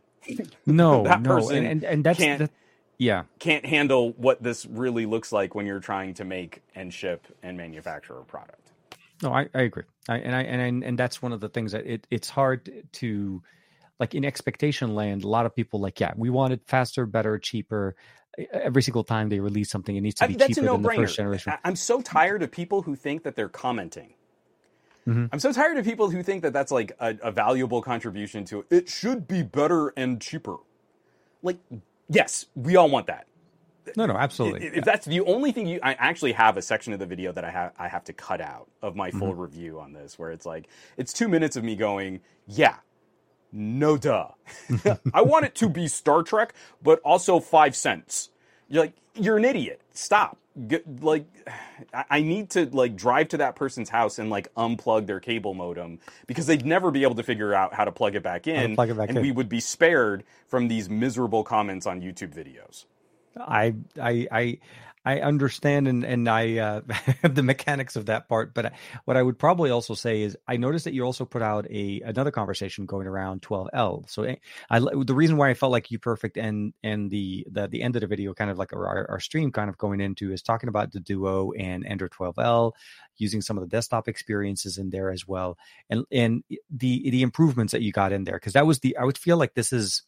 no, 0.66 1.04
that 1.06 1.22
no, 1.22 1.30
person 1.30 1.60
and, 1.60 1.68
and 1.68 1.84
and 1.86 2.04
that's 2.04 2.20
can't- 2.20 2.40
that, 2.40 2.52
Yeah. 2.98 3.24
can't 3.40 3.66
handle 3.66 4.12
what 4.14 4.42
this 4.42 4.66
really 4.66 5.06
looks 5.06 5.32
like 5.32 5.54
when 5.56 5.66
you're 5.66 5.80
trying 5.80 6.14
to 6.16 6.26
make 6.26 6.62
and 6.76 6.94
ship 6.94 7.28
and 7.44 7.58
manufacture 7.58 8.18
a 8.18 8.24
product. 8.24 8.72
No, 9.22 9.34
I, 9.34 9.48
I 9.54 9.62
agree. 9.62 9.84
I, 10.10 10.18
and 10.18 10.36
I 10.36 10.42
and 10.44 10.84
and 10.84 11.00
that's 11.00 11.22
one 11.22 11.32
of 11.34 11.40
the 11.40 11.50
things 11.50 11.72
that 11.72 11.86
it 11.86 12.06
it's 12.12 12.30
hard 12.30 12.70
to 12.94 13.42
like 14.00 14.14
in 14.14 14.26
expectation 14.26 14.94
land. 14.94 15.24
A 15.24 15.28
lot 15.28 15.46
of 15.46 15.56
people 15.56 15.80
like, 15.80 16.00
yeah, 16.00 16.14
we 16.18 16.30
want 16.30 16.54
it 16.54 16.62
faster, 16.68 17.06
better, 17.06 17.38
cheaper. 17.40 17.96
Every 18.52 18.82
single 18.84 19.06
time 19.06 19.30
they 19.30 19.40
release 19.40 19.70
something, 19.70 19.96
it 19.96 20.02
needs 20.02 20.16
to 20.16 20.26
I- 20.26 20.28
be 20.28 20.36
a 20.36 20.48
cheaper 20.48 20.62
than 20.62 20.82
the 20.82 20.90
first 20.94 21.16
generation. 21.16 21.54
I- 21.54 21.60
I'm 21.64 21.78
so 21.78 22.02
tired 22.02 22.44
of 22.44 22.52
people 22.52 22.82
who 22.82 22.96
think 22.96 23.24
that 23.24 23.36
they're 23.38 23.48
commenting. 23.50 24.14
Mhm. 25.08 25.30
I'm 25.32 25.40
so 25.40 25.54
tired 25.54 25.78
of 25.78 25.86
people 25.86 26.10
who 26.10 26.22
think 26.24 26.42
that 26.42 26.52
that's 26.52 26.72
like 26.72 26.92
a, 27.00 27.16
a 27.22 27.32
valuable 27.32 27.82
contribution 27.82 28.44
to 28.46 28.66
it. 28.70 28.90
Should 28.90 29.28
be 29.28 29.44
better 29.44 29.94
and 29.96 30.20
cheaper. 30.22 30.58
Like, 31.42 31.58
yes, 32.10 32.46
we 32.56 32.76
all 32.76 32.90
want 32.90 33.08
that. 33.08 33.28
No, 33.96 34.06
no, 34.08 34.16
absolutely. 34.16 34.66
If 34.66 34.78
if 34.78 34.86
that's 34.86 35.06
the 35.06 35.22
only 35.22 35.52
thing 35.52 35.68
you, 35.68 35.80
I 35.84 35.94
actually 35.94 36.32
have 36.34 36.58
a 36.58 36.62
section 36.62 36.92
of 36.94 37.00
the 37.00 37.06
video 37.06 37.32
that 37.32 37.46
I 37.46 37.52
have 37.52 37.74
I 37.78 37.88
have 37.88 38.04
to 38.06 38.14
cut 38.14 38.42
out 38.42 38.68
of 38.82 38.96
my 38.96 39.12
full 39.12 39.32
Mm-hmm. 39.32 39.42
review 39.42 39.80
on 39.80 39.94
this, 39.94 40.18
where 40.18 40.32
it's 40.32 40.46
like 40.46 40.68
it's 40.98 41.14
two 41.14 41.28
minutes 41.28 41.56
of 41.56 41.64
me 41.64 41.76
going, 41.76 42.22
yeah, 42.48 42.78
no 43.52 43.96
duh, 43.98 44.30
I 45.14 45.22
want 45.22 45.46
it 45.46 45.56
to 45.56 45.70
be 45.70 45.88
Star 45.88 46.24
Trek, 46.24 46.54
but 46.82 47.00
also 47.02 47.40
five 47.40 47.76
cents. 47.76 48.30
You're 48.68 48.84
like, 48.86 48.94
you're 49.14 49.38
an 49.38 49.46
idiot. 49.46 49.82
Stop. 49.94 50.38
Like, 50.56 51.26
I- 51.94 52.06
I 52.10 52.22
need 52.22 52.52
to 52.52 52.66
like 52.68 52.96
drive 52.96 53.30
to 53.30 53.38
that 53.38 53.56
person's 53.56 53.90
house 53.90 54.20
and 54.20 54.30
like 54.30 54.54
unplug 54.56 55.08
their 55.08 55.20
cable 55.20 55.54
modem 55.54 56.00
because 56.28 56.46
they'd 56.48 56.66
never 56.66 56.92
be 56.92 57.04
able 57.04 57.16
to 57.16 57.24
figure 57.24 57.54
out 57.54 57.74
how 57.74 57.86
to 57.86 57.92
plug 57.92 58.16
it 58.16 58.24
back 58.24 58.48
in, 58.48 58.76
plug 58.76 58.90
it 58.90 58.98
back 58.98 59.10
and 59.10 59.18
in. 59.18 59.24
we 59.24 59.32
would 59.32 59.50
be 59.50 59.60
spared 59.60 60.24
from 60.48 60.68
these 60.70 60.90
miserable 60.90 61.44
comments 61.44 61.86
on 61.86 62.02
YouTube 62.02 62.34
videos. 62.36 62.86
I 63.38 63.76
I 64.02 64.28
I 64.32 64.60
I 65.06 65.20
understand 65.20 65.88
and 65.88 66.04
and 66.04 66.28
I 66.28 66.58
uh, 66.58 66.82
the 67.24 67.44
mechanics 67.44 67.96
of 67.96 68.08
that 68.08 68.28
part, 68.28 68.54
but 68.54 68.74
what 69.06 69.16
I 69.16 69.22
would 69.22 69.38
probably 69.38 69.70
also 69.70 69.94
say 69.94 70.24
is 70.24 70.36
I 70.48 70.58
noticed 70.58 70.86
that 70.86 70.94
you 70.94 71.04
also 71.04 71.26
put 71.26 71.44
out 71.44 71.68
a 71.70 72.02
another 72.02 72.32
conversation 72.32 72.86
going 72.86 73.06
around 73.06 73.44
12L. 73.44 74.10
So 74.10 74.26
I, 74.26 74.38
I 74.70 74.80
the 74.80 75.14
reason 75.14 75.38
why 75.38 75.50
I 75.50 75.54
felt 75.54 75.72
like 75.72 75.88
UPerfect 75.88 76.42
and 76.42 76.74
and 76.84 77.12
the 77.12 77.46
the 77.52 77.68
the 77.68 77.84
end 77.84 77.96
of 77.96 78.02
the 78.02 78.08
video 78.08 78.34
kind 78.34 78.50
of 78.50 78.58
like 78.58 78.74
our, 78.74 79.10
our 79.10 79.20
stream 79.20 79.52
kind 79.52 79.70
of 79.70 79.78
going 79.78 80.02
into 80.02 80.32
is 80.32 80.42
talking 80.42 80.70
about 80.70 80.92
the 80.92 81.00
Duo 81.00 81.52
and 81.52 81.86
Android 81.86 82.12
12L 82.12 82.72
using 83.18 83.42
some 83.42 83.58
of 83.58 83.62
the 83.62 83.70
desktop 83.70 84.08
experiences 84.08 84.78
in 84.78 84.90
there 84.90 85.12
as 85.12 85.28
well 85.28 85.58
and 85.90 86.04
and 86.12 86.44
the 86.70 87.10
the 87.12 87.22
improvements 87.22 87.72
that 87.72 87.82
you 87.82 87.92
got 87.92 88.12
in 88.12 88.24
there 88.24 88.36
because 88.36 88.54
that 88.54 88.66
was 88.66 88.80
the 88.80 88.98
I 88.98 89.04
would 89.04 89.18
feel 89.18 89.38
like 89.38 89.54
this 89.54 89.72
is 89.72 90.04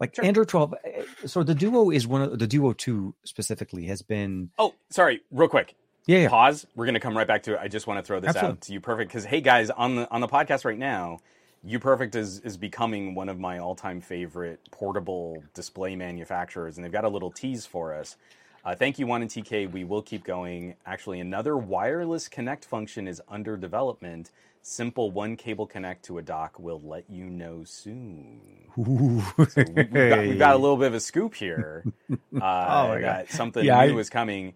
like 0.00 0.14
Sure. 0.14 0.24
Android 0.24 0.48
12 0.48 0.74
eh, 0.84 1.02
so 1.26 1.42
the 1.42 1.54
duo 1.54 1.90
is 1.90 2.06
one 2.06 2.22
of 2.22 2.38
the 2.38 2.46
duo 2.46 2.72
2 2.72 3.14
specifically 3.24 3.84
has 3.86 4.02
been 4.02 4.50
Oh, 4.58 4.74
sorry, 4.88 5.20
real 5.30 5.48
quick. 5.48 5.74
yeah, 6.06 6.20
yeah. 6.20 6.28
Pause. 6.28 6.66
We're 6.74 6.86
gonna 6.86 7.00
come 7.00 7.16
right 7.16 7.26
back 7.28 7.42
to 7.44 7.54
it. 7.54 7.60
I 7.60 7.68
just 7.68 7.86
want 7.86 7.98
to 7.98 8.02
throw 8.02 8.18
this 8.20 8.30
Absolutely. 8.30 8.50
out 8.56 8.60
to 8.62 8.72
you, 8.72 8.80
perfect. 8.80 9.10
Because 9.10 9.24
hey, 9.26 9.40
guys, 9.40 9.70
on 9.70 9.96
the 9.96 10.10
on 10.10 10.20
the 10.20 10.28
podcast 10.28 10.64
right 10.64 10.78
now, 10.78 11.20
UPerfect 11.66 12.14
is 12.14 12.40
is 12.40 12.56
becoming 12.56 13.14
one 13.14 13.28
of 13.28 13.38
my 13.38 13.58
all 13.58 13.74
time 13.74 14.00
favorite 14.00 14.60
portable 14.70 15.42
display 15.54 15.94
manufacturers, 15.94 16.76
and 16.76 16.84
they've 16.84 16.92
got 16.92 17.04
a 17.04 17.08
little 17.08 17.30
tease 17.30 17.66
for 17.66 17.94
us. 17.94 18.16
Uh, 18.64 18.74
thank 18.74 18.98
you, 18.98 19.06
Juan 19.06 19.22
and 19.22 19.30
TK. 19.30 19.70
We 19.70 19.84
will 19.84 20.02
keep 20.02 20.24
going. 20.24 20.74
Actually, 20.86 21.20
another 21.20 21.56
wireless 21.56 22.28
connect 22.28 22.64
function 22.64 23.06
is 23.08 23.20
under 23.28 23.56
development. 23.56 24.30
Simple 24.62 25.10
one 25.10 25.36
cable 25.36 25.66
connect 25.66 26.04
to 26.06 26.18
a 26.18 26.22
dock 26.22 26.58
will 26.58 26.80
let 26.84 27.08
you 27.08 27.24
know 27.30 27.64
soon. 27.64 28.40
So 28.76 29.64
we, 29.74 29.82
have 29.82 29.92
got, 29.92 30.18
we've 30.20 30.38
got 30.38 30.54
a 30.54 30.58
little 30.58 30.76
bit 30.76 30.88
of 30.88 30.94
a 30.94 31.00
scoop 31.00 31.34
here. 31.34 31.84
Uh, 32.32 32.38
my 32.40 32.40
God. 32.40 33.02
that 33.02 33.30
something 33.32 33.64
Yeah, 33.64 33.84
new 33.86 33.96
I- 33.96 34.00
is 34.00 34.10
coming. 34.10 34.54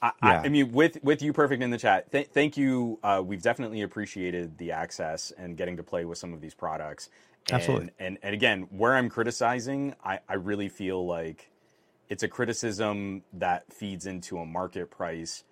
I, 0.00 0.12
Yeah. 0.22 0.40
I, 0.42 0.44
I 0.44 0.48
mean, 0.48 0.70
with 0.72 1.02
with 1.02 1.20
UPerfect 1.20 1.60
in 1.60 1.70
the 1.70 1.78
chat, 1.78 2.12
th- 2.12 2.28
thank 2.28 2.56
you. 2.56 2.98
Uh, 3.02 3.22
we've 3.24 3.42
definitely 3.42 3.82
appreciated 3.82 4.56
the 4.58 4.70
access 4.72 5.32
and 5.36 5.56
getting 5.56 5.76
to 5.78 5.82
play 5.82 6.04
with 6.04 6.18
some 6.18 6.32
of 6.32 6.40
these 6.40 6.54
products. 6.54 7.08
And, 7.50 7.56
Absolutely. 7.60 7.90
And 7.98 8.18
and 8.22 8.34
again, 8.34 8.68
where 8.70 8.94
I'm 8.94 9.08
criticizing, 9.08 9.94
I, 10.04 10.20
I 10.28 10.34
really 10.34 10.68
feel 10.68 11.04
like 11.04 11.50
it's 12.08 12.22
a 12.22 12.28
criticism 12.28 13.22
that 13.32 13.72
feeds 13.72 14.06
into 14.06 14.38
a 14.38 14.46
market 14.46 14.90
price. 14.90 15.42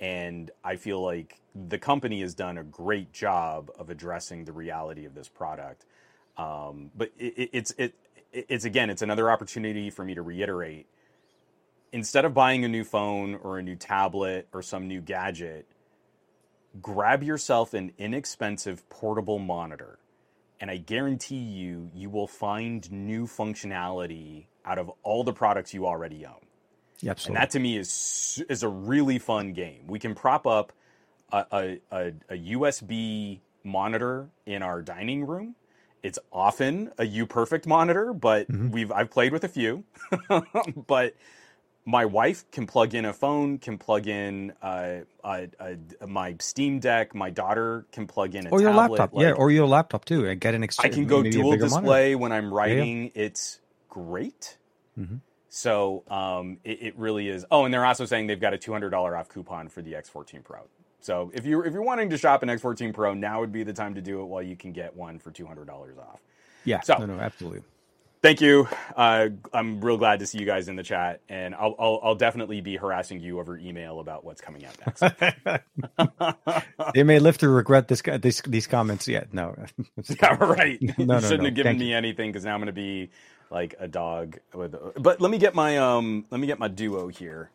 And 0.00 0.50
I 0.64 0.76
feel 0.76 1.02
like 1.02 1.40
the 1.54 1.78
company 1.78 2.22
has 2.22 2.34
done 2.34 2.56
a 2.56 2.64
great 2.64 3.12
job 3.12 3.70
of 3.78 3.90
addressing 3.90 4.46
the 4.46 4.52
reality 4.52 5.04
of 5.04 5.14
this 5.14 5.28
product. 5.28 5.84
Um, 6.38 6.90
but 6.96 7.10
it, 7.18 7.34
it, 7.36 7.50
it's 7.52 7.70
it, 7.76 7.94
it's 8.32 8.64
again, 8.64 8.90
it's 8.90 9.02
another 9.02 9.30
opportunity 9.30 9.90
for 9.90 10.04
me 10.04 10.14
to 10.14 10.22
reiterate. 10.22 10.86
Instead 11.92 12.24
of 12.24 12.32
buying 12.32 12.64
a 12.64 12.68
new 12.68 12.84
phone 12.84 13.34
or 13.34 13.58
a 13.58 13.62
new 13.62 13.76
tablet 13.76 14.48
or 14.52 14.62
some 14.62 14.88
new 14.88 15.00
gadget, 15.00 15.66
grab 16.80 17.22
yourself 17.22 17.74
an 17.74 17.92
inexpensive 17.98 18.88
portable 18.88 19.38
monitor, 19.40 19.98
and 20.60 20.70
I 20.70 20.76
guarantee 20.76 21.36
you, 21.36 21.90
you 21.94 22.08
will 22.08 22.28
find 22.28 22.90
new 22.92 23.26
functionality 23.26 24.46
out 24.64 24.78
of 24.78 24.90
all 25.02 25.24
the 25.24 25.32
products 25.32 25.74
you 25.74 25.86
already 25.86 26.24
own. 26.24 26.46
Yeah, 27.02 27.14
And 27.26 27.36
that 27.36 27.50
to 27.50 27.60
me 27.60 27.76
is 27.76 28.42
is 28.48 28.62
a 28.62 28.68
really 28.68 29.18
fun 29.18 29.52
game. 29.52 29.86
We 29.86 29.98
can 29.98 30.14
prop 30.14 30.46
up 30.46 30.72
a, 31.32 31.78
a, 31.92 32.12
a, 32.28 32.38
USB 32.38 33.40
monitor 33.64 34.28
in 34.46 34.62
our 34.62 34.82
dining 34.82 35.26
room. 35.26 35.54
It's 36.02 36.18
often 36.32 36.92
a 36.98 37.04
UPerfect 37.04 37.66
monitor, 37.66 38.12
but 38.12 38.48
we've 38.50 38.90
I've 38.90 39.10
played 39.10 39.32
with 39.32 39.44
a 39.44 39.48
few. 39.48 39.84
but 40.86 41.14
my 41.84 42.04
wife 42.04 42.44
can 42.50 42.66
plug 42.66 42.94
in 42.94 43.04
a 43.04 43.12
phone, 43.12 43.58
can 43.58 43.78
plug 43.78 44.06
in 44.06 44.52
uh, 44.62 45.00
uh, 45.24 45.46
uh, 45.58 45.74
my 46.06 46.36
Steam 46.38 46.78
Deck. 46.78 47.14
My 47.14 47.30
daughter 47.30 47.86
can 47.92 48.06
plug 48.06 48.34
in 48.34 48.46
a 48.46 48.50
or 48.50 48.60
your 48.60 48.72
tablet. 48.72 48.98
laptop, 48.98 49.20
yeah, 49.20 49.32
or 49.32 49.50
your 49.50 49.66
laptop 49.66 50.04
too, 50.04 50.26
and 50.26 50.40
get 50.40 50.54
an 50.54 50.64
ex- 50.64 50.78
I 50.78 50.88
can 50.88 51.06
go 51.06 51.22
dual 51.22 51.52
bigger 51.52 51.68
monitor. 51.68 51.80
display 51.80 52.14
when 52.14 52.32
I'm 52.32 52.52
writing. 52.52 53.12
It's 53.14 53.60
great. 53.88 54.56
Mhm. 54.98 55.20
So 55.50 56.04
um, 56.10 56.58
it, 56.64 56.82
it 56.82 56.98
really 56.98 57.28
is. 57.28 57.46
Oh, 57.52 57.66
and 57.66 57.74
they're 57.74 57.86
also 57.86 58.06
saying 58.06 58.28
they've 58.28 58.40
got 58.40 58.54
a 58.54 58.58
two 58.58 58.72
hundred 58.72 58.90
dollar 58.90 59.16
off 59.16 59.30
coupon 59.30 59.68
for 59.68 59.82
the 59.82 59.94
X14 59.94 60.44
Pro. 60.44 60.60
So 61.00 61.32
if 61.34 61.46
you're 61.46 61.66
if 61.66 61.74
you're 61.74 61.82
wanting 61.84 62.10
to 62.10 62.18
shop 62.18 62.44
an 62.44 62.50
X14 62.50 62.94
Pro, 62.94 63.14
now 63.14 63.40
would 63.40 63.52
be 63.52 63.64
the 63.64 63.74
time 63.74 63.96
to 63.96 64.02
do 64.02 64.22
it 64.22 64.26
while 64.26 64.42
you 64.44 64.56
can 64.56 64.72
get 64.72 64.96
one 64.96 65.20
for 65.20 65.32
two 65.32 65.46
hundred 65.46 65.68
dollars 65.68 65.98
off. 65.98 66.20
Yeah, 66.64 66.82
So- 66.82 66.98
no, 66.98 67.06
no, 67.06 67.20
absolutely. 67.20 67.62
Thank 68.22 68.42
you. 68.42 68.68
Uh, 68.96 69.30
I'm 69.54 69.80
real 69.80 69.96
glad 69.98 70.20
to 70.20 70.26
see 70.26 70.38
you 70.38 70.46
guys 70.46 70.68
in 70.68 70.76
the 70.76 70.82
chat, 70.82 71.22
and 71.30 71.54
I'll, 71.54 71.74
I'll 71.78 72.00
I'll 72.04 72.16
definitely 72.16 72.60
be 72.60 72.76
harassing 72.76 73.20
you 73.20 73.40
over 73.40 73.58
email 73.58 74.00
about 74.00 74.24
what's 74.24 74.42
coming 74.42 74.66
out 74.66 74.76
next. 74.86 75.04
they 76.94 77.04
may 77.04 77.18
live 77.20 77.38
to 77.38 77.48
regret 77.48 77.88
this, 77.88 78.02
this 78.20 78.42
these 78.42 78.66
comments 78.66 79.08
yet. 79.08 79.34
No, 79.34 79.54
Yeah, 80.20 80.36
right. 80.40 80.80
No, 80.98 81.14
you 81.14 81.20
no, 81.20 81.20
shouldn't 81.20 81.44
no. 81.44 81.44
have 81.44 81.54
given 81.54 81.78
Thank 81.78 81.78
me 81.78 81.94
anything 81.94 82.30
because 82.30 82.44
now 82.44 82.54
I'm 82.54 82.60
going 82.60 82.66
to 82.68 82.72
be 82.72 83.10
like 83.50 83.74
a 83.78 83.88
dog. 83.88 84.38
With, 84.54 84.76
but 84.96 85.20
let 85.20 85.30
me 85.30 85.38
get 85.38 85.54
my 85.54 85.78
um, 85.78 86.26
let 86.30 86.40
me 86.40 86.46
get 86.46 86.58
my 86.58 86.68
duo 86.68 87.08
here. 87.08 87.50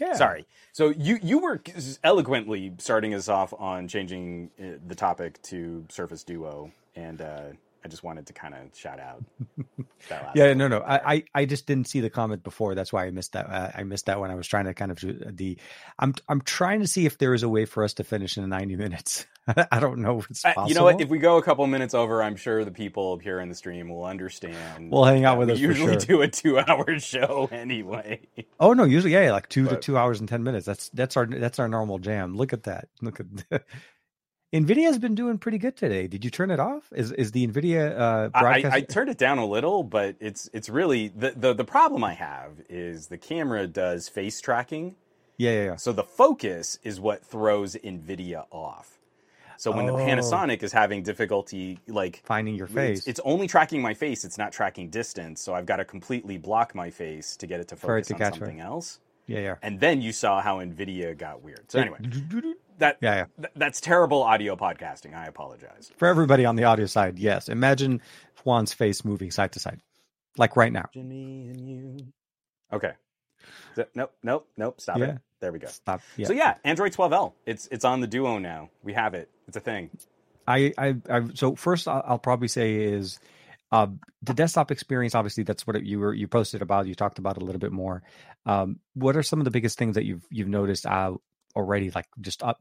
yeah. 0.00 0.14
Sorry. 0.14 0.46
So 0.72 0.90
you 0.90 1.18
you 1.22 1.38
were 1.38 1.62
eloquently 2.04 2.72
starting 2.78 3.14
us 3.14 3.28
off 3.28 3.54
on 3.58 3.88
changing 3.88 4.50
uh, 4.60 4.78
the 4.86 4.94
topic 4.94 5.40
to 5.44 5.84
Surface 5.88 6.24
Duo, 6.24 6.72
and 6.96 7.20
uh, 7.20 7.42
I 7.84 7.88
just 7.88 8.02
wanted 8.02 8.26
to 8.28 8.32
kind 8.32 8.54
of 8.54 8.76
shout 8.76 8.98
out. 8.98 9.22
That 10.10 10.22
last 10.22 10.36
Yeah, 10.36 10.48
one. 10.48 10.58
no, 10.58 10.68
no. 10.68 10.80
I, 10.80 11.14
I, 11.14 11.24
I 11.34 11.44
just 11.46 11.66
didn't 11.66 11.88
see 11.88 12.00
the 12.00 12.10
comment 12.10 12.42
before. 12.42 12.74
That's 12.74 12.92
why 12.92 13.06
I 13.06 13.10
missed 13.10 13.32
that. 13.32 13.48
Uh, 13.48 13.70
I 13.74 13.84
missed 13.84 14.04
that 14.04 14.20
when 14.20 14.30
I 14.30 14.34
was 14.34 14.46
trying 14.46 14.66
to 14.66 14.74
kind 14.74 14.90
of 14.90 14.98
do 14.98 15.14
the. 15.14 15.56
I'm 15.98 16.14
I'm 16.28 16.42
trying 16.42 16.80
to 16.80 16.86
see 16.86 17.06
if 17.06 17.16
there 17.16 17.32
is 17.32 17.42
a 17.42 17.48
way 17.48 17.64
for 17.64 17.82
us 17.82 17.94
to 17.94 18.04
finish 18.04 18.36
in 18.36 18.46
90 18.46 18.76
minutes. 18.76 19.26
I 19.72 19.80
don't 19.80 20.00
know 20.00 20.18
if 20.18 20.28
it's 20.30 20.44
Uh, 20.44 20.66
you 20.68 20.74
know 20.74 20.84
what? 20.84 21.00
If 21.00 21.08
we 21.08 21.16
go 21.18 21.38
a 21.38 21.42
couple 21.42 21.66
minutes 21.66 21.94
over, 21.94 22.22
I'm 22.22 22.36
sure 22.36 22.66
the 22.66 22.70
people 22.70 23.16
here 23.16 23.40
in 23.40 23.48
the 23.48 23.54
stream 23.54 23.88
will 23.88 24.04
understand. 24.04 24.90
We'll 24.90 25.04
hang 25.04 25.24
out 25.24 25.38
with 25.38 25.48
us 25.48 25.58
for 25.58 25.64
usually 25.64 25.92
sure. 25.92 26.00
do 26.00 26.20
a 26.22 26.28
two-hour 26.28 26.98
show 26.98 27.48
anyway. 27.50 28.20
oh 28.60 28.74
no, 28.74 28.84
usually 28.84 29.14
yeah, 29.14 29.32
like 29.32 29.48
two 29.48 29.66
to 29.68 29.76
two 29.76 29.96
hours 29.96 30.20
and 30.20 30.28
ten 30.28 30.42
minutes. 30.42 30.66
That's 30.66 30.90
that's 30.90 31.16
our 31.16 31.24
that's 31.24 31.58
our 31.58 31.68
normal 31.68 31.98
jam. 31.98 32.36
Look 32.36 32.52
at 32.52 32.64
that. 32.64 32.88
Look 33.00 33.20
at. 33.20 33.62
Nvidia's 34.54 34.98
been 34.98 35.16
doing 35.16 35.36
pretty 35.38 35.58
good 35.58 35.76
today. 35.76 36.06
Did 36.06 36.24
you 36.24 36.30
turn 36.30 36.50
it 36.52 36.60
off? 36.60 36.84
Is 36.94 37.10
is 37.12 37.32
the 37.32 37.46
Nvidia 37.46 37.98
uh, 37.98 38.30
I, 38.32 38.40
broadcast? 38.40 38.74
I 38.74 38.80
turned 38.82 39.10
it 39.10 39.18
down 39.18 39.38
a 39.38 39.46
little, 39.46 39.82
but 39.82 40.14
it's 40.20 40.48
it's 40.52 40.68
really 40.68 41.08
the, 41.08 41.32
the 41.32 41.52
the 41.54 41.64
problem 41.64 42.04
I 42.04 42.14
have 42.14 42.52
is 42.68 43.08
the 43.08 43.18
camera 43.18 43.66
does 43.66 44.08
face 44.08 44.40
tracking, 44.40 44.94
yeah, 45.38 45.50
yeah, 45.50 45.64
yeah. 45.64 45.76
so 45.76 45.92
the 45.92 46.04
focus 46.04 46.78
is 46.84 47.00
what 47.00 47.24
throws 47.24 47.74
Nvidia 47.74 48.46
off. 48.52 49.00
So 49.56 49.72
when 49.72 49.88
Oh. 49.90 49.96
the 49.96 50.02
Panasonic 50.04 50.62
is 50.62 50.72
having 50.72 51.02
difficulty, 51.02 51.78
like 51.88 52.22
Finding 52.24 52.54
your 52.54 52.66
face. 52.68 53.06
it's 53.08 53.20
only 53.24 53.48
tracking 53.48 53.82
my 53.82 53.94
face; 53.94 54.24
it's 54.24 54.38
not 54.38 54.52
tracking 54.52 54.88
distance. 54.88 55.40
So 55.40 55.52
I've 55.54 55.66
got 55.66 55.76
to 55.76 55.84
completely 55.84 56.38
block 56.38 56.74
my 56.76 56.90
face 56.90 57.36
to 57.38 57.46
get 57.48 57.60
it 57.60 57.68
to 57.68 57.76
For 57.76 57.98
it 57.98 58.06
focus 58.06 58.18
to 58.18 58.24
on 58.24 58.32
something 58.34 58.60
else. 58.60 59.00
yeah, 59.26 59.40
yeah. 59.40 59.54
And 59.62 59.80
then 59.80 60.02
you 60.02 60.12
saw 60.12 60.40
how 60.42 60.58
Nvidia 60.58 61.16
got 61.18 61.42
weird. 61.42 61.70
So 61.70 61.80
anyway, 61.80 61.98
that, 62.78 62.98
Yeah, 63.00 63.14
yeah. 63.14 63.24
th- 63.38 63.52
that's 63.56 63.80
terrible 63.80 64.22
audio 64.22 64.56
podcasting. 64.56 65.14
I 65.14 65.26
apologize. 65.26 65.90
For 65.96 66.08
everybody 66.08 66.44
on 66.44 66.56
the 66.56 66.64
audio 66.64 66.86
side, 66.86 67.18
yes. 67.18 67.48
Imagine 67.48 68.00
Juan's 68.44 68.72
face 68.72 69.04
moving 69.04 69.30
side 69.30 69.52
to 69.52 69.60
side, 69.60 69.80
like 70.36 70.56
right 70.56 70.72
now. 70.72 70.86
Me 70.94 71.48
and 71.48 71.68
you. 71.68 71.96
Okay. 72.72 72.92
So- 73.76 73.86
nope, 73.94 74.12
nope, 74.22 74.48
nope. 74.56 74.80
Stop 74.80 74.98
Yeah. 74.98 75.04
it. 75.06 75.18
There 75.40 75.52
we 75.52 75.58
go. 75.58 75.68
Stop. 75.68 76.00
Yeah. 76.16 76.26
So 76.26 76.32
yeah, 76.32 76.54
Android 76.64 76.92
12L. 76.92 77.34
It's 77.44 77.66
it's 77.70 77.84
on 77.84 78.00
the 78.00 78.06
Duo 78.06 78.38
now. 78.38 78.70
We 78.82 78.94
have 78.94 79.12
it. 79.14 79.28
It's 79.46 79.56
a 79.56 79.60
thing. 79.60 79.90
I, 80.46 80.72
I, 80.78 80.96
I 81.10 81.20
so 81.34 81.54
first 81.54 81.86
I'll, 81.86 82.02
I'll 82.06 82.18
probably 82.18 82.48
say 82.48 82.76
is 82.76 83.18
uh, 83.72 83.88
the 84.22 84.32
desktop 84.32 84.70
experience. 84.70 85.14
Obviously, 85.14 85.42
that's 85.44 85.66
what 85.66 85.82
you 85.84 85.98
were 85.98 86.14
you 86.14 86.28
posted 86.28 86.62
about. 86.62 86.86
You 86.86 86.94
talked 86.94 87.18
about 87.18 87.36
a 87.36 87.40
little 87.40 87.58
bit 87.58 87.72
more. 87.72 88.02
Um, 88.46 88.78
what 88.94 89.16
are 89.16 89.22
some 89.22 89.38
of 89.40 89.44
the 89.44 89.50
biggest 89.50 89.76
things 89.78 89.96
that 89.96 90.04
you've 90.04 90.24
you've 90.30 90.48
noticed 90.48 90.86
uh, 90.86 91.12
already? 91.56 91.90
Like 91.90 92.06
just 92.20 92.42
up. 92.42 92.60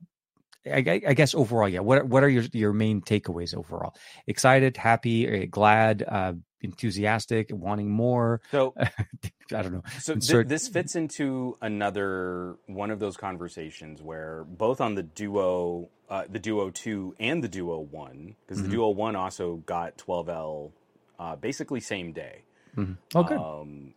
I, 0.66 1.02
I 1.06 1.14
guess 1.14 1.36
overall, 1.36 1.68
yeah. 1.68 1.82
What 1.82 2.08
what 2.08 2.24
are 2.24 2.30
your 2.30 2.44
your 2.54 2.72
main 2.72 3.02
takeaways 3.02 3.54
overall? 3.54 3.94
Excited, 4.28 4.78
happy, 4.78 5.44
uh, 5.44 5.46
glad, 5.52 6.04
uh, 6.08 6.34
enthusiastic, 6.62 7.50
wanting 7.52 7.90
more. 7.90 8.40
So 8.50 8.74
I 8.80 9.62
don't 9.62 9.74
know. 9.74 9.84
So 10.00 10.16
th- 10.16 10.48
this 10.48 10.70
fits 10.70 10.96
into 10.96 11.58
another 11.62 12.56
one 12.68 12.92
of 12.92 13.00
those 13.00 13.18
conversations 13.18 14.02
where 14.02 14.46
both 14.46 14.80
on 14.80 14.96
the 14.96 15.04
Duo, 15.04 15.90
uh, 16.10 16.24
the 16.30 16.40
Duo 16.40 16.70
Two 16.70 17.14
and 17.20 17.44
the 17.44 17.50
Duo 17.50 17.80
One, 17.80 18.36
because 18.46 18.62
Mhm. 18.62 18.64
the 18.68 18.70
Duo 18.70 18.90
One 18.90 19.18
also 19.18 19.58
got 19.66 19.98
12L 19.98 20.72
uh, 21.20 21.36
basically 21.36 21.82
same 21.82 22.14
day. 22.14 22.44
Mhm. 22.78 22.98
Oh, 23.16 23.24
good. 23.24 23.38
Um, 23.38 23.94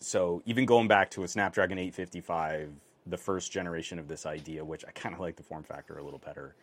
so 0.00 0.42
even 0.44 0.66
going 0.66 0.88
back 0.88 1.10
to 1.12 1.22
a 1.22 1.28
Snapdragon 1.28 1.78
855, 1.78 2.70
the 3.06 3.16
first 3.16 3.52
generation 3.52 3.98
of 3.98 4.08
this 4.08 4.26
idea, 4.26 4.64
which 4.64 4.84
I 4.86 4.90
kind 4.92 5.14
of 5.14 5.20
like 5.20 5.36
the 5.36 5.42
form 5.42 5.62
factor 5.62 5.98
a 5.98 6.02
little 6.02 6.18
better, 6.18 6.54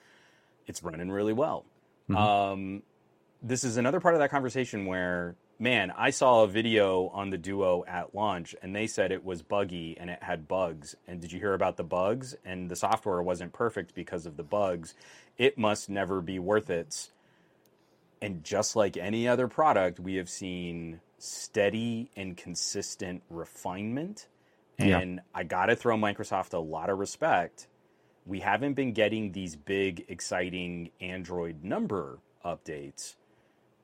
it's 0.67 0.83
running 0.83 1.09
really 1.11 1.33
well. 1.33 1.65
Mhm. 2.09 2.15
Um, 2.15 2.83
this 3.41 3.63
is 3.63 3.77
another 3.77 3.99
part 3.99 4.15
of 4.15 4.19
that 4.19 4.29
conversation 4.29 4.85
where, 4.85 5.35
man, 5.59 5.91
I 5.91 6.09
saw 6.09 6.43
a 6.43 6.47
video 6.47 7.07
on 7.09 7.29
the 7.29 7.37
Duo 7.37 7.83
at 7.87 8.15
launch, 8.15 8.55
and 8.61 8.75
they 8.75 8.87
said 8.87 9.11
it 9.11 9.23
was 9.25 9.41
buggy 9.41 9.97
and 9.97 10.09
it 10.09 10.23
had 10.23 10.47
bugs. 10.47 10.95
And 11.07 11.21
did 11.21 11.31
you 11.31 11.39
hear 11.39 11.53
about 11.53 11.77
the 11.77 11.83
bugs? 11.83 12.35
And 12.45 12.69
the 12.69 12.75
software 12.75 13.21
wasn't 13.21 13.53
perfect 13.53 13.93
because 13.93 14.25
of 14.25 14.37
the 14.37 14.43
bugs. 14.43 14.93
It 15.37 15.57
must 15.57 15.89
never 15.89 16.21
be 16.21 16.39
worth 16.39 16.69
it. 16.69 17.09
And 18.21 18.43
just 18.43 18.75
like 18.75 18.97
any 18.97 19.27
other 19.27 19.47
product, 19.47 19.99
we 19.99 20.15
have 20.15 20.29
seen 20.29 21.01
steady 21.19 22.09
and 22.15 22.35
consistent 22.35 23.21
refinement. 23.29 24.27
Yeah. 24.77 24.99
And 24.99 25.21
I 25.33 25.43
got 25.43 25.67
to 25.67 25.75
throw 25.75 25.97
Microsoft 25.97 26.53
a 26.53 26.59
lot 26.59 26.89
of 26.89 26.99
respect. 26.99 27.67
We 28.25 28.41
haven't 28.41 28.73
been 28.73 28.93
getting 28.93 29.31
these 29.31 29.55
big, 29.55 30.05
exciting 30.07 30.91
Android 30.99 31.63
number 31.63 32.19
updates, 32.45 33.15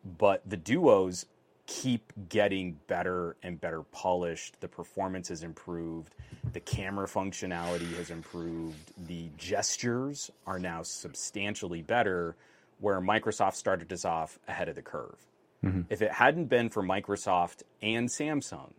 but 0.05 0.41
the 0.47 0.57
duos 0.57 1.25
keep 1.65 2.11
getting 2.27 2.77
better 2.87 3.37
and 3.41 3.59
better 3.59 3.83
polished. 3.83 4.59
The 4.59 4.67
performance 4.67 5.29
has 5.29 5.43
improved. 5.43 6.13
The 6.51 6.59
camera 6.59 7.07
functionality 7.07 7.95
has 7.95 8.09
improved. 8.09 8.91
The 9.07 9.29
gestures 9.37 10.29
are 10.45 10.59
now 10.59 10.83
substantially 10.83 11.81
better, 11.81 12.35
where 12.79 12.99
Microsoft 12.99 13.55
started 13.55 13.91
us 13.93 14.03
off 14.03 14.39
ahead 14.47 14.67
of 14.67 14.75
the 14.75 14.81
curve. 14.81 15.15
Mhm. 15.63 15.85
If 15.89 16.01
it 16.01 16.11
hadn't 16.11 16.47
been 16.47 16.69
for 16.69 16.83
Microsoft 16.83 17.63
and 17.81 18.09
Samsung, 18.09 18.73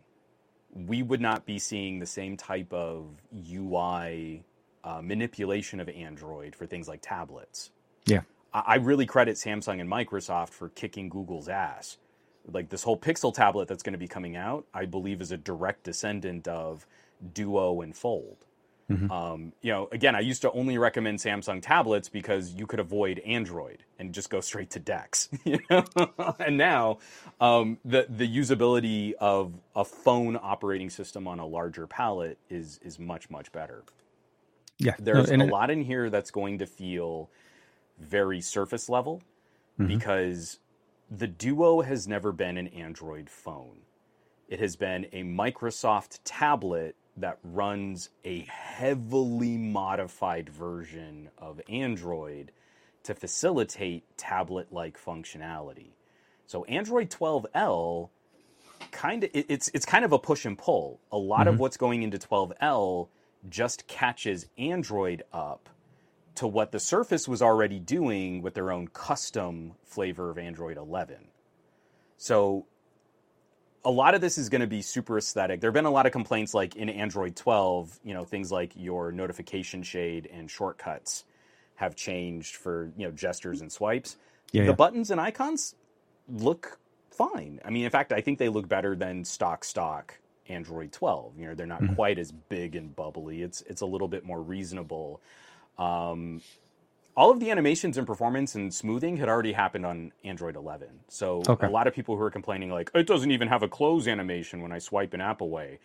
we 0.75 1.01
would 1.01 1.21
not 1.21 1.45
be 1.45 1.57
seeing 1.57 1.99
the 1.99 2.05
same 2.05 2.35
type 2.35 2.71
of 2.73 3.05
UI 3.33 4.43
uh, 4.83 5.01
manipulation 5.01 5.79
of 5.79 5.89
Android 5.89 6.55
for 6.55 6.65
things 6.65 6.87
like 6.87 7.01
tablets. 7.01 7.71
Yeah. 8.05 8.21
I 8.53 8.63
I 8.65 8.75
really 8.75 9.05
credit 9.05 9.35
Samsung 9.35 9.79
and 9.81 9.89
Microsoft 9.89 10.49
for 10.49 10.69
kicking 10.69 11.09
Google's 11.09 11.49
ass. 11.49 11.97
Like 12.51 12.69
this 12.69 12.83
whole 12.83 12.97
Pixel 12.97 13.33
tablet 13.33 13.67
that's 13.67 13.81
going 13.81 13.93
to 13.93 13.99
be 13.99 14.07
coming 14.07 14.35
out, 14.35 14.65
I 14.73 14.85
believe, 14.85 15.21
is 15.21 15.31
a 15.31 15.37
direct 15.37 15.83
descendant 15.83 16.47
of 16.47 16.85
Duo 17.33 17.81
and 17.81 17.95
Fold. 17.95 18.45
Mhm. 18.89 19.09
Um, 19.09 19.53
you 19.61 19.71
know, 19.71 19.89
again, 19.91 20.15
I 20.15 20.19
used 20.19 20.43
to 20.43 20.51
only 20.51 20.77
recommend 20.77 21.17
Samsung 21.17 21.59
tablets 21.59 22.07
because 22.07 22.53
you 22.53 22.67
could 22.67 22.79
avoid 22.79 23.17
Android 23.19 23.83
and 23.97 24.13
just 24.13 24.29
go 24.29 24.41
straight 24.41 24.69
to 24.71 24.79
Dex. 24.79 25.27
You 25.43 25.59
know? 25.71 25.83
and 26.39 26.55
now, 26.57 26.99
um, 27.41 27.79
the 27.83 28.05
the 28.09 28.27
usability 28.27 29.13
of 29.13 29.53
a 29.75 29.83
phone 29.85 30.37
operating 30.39 30.91
system 30.91 31.27
on 31.27 31.39
a 31.39 31.45
larger 31.47 31.87
palette 31.87 32.37
is 32.49 32.79
is 32.83 32.99
much 32.99 33.29
much 33.31 33.51
better. 33.51 33.83
Yeah. 34.77 34.93
There's 34.99 35.31
and 35.31 35.41
a 35.41 35.45
it- 35.45 35.51
lot 35.51 35.71
in 35.71 35.81
here 35.81 36.09
that's 36.11 36.29
going 36.29 36.59
to 36.59 36.67
feel 36.67 37.29
very 37.97 38.39
surface 38.41 38.87
level 38.87 39.23
Mhm. 39.79 39.87
because 39.87 40.59
the 41.09 41.27
Duo 41.27 41.81
has 41.81 42.07
never 42.07 42.31
been 42.31 42.57
an 42.57 42.67
Android 42.67 43.29
phone. 43.31 43.79
It 44.47 44.59
has 44.59 44.75
been 44.75 45.05
a 45.11 45.23
Microsoft 45.23 46.19
tablet 46.23 46.95
that 47.17 47.39
runs 47.43 48.09
a 48.23 48.41
heavily 48.41 49.57
modified 49.57 50.49
version 50.49 51.29
of 51.37 51.61
Android 51.69 52.51
to 53.03 53.13
facilitate 53.13 54.03
tablet 54.17 54.71
like 54.73 54.99
functionality. 55.01 55.91
So 56.47 56.63
Android 56.65 57.09
12L 57.09 58.09
kind 58.91 59.23
of 59.23 59.29
it's 59.33 59.69
it's 59.73 59.85
kind 59.85 60.03
of 60.03 60.11
a 60.11 60.19
push 60.19 60.45
and 60.45 60.57
pull. 60.57 60.99
A 61.11 61.17
lot 61.17 61.47
of 61.47 61.55
Mhm. 61.55 61.59
what's 61.59 61.77
going 61.77 62.03
into 62.03 62.17
12L 62.17 63.09
just 63.47 63.87
catches 63.87 64.47
Android 64.57 65.23
up 65.31 65.69
to 66.35 66.47
what 66.47 66.71
the 66.71 66.79
Surface 66.79 67.27
was 67.27 67.41
already 67.41 67.79
doing 67.79 68.41
with 68.41 68.55
their 68.55 68.71
own 68.71 68.87
custom 68.89 69.75
flavor 69.83 70.29
of 70.29 70.37
Android 70.37 70.77
11. 70.77 71.29
So 72.17 72.65
a 73.85 73.91
lot 73.91 74.15
of 74.15 74.21
this 74.21 74.37
is 74.37 74.49
going 74.49 74.61
to 74.61 74.67
be 74.67 74.81
super 74.81 75.17
aesthetic. 75.17 75.61
There 75.61 75.69
have 75.69 75.73
been 75.75 75.85
a 75.85 75.91
lot 75.91 76.05
of 76.07 76.11
complaints 76.11 76.53
like 76.53 76.75
in 76.75 76.89
Android 76.89 77.35
12, 77.35 77.99
you 78.03 78.13
know, 78.13 78.25
things 78.25 78.51
like 78.51 78.73
your 78.75 79.11
notification 79.11 79.83
shade 79.83 80.27
and 80.33 80.49
shortcuts 80.49 81.23
have 81.75 81.95
changed 81.95 82.55
for, 82.55 82.91
you 82.97 83.05
know, 83.05 83.11
gestures 83.11 83.61
and 83.61 83.71
swipes. 83.71 84.17
yeah, 84.51 84.63
the 84.63 84.69
yeah. 84.69 84.75
buttons 84.75 85.11
and 85.11 85.21
icons 85.21 85.75
look 86.27 86.79
fine. 87.11 87.59
I 87.63 87.69
mean, 87.69 87.85
in 87.85 87.91
fact, 87.91 88.11
I 88.11 88.21
think 88.21 88.39
they 88.39 88.49
look 88.49 88.67
better 88.67 88.95
than 88.95 89.23
stock 89.25 89.63
stock 89.63 90.17
Android 90.49 90.91
12. 90.91 91.37
You 91.37 91.47
know, 91.47 91.55
they're 91.55 91.65
not 91.67 91.81
Mhm. 91.81 91.95
quite 91.95 92.17
as 92.19 92.31
big 92.31 92.75
and 92.75 92.95
bubbly. 92.95 93.41
It's 93.41 93.61
it's 93.61 93.81
a 93.81 93.85
little 93.85 94.07
bit 94.07 94.23
more 94.25 94.41
reasonable. 94.41 95.21
Um, 95.77 96.41
all 97.15 97.31
of 97.31 97.39
the 97.39 97.49
animations 97.51 97.97
and 97.97 98.05
performance 98.05 98.55
and 98.55 98.73
smoothing 98.73 99.17
had 99.17 99.29
already 99.29 99.53
happened 99.53 99.85
on 99.85 100.11
Android 100.23 100.55
11. 100.55 100.87
So 101.07 101.43
Okay. 101.47 101.67
a 101.67 101.69
lot 101.69 101.87
of 101.87 101.93
people 101.93 102.15
who 102.17 102.21
are 102.23 102.31
complaining 102.31 102.71
like 102.71 102.91
it 102.93 103.07
doesn't 103.07 103.31
even 103.31 103.47
have 103.47 103.63
a 103.63 103.67
close 103.69 104.07
animation 104.07 104.61
when 104.61 104.71
I 104.71 104.79
swipe 104.79 105.13
an 105.13 105.21
app 105.21 105.41
away. 105.41 105.79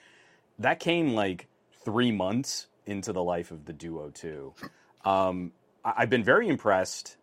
That 0.58 0.80
came 0.80 1.14
like 1.14 1.48
three 1.84 2.12
months 2.12 2.66
into 2.86 3.12
the 3.12 3.22
life 3.22 3.50
of 3.50 3.64
the 3.66 3.72
Duo 3.72 4.10
2. 4.10 4.54
Um, 5.04 5.52
I- 5.84 5.94
I've 5.98 6.10
been 6.10 6.24
very 6.24 6.48
impressed. 6.48 7.16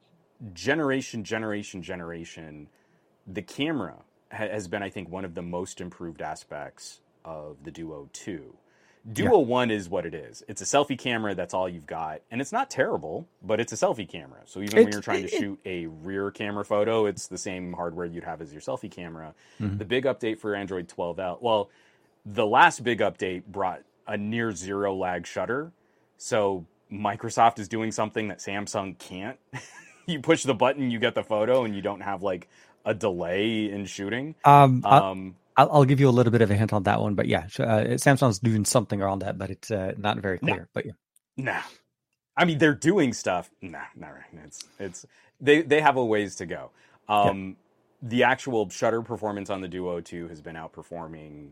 Generation, 0.53 1.23
generation, 1.23 1.81
generation. 1.81 2.69
The 3.25 3.41
camera 3.41 4.05
ha- 4.31 4.47
has 4.49 4.67
been, 4.67 4.83
I 4.83 4.89
think, 4.89 5.09
one 5.09 5.25
of 5.25 5.35
the 5.35 5.41
most 5.41 5.81
improved 5.81 6.21
aspects 6.21 7.01
of 7.25 7.63
the 7.63 7.71
Duo 7.71 8.09
2. 8.13 8.55
Duo 9.11 9.39
1 9.39 9.71
is 9.71 9.87
what 9.89 10.05
it 10.05 10.13
is. 10.13 10.43
It's 10.47 10.61
a 10.61 10.65
selfie 10.65 10.97
camera, 10.97 11.33
that's 11.33 11.53
all 11.53 11.69
you've 11.69 11.85
got. 11.87 12.21
And 12.29 12.41
it's 12.41 12.51
not 12.51 12.69
terrible, 12.69 13.25
but 13.41 13.59
it's 13.59 13.71
a 13.71 13.75
selfie 13.75 14.07
camera. 14.07 14.39
So 14.45 14.61
even 14.61 14.83
when 14.83 14.91
you're 14.91 15.01
trying 15.01 15.25
to 15.27 15.33
it- 15.33 15.39
shoot 15.39 15.59
a 15.65 15.85
rear 15.87 16.29
camera 16.31 16.65
photo, 16.65 17.05
it's 17.05 17.27
the 17.27 17.37
same 17.37 17.73
hardware 17.73 18.05
you'd 18.05 18.25
have 18.25 18.41
as 18.41 18.51
your 18.51 18.61
selfie 18.61 18.91
camera. 18.91 19.33
Mhm. 19.61 19.77
The 19.79 19.85
big 19.85 20.03
update 20.05 20.39
for 20.39 20.55
Android 20.55 20.87
12L, 20.89 21.37
well, 21.41 21.69
the 22.25 22.45
last 22.45 22.83
big 22.83 22.99
update 22.99 23.45
brought 23.45 23.83
a 24.07 24.17
near 24.17 24.51
zero 24.51 24.93
lag 24.93 25.25
shutter. 25.25 25.71
So 26.17 26.65
Microsoft 26.91 27.59
is 27.59 27.67
doing 27.67 27.91
something 27.91 28.27
that 28.27 28.39
Samsung 28.39 28.97
can't. 28.97 29.37
you 30.05 30.19
push 30.19 30.43
the 30.43 30.53
button, 30.53 30.91
you 30.91 30.99
get 30.99 31.15
the 31.15 31.23
photo, 31.23 31.63
and 31.63 31.75
you 31.75 31.81
don't 31.81 32.01
have 32.01 32.23
like 32.23 32.47
a 32.85 32.93
delay 32.93 33.69
in 33.69 33.85
shooting. 33.85 34.35
Um, 34.45 34.83
Um, 34.85 35.35
I'll, 35.57 35.69
I'll 35.71 35.85
give 35.85 35.99
you 35.99 36.07
a 36.07 36.11
little 36.11 36.31
bit 36.31 36.41
of 36.41 36.51
a 36.51 36.55
hint 36.55 36.71
on 36.71 36.83
that 36.83 37.01
one, 37.01 37.15
but 37.15 37.27
yeah, 37.27 37.45
uh, 37.59 37.97
Samsung's 37.97 38.39
doing 38.39 38.63
something 38.63 39.01
around 39.01 39.19
that, 39.19 39.37
but 39.37 39.49
it's 39.49 39.71
uh, 39.71 39.93
not 39.97 40.19
very 40.19 40.37
clear. 40.39 40.69
But 40.73 40.85
yeah, 40.85 40.91
Nah. 41.35 41.61
I 42.35 42.45
mean, 42.45 42.59
they're 42.59 42.75
doing 42.75 43.13
stuff. 43.13 43.49
Nah, 43.61 43.79
not 43.95 44.09
right. 44.13 44.43
It's 44.45 44.63
it's 44.79 45.05
they 45.41 45.63
they 45.63 45.81
have 45.81 45.97
a 45.97 46.05
ways 46.05 46.35
to 46.35 46.45
go. 46.45 46.69
Um, 47.09 47.57
The 48.03 48.23
actual 48.23 48.69
shutter 48.69 49.01
performance 49.01 49.49
on 49.49 49.61
the 49.61 49.67
Duo 49.67 49.99
2 50.01 50.27
has 50.27 50.39
been 50.39 50.55
outperforming 50.55 51.49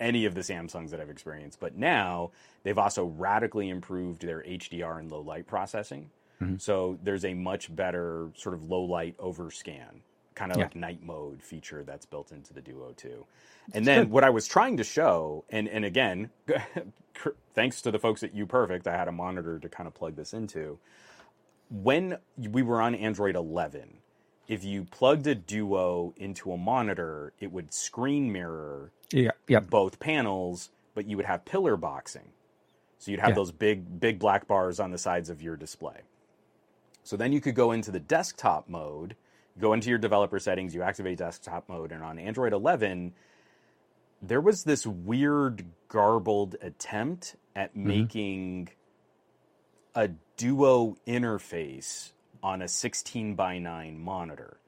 any 0.00 0.24
of 0.24 0.34
the 0.34 0.40
Samsungs 0.40 0.90
that 0.90 1.00
I've 1.00 1.10
experienced. 1.10 1.60
But 1.60 1.76
now 1.76 2.32
they've 2.64 2.76
also 2.78 3.04
radically 3.04 3.68
improved 3.68 4.22
their 4.22 4.42
HDR 4.42 4.98
and 4.98 5.12
low 5.12 5.20
light 5.20 5.46
processing. 5.46 6.10
Mhm. 6.42 6.60
So 6.60 6.98
there's 7.04 7.24
a 7.24 7.34
much 7.34 7.74
better 7.74 8.30
sort 8.34 8.54
of 8.56 8.64
low 8.64 8.82
light 8.82 9.16
overscan, 9.18 10.00
kind 10.34 10.52
of 10.52 10.58
Yeah. 10.58 10.64
like 10.64 10.76
night 10.76 11.02
mode 11.02 11.42
feature 11.42 11.84
that's 11.84 12.06
built 12.06 12.32
into 12.32 12.54
the 12.54 12.62
Duo 12.62 12.92
2. 12.92 13.26
And 13.72 13.86
then 13.86 14.10
what 14.10 14.24
I 14.24 14.30
was 14.30 14.46
trying 14.48 14.76
to 14.78 14.84
show, 14.84 15.44
and 15.50 15.68
and 15.68 15.84
again, 15.84 16.30
thanks 17.54 17.82
to 17.82 17.90
the 17.90 17.98
folks 17.98 18.22
at 18.22 18.34
UPerfect, 18.34 18.86
I 18.86 18.96
had 18.96 19.08
a 19.08 19.12
monitor 19.12 19.58
to 19.58 19.68
kind 19.68 19.86
of 19.86 19.94
plug 19.94 20.16
this 20.16 20.34
into. 20.34 20.78
When 21.70 22.18
we 22.36 22.62
were 22.62 22.80
on 22.82 22.94
Android 22.94 23.36
11, 23.36 23.98
if 24.48 24.64
you 24.64 24.84
plugged 24.84 25.26
a 25.26 25.34
Duo 25.34 26.14
into 26.16 26.52
a 26.52 26.58
monitor, 26.58 27.32
it 27.40 27.52
would 27.52 27.72
screen 27.74 28.32
mirror 28.32 28.92
yeah, 29.12 29.32
yeah. 29.48 29.60
both 29.60 30.00
panels, 30.00 30.70
but 30.94 31.06
but 31.06 31.06
you 31.06 31.16
would 31.16 31.26
have 31.26 31.44
pillar 31.46 31.76
boxing. 31.76 32.32
So 32.98 33.10
you'd 33.10 33.20
have 33.20 33.30
Yeah. 33.30 33.34
those 33.34 33.52
big 33.52 34.00
big 34.00 34.18
black 34.18 34.46
bars 34.48 34.80
on 34.80 34.90
the 34.92 34.98
sides 34.98 35.30
of 35.30 35.42
your 35.42 35.56
display. 35.56 36.02
So 37.04 37.16
then 37.16 37.32
you 37.32 37.40
could 37.40 37.54
go 37.54 37.72
into 37.72 37.90
the 37.90 38.00
desktop 38.00 38.68
mode, 38.68 39.16
go 39.60 39.72
into 39.72 39.88
your 39.88 39.98
developer 39.98 40.38
settings, 40.38 40.74
you 40.74 40.82
activate 40.82 41.18
desktop 41.18 41.68
mode, 41.68 41.92
and 41.92 42.02
on 42.02 42.18
Android 42.18 42.52
11, 42.52 43.12
there 44.22 44.40
was 44.40 44.64
this 44.64 44.86
weird, 44.86 45.64
garbled 45.88 46.56
attempt 46.60 47.36
at 47.54 47.70
mm-hmm. 47.70 47.88
making 47.88 48.68
a 49.94 50.10
Duo 50.36 50.96
interface 51.06 52.12
on 52.42 52.62
a 52.62 52.68
16 52.68 53.34
by 53.34 53.58
9 53.58 53.98
monitor. 53.98 54.58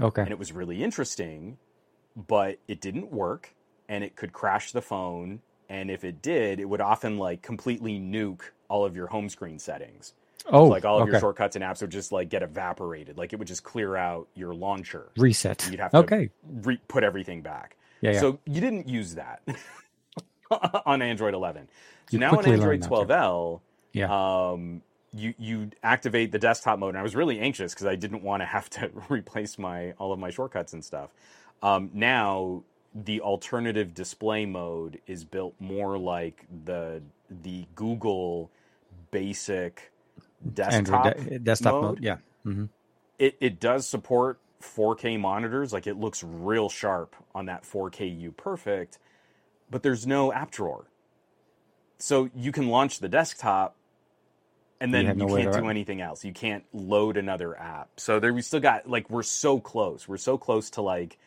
Okay. 0.00 0.22
And 0.22 0.30
it 0.30 0.38
was 0.38 0.52
really 0.52 0.82
interesting, 0.82 1.58
but 2.16 2.58
it 2.68 2.80
didn't 2.80 3.12
work, 3.12 3.54
and 3.88 4.04
it 4.04 4.16
could 4.16 4.32
crash 4.32 4.72
the 4.72 4.82
phone. 4.82 5.40
And 5.68 5.90
if 5.90 6.04
it 6.04 6.22
did, 6.22 6.60
it 6.60 6.68
would 6.68 6.80
often 6.80 7.18
like 7.18 7.42
completely 7.42 7.98
nuke 7.98 8.42
all 8.68 8.84
of 8.84 8.94
your 8.94 9.08
home 9.08 9.28
screen 9.28 9.58
settings 9.58 10.14
oh, 10.46 10.64
like 10.64 10.84
all 10.84 10.96
of 10.98 11.02
okay. 11.02 11.12
your 11.12 11.20
shortcuts 11.20 11.56
and 11.56 11.64
apps 11.64 11.80
would 11.80 11.90
just 11.90 12.12
like 12.12 12.28
get 12.28 12.42
evaporated. 12.42 13.18
Like 13.18 13.32
it 13.32 13.38
would 13.38 13.48
just 13.48 13.64
clear 13.64 13.96
out 13.96 14.28
your 14.34 14.54
launcher. 14.54 15.10
reset. 15.16 15.68
You'd 15.70 15.80
have 15.80 15.90
to 15.92 15.98
okay. 15.98 16.30
re- 16.62 16.80
put 16.88 17.04
everything 17.04 17.42
back. 17.42 17.76
Yeah, 18.00 18.12
yeah. 18.12 18.20
So 18.20 18.38
you 18.46 18.60
didn't 18.60 18.88
use 18.88 19.14
that 19.16 19.42
on 20.86 21.02
Android 21.02 21.34
11. 21.34 21.68
So 22.10 22.16
You 22.16 22.18
now 22.18 22.36
on 22.36 22.46
Android 22.46 22.80
12L, 22.82 23.60
Yeah. 23.92 24.50
um, 24.52 24.82
you 25.12 25.34
you 25.38 25.70
activate 25.82 26.32
the 26.32 26.38
desktop 26.38 26.78
mode, 26.78 26.90
and 26.90 26.98
I 26.98 27.02
was 27.02 27.16
really 27.16 27.40
anxious 27.40 27.74
because 27.74 27.86
I 27.86 27.96
didn't 27.96 28.22
want 28.22 28.42
to 28.42 28.46
have 28.46 28.70
to 28.70 28.90
replace 29.08 29.58
my 29.58 29.92
all 29.92 30.12
of 30.12 30.18
my 30.18 30.30
shortcuts 30.30 30.72
and 30.72 30.84
stuff. 30.84 31.10
Um, 31.62 31.90
now 31.92 32.62
the 32.94 33.20
alternative 33.20 33.94
display 33.94 34.46
mode 34.46 35.00
is 35.06 35.24
built 35.24 35.54
more 35.60 35.98
like 35.98 36.46
the 36.64 37.02
the 37.42 37.66
Google 37.74 38.50
basic 39.10 39.92
desktop 40.54 41.06
Android 41.06 41.28
de- 41.28 41.38
desktop 41.38 41.74
mode. 41.74 41.84
mode. 41.84 42.02
Yeah. 42.02 42.16
hmm 42.44 42.64
it, 43.20 43.36
it 43.38 43.60
does 43.60 43.86
support 43.86 44.40
4K 44.62 45.20
monitors. 45.20 45.72
Like 45.72 45.86
it 45.86 45.96
looks 45.96 46.24
real 46.24 46.68
sharp 46.68 47.14
on 47.34 47.46
that 47.46 47.62
4K 47.62 48.32
UPerfect, 48.32 48.98
but 49.70 49.82
there's 49.82 50.06
no 50.06 50.32
app 50.32 50.50
drawer. 50.50 50.86
So 51.98 52.30
you 52.34 52.50
can 52.50 52.68
launch 52.68 52.98
the 52.98 53.08
desktop 53.08 53.76
and 54.80 54.90
You 54.90 55.02
then 55.04 55.18
you 55.18 55.26
nowhere 55.26 55.52
can't 55.52 55.64
do 55.64 55.68
anything 55.68 56.00
else. 56.00 56.24
You 56.24 56.32
can't 56.32 56.64
load 56.72 57.18
another 57.18 57.56
app. 57.58 57.90
So 57.98 58.18
there 58.18 58.32
we 58.32 58.40
still 58.40 58.60
got 58.60 58.88
like 58.88 59.10
we're 59.10 59.22
so 59.22 59.60
close. 59.60 60.08
We're 60.08 60.16
so 60.16 60.38
close 60.38 60.70
to 60.70 60.82
like 60.82 61.18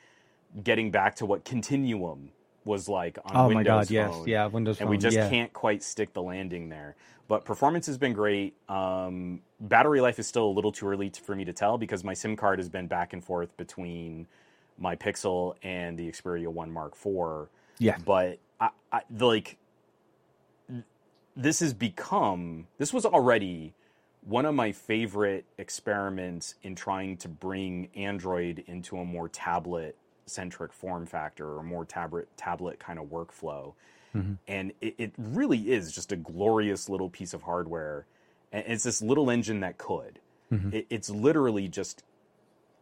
getting 0.61 0.90
back 0.90 1.18
to 1.18 1.27
what 1.27 1.45
Continuum 1.45 2.31
was 2.65 2.90
like 2.90 3.19
on 3.23 3.38
Oh 3.38 3.48
Windows 3.49 3.65
my 3.65 3.73
God. 3.73 3.90
Yes. 3.91 4.15
Yeah. 4.26 4.48
Windows 4.48 4.80
and 4.80 4.88
Phone. 4.88 4.91
we 4.91 4.98
just 4.98 5.15
yeah. 5.15 5.30
can't 5.30 5.53
quite 5.53 5.84
stick 5.84 6.14
the 6.14 6.23
landing 6.23 6.69
there. 6.69 6.95
But 7.27 7.45
performance 7.45 7.87
has 7.87 7.97
been 7.97 8.13
great. 8.13 8.55
Um, 8.69 9.41
battery 9.59 10.01
life 10.01 10.19
is 10.19 10.27
still 10.27 10.45
a 10.45 10.51
little 10.51 10.71
too 10.71 10.87
early 10.87 11.09
t- 11.09 11.21
for 11.21 11.35
me 11.35 11.45
to 11.45 11.53
tell 11.53 11.77
because 11.77 12.03
my 12.03 12.13
SIM 12.13 12.35
card 12.35 12.59
has 12.59 12.69
been 12.69 12.87
back 12.87 13.13
and 13.13 13.23
forth 13.23 13.55
between 13.57 14.27
my 14.77 14.95
Pixel 14.95 15.55
and 15.63 15.97
the 15.97 16.09
Xperia 16.11 16.47
One 16.47 16.71
Mark 16.71 16.93
IV. 16.93 17.47
Yeah. 17.79 17.97
But 18.05 18.39
I, 18.59 18.69
I 18.91 19.01
the, 19.09 19.25
like 19.25 19.57
this 21.35 21.59
has 21.61 21.73
become 21.73 22.67
this 22.77 22.93
was 22.93 23.05
already 23.05 23.73
one 24.21 24.45
of 24.45 24.55
my 24.55 24.71
favorite 24.71 25.45
experiments 25.57 26.55
in 26.63 26.75
trying 26.75 27.17
to 27.17 27.27
bring 27.27 27.89
Android 27.95 28.63
into 28.67 28.97
a 28.97 29.05
more 29.05 29.27
tablet 29.27 29.97
centric 30.25 30.71
form 30.71 31.05
factor 31.05 31.57
or 31.57 31.63
more 31.63 31.85
tablet 31.85 32.27
tablet 32.37 32.79
kind 32.79 32.99
of 32.99 33.05
workflow. 33.05 33.73
Mhm. 34.15 34.38
And 34.48 34.73
it, 34.81 34.95
it 34.98 35.14
really 35.18 35.72
is 35.72 35.91
just 35.91 36.11
a 36.11 36.15
glorious 36.15 36.90
little 36.90 37.10
piece 37.10 37.34
of 37.34 37.44
hardware. 37.44 38.06
And 38.52 38.64
it's 38.68 38.84
this 38.84 39.02
little 39.02 39.30
engine 39.30 39.61
that 39.61 39.77
could. 39.77 40.19
Mhm. 40.52 40.73
It, 40.73 40.88
it's 40.90 41.10
literally 41.10 41.68
just 41.68 42.03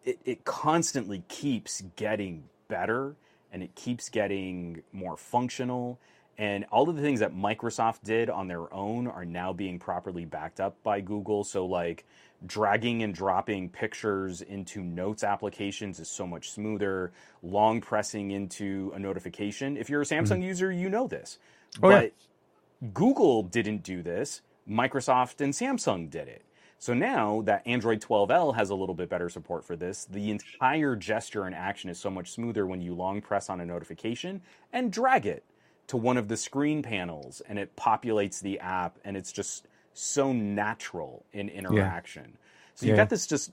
it, 0.03 0.20
it 0.26 0.45
constantly 0.45 1.24
keeps 1.28 1.82
getting 1.95 2.44
better 2.68 3.16
and 3.52 3.62
it 3.62 3.76
keeps 3.76 4.10
getting 4.10 4.82
more 4.91 5.16
functional 5.16 5.99
and 6.38 6.66
all 6.72 6.90
of 6.90 6.95
the 6.95 7.02
things 7.03 7.20
that 7.20 7.36
Microsoft 7.36 7.99
did 8.03 8.30
on 8.30 8.48
their 8.48 8.74
own 8.74 9.06
are 9.08 9.26
now 9.26 9.53
being 9.53 9.78
properly 9.78 10.26
backed 10.26 10.60
up 10.60 10.82
by 10.82 10.99
Google. 11.02 11.44
So, 11.44 11.66
like 11.66 12.06
dragging 12.45 13.03
and 13.03 13.13
dropping 13.13 13.69
pictures 13.69 14.41
into 14.41 14.81
notes 14.81 15.23
applications 15.23 15.99
is 15.99 16.09
so 16.09 16.26
much 16.26 16.51
smoother. 16.51 17.11
Long 17.43 17.81
pressing 17.81 18.31
into 18.31 18.91
a 18.95 18.99
notification. 18.99 19.77
If 19.77 19.89
you're 19.89 20.01
a 20.01 20.05
Samsung 20.05 20.43
user, 20.43 20.72
you 20.72 20.89
know 20.89 21.07
this. 21.07 21.38
Mm-hmm. 21.76 21.85
Oh, 21.85 21.89
yeah. 21.89 22.01
but 22.01 22.93
Google 22.93 23.43
didn't 23.43 23.84
do 23.84 24.01
this. 24.01 24.41
Microsoft 24.69 25.41
and 25.41 25.53
Samsung 25.53 26.09
did 26.09 26.27
it. 26.27 26.43
So 26.80 26.95
now 26.95 27.43
that 27.45 27.61
Android 27.68 28.01
12L 28.01 28.55
has 28.55 28.72
a 28.72 28.76
little 28.76 28.95
bit 28.95 29.07
better 29.07 29.30
support 29.30 29.63
for 29.63 29.76
this, 29.76 30.05
the 30.05 30.31
entire 30.31 30.95
gesture 30.95 31.43
and 31.43 31.53
action 31.53 31.91
is 31.91 31.99
so 31.99 32.09
much 32.09 32.31
smoother 32.31 32.65
when 32.65 32.81
you 32.81 32.95
long 32.95 33.22
press 33.22 33.51
on 33.51 33.61
a 33.61 33.65
notification 33.65 34.41
and 34.73 34.91
drag 34.91 35.27
it 35.27 35.43
to 35.88 35.97
one 35.97 36.18
of 36.18 36.27
the 36.27 36.38
screen 36.38 36.81
panels 36.81 37.41
and 37.47 37.59
it 37.59 37.76
populates 37.76 38.41
the 38.41 38.59
app 38.59 38.97
and 39.05 39.15
it's 39.15 39.31
just 39.31 39.68
so 39.93 40.34
natural 40.34 41.26
in 41.34 41.49
interaction. 41.49 42.38
So 42.76 42.85
you've 42.85 42.95
Yeah. 42.95 42.95
got 42.95 43.09
this 43.09 43.27
just 43.27 43.51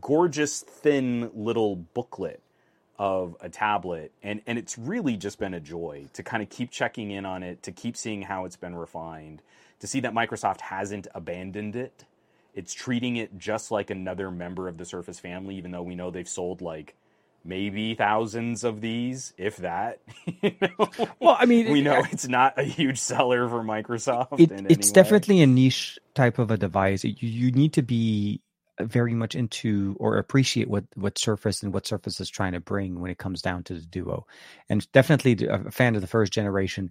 gorgeous 0.00 0.62
thin 0.62 1.30
little 1.34 1.76
booklet 1.76 2.42
of 2.98 3.36
a 3.40 3.48
tablet 3.48 4.12
and 4.22 4.42
and 4.46 4.58
it's 4.58 4.78
really 4.78 5.16
just 5.16 5.38
been 5.38 5.54
a 5.54 5.60
joy 5.60 6.06
to 6.12 6.22
kind 6.22 6.42
of 6.42 6.50
keep 6.50 6.70
checking 6.70 7.10
in 7.10 7.26
on 7.26 7.42
it 7.42 7.62
to 7.62 7.72
keep 7.72 7.96
seeing 7.96 8.22
how 8.22 8.44
it's 8.44 8.56
been 8.56 8.76
refined 8.76 9.42
to 9.80 9.86
see 9.86 10.00
that 10.00 10.12
Microsoft 10.12 10.60
hasn't 10.60 11.08
abandoned 11.14 11.74
it 11.74 12.04
it's 12.54 12.74
treating 12.74 13.16
it 13.16 13.38
just 13.38 13.70
like 13.70 13.90
another 13.90 14.30
member 14.30 14.68
of 14.68 14.78
the 14.78 14.84
Surface 14.84 15.18
family 15.18 15.56
even 15.56 15.70
though 15.72 15.82
we 15.82 15.94
know 15.96 16.10
they've 16.10 16.28
sold 16.28 16.60
like 16.60 16.94
maybe 17.44 17.94
thousands 17.94 18.64
of 18.64 18.80
these 18.80 19.32
if 19.36 19.56
that 19.58 20.00
you 20.26 20.52
know? 20.60 20.88
Well, 21.20 21.36
I 21.38 21.46
mean, 21.46 21.70
we 21.70 21.80
it- 21.80 21.84
know 21.84 22.02
it's 22.10 22.28
not 22.28 22.58
a 22.58 22.62
huge 22.62 22.98
seller 22.98 23.48
for 23.48 23.62
Microsoft 23.62 24.38
it, 24.40 24.50
in 24.50 24.66
it's 24.70 24.90
definitely 24.92 25.40
a 25.42 25.46
niche 25.46 25.98
type 26.14 26.38
of 26.38 26.50
a 26.50 26.56
device. 26.56 27.04
You, 27.04 27.14
you 27.20 27.50
need 27.52 27.72
to 27.74 27.82
be 27.82 28.40
very 28.86 29.14
much 29.14 29.34
into 29.34 29.96
or 29.98 30.16
appreciate 30.16 30.68
what 30.68 30.84
what 30.94 31.18
Surface 31.18 31.62
and 31.62 31.72
what 31.72 31.86
Surface 31.86 32.20
is 32.20 32.28
trying 32.28 32.52
to 32.52 32.60
bring 32.60 33.00
when 33.00 33.10
it 33.10 33.18
comes 33.18 33.42
down 33.42 33.62
to 33.64 33.74
the 33.74 33.86
Duo, 33.86 34.26
and 34.68 34.90
definitely 34.92 35.46
a 35.46 35.70
fan 35.70 35.94
of 35.94 36.00
the 36.00 36.06
first 36.06 36.32
generation. 36.32 36.90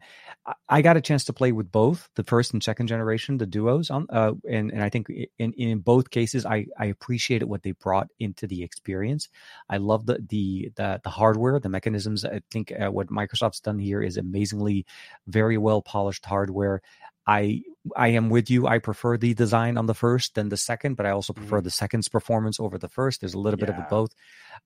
I, 0.68 0.82
got 0.82 0.98
a 0.98 1.02
chance 1.02 1.26
to 1.26 1.34
play 1.34 1.52
with 1.52 1.72
both 1.72 2.10
the 2.16 2.24
first 2.24 2.54
and 2.54 2.64
second 2.64 2.88
generation, 2.88 3.38
the 3.38 3.46
Duos, 3.46 3.90
on 3.90 4.08
uh, 4.10 4.34
and 4.50 4.72
and 4.72 4.84
I 4.84 4.90
think 4.90 5.08
in 5.38 5.54
in 5.54 5.80
both 5.80 6.10
cases, 6.10 6.46
I 6.46 6.68
I 6.78 6.86
appreciated 6.86 7.46
what 7.46 7.64
they 7.64 7.72
brought 7.72 8.08
into 8.20 8.48
the 8.48 8.64
experience. 8.64 9.30
I 9.70 9.78
love 9.78 10.06
the 10.06 10.20
the 10.28 10.72
the, 10.76 11.02
the 11.04 11.10
hardware, 11.10 11.60
the 11.60 11.70
mechanisms. 11.70 12.26
I 12.26 12.42
think 12.52 12.72
uh, 12.72 12.92
what 12.92 13.08
Microsoft's 13.08 13.60
done 13.60 13.80
here 13.80 14.02
is 14.02 14.18
amazingly, 14.18 14.86
very 15.28 15.58
well 15.58 15.82
polished 15.82 16.26
hardware. 16.26 16.82
I 17.28 17.62
I 17.96 18.10
am 18.10 18.30
with 18.30 18.50
you. 18.52 18.68
I 18.68 18.78
prefer 18.80 19.18
the 19.18 19.34
design 19.34 19.78
on 19.78 19.86
the 19.88 19.94
first 19.96 20.36
than 20.36 20.50
the 20.50 20.58
second, 20.58 20.96
but 20.96 21.06
I 21.06 21.12
also 21.12 21.34
prefer 21.34 21.62
the 21.62 21.72
second's 21.72 22.08
performance 22.10 22.60
over 22.60 22.78
the 22.78 22.88
first. 22.90 23.22
There's 23.22 23.34
a 23.34 23.40
little 23.40 23.60
bit 23.60 23.70
of 23.70 23.76
Yeah. 23.78 23.88
both. 23.90 24.12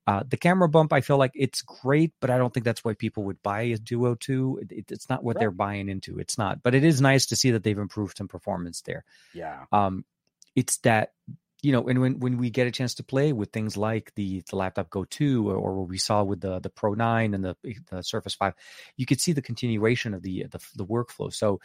Uh, 0.06 0.22
the 0.28 0.36
camera 0.36 0.68
bump, 0.68 0.92
I 0.92 1.00
feel 1.00 1.16
like 1.18 1.32
it's 1.34 1.62
great, 1.62 2.12
but 2.20 2.30
I 2.30 2.36
don't 2.38 2.52
think 2.52 2.64
that's 2.64 2.84
why 2.84 2.94
people 2.94 3.24
would 3.24 3.42
buy 3.42 3.62
a 3.62 3.76
Duo 3.78 4.14
2. 4.14 4.60
It, 4.62 4.72
it- 4.72 4.92
it's 4.92 5.08
not 5.08 5.24
what 5.24 5.38
they're 5.38 5.50
buying 5.50 5.88
into. 5.88 6.18
It's 6.18 6.36
not, 6.38 6.62
but 6.62 6.74
it 6.74 6.84
is 6.84 7.00
nice 7.00 7.26
to 7.26 7.36
see 7.36 7.50
that 7.52 7.62
they've 7.62 7.78
improved 7.78 8.16
some 8.18 8.28
performance 8.28 8.82
there. 8.82 9.04
yeah 9.34 9.64
Um, 9.72 10.04
it's 10.54 10.76
that 10.78 11.12
you 11.62 11.72
know, 11.72 11.88
and 11.88 12.00
when 12.00 12.20
when 12.20 12.38
we 12.38 12.50
get 12.50 12.66
a 12.66 12.70
chance 12.70 12.94
to 12.94 13.04
play 13.04 13.32
with 13.32 13.50
things 13.50 13.76
like 13.76 14.12
the 14.14 14.42
the 14.50 14.56
laptop 14.56 14.90
Go 14.90 15.04
2 15.04 15.48
or, 15.48 15.56
or 15.56 15.74
what 15.80 15.88
we 15.88 15.98
saw 15.98 16.22
with 16.22 16.40
the 16.40 16.60
the 16.60 16.70
Pro 16.70 16.94
9 16.94 17.34
and 17.34 17.44
the 17.44 17.56
the 17.90 18.02
Surface 18.02 18.34
5, 18.34 18.54
you 18.96 19.06
could 19.06 19.20
see 19.20 19.32
the 19.32 19.42
continuation 19.42 20.14
of 20.14 20.22
the 20.22 20.46
the, 20.50 20.60
the 20.76 20.86
workflow. 20.86 21.32
So 21.32 21.60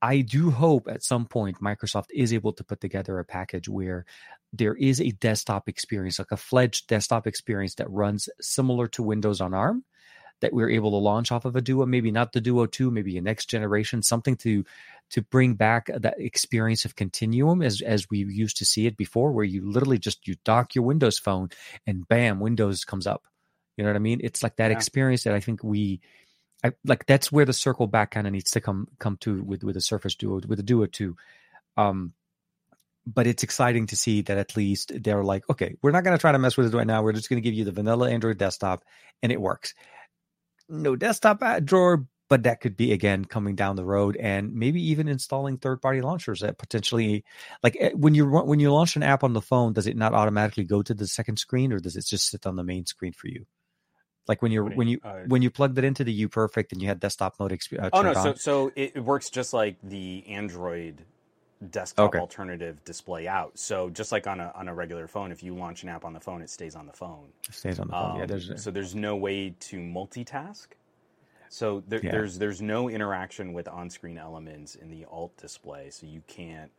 I 0.00 0.20
do 0.20 0.50
hope 0.50 0.88
at 0.88 1.04
some 1.04 1.26
point 1.26 1.60
Microsoft 1.60 2.06
is 2.12 2.32
able 2.32 2.52
to 2.54 2.64
put 2.64 2.80
together 2.80 3.18
a 3.18 3.24
package 3.24 3.68
where 3.68 4.04
there 4.52 4.74
is 4.74 5.00
a 5.00 5.10
desktop 5.10 5.68
experience, 5.68 6.18
like 6.18 6.32
a 6.32 6.36
fledged 6.36 6.88
desktop 6.88 7.26
experience 7.26 7.76
that 7.76 7.90
runs 7.90 8.28
similar 8.40 8.88
to 8.88 9.02
Windows 9.02 9.40
on 9.40 9.54
ARM 9.54 9.84
that 10.42 10.52
we're 10.52 10.68
able 10.70 10.90
to 10.90 10.98
launch 10.98 11.32
off 11.32 11.46
of 11.46 11.56
a 11.56 11.62
Duo, 11.62 11.86
maybe 11.86 12.10
not 12.10 12.32
the 12.32 12.40
Duo 12.42 12.66
2, 12.66 12.90
maybe 12.90 13.16
a 13.16 13.22
next 13.22 13.46
generation, 13.46 14.02
something 14.02 14.36
to 14.38 14.64
to 15.10 15.22
bring 15.22 15.54
back 15.54 15.88
that 15.94 16.14
experience 16.18 16.84
of 16.84 16.94
continuum 16.96 17.62
as 17.62 17.80
as 17.80 18.08
we 18.10 18.18
used 18.18 18.58
to 18.58 18.66
see 18.66 18.86
it 18.86 18.96
before, 18.96 19.32
where 19.32 19.44
you 19.44 19.68
literally 19.70 19.98
just 19.98 20.28
you 20.28 20.36
dock 20.44 20.74
your 20.74 20.84
Windows 20.84 21.18
phone 21.18 21.48
and 21.86 22.06
bam, 22.06 22.40
Windows 22.40 22.84
comes 22.84 23.06
up. 23.06 23.24
You 23.76 23.84
know 23.84 23.90
what 23.90 23.96
I 23.96 24.00
mean? 24.00 24.20
It's 24.22 24.42
like 24.42 24.56
that 24.56 24.70
Yeah. 24.70 24.76
experience 24.76 25.24
that 25.24 25.34
I 25.34 25.40
think 25.40 25.64
we 25.64 26.00
I 26.64 26.72
like 26.84 27.06
that's 27.06 27.32
where 27.32 27.44
the 27.46 27.52
circle 27.52 27.86
back 27.86 28.10
kind 28.12 28.26
of 28.26 28.32
needs 28.32 28.50
to 28.52 28.60
come 28.60 28.88
come 28.98 29.16
to 29.18 29.42
with 29.42 29.64
with 29.64 29.74
the 29.74 29.80
Surface 29.80 30.14
Duo 30.14 30.40
with 30.46 30.58
the 30.58 30.62
Duo 30.62 30.86
2. 30.86 31.16
Um 31.76 32.12
but 33.06 33.26
it's 33.26 33.42
exciting 33.42 33.86
to 33.88 33.96
see 33.96 34.22
that 34.22 34.38
at 34.38 34.56
least 34.56 34.92
they're 35.02 35.24
like, 35.24 35.48
okay, 35.50 35.74
we're 35.82 35.90
not 35.90 36.04
going 36.04 36.16
to 36.16 36.20
try 36.20 36.30
to 36.30 36.38
mess 36.38 36.56
with 36.56 36.72
it 36.72 36.76
right 36.76 36.86
now. 36.86 37.02
We're 37.02 37.12
just 37.12 37.28
going 37.28 37.42
to 37.42 37.44
give 37.48 37.54
you 37.54 37.64
the 37.64 37.72
vanilla 37.72 38.08
Android 38.08 38.38
desktop, 38.38 38.84
and 39.22 39.32
it 39.32 39.40
works. 39.40 39.74
No 40.68 40.96
desktop 40.96 41.42
app 41.42 41.64
drawer, 41.64 42.06
but 42.28 42.44
that 42.44 42.60
could 42.60 42.76
be 42.76 42.92
again 42.92 43.24
coming 43.24 43.54
down 43.54 43.76
the 43.76 43.84
road 43.84 44.16
and 44.16 44.54
maybe 44.54 44.82
even 44.90 45.06
installing 45.06 45.58
third 45.58 45.82
party 45.82 46.00
launchers 46.00 46.40
that 46.40 46.56
potentially 46.56 47.24
like 47.62 47.76
eh, 47.78 47.90
when 47.94 48.14
you 48.14 48.26
when 48.26 48.58
you 48.58 48.72
launch 48.72 48.96
an 48.96 49.02
app 49.02 49.22
on 49.22 49.34
the 49.34 49.42
phone 49.42 49.74
does 49.74 49.86
it 49.86 49.96
not 49.96 50.14
automatically 50.14 50.64
go 50.64 50.80
to 50.82 50.94
the 50.94 51.06
second 51.06 51.38
screen 51.38 51.74
or 51.74 51.78
does 51.78 51.94
it 51.94 52.06
just 52.06 52.30
sit 52.30 52.46
on 52.46 52.56
the 52.56 52.64
main 52.64 52.86
screen 52.86 53.12
for 53.12 53.28
you? 53.28 53.44
Like 54.28 54.40
when 54.40 54.52
you're 54.52 54.64
when 54.64 54.88
you 54.88 54.98
uh, 55.04 55.24
when 55.26 55.42
you 55.42 55.50
plugged 55.50 55.76
it 55.78 55.84
into 55.84 56.04
the 56.04 56.26
UPerfect 56.26 56.72
and 56.72 56.80
you 56.80 56.88
had 56.88 57.00
desktop 57.00 57.34
mode 57.38 57.52
uh, 57.52 57.90
oh 57.92 58.02
no 58.02 58.14
so 58.14 58.34
so 58.34 58.72
it, 58.76 58.92
it 58.94 59.00
works 59.00 59.28
just 59.28 59.52
like 59.52 59.76
the 59.82 60.24
android 60.28 61.04
desktop 61.70 62.10
okay. 62.10 62.18
alternative 62.18 62.82
display 62.84 63.26
out. 63.26 63.58
So 63.58 63.90
just 63.90 64.12
like 64.12 64.26
on 64.26 64.40
a 64.40 64.52
on 64.54 64.68
a 64.68 64.74
regular 64.74 65.06
phone, 65.06 65.32
if 65.32 65.42
you 65.42 65.54
launch 65.54 65.82
an 65.82 65.88
app 65.88 66.04
on 66.04 66.12
the 66.12 66.20
phone, 66.20 66.42
it 66.42 66.50
stays 66.50 66.74
on 66.74 66.86
the 66.86 66.92
phone. 66.92 67.28
It 67.48 67.54
stays 67.54 67.78
on 67.78 67.88
the 67.88 67.92
phone. 67.92 68.10
Um, 68.12 68.18
yeah, 68.18 68.26
there's 68.26 68.62
so 68.62 68.70
there's 68.70 68.94
no 68.94 69.16
way 69.16 69.54
to 69.60 69.76
multitask. 69.78 70.68
So 71.48 71.82
there, 71.86 72.00
yeah. 72.02 72.12
there's 72.12 72.38
there's 72.38 72.62
no 72.62 72.88
interaction 72.88 73.52
with 73.52 73.68
on-screen 73.68 74.18
elements 74.18 74.74
in 74.74 74.90
the 74.90 75.04
alt 75.10 75.36
display. 75.36 75.90
So 75.90 76.06
you 76.06 76.22
can't 76.26 76.70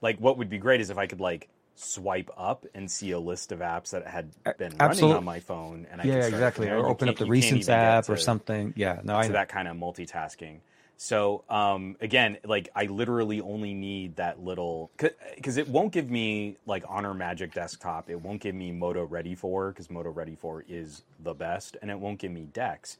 like 0.00 0.18
what 0.18 0.38
would 0.38 0.48
be 0.48 0.58
great 0.58 0.80
is 0.80 0.90
if 0.90 0.98
I 0.98 1.06
could 1.06 1.20
like 1.20 1.48
swipe 1.76 2.30
up 2.36 2.66
and 2.74 2.88
see 2.88 3.10
a 3.10 3.18
list 3.18 3.50
of 3.50 3.58
apps 3.58 3.90
that 3.90 4.06
had 4.06 4.30
been 4.58 4.74
Absolutely. 4.78 5.02
running 5.02 5.16
on 5.16 5.24
my 5.24 5.40
phone 5.40 5.86
and 5.90 6.00
I 6.00 6.04
yeah 6.04 6.26
exactly 6.26 6.68
or 6.68 6.86
open 6.86 7.08
up 7.08 7.16
the 7.16 7.26
recent 7.26 7.68
app 7.68 8.08
or 8.08 8.16
something 8.16 8.74
yeah 8.76 9.00
no 9.02 9.16
I 9.16 9.26
know. 9.26 9.32
that 9.32 9.48
kind 9.48 9.66
of 9.66 9.76
multitasking 9.76 10.60
so 10.96 11.44
um, 11.48 11.96
again, 12.00 12.38
like 12.44 12.68
I 12.74 12.84
literally 12.84 13.40
only 13.40 13.74
need 13.74 14.16
that 14.16 14.42
little 14.42 14.90
because 15.34 15.56
it 15.56 15.68
won't 15.68 15.92
give 15.92 16.10
me 16.10 16.56
like 16.66 16.84
Honor 16.88 17.14
Magic 17.14 17.52
Desktop. 17.52 18.08
It 18.08 18.20
won't 18.20 18.40
give 18.40 18.54
me 18.54 18.72
Moto 18.72 19.04
Ready 19.04 19.34
for 19.34 19.70
because 19.70 19.90
Moto 19.90 20.10
Ready 20.10 20.36
for 20.36 20.64
is 20.68 21.02
the 21.22 21.34
best, 21.34 21.76
and 21.82 21.90
it 21.90 21.98
won't 21.98 22.18
give 22.18 22.32
me 22.32 22.46
Dex. 22.52 22.96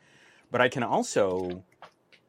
But 0.50 0.60
I 0.60 0.68
can 0.68 0.82
also 0.82 1.64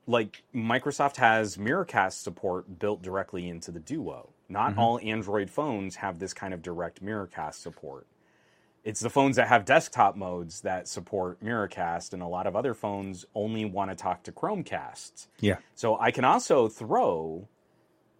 like 0.07 0.43
Microsoft 0.53 1.17
has 1.17 1.57
Miracast 1.57 2.21
support 2.21 2.79
built 2.79 3.01
directly 3.01 3.49
into 3.49 3.71
the 3.71 3.79
Duo. 3.79 4.29
Not 4.47 4.71
mm-hmm. 4.71 4.79
all 4.79 4.99
Android 5.03 5.49
phones 5.49 5.95
have 5.97 6.19
this 6.19 6.33
kind 6.33 6.53
of 6.53 6.61
direct 6.61 7.03
Miracast 7.03 7.55
support 7.55 8.05
it's 8.85 8.99
the 8.99 9.09
phones 9.09 9.35
that 9.37 9.47
have 9.47 9.65
desktop 9.65 10.15
modes 10.15 10.61
that 10.61 10.87
support 10.87 11.43
Miracast, 11.43 12.13
and 12.13 12.21
a 12.21 12.27
lot 12.27 12.45
of 12.45 12.55
other 12.55 12.75
phones 12.75 13.25
only 13.33 13.65
want 13.65 13.89
to 13.89 13.95
talk 13.95 14.23
to 14.23 14.31
Chromecasts. 14.31 15.27
Yeah. 15.39 15.57
So 15.73 15.99
I 15.99 16.11
can 16.11 16.23
also 16.23 16.69
throw 16.69 17.49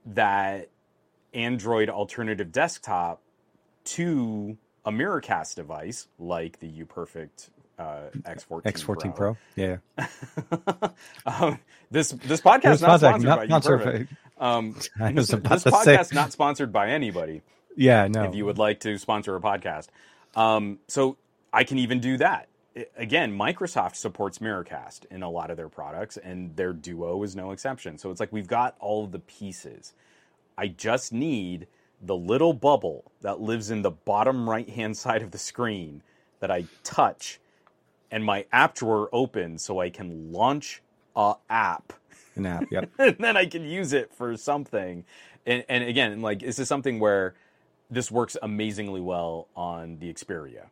that 0.08 0.70
Android 1.36 1.90
alternative 1.90 2.52
desktop 2.52 3.22
to 3.86 4.58
a 4.84 4.92
Miracast 4.92 5.56
device 5.56 6.08
like 6.18 6.60
the 6.60 6.72
UPerfect 6.72 7.50
uh, 7.78 8.10
X14 8.22 8.64
X14 8.64 9.16
Pro. 9.16 9.36
Pro. 9.36 9.38
Yeah. 9.56 9.78
um, 11.28 11.60
this 11.92 12.10
this 12.10 12.42
podcast 12.42 12.76
is 12.76 12.82
not 12.82 13.00
sponsored 13.00 13.24
not, 13.24 13.38
by 13.38 13.46
not 13.46 13.64
UPerfect. 13.64 14.08
Um, 14.38 14.74
this, 15.14 15.30
this 15.30 15.64
podcast 15.64 16.14
not 16.14 16.34
sponsored 16.34 16.74
by 16.74 16.90
anybody. 16.90 17.42
Yeah, 17.78 18.10
no. 18.10 18.24
If 18.24 18.36
you 18.36 18.44
would 18.44 18.58
like 18.58 18.82
to 18.82 18.98
sponsor 18.98 19.34
a 19.34 19.40
podcast, 19.40 19.88
um, 20.36 20.80
so 20.88 21.18
I 21.54 21.64
can 21.64 21.80
even 21.80 22.00
do 22.00 22.18
that. 22.18 22.50
again, 22.98 23.38
Microsoft 23.38 23.96
supports 23.96 24.40
Miracast 24.40 25.06
in 25.10 25.24
a 25.24 25.30
lot 25.30 25.50
of 25.50 25.56
their 25.58 25.70
products, 25.70 26.18
and 26.18 26.54
their 26.58 26.74
Duo 26.74 27.24
is 27.24 27.36
no 27.36 27.52
exception. 27.52 27.98
So 27.98 28.12
it's 28.12 28.20
like 28.20 28.34
we've 28.34 28.48
got 28.48 28.76
all 28.80 29.06
of 29.06 29.12
the 29.12 29.20
pieces. 29.20 29.94
I 30.58 30.68
just 30.68 31.14
need 31.14 31.68
the 32.02 32.16
little 32.16 32.54
bubble 32.54 33.12
that 33.22 33.40
lives 33.40 33.72
in 33.72 33.82
the 33.82 33.92
bottom 33.92 34.50
right 34.50 34.70
hand 34.70 34.98
side 35.06 35.22
of 35.22 35.32
the 35.32 35.38
screen 35.38 36.04
that 36.42 36.52
I 36.52 36.66
touch, 36.84 37.40
and 38.12 38.24
my 38.24 38.46
app 38.52 38.76
drawer 38.76 39.10
opens 39.14 39.64
so 39.64 39.80
I 39.80 39.90
can 39.90 40.34
launch 40.34 40.82
a 41.16 41.36
app. 41.50 41.94
An 42.36 42.46
app, 42.46 42.70
yep. 42.70 42.90
and 43.00 43.16
then 43.20 43.38
I 43.38 43.46
can 43.46 43.64
use 43.64 43.94
it 43.94 44.14
for 44.14 44.36
something. 44.36 45.06
And, 45.46 45.64
and 45.70 45.84
again, 45.86 46.22
like 46.22 46.40
this 46.40 46.60
is 46.60 46.68
something 46.68 47.00
where 47.00 47.36
this 47.90 48.12
works 48.12 48.38
amazingly 48.42 49.02
well 49.02 49.48
on 49.56 50.00
the 50.00 50.14
Xperia. 50.14 50.68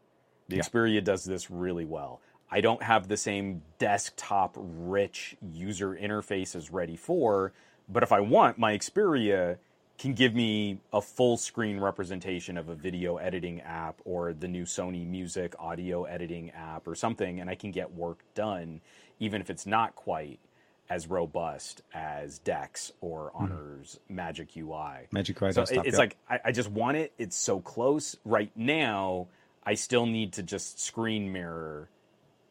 The 0.50 0.58
yeah. 0.58 0.62
Xperia 0.62 1.04
does 1.04 1.24
this 1.24 1.50
really 1.50 1.86
well. 1.86 2.22
I 2.52 2.62
don't 2.62 2.84
have 2.84 3.08
the 3.08 3.18
same 3.18 3.64
desktop 3.80 4.56
rich 4.58 5.36
user 5.42 5.96
interface 5.96 6.56
as 6.56 6.70
Ready 6.70 6.96
for, 6.96 7.52
but 7.90 8.04
if 8.04 8.12
I 8.12 8.20
want, 8.20 8.58
my 8.58 8.78
Xperia 8.78 9.58
can 9.98 10.14
give 10.14 10.36
me 10.36 10.80
a 10.92 11.02
full 11.02 11.38
screen 11.38 11.80
representation 11.80 12.58
of 12.58 12.70
a 12.70 12.76
video 12.76 13.18
editing 13.18 13.62
app 13.62 14.02
or 14.06 14.34
the 14.34 14.48
new 14.48 14.64
Sony 14.66 15.08
Music 15.08 15.56
audio 15.60 16.04
editing 16.04 16.52
app 16.52 16.88
or 16.88 16.96
something, 16.96 17.40
and 17.40 17.50
I 17.50 17.56
can 17.56 17.72
get 17.72 17.94
work 17.94 18.20
done, 18.36 18.82
even 19.20 19.40
if 19.40 19.50
it's 19.50 19.66
not 19.66 19.96
quite 19.96 20.40
as 20.94 21.08
robust 21.08 21.82
as 21.94 22.38
Dex 22.40 22.92
or 23.02 23.32
mm-hmm. 23.32 23.44
Honor's 23.44 24.00
mm-hmm. 24.06 24.16
Magic 24.16 24.50
UI. 24.56 25.08
Magic 25.12 25.42
UI. 25.42 25.52
So 25.52 25.66
it's 25.70 25.98
like 25.98 26.18
I, 26.30 26.40
I, 26.46 26.52
just 26.52 26.70
want 26.70 26.98
it. 26.98 27.14
It's 27.18 27.36
so 27.36 27.60
close 27.60 28.16
right 28.24 28.52
now. 28.56 29.28
I 29.64 29.74
still 29.74 30.06
need 30.06 30.34
to 30.34 30.44
just 30.44 30.80
screen 30.80 31.32
mirror 31.32 31.90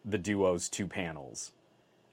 the 0.05 0.19
Duo's 0.19 0.69
two 0.69 0.89
panels, 0.89 1.53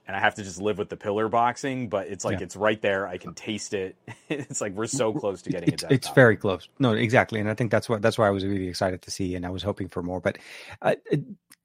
and 0.09 0.15
I 0.15 0.21
have 0.21 0.33
to 0.35 0.43
just 0.43 0.59
live 0.59 0.79
with 0.79 0.89
the 0.89 0.97
pillar 0.97 1.29
boxing. 1.29 1.87
But 1.87 2.07
it's 2.07 2.25
like 2.25 2.39
yeah. 2.39 2.45
it's 2.45 2.55
right 2.55 2.81
there. 2.81 3.07
I 3.07 3.17
can 3.19 3.35
taste 3.35 3.75
it. 3.75 3.95
it's 4.27 4.59
like 4.59 4.73
we're 4.73 4.87
so 4.87 5.13
close 5.13 5.43
to 5.43 5.51
getting 5.51 5.71
it's, 5.71 5.83
it. 5.83 5.91
It's 5.91 6.09
very 6.09 6.35
close. 6.35 6.67
No, 6.79 6.93
exactly, 6.93 7.39
and 7.39 7.47
I 7.47 7.53
think 7.53 7.69
that's 7.69 7.87
what 7.87 8.01
that's 8.01 8.17
why 8.17 8.25
I 8.25 8.31
was 8.31 8.43
really 8.43 8.67
excited 8.67 9.03
to 9.03 9.11
see, 9.11 9.35
and 9.35 9.45
I 9.45 9.51
was 9.51 9.61
hoping 9.61 9.87
for 9.87 10.01
more. 10.01 10.19
But 10.19 10.39
uh, 10.81 10.95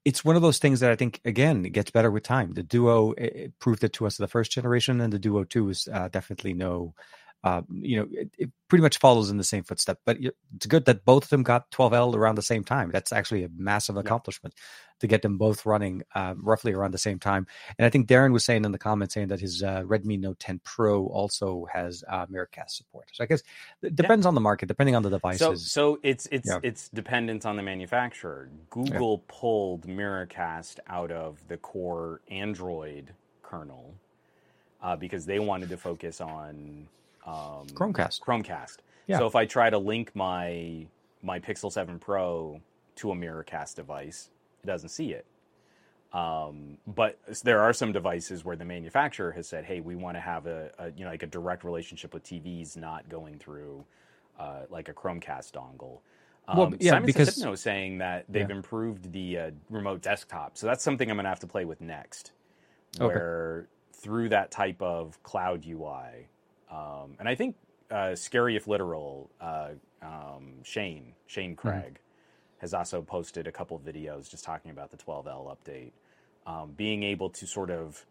it's 0.05 0.27
one 0.27 0.37
of 0.37 0.43
those 0.43 0.59
things 0.59 0.81
that 0.81 0.91
I 0.91 0.97
think 0.97 1.23
again 1.25 1.65
it 1.65 1.71
gets 1.71 1.91
better 1.91 2.11
with 2.11 2.23
time. 2.23 2.53
The 2.53 2.63
Duo 2.63 3.13
it 3.13 3.59
proved 3.61 3.83
it 3.83 3.95
to 3.95 4.07
us 4.07 4.19
the 4.19 4.29
first 4.29 4.53
generation, 4.53 5.01
and 5.01 5.11
the 5.11 5.19
Duo 5.19 5.45
Two 5.45 5.71
is 5.71 5.89
uh, 5.91 6.09
definitely 6.09 6.53
no 6.53 6.95
uh, 7.45 7.61
you 7.69 7.99
know, 7.99 8.09
it, 8.11 8.31
it, 8.39 8.51
pretty 8.69 8.83
much 8.83 8.99
follows 8.99 9.31
in 9.31 9.37
the 9.37 9.45
same 9.45 9.63
footstep. 9.63 9.99
But 10.07 10.17
it's 10.57 10.67
good 10.67 10.87
that 10.87 11.05
both 11.05 11.25
of 11.25 11.29
them 11.29 11.43
got 11.43 11.71
12L 11.71 12.17
around 12.17 12.37
the 12.37 12.43
same 12.43 12.65
time. 12.65 12.91
That's 12.91 13.13
actually 13.13 13.45
a 13.45 13.51
massive 13.55 13.99
accomplishment 13.99 14.55
yeah. 14.57 14.63
to 15.01 15.07
get 15.07 15.21
them 15.21 15.37
both 15.37 15.67
running 15.67 16.03
uh, 16.15 16.35
roughly 16.39 16.73
around 16.73 16.93
the 16.93 16.99
same 16.99 17.19
time. 17.19 17.47
And 17.79 17.85
I 17.85 17.91
think 17.91 18.09
Darren 18.09 18.33
was 18.33 18.47
saying 18.47 18.65
in 18.65 18.73
the 18.73 18.79
comments 18.79 19.13
saying 19.13 19.29
that 19.29 19.41
his 19.41 19.63
uh, 19.63 19.83
Redmi 19.83 20.19
Note 20.19 20.39
10 20.41 20.63
Pro 20.65 21.07
also 21.07 21.67
has 21.71 22.03
uh, 22.09 22.25
Miracast 22.27 22.71
support. 22.71 23.11
So 23.13 23.23
I 23.23 23.27
guess 23.27 23.43
it 23.83 23.95
depends 23.95 24.25
yeah. 24.25 24.29
on 24.29 24.35
the 24.35 24.41
market, 24.41 24.67
depending 24.67 24.97
on 24.97 25.03
the 25.03 25.11
devices. 25.11 25.71
So, 25.71 25.97
so 25.97 26.01
it's 26.03 26.27
it's 26.33 26.49
yeah. 26.49 26.61
it's 26.63 26.89
dependent 26.89 27.45
on 27.45 27.57
the 27.57 27.63
manufacturer. 27.63 28.49
Google 28.71 29.19
pulled 29.29 29.87
Miracast 29.87 30.79
out 30.89 31.13
of 31.13 31.47
the 31.49 31.59
core 31.59 32.23
Android 32.31 33.13
kernel 33.43 33.95
uh, 34.83 34.97
because 34.97 35.27
they 35.27 35.39
wanted 35.39 35.69
to 35.69 35.77
focus 35.77 36.23
on 36.23 36.89
um, 37.27 37.67
Chromecast. 37.69 38.21
Chromecast. 38.21 38.79
Yeah. 39.07 39.19
So 39.19 39.27
if 39.27 39.37
I 39.37 39.47
try 39.47 39.71
to 39.71 39.79
link 39.79 40.15
my 40.15 40.87
my 41.23 41.41
Pixel 41.41 41.73
7 41.73 41.99
Pro 41.99 42.61
to 42.97 43.11
a 43.11 43.15
Miracast 43.15 43.77
device, 43.77 44.31
it 44.63 44.67
doesn't 44.67 44.91
see 44.91 45.13
it. 45.13 45.27
Um, 46.15 46.79
but 46.87 47.19
there 47.43 47.61
are 47.61 47.73
some 47.73 47.91
devices 47.91 48.45
where 48.45 48.55
the 48.55 48.65
manufacturer 48.65 49.33
has 49.33 49.49
said, 49.49 49.65
"Hey, 49.65 49.81
we 49.81 49.97
want 49.97 50.17
to 50.17 50.21
have 50.21 50.47
a, 50.47 50.71
a, 50.79 50.91
you 50.93 51.05
know 51.05 51.11
like 51.11 51.25
a 51.25 51.27
direct 51.27 51.65
relationship 51.65 52.15
with 52.15 52.23
TVs, 52.23 52.77
not 52.77 53.09
going 53.09 53.39
through 53.39 53.85
uh, 54.39 54.61
like 54.71 54.89
a 54.89 54.93
Chromecast 54.93 55.51
dongle." 55.53 55.99
Um, 56.47 56.59
well, 56.59 56.75
yeah, 56.79 56.93
Simon 56.93 57.07
because 57.07 57.37
is 57.37 57.61
saying 57.61 57.99
that 57.99 58.27
they've 58.29 58.49
yeah. 58.49 58.55
improved 58.55 59.11
the 59.13 59.39
uh, 59.39 59.51
remote 59.71 60.03
desktop, 60.03 60.57
so 60.57 60.69
that's 60.69 60.85
something 60.85 61.11
I'm 61.11 61.17
going 61.17 61.25
to 61.25 61.31
have 61.31 61.41
to 61.41 61.49
play 61.49 61.65
with 61.65 61.81
next, 61.81 62.31
where 62.99 63.67
okay. 63.67 63.99
through 64.01 64.29
that 64.29 64.53
type 64.53 64.81
of 64.81 65.21
cloud 65.25 65.65
UI, 65.67 66.29
um, 66.71 67.17
and 67.19 67.29
I 67.29 67.35
think 67.35 67.57
uh, 67.91 68.15
Scary 68.15 68.57
If 68.57 68.67
Literal, 68.67 69.31
uh, 69.41 69.71
um, 70.03 70.63
Shane, 70.63 71.15
Shane 71.27 71.57
mm-hmm. 71.57 71.69
Craig, 71.69 71.85
mm-hmm. 71.85 72.61
has 72.61 72.75
also 72.75 73.03
posted 73.03 73.47
a 73.47 73.53
couple 73.53 73.79
videos 73.79 74.31
just 74.31 74.45
talking 74.45 74.71
about 74.71 74.91
the 74.91 74.97
12L 74.97 75.57
update. 75.57 75.93
Um, 76.47 76.73
being 76.77 77.03
able 77.03 77.31
to 77.31 77.47
sort 77.47 77.71
of 77.71 78.05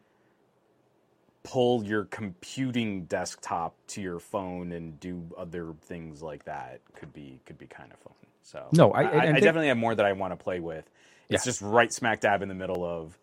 pull 1.44 1.84
your 1.84 2.06
computing 2.06 3.04
desktop 3.06 3.76
to 3.88 4.02
your 4.02 4.20
phone 4.20 4.72
and 4.72 5.00
do 5.00 5.24
other 5.38 5.74
things 5.82 6.24
like 6.24 6.46
that 6.46 6.80
could 6.96 7.14
be 7.14 7.40
could 7.46 7.58
be 7.58 7.68
kind 7.68 7.92
of 7.92 8.00
fun. 8.00 8.14
So 8.42 8.68
no, 8.72 8.92
I, 8.92 9.04
I, 9.04 9.06
I, 9.06 9.28
I 9.28 9.40
definitely 9.40 9.68
have 9.68 9.78
more 9.78 9.94
that 9.94 10.06
I 10.06 10.14
want 10.14 10.32
to 10.32 10.38
play 10.38 10.60
with. 10.60 10.90
It's 11.30 11.46
yeah. 11.46 11.50
just 11.50 11.62
right 11.62 11.92
smack 11.92 12.22
dab 12.22 12.42
in 12.42 12.50
the 12.50 12.56
middle 12.56 12.84
of 12.84 13.18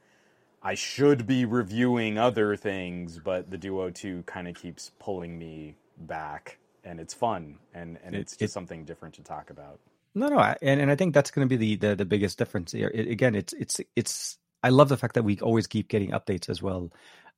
I 0.63 0.75
should 0.75 1.27
be 1.27 1.45
reviewing 1.45 2.19
other 2.19 2.55
things, 2.57 3.19
but 3.19 3.51
the 3.51 3.57
Duo 3.57 3.91
2 3.91 4.25
kind 4.27 4.47
of 4.47 4.55
keeps 4.55 4.91
pulling 4.99 5.39
me 5.39 5.77
back 5.97 6.59
and 6.85 7.01
it's 7.01 7.15
fun 7.15 7.59
and, 7.75 7.99
and 8.05 8.15
it's 8.15 8.33
just 8.33 8.51
it, 8.51 8.53
something 8.53 8.85
different 8.85 9.15
to 9.15 9.23
talk 9.23 9.51
about. 9.51 9.79
No, 10.15 10.29
no, 10.29 10.39
and, 10.39 10.81
and 10.81 10.91
I 10.91 10.97
think 10.97 11.15
that's 11.15 11.31
going 11.31 11.49
to 11.49 11.57
be 11.57 11.77
the, 11.77 11.89
the, 11.89 11.97
the 11.97 12.05
biggest 12.05 12.39
difference 12.39 12.73
here. 12.73 12.91
It, 12.93 13.09
again, 13.09 13.35
it's 13.35 13.53
it's 13.53 13.81
it's. 13.95 14.39
I 14.63 14.69
love 14.69 14.91
the 14.91 14.97
fact 14.97 15.15
that 15.15 15.23
we 15.23 15.39
always 15.41 15.67
keep 15.67 15.89
getting 15.89 16.11
updates 16.11 16.51
as 16.51 16.61
well. 16.61 16.91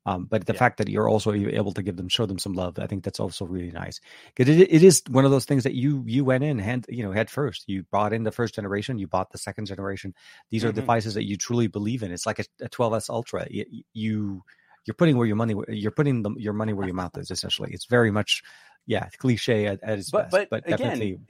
Um, 0.05 0.25
but 0.25 0.47
the 0.47 0.53
yeah. 0.53 0.59
fact 0.59 0.79
that 0.79 0.89
you're 0.89 1.09
also 1.09 1.33
able 1.33 1.73
to 1.73 1.83
give 1.83 1.97
them, 1.97 2.09
show 2.09 2.27
them 2.27 2.39
some 2.39 2.55
love, 2.55 2.79
I 2.79 2.87
think 2.87 3.05
that's 3.05 3.21
also 3.21 3.45
really 3.45 3.71
nice. 3.71 4.01
Because 4.35 4.57
it, 4.57 4.73
it 4.73 4.83
is 4.83 5.03
one 5.09 5.25
of 5.25 5.31
those 5.31 5.45
things 5.45 5.63
that 5.63 5.75
you 5.75 6.03
you 6.07 6.25
went 6.25 6.43
in 6.43 6.59
hand 6.59 6.87
you 6.89 7.05
know 7.05 7.13
head 7.13 7.31
first. 7.31 7.65
You 7.69 7.85
bought 7.91 8.13
in 8.13 8.25
the 8.25 8.33
first 8.33 8.55
generation, 8.55 8.99
you 8.99 9.07
bought 9.07 9.31
the 9.31 9.39
second 9.39 9.67
generation. 9.67 10.15
These 10.51 10.63
mm-hmm. 10.63 10.71
are 10.71 10.73
devices 10.73 11.15
that 11.15 11.25
you 11.25 11.37
truly 11.37 11.69
believe 11.69 12.03
in. 12.03 12.11
It's 12.11 12.27
like 12.27 12.41
a, 12.41 12.45
a 12.61 12.69
12s 12.69 13.11
Ultra. 13.11 13.47
You, 13.51 13.85
you 13.93 14.43
you're 14.85 14.95
putting 14.95 15.17
where 15.17 15.27
your 15.27 15.37
money 15.37 15.55
you're 15.69 15.93
putting 15.93 16.23
the, 16.23 16.31
your 16.37 16.53
money 16.53 16.73
where 16.73 16.87
your 16.87 16.95
mouth 16.95 17.17
is. 17.17 17.31
Essentially, 17.31 17.71
it's 17.73 17.87
very 17.87 18.11
much 18.11 18.43
yeah 18.87 19.09
cliche 19.19 19.67
at, 19.67 19.83
at 19.85 20.01
its 20.01 20.11
but, 20.11 20.31
best. 20.31 20.51
But, 20.51 20.65
but 20.65 20.73
again, 20.73 21.25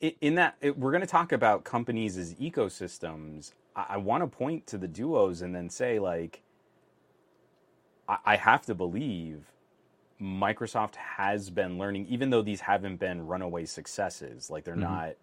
in 0.00 0.34
that 0.36 0.56
we're 0.76 0.90
going 0.90 1.02
to 1.02 1.06
talk 1.06 1.32
about 1.32 1.64
companies 1.64 2.16
as 2.16 2.34
ecosystems. 2.34 3.52
I, 3.76 3.86
I 3.90 3.96
want 3.98 4.22
to 4.22 4.26
point 4.26 4.66
to 4.68 4.78
the 4.78 4.88
duos 4.88 5.42
and 5.42 5.54
then 5.54 5.70
say 5.70 5.98
like, 6.00 6.42
I, 8.08 8.36
have 8.36 8.62
to 8.66 8.74
believe 8.74 9.52
Microsoft 10.20 10.96
has 10.96 11.50
been 11.50 11.78
learning, 11.78 12.06
even 12.08 12.30
though 12.30 12.42
these 12.42 12.60
haven't 12.60 12.96
been 12.96 13.26
runaway 13.26 13.64
successes. 13.64 14.50
Like 14.50 14.64
they're 14.64 14.74
mm-hmm. 14.74 14.82
not 14.82 15.16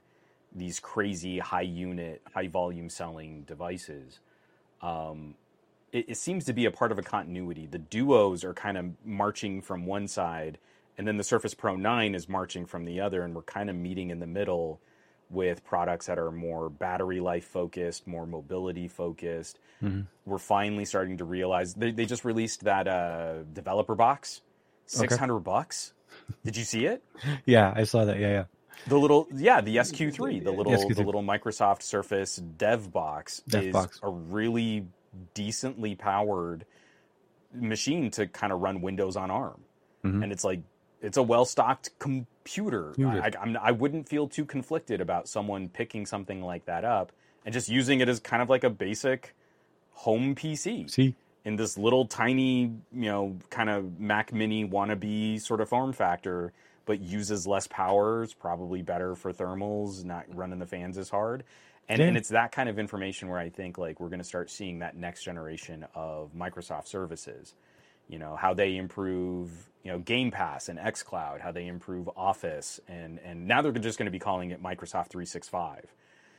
these 0.54 0.80
crazy 0.80 1.40
high 1.40 1.62
unit, 1.62 2.22
high 2.34 2.48
volume 2.48 2.90
selling 2.90 3.44
devices. 3.44 4.20
Um, 4.82 5.36
it, 5.92 6.10
it, 6.10 6.18
seems 6.18 6.46
to 6.46 6.54
be 6.54 6.66
a 6.66 6.72
part 6.72 6.92
of 6.92 7.00
a 7.00 7.04
continuity. 7.04 7.68
The 7.68 7.80
duos 7.80 8.44
are 8.44 8.54
kind 8.54 8.78
of 8.78 8.86
marching 9.06 9.62
from 9.62 9.86
one 9.86 10.08
side, 10.08 10.58
and 10.98 11.08
then 11.08 11.18
the 11.18 11.24
Surface 11.24 11.54
Pro 11.54 11.76
9 11.76 12.14
is 12.14 12.28
marching 12.28 12.66
from 12.66 12.86
the 12.86 13.00
other, 13.00 13.24
and 13.24 13.34
we're 13.34 13.44
kind 13.44 13.70
of 13.70 13.76
meeting 13.76 14.10
in 14.10 14.20
the 14.20 14.28
middle 14.28 14.80
with 15.34 15.64
products 15.66 16.06
that 16.06 16.20
are 16.20 16.32
more 16.32 16.70
battery 16.70 17.20
life 17.20 17.46
focused, 17.46 18.08
more 18.08 18.26
mobility 18.26 18.88
focused. 18.88 19.60
Mm-hmm. 19.82 20.02
We're 20.26 20.38
finally 20.38 20.86
starting 20.86 21.18
to 21.18 21.26
realize 21.26 21.74
they, 21.74 21.92
they 21.92 22.06
just 22.06 22.24
released 22.24 22.64
that 22.64 22.88
uh, 22.88 23.44
developer 23.52 23.96
box, 23.96 24.42
600 24.86 25.34
okay. 25.34 25.44
bucks. 25.44 25.94
Did 26.46 26.56
you 26.56 26.64
see 26.64 26.86
it? 26.86 27.04
yeah, 27.46 27.74
I 27.76 27.84
saw 27.84 28.06
that. 28.06 28.20
Yeah, 28.20 28.30
yeah. 28.30 28.44
The 28.88 28.98
little 28.98 29.28
yeah, 29.34 29.62
the 29.62 29.78
SQ3, 29.78 30.44
the 30.44 30.52
little 30.52 30.74
SQ3. 30.74 30.96
the 30.96 31.04
little 31.04 31.24
Microsoft 31.24 31.84
Surface 31.84 32.38
Dev 32.38 32.92
box 32.92 33.42
dev 33.48 33.64
is 33.66 33.74
box. 33.74 34.00
a 34.04 34.10
really 34.10 34.88
decently 35.34 35.96
powered 35.96 36.66
machine 37.54 38.12
to 38.12 38.28
kind 38.28 38.52
of 38.52 38.60
run 38.60 38.82
Windows 38.82 39.16
on 39.16 39.32
ARM, 39.32 39.62
mm-hmm. 40.04 40.24
and 40.24 40.32
it's 40.32 40.44
like 40.44 40.62
it's 41.02 41.18
a 41.18 41.24
well 41.24 41.46
stocked 41.46 41.92
computer. 42.44 42.94
I, 43.00 43.32
I, 43.40 43.56
I 43.70 43.72
wouldn't 43.72 44.10
feel 44.10 44.28
too 44.28 44.46
conflicted 44.46 45.02
about 45.02 45.28
someone 45.28 45.70
picking 45.70 46.06
something 46.06 46.42
like 46.42 46.66
that 46.66 46.84
up 46.84 47.12
and 47.46 47.54
just 47.54 47.70
using 47.70 48.02
it 48.02 48.10
as 48.10 48.20
kind 48.20 48.42
of 48.42 48.50
like 48.50 48.64
a 48.64 48.70
basic 48.70 49.36
home 49.92 50.36
PC. 50.36 50.90
See, 50.90 51.16
in 51.46 51.56
this 51.56 51.78
little 51.78 52.06
tiny, 52.06 52.72
you 52.92 53.10
know, 53.10 53.38
kind 53.50 53.70
of 53.70 54.00
Mac 54.00 54.34
Mini 54.34 54.68
wannabe 54.68 55.42
sort 55.42 55.62
of 55.62 55.70
form 55.70 55.94
factor 55.94 56.54
but 56.86 57.00
uses 57.02 57.48
less 57.48 57.68
power. 57.68 58.24
It's 58.24 58.34
probably 58.34 58.82
better 58.82 59.16
for 59.16 59.32
thermals, 59.32 60.04
not 60.04 60.26
running 60.34 60.60
the 60.60 60.66
fans 60.66 60.98
as 60.98 61.10
hard. 61.10 61.44
And, 61.90 62.00
yeah. 62.00 62.08
and 62.08 62.18
it's 62.18 62.30
that 62.30 62.52
kind 62.52 62.70
of 62.70 62.80
information 62.80 63.30
where 63.30 63.40
I 63.40 63.50
think 63.50 63.78
like 63.78 64.00
we're 64.00 64.10
going 64.10 64.20
to 64.20 64.26
start 64.26 64.50
seeing 64.50 64.80
that 64.80 64.96
next 64.96 65.24
generation 65.24 65.86
of 65.96 66.34
Microsoft 66.34 66.88
services. 66.88 67.54
You 68.14 68.20
know 68.20 68.36
how 68.36 68.54
they 68.54 68.78
improve, 68.78 69.50
you 69.84 69.92
know, 69.92 69.98
Game 69.98 70.30
Pass 70.30 70.70
and 70.70 70.78
XCloud, 70.78 71.42
how 71.42 71.52
they 71.52 71.66
improve 71.66 72.08
Office, 72.16 72.80
and 72.88 73.20
and 73.26 73.48
now 73.48 73.64
they're 73.64 73.72
just 73.72 73.98
going 73.98 74.06
to 74.06 74.12
be 74.12 74.20
calling 74.20 74.52
it 74.52 74.62
Microsoft 74.62 75.08
365. 75.10 75.92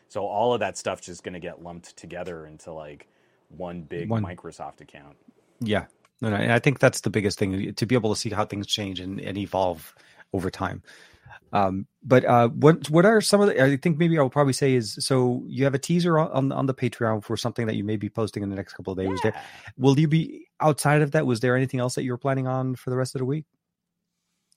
So 0.08 0.24
all 0.24 0.54
of 0.54 0.60
that 0.60 0.78
stuff's 0.78 1.04
just 1.04 1.24
going 1.24 1.34
to 1.34 1.40
get 1.40 1.64
lumped 1.64 1.96
together 1.96 2.46
into 2.46 2.72
like 2.72 3.08
one 3.48 3.82
big 3.82 4.08
one. 4.08 4.22
Microsoft 4.22 4.82
account. 4.82 5.16
Yeah, 5.58 5.86
no, 6.20 6.30
no, 6.30 6.36
I 6.36 6.60
think 6.60 6.78
that's 6.78 7.00
the 7.00 7.10
biggest 7.10 7.40
thing 7.40 7.74
to 7.74 7.86
be 7.86 7.96
able 7.96 8.14
to 8.14 8.20
see 8.20 8.30
how 8.30 8.44
things 8.44 8.68
change 8.68 9.00
and, 9.00 9.20
and 9.20 9.36
evolve 9.36 9.96
over 10.32 10.50
time. 10.50 10.80
Um, 11.54 11.86
but 12.02 12.24
uh, 12.24 12.48
what 12.48 12.90
what 12.90 13.06
are 13.06 13.20
some 13.20 13.40
of 13.40 13.46
the? 13.46 13.62
I 13.62 13.76
think 13.76 13.96
maybe 13.96 14.18
I'll 14.18 14.28
probably 14.28 14.52
say 14.52 14.74
is 14.74 14.96
so 14.98 15.44
you 15.46 15.62
have 15.64 15.74
a 15.74 15.78
teaser 15.78 16.18
on 16.18 16.50
on 16.50 16.66
the 16.66 16.74
Patreon 16.74 17.22
for 17.22 17.36
something 17.36 17.68
that 17.68 17.76
you 17.76 17.84
may 17.84 17.96
be 17.96 18.10
posting 18.10 18.42
in 18.42 18.50
the 18.50 18.56
next 18.56 18.74
couple 18.74 18.92
of 18.92 18.98
days. 18.98 19.20
Yeah. 19.24 19.30
There, 19.30 19.42
will 19.78 19.98
you 19.98 20.08
be 20.08 20.48
outside 20.60 21.00
of 21.00 21.12
that? 21.12 21.26
Was 21.26 21.38
there 21.38 21.56
anything 21.56 21.78
else 21.78 21.94
that 21.94 22.02
you 22.02 22.10
were 22.10 22.18
planning 22.18 22.48
on 22.48 22.74
for 22.74 22.90
the 22.90 22.96
rest 22.96 23.14
of 23.14 23.20
the 23.20 23.24
week? 23.24 23.44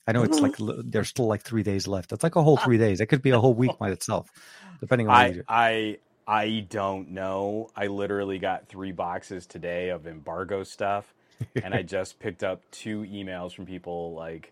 I 0.07 0.13
know 0.13 0.23
it's 0.23 0.39
like 0.39 0.55
there's 0.57 1.09
still 1.09 1.27
like 1.27 1.43
three 1.43 1.63
days 1.63 1.87
left. 1.87 2.09
That's 2.09 2.23
like 2.23 2.35
a 2.35 2.41
whole 2.41 2.57
three 2.57 2.79
days. 2.79 2.99
It 2.99 3.07
could 3.07 3.21
be 3.21 3.29
a 3.29 3.39
whole 3.39 3.53
week 3.53 3.77
by 3.79 3.91
itself, 3.91 4.31
depending 4.79 5.07
on. 5.07 5.15
I 5.15 5.41
I 5.47 5.97
I 6.27 6.65
don't 6.67 7.11
know. 7.11 7.69
I 7.75 7.87
literally 7.87 8.39
got 8.39 8.67
three 8.67 8.91
boxes 8.91 9.45
today 9.45 9.89
of 9.89 10.07
embargo 10.07 10.63
stuff, 10.63 11.13
and 11.61 11.75
I 11.75 11.81
just 11.83 12.19
picked 12.19 12.43
up 12.43 12.63
two 12.71 13.01
emails 13.01 13.53
from 13.53 13.67
people 13.67 14.15
like 14.15 14.51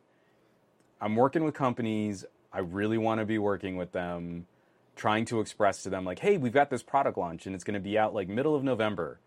I'm 1.02 1.16
working 1.16 1.44
with 1.44 1.54
companies. 1.54 2.26
I 2.56 2.60
really 2.60 2.98
want 2.98 3.20
to 3.20 3.26
be 3.26 3.38
working 3.38 3.76
with 3.76 3.92
them, 3.92 4.48
trying 4.96 5.26
to 5.26 5.42
express 5.42 5.84
to 5.84 5.90
them, 5.90 6.06
like, 6.06 6.20
hey, 6.20 6.38
we've 6.38 6.54
got 6.54 6.70
this 6.70 6.82
product 6.82 7.18
launch 7.18 7.46
and 7.46 7.54
it's 7.54 7.66
going 7.66 7.74
to 7.74 7.82
be 7.82 7.98
out 7.98 8.14
like 8.14 8.30
middle 8.30 8.56
of 8.56 8.64
November. 8.64 9.20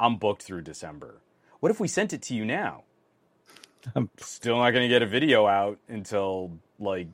I'm 0.00 0.16
booked 0.16 0.42
through 0.42 0.62
December. 0.62 1.20
What 1.60 1.70
if 1.70 1.78
we 1.78 1.86
sent 1.86 2.12
it 2.12 2.20
to 2.22 2.34
you 2.34 2.44
now? 2.44 2.82
I'm 3.94 4.10
still 4.18 4.56
not 4.58 4.72
going 4.72 4.82
to 4.82 4.88
get 4.88 5.02
a 5.02 5.06
video 5.06 5.46
out 5.46 5.78
until 5.88 6.58
like 6.80 7.06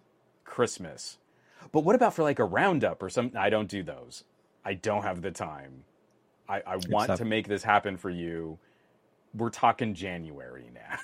Christmas. 0.44 1.18
But 1.72 1.80
what 1.80 1.94
about 1.94 2.14
for 2.14 2.22
like 2.22 2.38
a 2.38 2.44
roundup 2.44 3.02
or 3.02 3.10
something? 3.10 3.36
I 3.36 3.50
don't 3.50 3.68
do 3.68 3.82
those. 3.82 4.24
I 4.64 4.74
don't 4.74 5.02
have 5.02 5.20
the 5.20 5.30
time. 5.30 5.84
I, 6.48 6.62
I 6.66 6.76
want 6.88 7.10
Except- 7.10 7.18
to 7.18 7.24
make 7.26 7.48
this 7.48 7.62
happen 7.64 7.98
for 7.98 8.08
you. 8.08 8.58
We're 9.35 9.51
talking 9.51 9.94
January 9.94 10.70
now. 10.73 10.98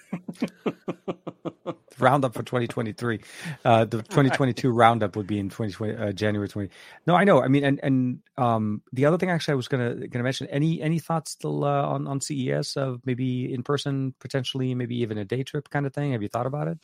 roundup 2.01 2.35
for 2.35 2.43
2023. 2.43 3.21
Uh, 3.65 3.85
the 3.85 3.99
2022 3.99 4.71
roundup 4.71 5.17
would 5.17 5.27
be 5.27 5.39
in 5.39 5.49
2020 5.49 5.97
uh, 5.97 6.13
January 6.13 6.49
20. 6.49 6.71
No, 7.07 7.15
I 7.15 7.25
know. 7.25 7.43
I 7.43 7.49
mean, 7.49 7.65
and 7.65 7.81
and 7.83 8.21
um, 8.37 8.83
the 8.93 9.07
other 9.07 9.19
thing 9.19 9.31
actually 9.31 9.53
I 9.53 9.57
was 9.57 9.69
gonna 9.69 10.07
gonna 10.09 10.25
mention. 10.25 10.47
Any 10.49 10.81
any 10.81 10.99
thoughts 10.99 11.33
still 11.33 11.65
uh, 11.65 11.83
on 11.83 12.07
on 12.07 12.21
CES 12.21 12.77
of 12.77 13.01
maybe 13.05 13.53
in 13.53 13.63
person, 13.63 14.15
potentially, 14.19 14.75
maybe 14.75 14.97
even 15.01 15.19
a 15.19 15.25
day 15.25 15.43
trip 15.43 15.71
kind 15.71 15.87
of 15.87 15.95
thing? 15.95 16.13
Have 16.13 16.23
you 16.23 16.29
thought 16.29 16.47
about 16.47 16.69
it? 16.69 16.79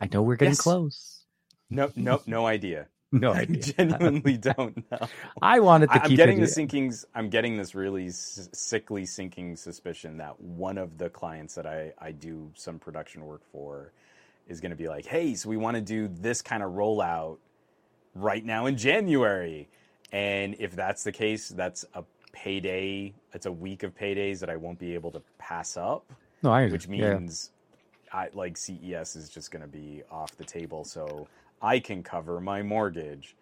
I 0.00 0.08
know 0.12 0.22
we're 0.22 0.36
getting 0.36 0.52
yes. 0.52 0.60
close. 0.60 1.24
No, 1.68 1.90
no, 1.94 2.20
no 2.26 2.46
idea. 2.46 2.88
No 3.12 3.32
idea. 3.32 3.56
I 3.56 3.60
genuinely 3.88 4.36
don't 4.36 4.90
know. 4.90 5.08
I 5.42 5.58
wanted 5.60 5.90
to. 5.90 6.04
I'm 6.04 6.14
getting 6.14 6.40
the 6.40 6.46
sinkings. 6.46 7.04
I'm 7.14 7.28
getting 7.28 7.56
this 7.56 7.74
really 7.74 8.08
sickly 8.10 9.04
sinking 9.04 9.56
suspicion 9.56 10.16
that 10.18 10.40
one 10.40 10.78
of 10.78 10.96
the 10.96 11.10
clients 11.10 11.54
that 11.56 11.66
I 11.66 11.92
I 11.98 12.12
do 12.12 12.50
some 12.54 12.78
production 12.78 13.24
work 13.24 13.42
for 13.50 13.92
is 14.48 14.60
going 14.60 14.70
to 14.70 14.76
be 14.76 14.88
like, 14.88 15.06
hey, 15.06 15.34
so 15.34 15.48
we 15.48 15.56
want 15.56 15.76
to 15.76 15.80
do 15.80 16.08
this 16.08 16.42
kind 16.42 16.62
of 16.62 16.72
rollout 16.72 17.38
right 18.14 18.44
now 18.44 18.66
in 18.66 18.76
January. 18.76 19.68
And 20.12 20.56
if 20.58 20.74
that's 20.74 21.04
the 21.04 21.12
case, 21.12 21.48
that's 21.48 21.84
a 21.94 22.04
payday. 22.32 23.14
It's 23.32 23.46
a 23.46 23.52
week 23.52 23.82
of 23.82 23.94
paydays 23.94 24.40
that 24.40 24.50
I 24.50 24.56
won't 24.56 24.78
be 24.78 24.94
able 24.94 25.10
to 25.12 25.22
pass 25.38 25.76
up. 25.76 26.04
No, 26.42 26.52
I 26.52 26.68
which 26.68 26.88
means 26.88 27.50
yeah. 28.06 28.20
I 28.20 28.28
like 28.34 28.56
CES 28.56 29.16
is 29.16 29.28
just 29.28 29.50
going 29.50 29.62
to 29.62 29.68
be 29.68 30.02
off 30.10 30.36
the 30.36 30.44
table, 30.44 30.84
so 30.84 31.28
I 31.60 31.78
can 31.78 32.02
cover 32.02 32.40
my 32.40 32.62
mortgage. 32.62 33.36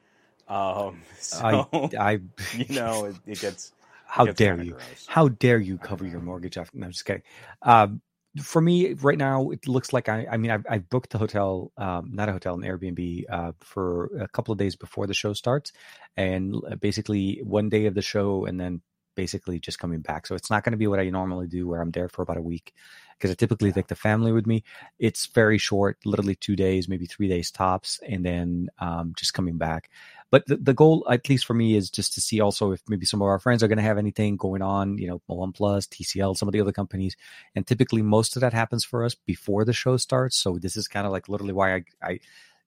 Um, 0.48 1.02
so 1.18 1.68
I, 1.72 1.90
I 1.98 2.12
you 2.56 2.74
know, 2.74 3.06
it, 3.06 3.16
it 3.26 3.40
gets. 3.40 3.72
How 4.06 4.24
it 4.24 4.28
gets 4.28 4.38
dare 4.38 4.62
you? 4.62 4.72
Gross. 4.72 5.06
How 5.06 5.28
dare 5.28 5.58
you 5.58 5.76
cover 5.76 6.06
your 6.06 6.20
mortgage 6.20 6.56
after? 6.56 6.78
No, 6.78 6.86
I'm 6.86 6.92
just 6.92 7.04
kidding. 7.04 7.22
Um, 7.62 8.00
for 8.42 8.60
me 8.60 8.92
right 8.94 9.18
now 9.18 9.50
it 9.50 9.66
looks 9.66 9.92
like 9.92 10.08
i 10.08 10.26
i 10.30 10.36
mean 10.36 10.50
i've, 10.50 10.64
I've 10.68 10.88
booked 10.88 11.14
a 11.14 11.18
hotel 11.18 11.72
um, 11.76 12.10
not 12.12 12.28
a 12.28 12.32
hotel 12.32 12.54
an 12.54 12.60
airbnb 12.62 13.24
uh, 13.30 13.52
for 13.60 14.10
a 14.20 14.28
couple 14.28 14.52
of 14.52 14.58
days 14.58 14.76
before 14.76 15.06
the 15.06 15.14
show 15.14 15.32
starts 15.32 15.72
and 16.16 16.54
basically 16.80 17.40
one 17.42 17.68
day 17.68 17.86
of 17.86 17.94
the 17.94 18.02
show 18.02 18.44
and 18.44 18.60
then 18.60 18.82
basically 19.16 19.58
just 19.58 19.78
coming 19.78 20.00
back 20.00 20.26
so 20.26 20.34
it's 20.34 20.50
not 20.50 20.62
going 20.62 20.72
to 20.72 20.78
be 20.78 20.86
what 20.86 21.00
i 21.00 21.08
normally 21.08 21.46
do 21.46 21.66
where 21.66 21.80
i'm 21.80 21.90
there 21.90 22.08
for 22.08 22.22
about 22.22 22.36
a 22.36 22.42
week 22.42 22.74
because 23.18 23.30
i 23.30 23.34
typically 23.34 23.72
take 23.72 23.88
the 23.88 23.94
family 23.94 24.32
with 24.32 24.46
me 24.46 24.62
it's 24.98 25.26
very 25.26 25.58
short 25.58 25.98
literally 26.04 26.34
two 26.34 26.56
days 26.56 26.88
maybe 26.88 27.06
three 27.06 27.28
days 27.28 27.50
tops 27.50 28.00
and 28.06 28.24
then 28.24 28.68
um, 28.78 29.12
just 29.16 29.34
coming 29.34 29.58
back 29.58 29.90
but 30.30 30.46
the, 30.46 30.56
the 30.56 30.74
goal, 30.74 31.06
at 31.10 31.28
least 31.28 31.46
for 31.46 31.54
me, 31.54 31.74
is 31.74 31.90
just 31.90 32.12
to 32.14 32.20
see 32.20 32.40
also 32.40 32.72
if 32.72 32.82
maybe 32.88 33.06
some 33.06 33.22
of 33.22 33.28
our 33.28 33.38
friends 33.38 33.62
are 33.62 33.68
going 33.68 33.78
to 33.78 33.84
have 33.84 33.96
anything 33.96 34.36
going 34.36 34.60
on, 34.60 34.98
you 34.98 35.08
know, 35.08 35.22
OnePlus, 35.28 35.88
TCL, 35.88 36.36
some 36.36 36.48
of 36.48 36.52
the 36.52 36.60
other 36.60 36.72
companies. 36.72 37.16
And 37.54 37.66
typically 37.66 38.02
most 38.02 38.36
of 38.36 38.40
that 38.40 38.52
happens 38.52 38.84
for 38.84 39.04
us 39.04 39.14
before 39.14 39.64
the 39.64 39.72
show 39.72 39.96
starts. 39.96 40.36
So 40.36 40.58
this 40.58 40.76
is 40.76 40.86
kind 40.86 41.06
of 41.06 41.12
like 41.12 41.28
literally 41.28 41.54
why 41.54 41.76
I, 41.76 41.84
I 42.02 42.20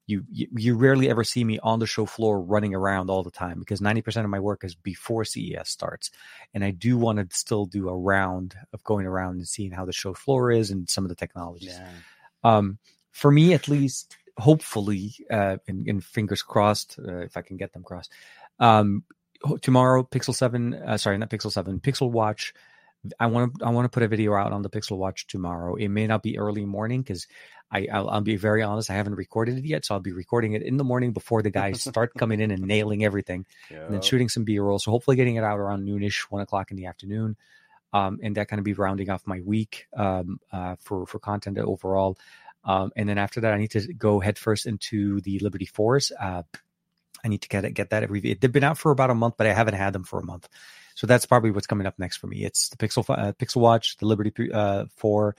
you, 0.07 0.23
you, 0.29 0.47
you 0.57 0.75
rarely 0.75 1.09
ever 1.09 1.23
see 1.23 1.43
me 1.43 1.59
on 1.59 1.79
the 1.79 1.87
show 1.87 2.05
floor 2.05 2.41
running 2.41 2.73
around 2.73 3.09
all 3.09 3.23
the 3.23 3.31
time 3.31 3.59
because 3.59 3.79
90% 3.79 4.23
of 4.23 4.29
my 4.29 4.39
work 4.39 4.63
is 4.63 4.75
before 4.75 5.23
CES 5.23 5.69
starts. 5.69 6.11
And 6.53 6.63
I 6.63 6.71
do 6.71 6.97
want 6.97 7.19
to 7.19 7.37
still 7.37 7.65
do 7.65 7.87
a 7.87 7.97
round 7.97 8.55
of 8.73 8.83
going 8.83 9.05
around 9.05 9.35
and 9.35 9.47
seeing 9.47 9.71
how 9.71 9.85
the 9.85 9.93
show 9.93 10.13
floor 10.13 10.51
is 10.51 10.71
and 10.71 10.89
some 10.89 11.05
of 11.05 11.09
the 11.09 11.15
technologies. 11.15 11.77
Yeah. 11.79 11.89
Um, 12.43 12.77
for 13.11 13.31
me, 13.31 13.53
at 13.53 13.67
least, 13.67 14.17
hopefully, 14.37 15.13
uh, 15.29 15.57
and, 15.67 15.87
and 15.87 16.03
fingers 16.03 16.41
crossed, 16.41 16.97
uh, 16.99 17.17
if 17.17 17.37
I 17.37 17.41
can 17.41 17.57
get 17.57 17.73
them 17.73 17.83
crossed. 17.83 18.11
Um, 18.59 19.03
tomorrow, 19.61 20.03
Pixel 20.03 20.35
Seven, 20.35 20.73
uh, 20.73 20.97
sorry, 20.97 21.17
not 21.17 21.29
Pixel 21.29 21.51
Seven, 21.51 21.79
Pixel 21.79 22.11
Watch. 22.11 22.53
I 23.19 23.27
want 23.27 23.59
to 23.59 23.65
I 23.65 23.69
want 23.69 23.85
to 23.85 23.89
put 23.89 24.03
a 24.03 24.07
video 24.07 24.33
out 24.35 24.51
on 24.51 24.61
the 24.61 24.69
Pixel 24.69 24.97
Watch 24.97 25.27
tomorrow. 25.27 25.75
It 25.75 25.87
may 25.87 26.07
not 26.07 26.21
be 26.21 26.37
early 26.37 26.65
morning 26.65 27.01
because 27.01 27.27
I 27.71 27.87
I'll, 27.91 28.09
I'll, 28.09 28.21
be 28.21 28.35
very 28.35 28.61
honest. 28.61 28.89
I 28.91 28.93
haven't 28.93 29.15
recorded 29.15 29.57
it 29.57 29.65
yet, 29.65 29.85
so 29.85 29.95
I'll 29.95 30.01
be 30.01 30.11
recording 30.11 30.53
it 30.53 30.61
in 30.61 30.77
the 30.77 30.83
morning 30.83 31.11
before 31.11 31.41
the 31.41 31.49
guys 31.49 31.81
start 31.89 32.13
coming 32.13 32.39
in 32.39 32.51
and 32.51 32.63
nailing 32.63 33.03
everything, 33.03 33.45
and 33.85 33.93
then 33.93 34.01
shooting 34.01 34.29
some 34.29 34.43
B 34.43 34.59
roll. 34.59 34.79
So 34.79 34.91
hopefully, 34.91 35.15
getting 35.15 35.35
it 35.35 35.43
out 35.43 35.57
around 35.57 35.87
noonish, 35.87 36.21
one 36.29 36.41
o'clock 36.41 36.71
in 36.71 36.77
the 36.77 36.85
afternoon. 36.85 37.37
um, 37.93 38.19
and 38.23 38.35
that 38.37 38.47
kind 38.47 38.59
of 38.59 38.63
be 38.63 38.73
rounding 38.73 39.09
off 39.09 39.25
my 39.25 39.41
week 39.41 39.87
um, 39.95 40.39
uh, 40.51 40.75
for 40.79 41.05
for 41.05 41.19
content 41.19 41.57
overall. 41.57 42.17
Um, 42.63 42.91
and 42.95 43.09
then 43.09 43.17
after 43.17 43.41
that, 43.41 43.53
I 43.53 43.57
need 43.57 43.71
to 43.71 43.93
go 43.93 44.19
headfirst 44.19 44.65
into 44.65 45.21
the 45.21 45.39
Liberty 45.39 45.65
Four. 45.65 45.99
Uh, 46.19 46.43
I 47.23 47.27
need 47.27 47.41
to 47.41 47.49
get 47.49 47.65
it, 47.65 47.71
get 47.73 47.91
that 47.91 48.09
review. 48.09 48.35
They've 48.39 48.51
been 48.51 48.63
out 48.63 48.77
for 48.77 48.91
about 48.91 49.09
a 49.09 49.15
month, 49.15 49.35
but 49.37 49.47
I 49.47 49.53
haven't 49.53 49.75
had 49.75 49.93
them 49.93 50.03
for 50.03 50.19
a 50.19 50.25
month. 50.25 50.47
So 51.01 51.07
that's 51.07 51.25
probably 51.25 51.49
what's 51.49 51.65
coming 51.65 51.87
up 51.87 51.97
next 51.97 52.17
for 52.17 52.27
me. 52.27 52.43
It's 52.43 52.69
the 52.69 52.77
Pixel 52.77 53.03
uh, 53.09 53.31
Pixel 53.33 53.55
Watch, 53.55 53.97
the 53.97 54.05
Liberty 54.05 54.51
uh, 54.53 54.85
Four, 54.97 55.35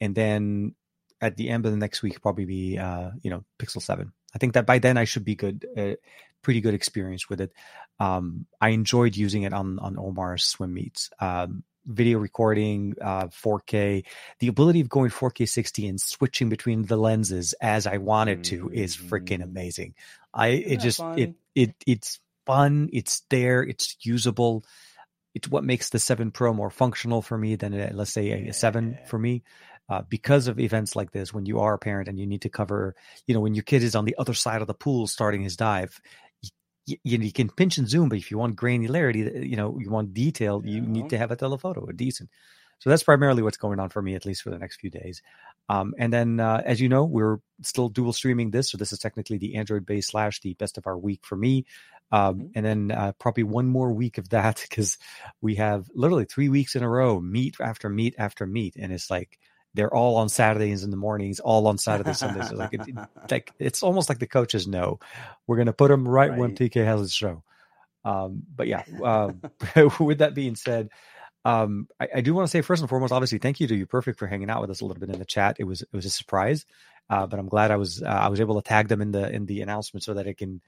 and 0.00 0.14
then 0.14 0.74
at 1.20 1.36
the 1.36 1.50
end 1.50 1.66
of 1.66 1.72
the 1.72 1.76
next 1.76 2.02
week 2.02 2.22
probably 2.22 2.46
be 2.46 2.78
uh, 2.78 3.10
you 3.20 3.28
know 3.28 3.44
Pixel 3.58 3.82
Seven. 3.82 4.14
I 4.34 4.38
think 4.38 4.54
that 4.54 4.64
by 4.64 4.78
then 4.78 4.96
I 4.96 5.04
should 5.04 5.26
be 5.26 5.34
good, 5.34 5.66
uh, 5.76 5.96
pretty 6.40 6.62
good 6.62 6.72
experience 6.72 7.28
with 7.28 7.42
it. 7.42 7.52
Um, 8.00 8.46
I 8.58 8.70
enjoyed 8.70 9.14
using 9.14 9.42
it 9.42 9.52
on 9.52 9.78
on 9.80 9.98
Omar's 9.98 10.44
swim 10.44 10.72
meets. 10.72 11.10
Um, 11.20 11.62
video 11.84 12.18
recording, 12.18 12.94
uh, 12.98 13.26
4K, 13.26 14.04
the 14.38 14.48
ability 14.48 14.80
of 14.80 14.88
going 14.88 15.10
4K 15.10 15.46
60 15.46 15.88
and 15.88 16.00
switching 16.00 16.48
between 16.48 16.86
the 16.86 16.96
lenses 16.96 17.52
as 17.60 17.86
I 17.86 17.98
wanted 17.98 18.44
to 18.44 18.64
mm-hmm. 18.64 18.74
is 18.74 18.96
freaking 18.96 19.42
amazing. 19.42 19.92
I 20.32 20.48
Isn't 20.48 20.72
it 20.72 20.80
just 20.80 20.98
fun? 21.00 21.18
it 21.18 21.34
it 21.54 21.74
it's 21.86 22.18
fun. 22.46 22.88
It's 22.94 23.20
there. 23.28 23.62
It's 23.62 23.96
usable. 24.00 24.64
It's 25.34 25.48
what 25.48 25.64
makes 25.64 25.90
the 25.90 25.98
seven 25.98 26.30
Pro 26.30 26.52
more 26.52 26.70
functional 26.70 27.22
for 27.22 27.38
me 27.38 27.56
than 27.56 27.74
a, 27.74 27.90
let's 27.92 28.12
say 28.12 28.30
a, 28.30 28.48
a 28.48 28.52
seven 28.52 28.98
for 29.06 29.18
me. 29.18 29.42
Uh, 29.88 30.02
because 30.08 30.46
of 30.46 30.60
events 30.60 30.94
like 30.96 31.10
this, 31.10 31.34
when 31.34 31.44
you 31.44 31.60
are 31.60 31.74
a 31.74 31.78
parent 31.78 32.08
and 32.08 32.18
you 32.18 32.26
need 32.26 32.42
to 32.42 32.48
cover, 32.48 32.94
you 33.26 33.34
know, 33.34 33.40
when 33.40 33.54
your 33.54 33.64
kid 33.64 33.82
is 33.82 33.94
on 33.94 34.04
the 34.04 34.14
other 34.16 34.32
side 34.32 34.60
of 34.62 34.66
the 34.66 34.74
pool 34.74 35.06
starting 35.06 35.42
his 35.42 35.56
dive, 35.56 36.00
you, 36.86 36.96
you, 37.04 37.32
can 37.32 37.48
pinch 37.48 37.78
and 37.78 37.88
zoom, 37.88 38.08
but 38.08 38.18
if 38.18 38.30
you 38.30 38.38
want 38.38 38.56
granularity, 38.56 39.48
you 39.48 39.56
know, 39.56 39.78
you 39.78 39.90
want 39.90 40.14
detail, 40.14 40.62
you 40.64 40.80
need 40.80 41.10
to 41.10 41.18
have 41.18 41.30
a 41.30 41.36
telephoto, 41.36 41.86
a 41.86 41.92
decent. 41.92 42.30
So 42.78 42.90
that's 42.90 43.04
primarily 43.04 43.42
what's 43.42 43.56
going 43.56 43.78
on 43.78 43.90
for 43.90 44.02
me, 44.02 44.16
at 44.16 44.26
least 44.26 44.42
for 44.42 44.50
the 44.50 44.58
next 44.58 44.80
few 44.80 44.90
days. 44.90 45.22
Um, 45.68 45.94
and 45.98 46.12
then, 46.12 46.40
uh, 46.40 46.62
as 46.64 46.80
you 46.80 46.88
know, 46.88 47.04
we're 47.04 47.38
still 47.62 47.88
dual 47.88 48.12
streaming 48.12 48.50
this, 48.50 48.70
so 48.70 48.76
this 48.76 48.92
is 48.92 48.98
technically 48.98 49.38
the 49.38 49.54
Android 49.54 49.86
Bay 49.86 50.00
slash 50.00 50.40
the 50.40 50.54
best 50.54 50.78
of 50.78 50.88
our 50.88 50.98
week 50.98 51.20
for 51.24 51.36
me. 51.36 51.64
Um, 52.12 52.34
mm-hmm. 52.34 52.46
And 52.54 52.66
then 52.66 52.90
uh, 52.92 53.12
probably 53.18 53.42
one 53.42 53.66
more 53.66 53.92
week 53.92 54.18
of 54.18 54.28
that 54.28 54.64
because 54.68 54.98
we 55.40 55.56
have 55.56 55.90
literally 55.94 56.26
three 56.26 56.48
weeks 56.48 56.76
in 56.76 56.82
a 56.82 56.88
row, 56.88 57.20
meet 57.20 57.56
after 57.60 57.88
meet 57.88 58.14
after 58.18 58.46
meet, 58.46 58.76
and 58.76 58.92
it's 58.92 59.10
like 59.10 59.38
they're 59.74 59.92
all 59.92 60.16
on 60.16 60.28
Saturdays 60.28 60.84
in 60.84 60.90
the 60.90 60.96
mornings, 60.96 61.40
all 61.40 61.66
on 61.66 61.78
Saturday 61.78 62.12
Sundays. 62.12 62.50
So 62.50 62.56
like, 62.56 62.74
it, 62.74 62.82
like 63.30 63.52
it's 63.58 63.82
almost 63.82 64.08
like 64.08 64.18
the 64.18 64.26
coaches 64.26 64.66
know 64.66 65.00
we're 65.46 65.56
going 65.56 65.66
to 65.66 65.72
put 65.72 65.88
them 65.88 66.06
right, 66.06 66.30
right, 66.30 66.38
when 66.38 66.54
TK 66.54 66.84
has 66.84 67.00
his 67.00 67.14
show. 67.14 67.42
Um, 68.04 68.42
but 68.54 68.66
yeah, 68.66 68.84
uh, 69.02 69.32
with 69.98 70.18
that 70.18 70.34
being 70.34 70.56
said, 70.56 70.90
um, 71.44 71.88
I, 71.98 72.08
I, 72.16 72.20
do 72.20 72.34
want 72.34 72.46
to 72.46 72.50
say 72.50 72.60
first 72.60 72.82
and 72.82 72.88
foremost, 72.88 73.12
obviously, 73.12 73.38
thank 73.38 73.58
you 73.58 73.66
to 73.66 73.86
UPerfect 73.86 74.16
for 74.16 74.26
hanging 74.26 74.50
out 74.50 74.60
with 74.60 74.70
us 74.70 74.80
a 74.80 74.84
little 74.84 75.00
bit 75.00 75.10
in 75.10 75.18
the 75.18 75.24
chat. 75.24 75.56
It 75.58 75.64
was 75.64 75.82
it 75.82 75.92
was 75.92 76.04
a 76.04 76.10
surprise, 76.10 76.66
uh, 77.10 77.26
but 77.26 77.38
I'm 77.38 77.48
glad 77.48 77.70
I 77.70 77.76
was 77.76 78.02
uh, 78.02 78.06
I 78.06 78.28
was 78.28 78.40
able 78.40 78.60
to 78.60 78.68
tag 78.68 78.88
them 78.88 79.00
in 79.00 79.10
the 79.10 79.28
in 79.30 79.46
the 79.46 79.62
announcement 79.62 80.04
so 80.04 80.14
that 80.14 80.26
it 80.26 80.38
can 80.38 80.60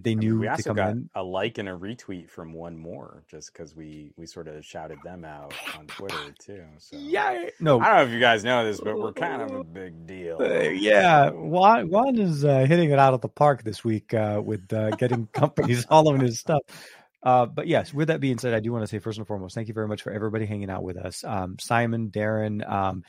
they 0.00 0.14
knew 0.14 0.28
I 0.28 0.32
mean, 0.32 0.40
we 0.40 0.48
also 0.48 0.74
got 0.74 0.90
in. 0.92 1.10
a 1.14 1.22
like 1.22 1.58
and 1.58 1.68
a 1.68 1.72
retweet 1.72 2.30
from 2.30 2.54
1More 2.54 3.26
just 3.28 3.52
because 3.52 3.76
we 3.76 4.12
we 4.16 4.26
sort 4.26 4.48
of 4.48 4.64
shouted 4.64 4.98
them 5.04 5.24
out 5.24 5.52
on 5.78 5.86
Twitter 5.86 6.34
too. 6.38 6.64
So 6.78 6.96
yeah, 6.96 7.46
no, 7.60 7.78
I 7.78 7.86
don't 7.88 7.96
know 7.96 8.02
if 8.04 8.10
you 8.10 8.20
guys 8.20 8.42
know 8.42 8.64
this, 8.64 8.80
but 8.80 8.98
we're 8.98 9.12
kind 9.12 9.42
of 9.42 9.50
a 9.50 9.64
big 9.82 10.06
deal. 10.06 10.38
Uh, 10.40 10.70
yeah, 10.70 11.30
Juan, 11.30 11.90
Juan 11.90 12.18
is 12.18 12.44
uh, 12.44 12.64
hitting 12.66 12.90
it 12.90 12.98
out 12.98 13.12
of 13.12 13.20
the 13.20 13.28
park 13.28 13.64
this 13.64 13.84
week 13.84 14.14
uh, 14.14 14.40
with 14.42 14.72
uh, 14.72 14.90
getting 14.92 15.26
companies 15.26 15.84
all 15.90 16.08
of 16.08 16.20
his 16.20 16.40
stuff. 16.40 16.62
Uh, 17.22 17.46
but 17.46 17.68
yes, 17.68 17.94
with 17.94 18.08
that 18.08 18.18
being 18.20 18.38
said, 18.38 18.52
I 18.52 18.58
do 18.60 18.72
want 18.72 18.82
to 18.82 18.88
say 18.88 18.98
first 18.98 19.18
and 19.18 19.26
foremost, 19.26 19.54
thank 19.54 19.68
you 19.68 19.74
very 19.74 19.86
much 19.86 20.02
for 20.02 20.10
everybody 20.10 20.44
hanging 20.44 20.70
out 20.70 20.82
with 20.82 20.96
us. 20.96 21.22
Um, 21.22 21.56
Simon, 21.60 22.10
Darren, 22.10 22.68
um, 22.68 23.04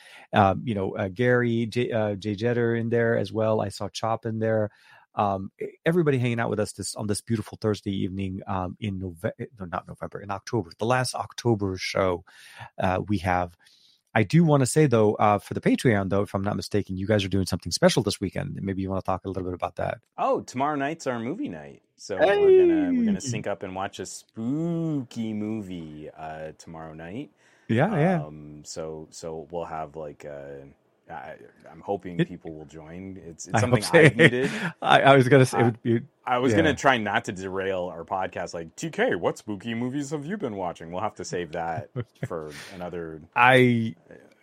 you 0.64 0.76
know, 0.76 0.96
uh, 0.96 1.08
Gary, 1.08 1.66
J, 1.66 1.92
uh, 1.92 2.14
Jay 2.16 2.36
Jetter 2.36 2.80
in 2.80 2.90
there 2.90 3.18
as 3.18 3.34
well. 3.34 3.60
I 3.60 3.70
saw 3.70 3.90
Chop 3.90 4.28
in 4.28 4.38
there 4.38 4.70
um, 5.16 5.52
everybody 5.86 6.18
hanging 6.18 6.40
out 6.40 6.50
with 6.50 6.60
us 6.60 6.74
this 6.74 6.96
on 6.96 7.08
this 7.08 7.22
beautiful 7.22 7.58
Thursday 7.62 7.92
evening 7.92 8.42
um, 8.48 8.78
in 8.80 9.00
November, 9.00 9.36
eh, 9.40 9.46
no, 9.60 9.66
not 9.66 9.88
November, 9.88 10.22
in 10.22 10.32
October, 10.32 10.72
the 10.80 10.86
last 10.86 11.16
October 11.16 11.78
show 11.78 12.24
uh, 12.80 13.00
we 13.08 13.20
have. 13.20 13.56
I 14.16 14.22
do 14.24 14.44
want 14.44 14.62
to 14.62 14.68
say 14.68 14.86
though, 14.86 15.16
uh, 15.16 15.40
for 15.40 15.54
the 15.54 15.62
Patreon 15.62 16.10
though, 16.10 16.22
if 16.22 16.36
I'm 16.36 16.44
not 16.44 16.56
mistaken, 16.56 16.98
you 16.98 17.08
guys 17.08 17.26
are 17.26 17.30
doing 17.30 17.46
something 17.48 17.72
special 17.72 18.04
this 18.04 18.22
weekend. 18.22 18.60
Maybe 18.62 18.82
you 18.82 18.90
want 18.90 19.04
to 19.04 19.06
talk 19.06 19.26
a 19.26 19.28
little 19.28 19.44
bit 19.44 19.54
about 19.54 19.78
that. 19.78 20.00
Oh, 20.18 20.42
tomorrow 20.42 20.76
night's 20.76 21.08
our 21.08 21.20
movie 21.20 21.50
night, 21.50 21.82
so 21.96 22.18
hey! 22.18 22.40
we're 22.40 22.68
gonna 22.68 22.94
we're 22.94 23.06
gonna 23.06 23.22
sync 23.22 23.48
up 23.48 23.64
and 23.64 23.76
watch 23.76 24.00
a 24.00 24.06
spooky 24.06 25.34
movie 25.34 26.10
uh, 26.16 26.52
tomorrow 26.58 26.94
night. 26.94 27.32
Yeah, 27.68 27.98
yeah. 27.98 28.24
Um, 28.24 28.62
so 28.66 29.08
so 29.10 29.48
we'll 29.52 29.66
have 29.66 29.96
like 29.96 30.26
a 30.26 30.62
uh, 30.62 30.66
I, 31.10 31.36
am 31.70 31.82
hoping 31.82 32.18
people 32.26 32.54
will 32.54 32.66
join. 32.66 33.20
It's, 33.26 33.48
it's 33.48 33.60
something 33.60 33.84
I, 33.94 34.00
I 34.00 34.14
needed. 34.16 34.52
I, 34.82 35.02
I, 35.02 35.16
was 35.16 35.28
gonna 35.28 35.46
say 35.46 35.60
it 35.60 35.64
would 35.64 35.84
be. 35.84 36.02
I 36.26 36.38
was 36.38 36.52
yeah. 36.52 36.58
gonna 36.58 36.76
try 36.76 36.98
not 36.98 37.26
to 37.26 37.32
derail 37.32 37.92
our 37.94 38.04
podcast. 38.04 38.54
Like 38.54 38.76
TK, 38.76 39.20
what 39.20 39.38
spooky 39.38 39.74
movies 39.74 40.12
have 40.12 40.26
you 40.26 40.38
been 40.38 40.56
watching? 40.56 40.92
We'll 40.92 41.02
have 41.02 41.16
to 41.16 41.26
save 41.26 41.52
that 41.54 41.90
for 42.28 42.52
another. 42.74 43.22
I 43.36 43.96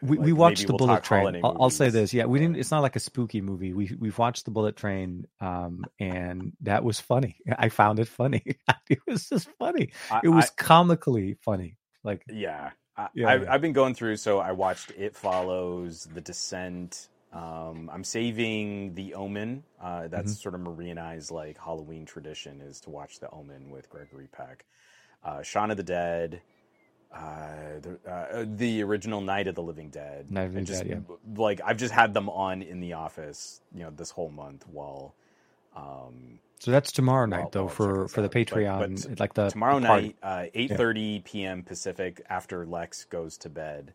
we, 0.02 0.16
like 0.16 0.26
we 0.26 0.32
watched 0.32 0.66
the 0.66 0.72
we'll 0.72 0.78
Bullet 0.78 1.04
Train. 1.04 1.40
I'll, 1.44 1.56
I'll, 1.60 1.70
say 1.70 1.90
this, 1.90 2.12
yeah, 2.14 2.24
we 2.24 2.38
didn't. 2.38 2.56
It's 2.56 2.70
not 2.70 2.80
like 2.80 2.96
a 2.96 3.00
spooky 3.00 3.40
movie. 3.40 3.72
We 3.72 3.96
we've 3.98 4.18
watched 4.18 4.44
the 4.44 4.50
Bullet 4.50 4.76
Train, 4.76 5.26
um, 5.40 5.84
and 5.98 6.52
that 6.62 6.84
was 6.84 7.00
funny. 7.00 7.38
I 7.58 7.68
found 7.68 7.98
it 8.00 8.08
funny. 8.08 8.42
it 8.88 9.00
was 9.06 9.28
just 9.28 9.48
funny. 9.58 9.92
It 10.22 10.28
was 10.28 10.50
comically 10.50 11.36
funny. 11.42 11.76
Like 12.02 12.22
yeah, 12.28 12.70
yeah, 13.14 13.28
I've, 13.28 13.42
yeah. 13.42 13.52
I've, 13.52 13.60
been 13.60 13.72
going 13.72 13.94
through. 13.94 14.16
So 14.16 14.38
I 14.38 14.52
watched 14.52 14.92
It 14.96 15.16
Follows, 15.16 16.08
The 16.14 16.20
Descent. 16.20 17.08
Um, 17.32 17.90
I'm 17.92 18.04
saving 18.04 18.94
The 18.94 19.14
Omen. 19.14 19.62
Uh, 19.80 20.08
that's 20.08 20.32
mm-hmm. 20.32 20.40
sort 20.40 20.54
of 20.54 20.60
Marianized 20.60 21.30
like 21.30 21.58
Halloween 21.58 22.04
tradition 22.04 22.60
is 22.60 22.80
to 22.80 22.90
watch 22.90 23.20
The 23.20 23.30
Omen 23.30 23.70
with 23.70 23.88
Gregory 23.88 24.28
Peck. 24.32 24.64
Uh, 25.24 25.42
Shaun 25.42 25.70
of 25.70 25.76
the 25.76 25.82
Dead. 25.82 26.40
Uh, 27.12 27.80
the, 27.82 27.98
uh, 28.08 28.44
the, 28.56 28.82
original 28.82 29.20
Night 29.20 29.48
of 29.48 29.56
the 29.56 29.62
Living 29.62 29.90
Dead. 29.90 30.30
Night 30.30 30.44
of 30.44 30.54
the 30.54 30.62
just, 30.62 30.86
Dead, 30.86 31.04
yeah. 31.08 31.16
Like 31.36 31.60
I've 31.64 31.76
just 31.76 31.92
had 31.92 32.14
them 32.14 32.28
on 32.28 32.62
in 32.62 32.80
the 32.80 32.92
office, 32.92 33.60
you 33.74 33.82
know, 33.82 33.90
this 33.90 34.10
whole 34.10 34.30
month 34.30 34.64
while 34.68 35.14
um, 35.74 36.38
so 36.60 36.70
that's 36.70 36.92
tomorrow 36.92 37.26
night, 37.26 37.40
well, 37.40 37.50
though, 37.52 37.64
well, 37.64 37.74
for 37.74 38.08
for 38.08 38.22
the 38.22 38.28
Patreon, 38.28 38.78
but, 38.78 39.08
but 39.08 39.20
like 39.20 39.34
the 39.34 39.48
tomorrow 39.50 39.80
the 39.80 39.88
night, 39.88 40.16
uh, 40.22 40.44
eight 40.54 40.70
thirty 40.70 41.00
yeah. 41.00 41.20
p.m. 41.24 41.62
Pacific, 41.64 42.22
after 42.30 42.64
Lex 42.64 43.04
goes 43.06 43.38
to 43.38 43.48
bed. 43.48 43.92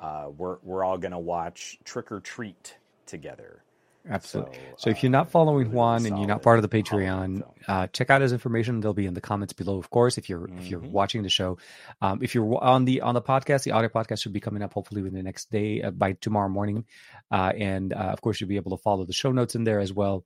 Uh, 0.00 0.28
we're 0.36 0.58
we're 0.62 0.84
all 0.84 0.98
gonna 0.98 1.18
watch 1.18 1.78
Trick 1.84 2.12
or 2.12 2.20
Treat 2.20 2.76
together. 3.06 3.62
Absolutely. 4.08 4.56
So, 4.56 4.74
so 4.78 4.90
if 4.90 5.02
you're 5.02 5.10
not 5.10 5.28
uh, 5.28 5.30
following 5.30 5.68
really 5.68 5.76
Juan 5.76 6.06
and 6.06 6.18
you're 6.18 6.26
not 6.26 6.42
part 6.42 6.58
of 6.58 6.68
the 6.68 6.82
Patreon, 6.82 7.42
uh, 7.68 7.86
check 7.86 8.10
out 8.10 8.20
his 8.20 8.32
information. 8.32 8.80
They'll 8.80 8.94
be 8.94 9.06
in 9.06 9.14
the 9.14 9.20
comments 9.20 9.52
below, 9.52 9.78
of 9.78 9.90
course. 9.90 10.18
If 10.18 10.28
you're 10.28 10.40
mm-hmm. 10.40 10.58
if 10.58 10.66
you're 10.68 10.80
mm-hmm. 10.80 10.92
watching 10.92 11.22
the 11.22 11.28
show, 11.28 11.58
um, 12.00 12.18
if 12.22 12.34
you're 12.34 12.62
on 12.62 12.84
the 12.84 13.02
on 13.02 13.14
the 13.14 13.22
podcast, 13.22 13.62
the 13.62 13.72
audio 13.72 13.88
podcast 13.88 14.22
should 14.22 14.32
be 14.32 14.40
coming 14.40 14.62
up 14.62 14.72
hopefully 14.72 15.02
within 15.02 15.16
the 15.16 15.22
next 15.22 15.50
day 15.50 15.82
uh, 15.82 15.90
by 15.92 16.12
tomorrow 16.14 16.48
morning, 16.48 16.84
uh, 17.30 17.52
and 17.56 17.92
uh, 17.92 17.96
of 17.96 18.20
course 18.20 18.40
you'll 18.40 18.48
be 18.48 18.56
able 18.56 18.76
to 18.76 18.82
follow 18.82 19.04
the 19.04 19.12
show 19.12 19.30
notes 19.30 19.54
in 19.54 19.64
there 19.64 19.78
as 19.78 19.92
well. 19.92 20.24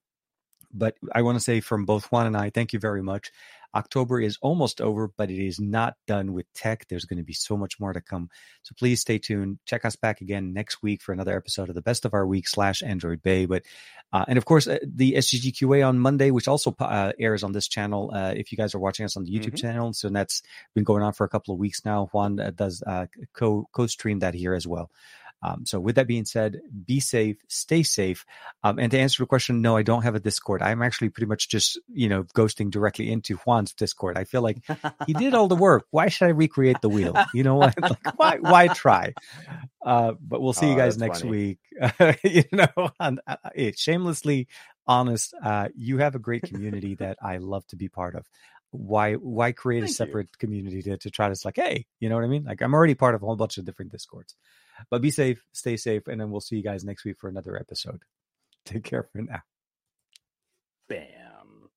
But 0.76 0.96
I 1.12 1.22
want 1.22 1.36
to 1.36 1.44
say 1.44 1.60
from 1.60 1.84
both 1.84 2.10
Juan 2.12 2.26
and 2.26 2.36
I, 2.36 2.50
thank 2.50 2.72
you 2.72 2.78
very 2.78 3.02
much. 3.02 3.30
October 3.76 4.20
is 4.20 4.38
almost 4.40 4.80
over, 4.80 5.08
but 5.18 5.30
it 5.30 5.44
is 5.44 5.60
not 5.60 5.96
done 6.06 6.32
with 6.32 6.50
tech. 6.54 6.86
There's 6.88 7.04
going 7.04 7.18
to 7.18 7.24
be 7.24 7.34
so 7.34 7.58
much 7.58 7.78
more 7.78 7.92
to 7.92 8.00
come. 8.00 8.30
So 8.62 8.74
please 8.78 9.02
stay 9.02 9.18
tuned. 9.18 9.58
Check 9.66 9.84
us 9.84 9.96
back 9.96 10.22
again 10.22 10.54
next 10.54 10.82
week 10.82 11.02
for 11.02 11.12
another 11.12 11.36
episode 11.36 11.68
of 11.68 11.74
the 11.74 11.82
best 11.82 12.06
of 12.06 12.14
our 12.14 12.26
week 12.26 12.48
slash 12.48 12.82
Android 12.82 13.22
Bay. 13.22 13.44
But, 13.44 13.64
uh, 14.14 14.24
and 14.28 14.38
of 14.38 14.46
course, 14.46 14.66
uh, 14.66 14.78
the 14.82 15.14
SGGQA 15.14 15.86
on 15.86 15.98
Monday, 15.98 16.30
which 16.30 16.48
also 16.48 16.74
uh, 16.80 17.12
airs 17.20 17.42
on 17.42 17.52
this 17.52 17.68
channel. 17.68 18.10
Uh, 18.14 18.32
if 18.34 18.50
you 18.50 18.56
guys 18.56 18.74
are 18.74 18.78
watching 18.78 19.04
us 19.04 19.16
on 19.16 19.24
the 19.24 19.30
YouTube 19.30 19.48
mm-hmm. 19.48 19.56
channel, 19.56 19.92
so 19.92 20.08
that's 20.08 20.42
been 20.74 20.84
going 20.84 21.02
on 21.02 21.12
for 21.12 21.24
a 21.24 21.28
couple 21.28 21.52
of 21.52 21.60
weeks 21.60 21.84
now. 21.84 22.08
Juan 22.12 22.40
uh, 22.40 22.52
does 22.54 22.82
uh, 22.86 23.06
co 23.34 23.68
co 23.72 23.86
stream 23.86 24.20
that 24.20 24.32
here 24.32 24.54
as 24.54 24.66
well. 24.66 24.90
Um, 25.42 25.66
so, 25.66 25.78
with 25.78 25.96
that 25.96 26.06
being 26.06 26.24
said, 26.24 26.60
be 26.86 27.00
safe, 27.00 27.36
stay 27.48 27.82
safe. 27.82 28.24
Um, 28.62 28.78
and 28.78 28.90
to 28.90 28.98
answer 28.98 29.22
the 29.22 29.26
question, 29.26 29.60
no, 29.60 29.76
I 29.76 29.82
don't 29.82 30.02
have 30.02 30.14
a 30.14 30.20
Discord. 30.20 30.62
I'm 30.62 30.82
actually 30.82 31.10
pretty 31.10 31.26
much 31.26 31.48
just, 31.48 31.78
you 31.92 32.08
know, 32.08 32.24
ghosting 32.24 32.70
directly 32.70 33.10
into 33.10 33.36
Juan's 33.36 33.72
Discord. 33.72 34.16
I 34.16 34.24
feel 34.24 34.42
like 34.42 34.58
he 35.06 35.12
did 35.12 35.34
all 35.34 35.48
the 35.48 35.56
work. 35.56 35.86
Why 35.90 36.08
should 36.08 36.26
I 36.26 36.30
recreate 36.30 36.80
the 36.80 36.88
wheel? 36.88 37.14
You 37.34 37.42
know 37.42 37.56
what? 37.56 37.74
like, 37.80 38.18
why, 38.18 38.38
why 38.38 38.68
try? 38.68 39.14
Uh, 39.84 40.12
but 40.20 40.40
we'll 40.40 40.52
see 40.52 40.66
oh, 40.66 40.70
you 40.70 40.76
guys 40.76 40.98
next 40.98 41.20
funny. 41.20 41.30
week. 41.30 41.58
you 42.24 42.44
know, 42.52 42.90
on, 42.98 43.18
uh, 43.26 43.36
shamelessly 43.76 44.48
honest, 44.86 45.34
uh, 45.42 45.68
you 45.76 45.98
have 45.98 46.14
a 46.14 46.18
great 46.18 46.42
community 46.42 46.94
that 46.96 47.18
I 47.22 47.38
love 47.38 47.66
to 47.68 47.76
be 47.76 47.88
part 47.88 48.14
of 48.14 48.26
why 48.70 49.14
why 49.14 49.52
create 49.52 49.80
Thank 49.80 49.90
a 49.90 49.94
separate 49.94 50.28
you. 50.28 50.38
community 50.38 50.82
to, 50.82 50.96
to 50.98 51.10
try 51.10 51.28
to 51.28 51.36
like 51.44 51.56
hey 51.56 51.86
you 52.00 52.08
know 52.08 52.16
what 52.16 52.24
i 52.24 52.26
mean 52.26 52.44
like 52.44 52.60
i'm 52.60 52.74
already 52.74 52.94
part 52.94 53.14
of 53.14 53.22
a 53.22 53.26
whole 53.26 53.36
bunch 53.36 53.58
of 53.58 53.64
different 53.64 53.92
discords 53.92 54.34
but 54.90 55.02
be 55.02 55.10
safe, 55.10 55.42
stay 55.52 55.76
safe, 55.76 56.06
and 56.06 56.20
then 56.20 56.30
we'll 56.30 56.40
see 56.40 56.56
you 56.56 56.62
guys 56.62 56.84
next 56.84 57.04
week 57.04 57.16
for 57.18 57.28
another 57.28 57.56
episode. 57.56 58.02
Take 58.64 58.84
care 58.84 59.08
for 59.12 59.22
now. 59.22 59.42
Bam. 60.88 61.25